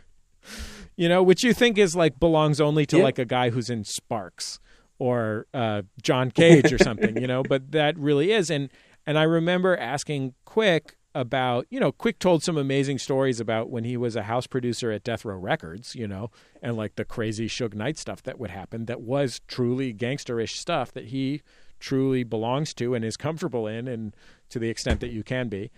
You 0.96 1.10
know, 1.10 1.22
which 1.22 1.44
you 1.44 1.54
think 1.54 1.78
is 1.78 1.94
like 1.94 2.18
belongs 2.18 2.62
only 2.62 2.86
to 2.86 2.98
Yeah. 2.98 3.04
like 3.04 3.20
a 3.20 3.26
guy 3.26 3.50
who's 3.50 3.70
in 3.70 3.84
Sparks 3.84 4.60
or 5.00 5.48
uh, 5.54 5.84
John 6.02 6.32
Cage 6.32 6.74
or 6.74 6.78
something, 6.78 7.18
you 7.18 7.28
know, 7.28 7.44
but 7.44 7.72
that 7.72 7.98
really 7.98 8.32
is. 8.32 8.50
And 8.50 8.70
and 9.06 9.18
I 9.18 9.24
remember 9.24 9.78
asking 9.78 10.34
Quik 10.46 10.92
about, 11.16 11.66
you 11.70 11.80
know, 11.80 11.92
Quik 11.92 12.20
told 12.20 12.44
some 12.44 12.58
amazing 12.58 13.00
stories 13.00 13.40
about 13.40 13.70
when 13.70 13.84
he 13.84 13.98
was 13.98 14.16
a 14.16 14.24
house 14.24 14.46
producer 14.46 14.92
at 14.92 15.04
Death 15.04 15.26
Row 15.26 15.38
Records, 15.38 15.96
you 15.96 16.08
know, 16.08 16.30
and 16.62 16.78
like 16.78 16.96
the 16.96 17.06
crazy 17.06 17.48
Suge 17.48 17.74
Knight 17.74 17.98
stuff 17.98 18.22
that 18.24 18.38
would 18.38 18.52
happen 18.52 18.86
that 18.86 19.02
was 19.02 19.42
truly 19.48 19.94
gangsterish 19.94 20.56
stuff 20.58 20.92
that 20.94 21.06
he 21.06 21.42
truly 21.80 22.24
belongs 22.24 22.74
to 22.76 22.94
and 22.94 23.04
is 23.06 23.18
comfortable 23.18 23.66
in 23.66 23.88
and 23.88 24.16
to 24.50 24.60
the 24.60 24.70
extent 24.70 25.00
that 25.00 25.12
you 25.12 25.24
can 25.24 25.48
be. 25.48 25.72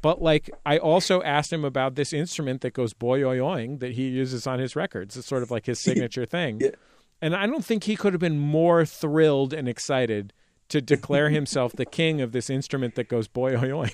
But 0.00 0.22
like 0.22 0.50
I 0.64 0.78
also 0.78 1.22
asked 1.22 1.52
him 1.52 1.64
about 1.64 1.96
this 1.96 2.12
instrument 2.12 2.60
that 2.62 2.72
goes 2.72 2.92
boy 2.92 3.20
oing 3.20 3.80
that 3.80 3.92
he 3.92 4.08
uses 4.08 4.46
on 4.46 4.58
his 4.58 4.76
records. 4.76 5.16
It's 5.16 5.26
sort 5.26 5.42
of 5.42 5.50
like 5.50 5.66
his 5.66 5.80
signature 5.82 6.26
thing. 6.26 6.60
Yeah. 6.60 6.70
And 7.22 7.34
I 7.34 7.46
don't 7.46 7.64
think 7.64 7.84
he 7.84 7.96
could 7.96 8.12
have 8.12 8.20
been 8.20 8.38
more 8.38 8.84
thrilled 8.84 9.54
and 9.54 9.68
excited 9.68 10.32
to 10.68 10.80
declare 10.82 11.30
himself 11.38 11.72
the 11.72 11.86
king 11.86 12.20
of 12.20 12.32
this 12.32 12.50
instrument 12.50 12.96
that 12.96 13.08
goes 13.08 13.28
boy 13.28 13.54
oy 13.56 13.90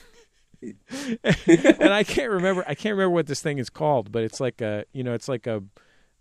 and 0.86 1.92
I 1.92 2.02
can't 2.02 2.30
remember 2.30 2.64
I 2.66 2.74
can't 2.74 2.94
remember 2.94 3.10
what 3.14 3.26
this 3.26 3.40
thing 3.40 3.58
is 3.58 3.70
called, 3.70 4.10
but 4.10 4.22
it's 4.24 4.40
like 4.40 4.60
a 4.60 4.84
you 4.92 5.04
know, 5.04 5.14
it's 5.14 5.28
like 5.28 5.46
a, 5.46 5.62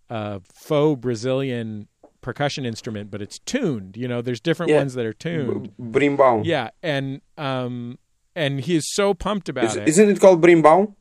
a 0.09 0.41
faux 0.53 0.99
Brazilian 1.01 1.87
percussion 2.21 2.65
instrument, 2.65 3.09
but 3.09 3.21
it's 3.21 3.39
tuned. 3.39 3.95
You 3.97 4.07
know, 4.07 4.21
there's 4.21 4.39
different 4.39 4.71
Yeah. 4.71 4.77
ones 4.79 4.93
that 4.95 5.05
are 5.05 5.13
tuned. 5.13 5.63
B- 5.77 5.99
berimbau. 5.99 6.41
Yeah, 6.45 6.69
and 6.83 7.21
um 7.37 7.97
and 8.35 8.61
he 8.61 8.75
is 8.75 8.85
so 8.93 9.13
pumped 9.13 9.49
about 9.49 9.65
Is, 9.65 9.75
it. 9.77 9.87
isn't 9.87 10.09
it 10.09 10.19
called 10.19 10.41
berimbau? 10.41 10.93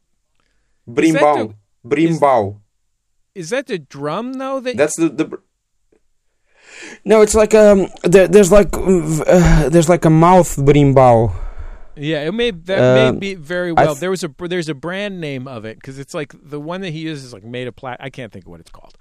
berimbau. 0.89 1.55
the- 1.85 1.89
berimbau. 1.97 2.61
Is 3.35 3.51
that 3.51 3.67
the 3.67 3.79
drum 3.79 4.35
though? 4.35 4.61
That 4.61 4.77
That's 4.77 4.97
the 4.97 5.09
the. 5.11 5.39
No, 7.09 7.23
it's 7.23 7.35
like 7.35 7.55
um. 7.55 7.87
There, 8.03 8.27
there's 8.29 8.51
like 8.51 8.71
uh, 8.77 9.69
there's 9.69 9.89
like 9.89 10.05
a 10.05 10.11
mouth 10.11 10.57
berimbau. 10.57 11.33
yeah, 11.95 12.23
it 12.27 12.33
may 12.35 12.51
that 12.51 12.79
may 12.97 13.07
Um, 13.09 13.19
be 13.21 13.35
very 13.37 13.71
well. 13.73 13.87
th- 13.95 14.01
there 14.01 14.11
was 14.11 14.25
a 14.25 14.31
there's 14.39 14.69
a 14.69 14.75
brand 14.75 15.21
name 15.21 15.47
of 15.47 15.65
it 15.65 15.77
because 15.79 15.99
it's 16.01 16.15
like 16.15 16.35
the 16.43 16.59
one 16.61 16.81
that 16.81 16.91
he 16.91 16.99
uses 17.01 17.27
is 17.27 17.33
like 17.33 17.45
made 17.45 17.69
of 17.69 17.77
plat. 17.77 17.97
I 18.01 18.11
can't 18.11 18.33
think 18.33 18.45
of 18.47 18.51
what 18.51 18.59
it's 18.61 18.71
called. 18.73 18.95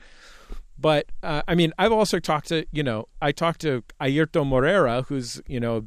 But 0.77 1.07
uh, 1.23 1.41
I 1.47 1.55
mean, 1.55 1.73
I've 1.79 1.91
also 1.93 2.19
talked 2.19 2.49
to 2.49 2.65
you 2.71 2.83
know 2.83 3.07
I 3.21 3.31
talked 3.31 3.61
to 3.61 3.83
Airto 3.99 4.45
Moreira, 4.45 5.03
who's 5.07 5.41
you 5.47 5.59
know 5.59 5.83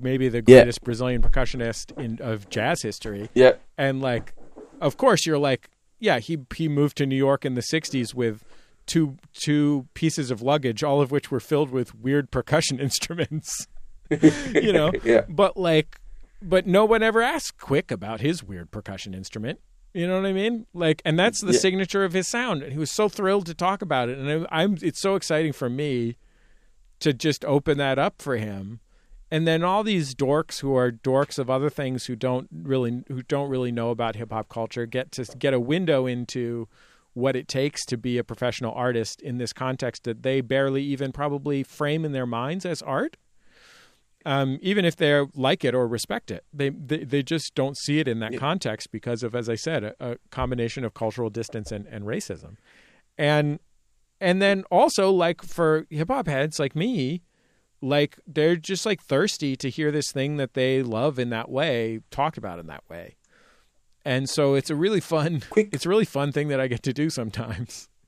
maybe 0.00 0.28
the 0.30 0.38
Yeah. 0.46 0.60
greatest 0.60 0.82
Brazilian 0.82 1.20
percussionist 1.22 1.96
in 1.98 2.18
of 2.22 2.48
jazz 2.48 2.80
history. 2.82 3.28
Yeah. 3.34 3.54
and 3.76 4.00
like 4.00 4.32
of 4.80 4.96
course 4.96 5.26
you're 5.26 5.38
like 5.50 5.68
yeah 6.00 6.18
he 6.20 6.38
he 6.56 6.68
moved 6.68 6.96
to 6.98 7.04
new 7.04 7.16
york 7.16 7.44
in 7.44 7.54
the 7.54 7.60
60s 7.60 8.14
with 8.14 8.44
two 8.88 9.16
two 9.32 9.86
pieces 9.94 10.32
of 10.32 10.42
luggage 10.42 10.82
all 10.82 11.00
of 11.00 11.12
which 11.12 11.30
were 11.30 11.38
filled 11.40 11.70
with 11.70 11.94
weird 11.94 12.30
percussion 12.32 12.80
instruments 12.88 13.68
you 14.54 14.72
know? 14.72 14.90
Yeah. 15.04 15.22
but 15.28 15.56
like 15.56 16.00
but 16.42 16.66
no 16.66 16.84
one 16.84 17.02
ever 17.02 17.20
asked 17.22 17.58
Quik 17.58 17.90
about 17.92 18.20
his 18.20 18.42
weird 18.42 18.70
percussion 18.70 19.12
instrument. 19.12 19.60
You 19.92 20.06
know 20.06 20.16
what 20.16 20.26
i 20.26 20.32
mean? 20.32 20.66
Like 20.72 21.02
and 21.04 21.18
that's 21.18 21.40
the 21.42 21.52
Yeah. 21.52 21.58
signature 21.58 22.04
of 22.04 22.12
his 22.14 22.26
sound. 22.28 22.62
And 22.62 22.72
he 22.72 22.78
was 22.78 22.90
so 22.90 23.08
thrilled 23.08 23.46
to 23.46 23.54
talk 23.54 23.82
about 23.82 24.08
it 24.08 24.18
and 24.18 24.46
I, 24.50 24.62
i'm 24.62 24.78
it's 24.82 25.00
so 25.00 25.14
exciting 25.14 25.52
for 25.52 25.68
me 25.70 26.16
to 27.00 27.12
just 27.12 27.44
open 27.44 27.78
that 27.78 27.98
up 27.98 28.20
for 28.22 28.36
him. 28.36 28.80
And 29.30 29.46
then 29.46 29.62
all 29.62 29.84
these 29.84 30.14
dorks 30.14 30.60
who 30.60 30.74
are 30.74 30.90
dorks 30.90 31.38
of 31.38 31.50
other 31.50 31.68
things 31.68 32.06
who 32.06 32.16
don't 32.16 32.48
really 32.50 33.02
who 33.08 33.22
don't 33.22 33.50
really 33.50 33.70
know 33.72 33.90
about 33.90 34.16
hip 34.16 34.32
hop 34.32 34.48
culture 34.48 34.86
get 34.86 35.12
to 35.12 35.24
get 35.38 35.52
a 35.52 35.60
window 35.60 36.06
into 36.06 36.66
what 37.18 37.36
it 37.36 37.48
takes 37.48 37.84
to 37.86 37.96
be 37.96 38.18
a 38.18 38.24
professional 38.24 38.72
artist 38.72 39.20
in 39.22 39.38
this 39.38 39.52
context 39.52 40.04
that 40.04 40.22
they 40.22 40.40
barely 40.40 40.82
even 40.82 41.12
probably 41.12 41.62
frame 41.62 42.04
in 42.04 42.12
their 42.12 42.26
minds 42.26 42.64
as 42.64 42.80
art. 42.82 43.16
Um, 44.26 44.58
even 44.60 44.84
if 44.84 44.96
they 44.96 45.24
like 45.34 45.64
it 45.64 45.74
or 45.74 45.86
respect 45.86 46.30
it, 46.30 46.44
they, 46.52 46.70
they 46.70 47.04
they 47.04 47.22
just 47.22 47.54
don't 47.54 47.76
see 47.78 47.98
it 48.00 48.08
in 48.08 48.18
that 48.18 48.32
Yeah. 48.32 48.38
context 48.38 48.90
because 48.90 49.22
of, 49.22 49.34
as 49.34 49.48
I 49.48 49.54
said, 49.54 49.84
a, 49.84 49.94
a 50.00 50.16
combination 50.30 50.84
of 50.84 50.92
cultural 50.92 51.30
distance 51.30 51.72
and, 51.72 51.86
and 51.86 52.04
racism, 52.04 52.56
and 53.16 53.58
and 54.20 54.42
then 54.42 54.64
also 54.70 55.10
like 55.10 55.42
for 55.42 55.86
hip 55.88 56.08
hop 56.08 56.26
heads 56.26 56.58
like 56.58 56.74
me, 56.74 57.22
like 57.80 58.18
they're 58.26 58.56
just 58.56 58.84
like 58.84 59.00
thirsty 59.00 59.56
to 59.56 59.70
hear 59.70 59.90
this 59.92 60.10
thing 60.12 60.36
that 60.36 60.54
they 60.54 60.82
love 60.82 61.18
in 61.18 61.30
that 61.30 61.48
way 61.48 62.00
talked 62.10 62.36
about 62.36 62.58
in 62.58 62.66
that 62.66 62.82
way. 62.90 63.16
And 64.08 64.28
so 64.28 64.54
it's 64.54 64.70
a 64.70 64.74
really 64.74 65.00
fun 65.00 65.40
Quik- 65.50 65.68
it's 65.74 65.84
a 65.84 65.88
really 65.88 66.06
fun 66.06 66.32
thing 66.32 66.48
that 66.48 66.58
I 66.60 66.66
get 66.66 66.82
to 66.84 66.92
do 66.92 67.10
sometimes. 67.10 67.88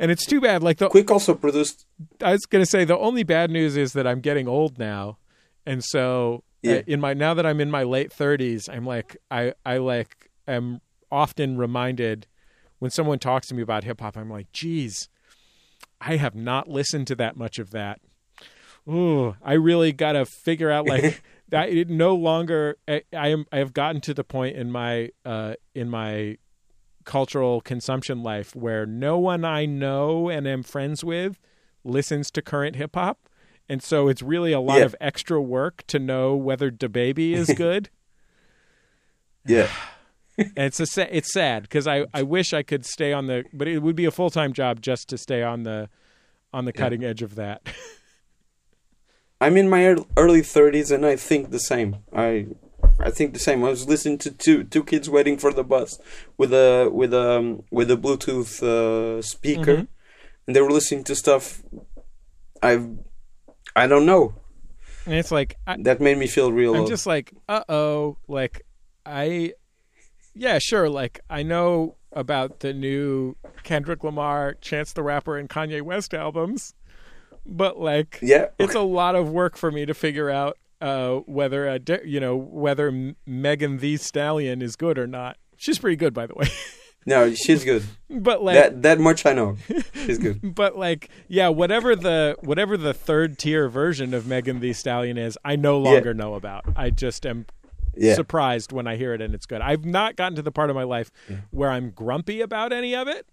And 0.00 0.10
it's 0.10 0.26
too 0.26 0.40
bad 0.40 0.64
like 0.64 0.78
the 0.78 0.88
Quik 0.88 1.10
also 1.12 1.32
produced. 1.32 1.86
I 2.20 2.32
was 2.32 2.44
going 2.46 2.64
to 2.64 2.68
say 2.68 2.84
the 2.84 2.98
only 2.98 3.22
bad 3.22 3.52
news 3.52 3.76
is 3.76 3.92
that 3.92 4.04
I'm 4.04 4.20
getting 4.20 4.48
old 4.48 4.78
now. 4.78 5.18
And 5.64 5.84
so 5.84 6.42
Yeah. 6.62 6.82
in 6.88 6.98
my 7.00 7.14
now 7.14 7.34
that 7.34 7.46
I'm 7.46 7.60
in 7.60 7.70
my 7.70 7.84
late 7.84 8.10
30s, 8.10 8.68
I'm 8.68 8.84
like 8.84 9.16
I 9.30 9.54
I 9.64 9.76
like 9.78 10.28
am 10.48 10.80
often 11.12 11.56
reminded 11.56 12.26
when 12.80 12.90
someone 12.90 13.18
talks 13.20 13.46
to 13.48 13.54
me 13.54 13.62
about 13.62 13.84
hip 13.84 14.00
hop, 14.00 14.16
I'm 14.16 14.28
like, 14.30 14.50
"Geez, 14.52 15.08
I 16.00 16.16
have 16.16 16.34
not 16.34 16.68
listened 16.68 17.06
to 17.08 17.14
that 17.16 17.36
much 17.36 17.58
of 17.60 17.70
that." 17.70 18.00
Ooh, 18.88 19.36
I 19.42 19.52
really 19.54 19.92
got 19.92 20.12
to 20.12 20.24
figure 20.26 20.70
out 20.70 20.86
like 20.86 21.22
that 21.50 21.68
it 21.68 21.88
no 21.90 22.14
longer 22.14 22.76
I, 22.88 23.02
I 23.12 23.28
am 23.28 23.44
I 23.52 23.58
have 23.58 23.72
gotten 23.72 24.00
to 24.02 24.14
the 24.14 24.24
point 24.24 24.56
in 24.56 24.70
my 24.70 25.10
uh 25.24 25.54
in 25.74 25.88
my 25.90 26.38
cultural 27.04 27.60
consumption 27.60 28.22
life 28.22 28.54
where 28.54 28.86
no 28.86 29.18
one 29.18 29.44
I 29.44 29.66
know 29.66 30.28
and 30.28 30.46
am 30.46 30.62
friends 30.62 31.02
with 31.04 31.38
listens 31.84 32.30
to 32.32 32.42
current 32.42 32.76
hip 32.76 32.94
hop. 32.94 33.18
And 33.68 33.82
so 33.82 34.08
it's 34.08 34.20
really 34.22 34.52
a 34.52 34.60
lot 34.60 34.78
Yeah. 34.78 34.84
of 34.84 34.96
extra 35.00 35.40
work 35.40 35.84
to 35.88 35.98
know 35.98 36.34
whether 36.36 36.70
DaBaby 36.70 37.32
is 37.32 37.52
good. 37.56 37.88
Yeah. 39.46 39.68
and 40.38 40.52
it's 40.56 40.80
a 40.80 40.86
sa- 40.86 41.06
it's 41.10 41.32
sad 41.32 41.62
because 41.62 41.86
I, 41.86 42.04
I 42.12 42.22
wish 42.22 42.52
I 42.52 42.62
could 42.62 42.84
stay 42.84 43.12
on 43.12 43.26
the 43.26 43.44
but 43.52 43.66
it 43.68 43.78
would 43.80 43.96
be 43.96 44.04
a 44.04 44.10
full 44.10 44.30
time 44.30 44.52
job 44.52 44.80
just 44.80 45.08
to 45.08 45.18
stay 45.18 45.42
on 45.42 45.62
the 45.62 45.88
on 46.52 46.64
the 46.64 46.72
Yeah. 46.74 46.80
cutting 46.80 47.04
edge 47.04 47.22
of 47.22 47.34
that. 47.36 47.62
I'm 49.40 49.56
in 49.56 49.68
my 49.70 49.96
early 50.16 50.42
30s 50.42 50.90
and 50.94 51.04
I 51.06 51.16
think 51.16 51.50
the 51.50 51.58
same. 51.60 51.96
I 52.14 52.46
I 52.98 53.10
think 53.10 53.32
the 53.32 53.38
same. 53.38 53.64
I 53.64 53.70
was 53.70 53.86
listening 53.88 54.18
to 54.18 54.30
two 54.30 54.64
two 54.64 54.84
kids 54.84 55.08
waiting 55.08 55.38
for 55.38 55.52
the 55.52 55.64
bus 55.64 55.98
with 56.36 56.52
a 56.52 56.90
with 56.92 57.12
a 57.14 57.38
um, 57.38 57.62
with 57.70 57.90
a 57.90 57.96
Bluetooth 57.96 58.62
uh, 58.62 59.22
speaker, 59.22 59.76
Mhm. 59.76 59.88
and 60.46 60.56
they 60.56 60.60
were 60.60 60.70
listening 60.70 61.04
to 61.04 61.14
stuff. 61.14 61.62
I 62.62 62.86
I 63.74 63.86
don't 63.86 64.06
know. 64.06 64.34
and 65.06 65.14
it's 65.14 65.30
like 65.32 65.56
I, 65.66 65.76
That 65.78 66.00
made 66.00 66.18
me 66.18 66.26
feel 66.26 66.52
real. 66.52 66.74
I'm 66.74 66.80
old. 66.80 66.88
just 66.90 67.06
like, 67.06 67.32
uh 67.48 67.64
oh, 67.68 68.18
like 68.28 68.62
I, 69.06 69.54
yeah, 70.34 70.58
sure, 70.58 70.88
like 70.90 71.20
I 71.30 71.42
know 71.42 71.96
about 72.12 72.60
the 72.60 72.72
new 72.74 73.36
Kendrick 73.62 74.04
Lamar, 74.04 74.54
Chance 74.60 74.92
the 74.92 75.02
Rapper, 75.02 75.38
and 75.38 75.48
Kanye 75.48 75.80
West 75.82 76.12
albums, 76.12 76.74
but 77.46 77.78
like, 77.78 78.18
yeah. 78.22 78.46
it's 78.58 78.74
a 78.74 78.80
lot 78.80 79.14
of 79.16 79.30
work 79.30 79.56
for 79.56 79.70
me 79.70 79.86
to 79.86 79.94
figure 79.94 80.30
out 80.30 80.56
uh, 80.80 81.16
whether 81.26 81.66
a 81.68 81.78
di- 81.78 82.00
you 82.04 82.20
know 82.20 82.36
whether 82.36 82.88
M- 82.88 83.16
Megan 83.26 83.78
Thee 83.78 83.96
Stallion 83.96 84.62
is 84.62 84.76
good 84.76 84.98
or 84.98 85.06
not. 85.06 85.36
She's 85.56 85.78
pretty 85.78 85.96
good, 85.96 86.14
by 86.14 86.26
the 86.26 86.34
way. 86.34 86.46
No, 87.06 87.32
she's 87.32 87.64
good. 87.64 87.82
but 88.10 88.42
like, 88.44 88.56
that 88.56 88.82
that 88.82 89.00
much 89.00 89.24
I 89.24 89.32
know. 89.32 89.56
She's 89.94 90.18
good. 90.18 90.54
but 90.54 90.76
like, 90.76 91.08
yeah, 91.28 91.48
whatever 91.48 91.96
the 91.96 92.36
whatever 92.40 92.76
the 92.76 92.92
third 92.92 93.38
tier 93.38 93.70
version 93.70 94.12
of 94.12 94.26
Megan 94.26 94.60
Thee 94.60 94.74
Stallion 94.74 95.16
is, 95.16 95.38
I 95.42 95.56
no 95.56 95.78
longer 95.78 96.12
know 96.12 96.34
about. 96.34 96.66
I 96.76 96.90
just 96.90 97.24
am 97.24 97.46
Yeah. 97.96 98.14
surprised 98.16 98.70
when 98.70 98.86
I 98.86 98.96
hear 98.96 99.14
it 99.14 99.22
and 99.22 99.34
it's 99.34 99.46
good. 99.46 99.62
I've 99.62 99.86
not 99.86 100.16
gotten 100.16 100.36
to 100.36 100.42
the 100.42 100.52
part 100.52 100.68
of 100.68 100.76
my 100.76 100.82
life 100.82 101.10
where 101.50 101.70
I'm 101.70 101.88
grumpy 101.90 102.42
about 102.42 102.70
any 102.70 102.94
of 102.94 103.08
it. 103.08 103.26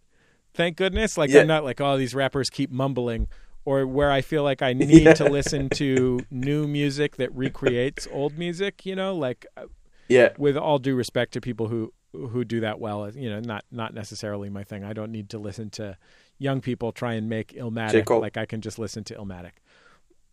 Thank 0.54 0.78
goodness. 0.78 1.18
Like 1.18 1.30
Yeah. 1.30 1.42
I'm 1.42 1.48
not 1.48 1.66
like, 1.66 1.82
oh, 1.82 1.98
these 1.98 2.16
rappers 2.16 2.50
keep 2.50 2.72
mumbling, 2.72 3.28
or 3.68 3.86
where 3.86 4.12
I 4.20 4.22
feel 4.22 4.44
like 4.44 4.62
I 4.62 4.72
need 4.82 5.04
Yeah. 5.04 5.14
to 5.16 5.26
listen 5.30 5.70
to 5.82 6.20
new 6.32 6.68
music 6.68 7.18
that 7.18 7.32
recreates 7.36 8.08
old 8.12 8.38
music. 8.38 8.86
You 8.86 8.96
know, 8.96 9.16
like 9.16 9.46
uh, 9.58 9.66
yeah. 10.08 10.30
with 10.38 10.56
all 10.58 10.80
due 10.80 10.96
respect 10.96 11.34
to 11.34 11.42
people 11.42 11.68
who 11.68 11.92
who 12.14 12.46
do 12.46 12.60
that 12.62 12.80
well, 12.80 13.10
you 13.12 13.30
know, 13.30 13.40
not 13.42 13.64
not 13.72 13.94
necessarily 13.94 14.50
my 14.50 14.64
thing. 14.64 14.84
I 14.84 14.94
don't 14.94 15.12
need 15.12 15.30
to 15.32 15.38
listen 15.38 15.70
to 15.72 15.98
young 16.40 16.62
people 16.62 16.92
try 16.92 17.14
and 17.14 17.28
make. 17.28 17.50
Illmatic. 17.54 18.10
Like 18.22 18.38
I 18.38 18.46
can 18.46 18.62
just 18.62 18.80
listen 18.80 19.04
to 19.06 19.16
Illmatic. 19.16 19.54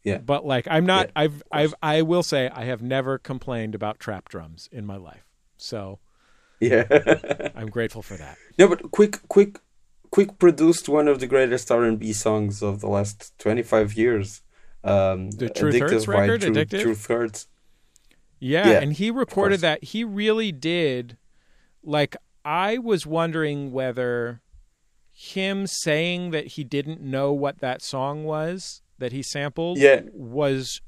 Yeah. 0.04 0.18
But 0.18 0.44
like 0.46 0.66
I'm 0.70 0.86
not 0.86 1.06
Yeah, 1.06 1.22
I've 1.22 1.42
I've 1.50 1.74
I 1.82 2.02
will 2.02 2.22
say 2.22 2.48
I 2.54 2.64
have 2.66 2.82
never 2.82 3.18
complained 3.18 3.74
about 3.74 3.98
trap 3.98 4.28
drums 4.28 4.68
in 4.70 4.84
my 4.86 4.96
life. 4.96 5.24
So 5.56 5.98
Yeah. 6.60 6.84
I'm 7.56 7.68
grateful 7.70 8.02
for 8.02 8.16
that. 8.16 8.36
no, 8.58 8.68
but 8.68 8.82
Quik, 8.92 9.20
Quik, 9.28 9.56
Quik 10.14 10.38
produced 10.38 10.88
one 10.88 11.08
of 11.08 11.18
the 11.18 11.26
greatest 11.26 11.72
R 11.72 11.82
and 11.82 11.98
B 11.98 12.12
songs 12.12 12.62
of 12.62 12.80
the 12.80 12.86
last 12.88 13.36
twenty 13.38 13.62
five 13.62 13.94
years. 13.94 14.42
Um, 14.84 15.32
The 15.32 15.48
Truth 15.48 15.80
Hurts 15.80 16.06
record, 16.06 16.42
Truth, 16.42 16.56
Addictive? 16.56 16.82
Truth 16.82 17.06
Hurts. 17.08 17.48
Yeah, 18.38 18.68
Yeah, 18.70 18.80
and 18.80 18.92
he 18.92 19.10
recorded 19.10 19.60
that. 19.60 19.82
He 19.82 20.04
really 20.04 20.52
did. 20.52 21.16
Like 21.82 22.14
I 22.44 22.78
was 22.78 23.06
wondering 23.06 23.72
whether 23.72 24.40
him 25.10 25.66
saying 25.66 26.30
that 26.30 26.48
he 26.48 26.62
didn't 26.64 27.00
know 27.00 27.32
what 27.32 27.58
that 27.58 27.82
song 27.82 28.24
was 28.24 28.82
that 28.98 29.10
he 29.10 29.22
sampled 29.22 29.78
Yeah. 29.78 30.02
was 30.12 30.80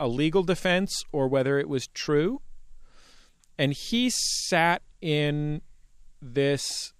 a 0.00 0.08
legal 0.08 0.42
defense 0.42 1.04
or 1.12 1.28
whether 1.28 1.58
it 1.58 1.68
was 1.68 1.86
true. 1.88 2.40
And 3.58 3.72
he 3.72 4.10
sat 4.10 4.82
in 5.00 5.62
this 6.20 6.91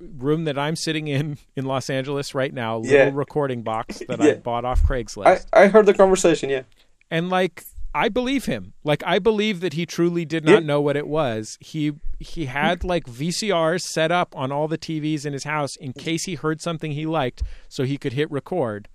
room 0.00 0.44
that 0.44 0.58
I'm 0.58 0.76
sitting 0.76 1.08
in 1.08 1.38
in 1.56 1.64
Los 1.64 1.88
Angeles 1.90 2.34
right 2.34 2.52
now, 2.52 2.78
little 2.78 2.92
Yeah. 2.96 3.10
recording 3.14 3.62
box 3.62 4.02
that 4.08 4.20
I 4.20 4.34
bought 4.34 4.64
off 4.64 4.82
Craigslist. 4.82 5.46
I 5.52 5.64
I 5.64 5.66
heard 5.68 5.86
the 5.86 5.94
conversation. 5.94 6.50
Yeah. 6.50 6.62
and 7.10 7.30
like 7.30 7.64
I 7.94 8.10
believe 8.10 8.44
him. 8.44 8.74
Like 8.84 9.02
I 9.06 9.18
believe 9.18 9.60
that 9.60 9.72
he 9.72 9.86
truly 9.86 10.24
did 10.26 10.44
not 10.44 10.52
Yeah. 10.62 10.66
know 10.66 10.80
what 10.82 10.96
it 10.96 11.06
was. 11.06 11.56
He 11.60 11.92
he 12.18 12.44
had 12.46 12.84
like 12.84 13.04
VCRs 13.06 13.80
set 13.82 14.12
up 14.12 14.36
on 14.36 14.52
all 14.52 14.68
the 14.68 14.76
TVs 14.78 15.24
in 15.24 15.32
his 15.32 15.44
house 15.44 15.76
in 15.76 15.92
case 15.94 16.24
he 16.24 16.34
heard 16.34 16.60
something 16.60 16.92
he 16.92 17.06
liked 17.06 17.42
so 17.68 17.84
he 17.84 17.96
could 17.96 18.12
hit 18.12 18.30
record. 18.30 18.88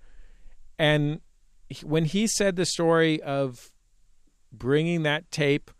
And 0.78 1.22
when 1.84 2.06
he 2.06 2.28
said 2.28 2.58
the 2.58 2.66
story 2.66 3.22
of 3.24 3.72
bringing 4.52 5.04
that 5.04 5.32
tape 5.32 5.72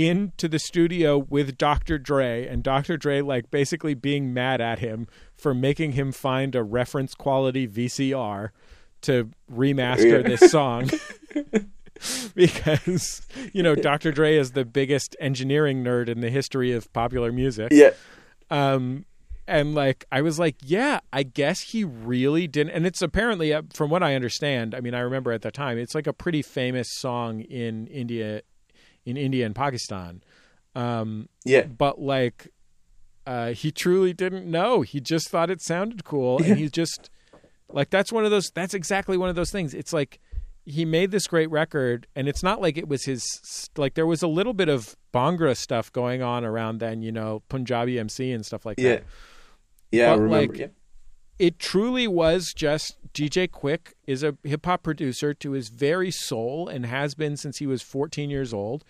into 0.00 0.48
the 0.48 0.58
studio 0.58 1.18
with 1.18 1.56
Dr. 1.58 1.98
Dre 1.98 2.46
and 2.46 2.62
Dr. 2.62 2.96
Dre 2.96 3.20
like 3.20 3.50
basically 3.50 3.94
being 3.94 4.32
mad 4.34 4.60
at 4.60 4.78
him 4.78 5.06
for 5.36 5.54
making 5.54 5.92
him 5.92 6.12
find 6.12 6.54
a 6.54 6.62
reference 6.62 7.14
quality 7.14 7.66
VCR 7.68 8.50
to 9.02 9.30
remaster 9.52 10.22
Yeah. 10.22 10.28
this 10.28 10.50
song. 10.50 10.90
because 12.34 13.22
you 13.52 13.62
know 13.62 13.74
Dr. 13.74 14.12
Dre 14.12 14.36
is 14.36 14.52
the 14.52 14.64
biggest 14.64 15.16
engineering 15.20 15.84
nerd 15.84 16.08
in 16.08 16.20
the 16.20 16.30
history 16.30 16.72
of 16.72 16.90
popular 16.92 17.32
music. 17.32 17.68
Yeah. 17.72 17.90
Um, 18.50 19.04
and 19.46 19.74
like 19.74 20.04
I 20.12 20.22
was 20.22 20.38
like, 20.38 20.56
yeah, 20.62 21.00
I 21.12 21.24
guess 21.24 21.60
he 21.60 21.84
really 21.84 22.46
didn't. 22.46 22.72
And 22.72 22.86
it's 22.86 23.02
apparently, 23.02 23.52
uh, 23.52 23.62
from 23.74 23.90
what 23.90 24.02
I 24.02 24.14
understand, 24.14 24.74
I 24.74 24.80
mean, 24.80 24.94
I 24.94 25.00
remember 25.00 25.32
at 25.32 25.42
the 25.42 25.50
time, 25.50 25.76
it's 25.76 25.94
like 25.94 26.06
a 26.06 26.12
pretty 26.12 26.40
famous 26.42 26.88
song 26.92 27.40
in 27.40 27.86
India, 27.88 28.42
in 29.04 29.16
India 29.16 29.46
and 29.46 29.54
Pakistan. 29.54 30.22
Um, 30.74 31.28
Yeah. 31.44 31.64
but 31.64 32.00
like, 32.00 32.48
uh, 33.26 33.52
he 33.52 33.70
truly 33.70 34.12
didn't 34.12 34.46
know. 34.50 34.82
He 34.82 35.00
just 35.00 35.28
thought 35.28 35.50
it 35.50 35.60
sounded 35.60 36.04
cool, 36.04 36.40
Yeah. 36.40 36.48
and 36.50 36.58
he 36.58 36.68
just 36.80 37.10
like 37.72 37.90
that's 37.90 38.12
one 38.12 38.24
of 38.24 38.30
those. 38.30 38.50
That's 38.54 38.74
exactly 38.74 39.16
one 39.16 39.28
of 39.28 39.36
those 39.36 39.50
things. 39.50 39.74
It's 39.74 39.92
like 39.92 40.20
he 40.64 40.84
made 40.84 41.10
this 41.10 41.26
great 41.26 41.50
record, 41.50 42.06
and 42.14 42.28
it's 42.28 42.42
not 42.42 42.60
like 42.60 42.76
it 42.76 42.88
was 42.88 43.04
his. 43.04 43.68
Like 43.76 43.94
there 43.94 44.06
was 44.06 44.22
a 44.22 44.28
little 44.28 44.52
bit 44.54 44.68
of 44.68 44.96
Bhangra 45.12 45.56
stuff 45.56 45.92
going 45.92 46.22
on 46.22 46.44
around 46.44 46.78
then, 46.78 47.02
you 47.02 47.12
know, 47.12 47.42
Punjabi 47.48 47.98
MC 47.98 48.32
and 48.32 48.44
stuff 48.44 48.64
like 48.66 48.78
Yeah. 48.78 48.96
that. 48.96 49.04
Yeah. 49.92 50.10
I 50.12 50.14
remember. 50.14 50.28
like, 50.52 50.58
yeah. 50.58 50.66
It 51.40 51.58
truly 51.58 52.06
was 52.06 52.52
just 52.54 52.96
DJ 53.14 53.48
Quik 53.48 53.94
is 54.06 54.22
a 54.22 54.36
hip 54.44 54.66
hop 54.66 54.82
producer 54.82 55.32
to 55.34 55.52
his 55.52 55.68
very 55.70 56.10
soul 56.10 56.68
and 56.68 56.84
has 56.84 57.14
been 57.14 57.36
since 57.38 57.58
he 57.58 57.66
was 57.66 57.80
14 57.80 58.28
years 58.28 58.52
old. 58.52 58.84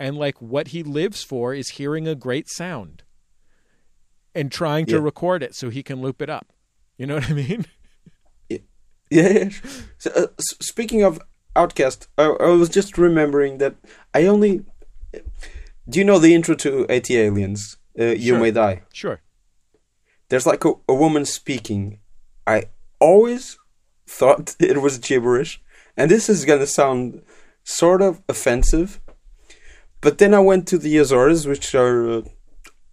And 0.00 0.16
like 0.16 0.42
what 0.42 0.68
he 0.68 0.82
lives 0.82 1.22
for 1.22 1.54
is 1.54 1.68
hearing 1.78 2.08
a 2.08 2.16
great 2.16 2.48
sound 2.50 3.04
and 4.34 4.50
trying 4.50 4.86
to 4.86 4.96
Yeah. 4.96 5.02
record 5.02 5.44
it 5.44 5.54
so 5.54 5.70
he 5.70 5.84
can 5.84 6.00
loop 6.02 6.20
it 6.20 6.28
up. 6.28 6.52
You 6.98 7.06
know 7.06 7.14
what 7.14 7.30
I 7.30 7.34
mean? 7.34 7.66
Yeah, 8.48 9.28
yeah. 9.28 9.50
So, 9.98 10.10
uh, 10.16 10.26
speaking 10.38 11.02
of 11.02 11.20
OutKast, 11.54 12.06
I, 12.16 12.24
I 12.24 12.48
was 12.52 12.70
just 12.70 12.96
remembering 12.96 13.58
that 13.58 13.74
I 14.14 14.26
only. 14.26 14.64
Do 15.86 15.98
you 15.98 16.04
know 16.04 16.18
the 16.18 16.34
intro 16.34 16.54
to 16.54 16.86
ATLiens? 16.86 17.76
Uh, 17.98 18.04
you 18.06 18.28
Sure. 18.32 18.40
may 18.40 18.50
die. 18.52 18.82
Sure. 18.92 19.20
There's 20.32 20.46
like 20.46 20.64
a, 20.64 20.72
a 20.88 20.94
woman 20.94 21.26
speaking. 21.26 21.98
I 22.46 22.64
always 22.98 23.58
thought 24.06 24.56
it 24.60 24.80
was 24.80 24.96
gibberish, 24.96 25.60
and 25.94 26.10
this 26.10 26.30
is 26.30 26.46
gonna 26.46 26.66
sound 26.66 27.20
sort 27.64 28.00
of 28.00 28.22
offensive. 28.30 28.98
But 30.00 30.16
then 30.16 30.32
I 30.32 30.38
went 30.38 30.66
to 30.68 30.78
the 30.78 30.96
Azores, 30.96 31.46
which 31.46 31.74
are 31.74 32.10
uh, 32.10 32.22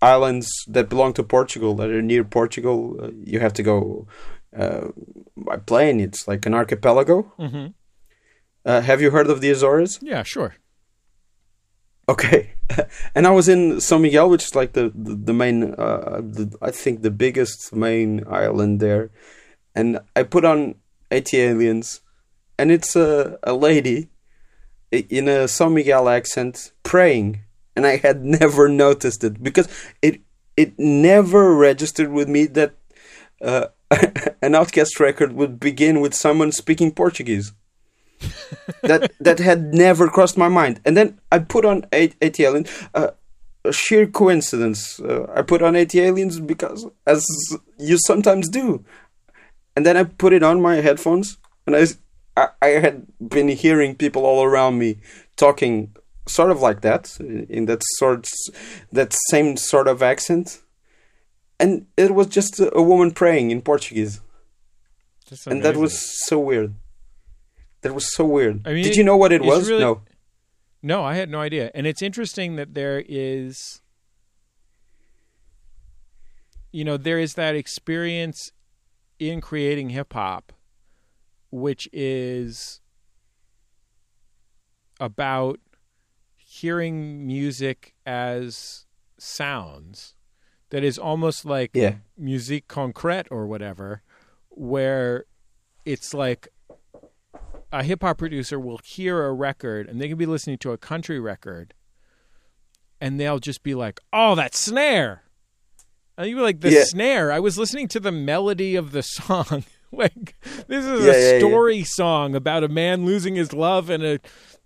islands 0.01 0.49
that 0.67 0.89
belong 0.89 1.13
to 1.13 1.23
Portugal, 1.23 1.75
that 1.75 1.89
are 1.89 2.01
near 2.01 2.25
Portugal. 2.25 2.97
Uh, 3.01 3.11
you 3.23 3.39
have 3.39 3.53
to 3.53 3.63
go 3.63 4.05
uh, 4.53 4.89
by 5.37 5.55
plane. 5.55 6.01
It's 6.01 6.27
like 6.27 6.45
an 6.45 6.53
archipelago. 6.53 7.31
Mm-hmm. 7.39 7.67
Uh, 8.65 8.81
have 8.81 8.99
you 8.99 9.11
heard 9.11 9.29
of 9.29 9.39
the 9.39 9.49
Azores? 9.49 9.97
Yeah, 10.01 10.23
sure. 10.23 10.55
Okay, 12.09 12.53
and 13.15 13.27
I 13.27 13.29
was 13.29 13.47
in 13.47 13.73
São 13.73 14.01
Miguel, 14.01 14.31
which 14.31 14.43
is 14.43 14.55
like 14.55 14.73
the 14.73 14.91
the, 14.95 15.13
the 15.13 15.33
main, 15.33 15.75
uh, 15.75 16.21
the, 16.23 16.57
I 16.59 16.71
think 16.71 17.03
the 17.03 17.11
biggest 17.11 17.71
main 17.71 18.23
island 18.27 18.79
there, 18.79 19.11
and 19.75 19.99
I 20.15 20.23
put 20.23 20.43
on 20.43 20.73
ATLiens, 21.11 21.99
and 22.57 22.71
it's 22.71 22.95
a 22.95 23.37
a 23.43 23.53
lady 23.53 24.09
in 24.91 25.27
a 25.27 25.45
São 25.45 25.71
Miguel 25.71 26.09
accent 26.09 26.71
praying, 26.81 27.41
and 27.75 27.85
I 27.85 27.97
had 27.97 28.25
never 28.39 28.67
noticed 28.67 29.23
it 29.23 29.43
because 29.43 29.67
it 30.01 30.21
it 30.57 30.79
never 30.79 31.53
registered 31.53 32.11
with 32.11 32.27
me 32.27 32.47
that 32.47 32.73
uh, 33.39 33.67
an 34.41 34.53
OutKast 34.53 34.99
record 34.99 35.33
would 35.33 35.59
begin 35.59 36.01
with 36.01 36.15
someone 36.15 36.51
speaking 36.51 36.91
Portuguese 36.91 37.53
that 38.83 39.11
that 39.19 39.39
had 39.39 39.73
never 39.73 40.07
crossed 40.07 40.37
my 40.37 40.47
mind. 40.47 40.79
And 40.85 40.95
then 40.95 41.19
I 41.31 41.39
put 41.39 41.65
on 41.65 41.83
ATLiens. 41.91 42.89
Uh, 42.93 43.11
a 43.65 43.73
sheer 43.73 44.07
coincidence. 44.07 44.99
Uh, 44.99 45.27
I 45.35 45.41
put 45.41 45.61
on 45.61 45.73
ATLiens 45.73 46.45
because, 46.45 46.87
as 47.05 47.25
you 47.77 47.97
sometimes 48.05 48.49
do, 48.49 48.83
and 49.75 49.85
then 49.85 49.97
I 49.97 50.03
put 50.03 50.33
it 50.33 50.43
on 50.43 50.61
my 50.61 50.75
headphones, 50.75 51.37
and 51.65 51.75
I, 51.75 51.85
I, 52.37 52.47
I 52.61 52.67
had 52.79 53.05
been 53.19 53.49
hearing 53.49 53.95
people 53.95 54.25
all 54.25 54.43
around 54.43 54.79
me 54.79 54.99
talking 55.35 55.95
sort 56.27 56.51
of 56.51 56.61
like 56.61 56.81
that, 56.81 57.17
in 57.19 57.65
that 57.65 57.81
sort, 57.97 58.27
that 58.91 59.13
same 59.29 59.57
sort 59.57 59.87
of 59.87 60.01
accent, 60.01 60.61
and 61.59 61.85
it 61.97 62.11
was 62.11 62.27
just 62.27 62.59
a, 62.59 62.75
a 62.75 62.81
woman 62.81 63.11
praying 63.11 63.51
in 63.51 63.61
Portuguese, 63.61 64.21
and 65.47 65.63
that 65.63 65.75
was 65.77 66.25
so 66.25 66.39
weird. 66.39 66.73
That 67.81 67.93
was 67.95 68.13
so 68.13 68.25
weird. 68.25 68.67
I 68.67 68.73
mean, 68.73 68.83
Did 68.83 68.95
you 68.95 69.03
know 69.03 69.17
what 69.17 69.31
it 69.31 69.41
was? 69.41 69.69
Really, 69.69 69.81
no. 69.81 70.01
No, 70.81 71.03
I 71.03 71.15
had 71.15 71.29
no 71.29 71.39
idea. 71.39 71.71
And 71.73 71.85
it's 71.85 72.01
interesting 72.01 72.55
that 72.55 72.73
there 72.73 73.03
is 73.07 73.81
you 76.71 76.83
know, 76.83 76.97
there 76.97 77.17
is 77.17 77.33
that 77.33 77.55
experience 77.55 78.51
in 79.17 79.41
creating 79.41 79.89
hip 79.89 80.13
hop 80.13 80.53
which 81.51 81.89
is 81.91 82.79
about 84.99 85.59
hearing 86.35 87.25
music 87.25 87.95
as 88.05 88.85
sounds 89.17 90.15
that 90.69 90.83
is 90.83 90.97
almost 90.97 91.45
like 91.45 91.71
yeah. 91.73 91.95
musique 92.17 92.67
concrète 92.67 93.27
or 93.31 93.47
whatever 93.47 94.03
where 94.49 95.25
it's 95.85 96.13
like 96.13 96.47
a 97.71 97.83
hip 97.83 98.01
hop 98.01 98.17
producer 98.17 98.59
will 98.59 98.79
hear 98.83 99.25
a 99.25 99.33
record 99.33 99.87
and 99.87 100.01
they 100.01 100.07
can 100.07 100.17
be 100.17 100.25
listening 100.25 100.57
to 100.59 100.71
a 100.71 100.77
country 100.77 101.19
record 101.19 101.73
and 103.01 103.19
they'll 103.19 103.39
just 103.39 103.63
be 103.63 103.75
like, 103.75 103.99
"Oh, 104.11 104.35
that 104.35 104.55
snare." 104.55 105.23
And 106.17 106.29
you 106.29 106.41
like, 106.41 106.59
"The 106.61 106.71
yeah. 106.71 106.83
snare." 106.83 107.31
I 107.31 107.39
was 107.39 107.57
listening 107.57 107.87
to 107.89 107.99
the 107.99 108.11
melody 108.11 108.75
of 108.75 108.91
the 108.91 109.01
song. 109.01 109.63
like 109.91 110.35
this 110.67 110.85
is 110.85 111.05
yeah, 111.05 111.13
a 111.13 111.39
story 111.39 111.77
yeah, 111.77 111.85
song 111.87 112.35
about 112.35 112.63
a 112.63 112.67
man 112.67 113.05
losing 113.05 113.35
his 113.35 113.53
love 113.53 113.89
and 113.89 114.03
a 114.03 114.19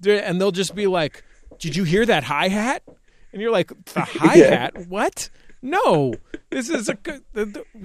and 0.05 0.41
they'll 0.41 0.51
just 0.51 0.75
be 0.75 0.87
like, 0.87 1.23
"Did 1.59 1.75
you 1.75 1.83
hear 1.83 2.05
that 2.05 2.23
hi-hat?" 2.23 2.83
And 3.31 3.41
you're 3.41 3.51
like, 3.51 3.71
"The 3.93 4.01
hi-hat? 4.05 4.87
What?" 4.87 5.29
No, 5.65 6.15
this 6.49 6.69
is 6.69 6.89
a 6.89 6.97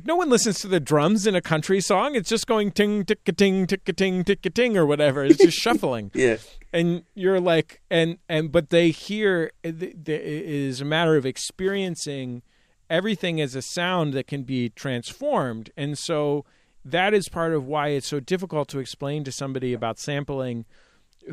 no 0.05 0.16
one 0.16 0.28
listens 0.28 0.59
to 0.59 0.66
the 0.66 0.80
drums 0.80 1.28
in 1.28 1.36
a 1.36 1.40
country 1.40 1.80
song. 1.80 2.16
It's 2.16 2.28
just 2.28 2.48
going 2.48 2.72
ting 2.72 3.05
tick 3.05 3.20
a 3.26 3.32
ting 3.32 3.68
tick 3.68 3.88
a 3.88 3.92
ting 3.92 4.24
tick 4.24 4.44
a 4.44 4.50
ting 4.50 4.76
or 4.76 4.84
whatever. 4.84 5.24
It's 5.24 5.38
just 5.38 5.59
shuffling. 5.59 6.10
yeah, 6.14 6.38
and 6.72 7.05
you're 7.14 7.38
like, 7.38 7.80
and 7.88 8.18
and 8.28 8.50
but 8.50 8.70
they 8.70 8.90
hear 8.90 9.52
it 9.62 10.09
is 10.09 10.80
a 10.80 10.84
matter 10.84 11.14
of 11.14 11.24
experiencing 11.24 12.42
everything 12.90 13.40
as 13.40 13.55
a 13.55 13.62
sound 13.62 14.12
that 14.14 14.26
can 14.26 14.42
be 14.42 14.70
transformed, 14.70 15.70
and 15.76 15.96
so 15.96 16.44
that 16.84 17.14
is 17.14 17.28
part 17.28 17.55
of 17.55 17.64
why 17.64 17.90
it's 17.90 18.09
so 18.09 18.18
difficult 18.18 18.68
to 18.70 18.80
explain 18.80 19.22
to 19.22 19.30
somebody 19.30 19.72
about 19.72 20.00
sampling 20.00 20.64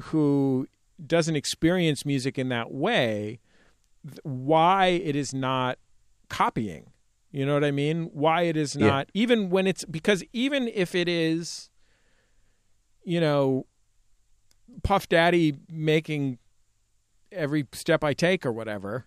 who 0.03 0.67
doesn't 1.03 1.35
experience 1.35 2.05
music 2.05 2.37
in 2.37 2.49
that 2.49 2.71
way 2.71 3.39
why 4.23 4.87
it 4.87 5.15
is 5.15 5.33
not 5.33 5.79
copying. 6.35 6.91
You 7.31 7.45
know 7.45 7.53
what 7.53 7.63
I 7.63 7.71
mean? 7.71 8.09
Why 8.13 8.43
it 8.43 8.57
is 8.57 8.75
not 8.75 9.09
yeah. 9.13 9.21
even 9.21 9.49
when 9.49 9.67
it's 9.67 9.85
because 9.85 10.23
even 10.33 10.69
if 10.73 10.95
it 10.95 11.07
is, 11.07 11.69
you 13.03 13.19
know, 13.19 13.65
Puff 14.83 15.07
Daddy 15.09 15.55
making 15.69 16.39
every 17.31 17.67
step 17.73 18.03
I 18.03 18.13
take 18.13 18.45
or 18.45 18.51
whatever. 18.51 19.05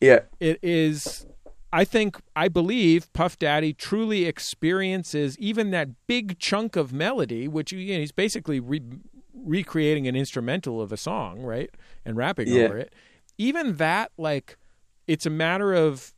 Yeah. 0.00 0.20
It 0.40 0.58
is 0.62 1.26
I 1.72 1.84
think 1.84 2.20
I 2.36 2.48
believe 2.48 3.12
Puff 3.12 3.38
Daddy 3.38 3.72
truly 3.72 4.26
experiences 4.26 5.38
even 5.38 5.70
that 5.70 5.88
big 6.06 6.38
chunk 6.38 6.76
of 6.76 6.92
melody, 6.92 7.48
which 7.48 7.72
you 7.72 7.94
know, 7.94 8.00
he's 8.00 8.12
basically 8.12 8.60
re- 8.60 8.82
recreating 9.34 10.06
an 10.06 10.14
instrumental 10.14 10.80
of 10.80 10.92
a 10.92 10.96
song, 10.96 11.40
right, 11.40 11.70
and 12.04 12.16
rapping 12.16 12.48
yeah. 12.48 12.64
over 12.64 12.78
it. 12.78 12.94
Even 13.38 13.76
that, 13.76 14.12
like, 14.18 14.58
it's 15.06 15.26
a 15.26 15.30
matter 15.30 15.72
of 15.72 16.12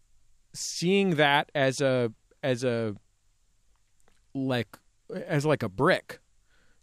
seeing 0.54 1.16
that 1.16 1.50
as 1.54 1.80
a 1.80 2.12
as 2.42 2.64
a 2.64 2.94
like 4.34 4.78
as 5.26 5.44
like 5.44 5.62
a 5.62 5.68
brick. 5.68 6.20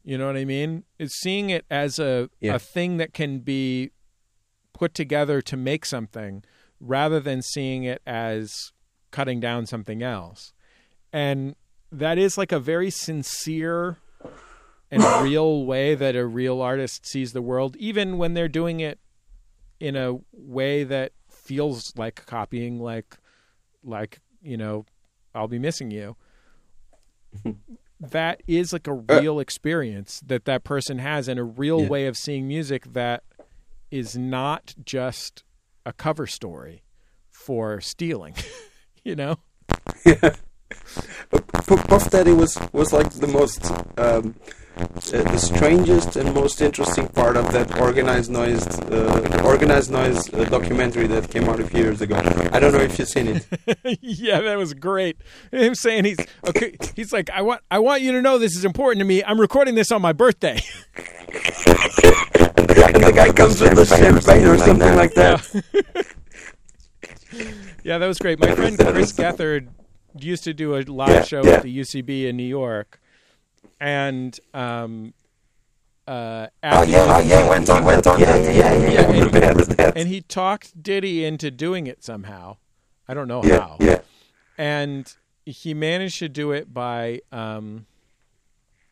You 0.04 0.18
know 0.18 0.26
what 0.26 0.38
I 0.38 0.46
mean? 0.46 0.84
It's 0.98 1.20
seeing 1.20 1.50
it 1.50 1.66
as 1.70 2.00
a 2.00 2.30
yeah. 2.40 2.56
a 2.56 2.60
thing 2.60 2.98
that 2.98 3.14
can 3.14 3.40
be 3.40 3.92
put 4.74 4.94
together 4.94 5.42
to 5.42 5.56
make 5.56 5.86
something 5.86 6.44
rather 6.80 7.20
than 7.20 7.42
seeing 7.42 7.84
it 7.84 8.02
as 8.06 8.72
cutting 9.12 9.40
down 9.40 9.68
something 9.68 10.02
else. 10.02 10.54
And 11.14 11.56
that 11.92 12.18
is 12.18 12.38
like 12.38 12.52
a 12.52 12.60
very 12.60 12.90
sincere 12.90 13.98
and 14.90 15.04
real 15.22 15.66
way 15.66 15.94
that 15.94 16.16
a 16.16 16.26
real 16.26 16.62
artist 16.62 17.06
sees 17.06 17.34
the 17.34 17.42
world, 17.42 17.76
even 17.78 18.18
when 18.18 18.34
they're 18.34 18.48
doing 18.48 18.80
it 18.80 19.00
in 19.80 19.96
a 19.96 20.20
way 20.32 20.84
that 20.84 21.12
feels 21.52 21.92
like 21.98 22.26
copying, 22.26 22.80
like 22.80 23.18
like 23.84 24.20
you 24.42 24.56
know, 24.56 24.86
I'll 25.36 25.50
be 25.50 25.60
missing 25.60 25.92
you. 25.92 26.16
that 28.00 28.42
is 28.48 28.72
like 28.72 28.88
a 28.88 28.92
uh, 28.94 29.20
real 29.20 29.40
experience 29.40 30.22
that 30.26 30.46
that 30.46 30.64
person 30.64 31.00
has, 31.00 31.28
and 31.28 31.38
a 31.38 31.44
real 31.44 31.82
yeah. 31.82 31.90
way 31.90 32.08
of 32.08 32.18
seeing 32.18 32.48
music 32.48 32.94
that 32.94 33.24
is 33.90 34.18
not 34.18 34.74
just 34.86 35.44
a 35.86 35.92
cover 35.92 36.26
story 36.26 36.84
for 37.30 37.82
stealing. 37.82 38.36
you 39.04 39.16
know. 39.16 39.36
Yeah. 40.06 40.36
Puff 41.88 42.10
Daddy 42.10 42.34
was 42.34 42.58
was 42.74 42.92
like 42.94 43.10
the 43.12 43.28
most 43.28 43.72
um, 43.98 44.36
uh, 44.78 44.84
the 45.04 45.38
strangest 45.38 46.16
and 46.16 46.34
most 46.34 46.62
interesting 46.62 47.08
part 47.10 47.36
of 47.36 47.52
that 47.52 47.78
Organized 47.80 48.32
Noize 48.32 48.66
uh, 48.92 49.44
Organized 49.46 49.92
Noize 49.92 50.34
uh, 50.34 50.46
documentary 50.46 51.08
that 51.08 51.30
came 51.30 51.50
out 51.50 51.60
a 51.60 51.66
few 51.66 51.82
years 51.82 52.02
ago. 52.02 52.16
I 52.16 52.60
don't 52.60 52.74
know 52.74 52.80
if 52.80 52.98
you've 52.98 53.08
seen 53.08 53.28
it. 53.28 53.46
yeah, 54.02 54.40
that 54.40 54.58
was 54.58 54.74
great. 54.74 55.18
Him 55.52 55.76
saying 55.76 56.06
he's 56.06 56.18
okay. 56.48 56.76
He's 56.96 57.12
like, 57.12 57.30
I 57.30 57.42
want 57.42 57.62
I 57.70 57.80
want 57.80 58.02
you 58.02 58.14
to 58.14 58.22
know 58.22 58.38
this 58.38 58.56
is 58.56 58.66
important 58.66 59.00
to 59.00 59.06
me. 59.06 59.24
I'm 59.24 59.40
recording 59.40 59.76
this 59.76 59.92
on 59.92 60.02
my 60.02 60.14
birthday. 60.14 60.62
and 61.34 63.04
the 63.04 63.14
guy 63.14 63.32
comes 63.34 63.60
with 63.60 63.76
the 63.76 63.86
champagne 63.86 64.48
or 64.48 64.58
something 64.58 64.96
like 64.96 65.14
that. 65.16 65.64
Yeah. 65.84 66.02
yeah, 67.84 67.98
that 67.98 68.08
was 68.08 68.18
great. 68.20 68.40
My 68.40 68.56
friend 68.56 68.78
Chris 68.78 69.12
Gethard 69.14 69.68
used 70.18 70.44
to 70.44 70.54
do 70.54 70.76
a 70.76 70.82
live 70.82 71.10
yeah, 71.10 71.24
show 71.24 71.44
yeah. 71.44 71.52
at 71.54 71.64
the 71.64 71.80
UCB 71.80 72.28
in 72.28 72.38
New 72.38 72.44
York 72.44 73.02
and 73.82 74.40
um, 74.54 75.14
uh, 76.08 76.48
oh 76.64 76.84
yeah, 76.84 77.06
oh 77.08 77.20
yeah, 77.20 77.50
went 77.50 77.70
on, 77.70 77.84
went 77.84 78.06
on, 78.06 78.20
yeah, 78.20 78.36
yeah, 78.38 78.52
yeah, 78.52 78.90
yeah. 78.90 79.02
And, 79.02 79.74
he, 79.74 79.84
and 80.02 80.08
he 80.08 80.22
talked 80.22 80.82
Diddy 80.82 81.26
into 81.26 81.50
doing 81.50 81.88
it 81.88 82.04
somehow. 82.04 82.58
I 83.08 83.14
don't 83.14 83.28
know 83.28 83.44
yeah, 83.44 83.60
how. 83.60 83.78
Yeah. 83.80 84.00
And 84.58 85.12
he 85.46 85.74
managed 85.74 86.20
to 86.20 86.30
do 86.30 86.52
it 86.52 86.74
by 86.74 87.22
um, 87.32 87.88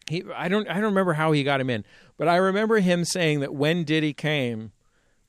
he. 0.09 0.23
I 0.35 0.47
don't. 0.47 0.67
I 0.67 0.75
don't 0.75 0.85
remember 0.85 1.13
how 1.13 1.31
he 1.31 1.43
got 1.43 1.61
him 1.61 1.69
in, 1.69 1.85
but 2.17 2.27
I 2.27 2.37
remember 2.37 2.79
him 2.79 3.05
saying 3.05 3.41
that 3.41 3.53
when 3.53 3.83
Diddy 3.83 4.13
came, 4.13 4.71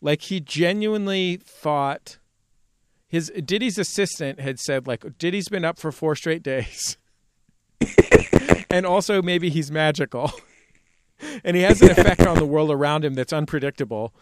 like 0.01 0.23
he 0.23 0.41
genuinely 0.41 1.37
thought 1.37 2.19
his 3.11 3.31
Diddy's 3.45 3.77
assistant 3.77 4.41
had 4.41 4.59
said 4.61 4.87
like 4.87 5.19
Diddy's 5.19 5.49
been 5.49 5.65
up 5.65 5.79
for 5.79 5.91
four 5.91 6.15
straight 6.15 6.43
days. 6.43 6.97
and 8.71 8.87
also 8.87 9.21
maybe 9.21 9.51
he's 9.51 9.71
magical. 9.71 10.33
and 11.45 11.57
he 11.57 11.63
has 11.63 11.83
an 11.83 11.91
effect 11.99 12.27
on 12.27 12.39
the 12.39 12.47
world 12.47 12.71
around 12.71 13.05
him 13.05 13.15
that's 13.15 13.33
unpredictable. 13.33 14.15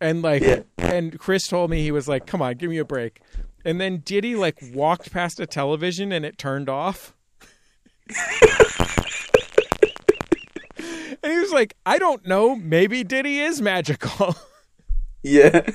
And 0.00 0.22
like 0.22 0.42
yeah. 0.42 0.62
and 0.78 1.18
Chris 1.18 1.46
told 1.46 1.70
me 1.70 1.82
he 1.82 1.92
was 1.92 2.08
like, 2.08 2.26
"Come 2.26 2.42
on, 2.42 2.54
give 2.54 2.70
me 2.70 2.78
a 2.78 2.84
break." 2.84 3.20
And 3.64 3.80
then 3.80 3.98
Diddy 3.98 4.34
like 4.34 4.58
walked 4.72 5.12
past 5.12 5.38
a 5.38 5.46
television 5.46 6.10
and 6.10 6.24
it 6.24 6.38
turned 6.38 6.68
off. 6.68 7.14
And 11.22 11.32
he 11.32 11.38
was 11.38 11.52
like, 11.52 11.76
I 11.86 11.98
don't 11.98 12.26
know. 12.26 12.56
Maybe 12.56 13.04
Diddy 13.04 13.38
is 13.38 13.60
magical. 13.60 14.34
Yeah. 15.22 15.70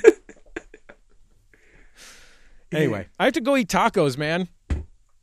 Anyway, 2.71 3.07
I 3.19 3.25
have 3.25 3.33
to 3.33 3.41
go 3.41 3.55
eat 3.57 3.69
tacos, 3.69 4.17
man. 4.17 4.47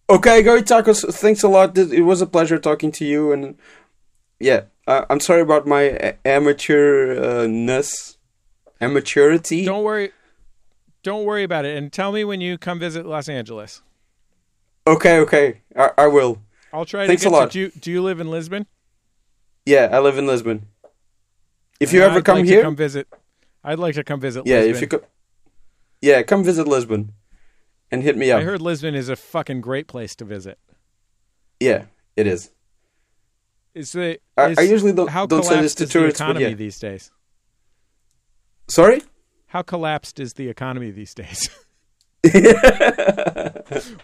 okay, 0.09 0.43
go 0.43 0.57
eat 0.57 0.67
tacos. 0.67 1.05
Thanks 1.15 1.43
a 1.43 1.49
lot. 1.49 1.77
It 1.77 2.03
was 2.03 2.21
a 2.21 2.27
pleasure 2.27 2.59
talking 2.59 2.93
to 2.93 3.05
you. 3.05 3.33
And 3.33 3.57
yeah, 4.41 4.63
uh, 4.87 5.05
I'm 5.11 5.21
sorry 5.21 5.41
about 5.41 5.67
my 5.67 6.17
amateurness, 6.25 8.17
amateurity. 8.81 9.65
Don't 9.65 9.85
worry. 9.85 10.13
Don't 11.03 11.25
worry 11.25 11.45
about 11.45 11.65
it. 11.65 11.77
And 11.77 11.93
tell 11.93 12.13
me 12.13 12.25
when 12.25 12.41
you 12.41 12.57
come 12.57 12.79
visit 12.79 13.05
Los 13.05 13.29
Angeles. 13.29 13.83
Okay, 14.87 15.19
okay, 15.21 15.61
I, 15.77 15.91
I 15.99 16.07
will. 16.07 16.41
I'll 16.73 16.85
try 16.85 17.07
Thanks 17.07 17.23
to 17.23 17.29
a 17.29 17.31
lot. 17.31 17.51
to. 17.51 17.53
Do 17.53 17.61
you, 17.61 17.71
do 17.81 17.91
you 17.91 18.03
live 18.03 18.21
in 18.21 18.31
Lisbon? 18.31 18.67
Yeah, 19.65 19.89
I 19.93 20.01
live 20.01 20.19
in 20.19 20.27
Lisbon. 20.27 20.67
If 21.81 21.93
you 21.93 22.03
ever 22.03 22.19
I'd 22.19 22.25
come 22.25 22.39
like 22.39 22.47
here, 22.47 22.59
to 22.59 22.63
come 22.65 22.77
visit. 22.77 23.09
I'd 23.63 23.79
like 23.79 23.95
to 23.95 24.05
come 24.05 24.21
visit. 24.21 24.47
yeah, 24.47 24.57
Lisbon. 24.57 24.75
if 24.75 24.81
you 24.81 24.87
come, 24.89 25.01
yeah, 26.03 26.23
come 26.23 26.45
visit 26.45 26.67
Lisbon, 26.69 27.13
and 27.95 28.03
hit 28.03 28.17
me 28.17 28.31
up. 28.31 28.41
I 28.41 28.45
heard 28.45 28.61
Lisbon 28.61 28.95
is 28.95 29.09
a 29.09 29.17
fucking 29.17 29.61
great 29.63 29.87
place 29.87 30.15
to 30.17 30.25
visit. 30.25 30.59
yeah, 31.61 31.85
it 32.17 32.27
is. 32.27 32.51
Is 33.75 33.93
the 33.93 34.19
I- 34.37 34.49
is, 34.51 34.59
I 34.59 34.63
usually 34.63 34.93
don't- 34.93 35.09
how 35.11 35.27
don't 35.27 35.43
say 35.45 35.61
this 35.61 35.75
to 35.77 35.85
is 35.85 35.91
tourists, 35.91 36.19
the 36.19 36.25
economy 36.25 36.47
yeah. 36.51 36.55
these 36.55 36.79
days? 36.79 37.11
Sorry. 38.69 39.03
How 39.47 39.63
collapsed 39.63 40.21
is 40.21 40.35
the 40.35 40.49
economy 40.49 40.91
these 40.91 41.15
days? 41.15 41.49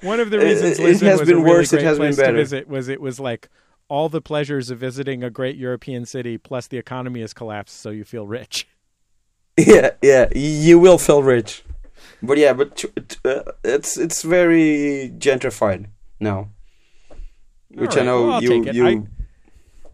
One 0.03 0.21
of 0.21 0.31
the 0.31 0.39
reasons 0.39 0.79
it 0.79 0.83
Lisbon 0.85 1.09
has 1.09 1.21
was 1.21 1.29
been 1.29 1.39
a 1.39 1.41
really 1.43 1.51
worse, 1.57 1.73
it 1.73 1.77
great 1.77 1.85
has 1.87 1.99
been 1.99 2.07
place 2.09 2.17
better. 2.17 2.33
to 2.33 2.39
visit 2.39 2.69
was 2.69 2.89
it 2.89 3.01
was 3.01 3.19
like 3.21 3.49
all 3.89 4.09
the 4.09 4.21
pleasures 4.21 4.71
of 4.71 4.79
visiting 4.79 5.23
a 5.25 5.31
great 5.31 5.57
European 5.57 6.05
city, 6.05 6.37
plus 6.39 6.67
the 6.69 6.77
economy 6.79 7.21
has 7.23 7.33
collapsed, 7.33 7.81
so 7.81 7.91
you 7.91 8.05
feel 8.05 8.27
rich. 8.27 8.67
Yeah, 9.59 9.91
yeah, 10.01 10.29
you 10.35 10.79
will 10.79 10.97
feel 10.97 11.23
rich, 11.23 11.63
but 12.23 12.39
yeah, 12.39 12.53
but 12.53 12.85
uh, 13.25 13.43
it's 13.65 13.97
it's 13.97 14.23
very 14.23 15.13
gentrified 15.19 15.87
now, 16.19 16.51
which 17.71 17.97
I 17.97 18.03
know 18.03 18.27
well, 18.27 18.43
you 18.43 18.65
you. 18.73 18.87
I- 18.87 19.03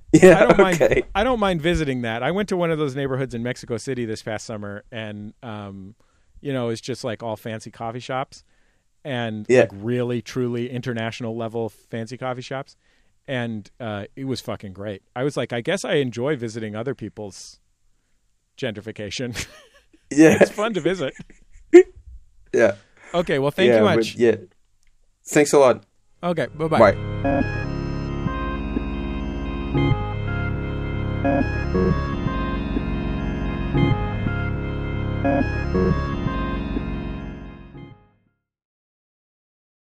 yeah, 0.13 0.37
I 0.37 0.41
don't 0.47 0.61
okay. 0.61 0.89
mind. 0.95 1.03
I 1.15 1.25
don't 1.25 1.41
mind 1.41 1.61
visiting 1.61 2.03
that. 2.03 2.23
I 2.23 2.31
went 2.31 2.49
to 2.51 2.57
one 2.57 2.71
of 2.71 2.79
those 2.79 2.95
neighborhoods 2.95 3.35
in 3.35 3.43
Mexico 3.43 3.77
City 3.77 4.05
this 4.05 4.23
past 4.23 4.47
summer, 4.47 4.85
and 4.93 5.35
um, 5.43 5.95
you 6.41 6.53
know, 6.53 6.69
it's 6.69 6.81
just 6.81 7.03
like 7.05 7.23
all 7.23 7.37
fancy 7.37 7.71
coffee 7.71 8.01
shops, 8.01 8.45
and 9.05 9.45
Yeah. 9.49 9.63
like 9.63 9.71
really, 9.75 10.23
truly 10.23 10.71
international 10.71 11.37
level 11.37 11.69
fancy 11.69 12.17
coffee 12.17 12.41
shops, 12.41 12.77
and 13.27 13.69
uh, 13.81 14.05
it 14.15 14.25
was 14.27 14.41
fucking 14.41 14.73
great. 14.73 15.03
I 15.15 15.25
was 15.25 15.37
like, 15.37 15.53
I 15.53 15.61
guess 15.61 15.85
I 15.85 15.95
enjoy 15.95 16.37
visiting 16.37 16.77
other 16.77 16.95
people's 16.95 17.59
gentrification. 18.59 19.47
Yeah, 20.09 20.39
it's 20.41 20.53
fun 20.53 20.73
to 20.75 20.81
visit. 20.81 21.15
Yeah. 22.57 22.73
Okay, 23.15 23.39
well, 23.39 23.51
thank 23.51 23.69
yeah, 23.69 23.79
you 23.79 23.85
but 23.85 23.97
much. 23.97 24.17
Yeah, 24.17 24.37
thanks 25.25 25.53
a 25.53 25.59
lot. 25.59 25.85
Okay, 26.23 26.47
bye-bye. 26.57 26.79
Bye. 26.79 26.97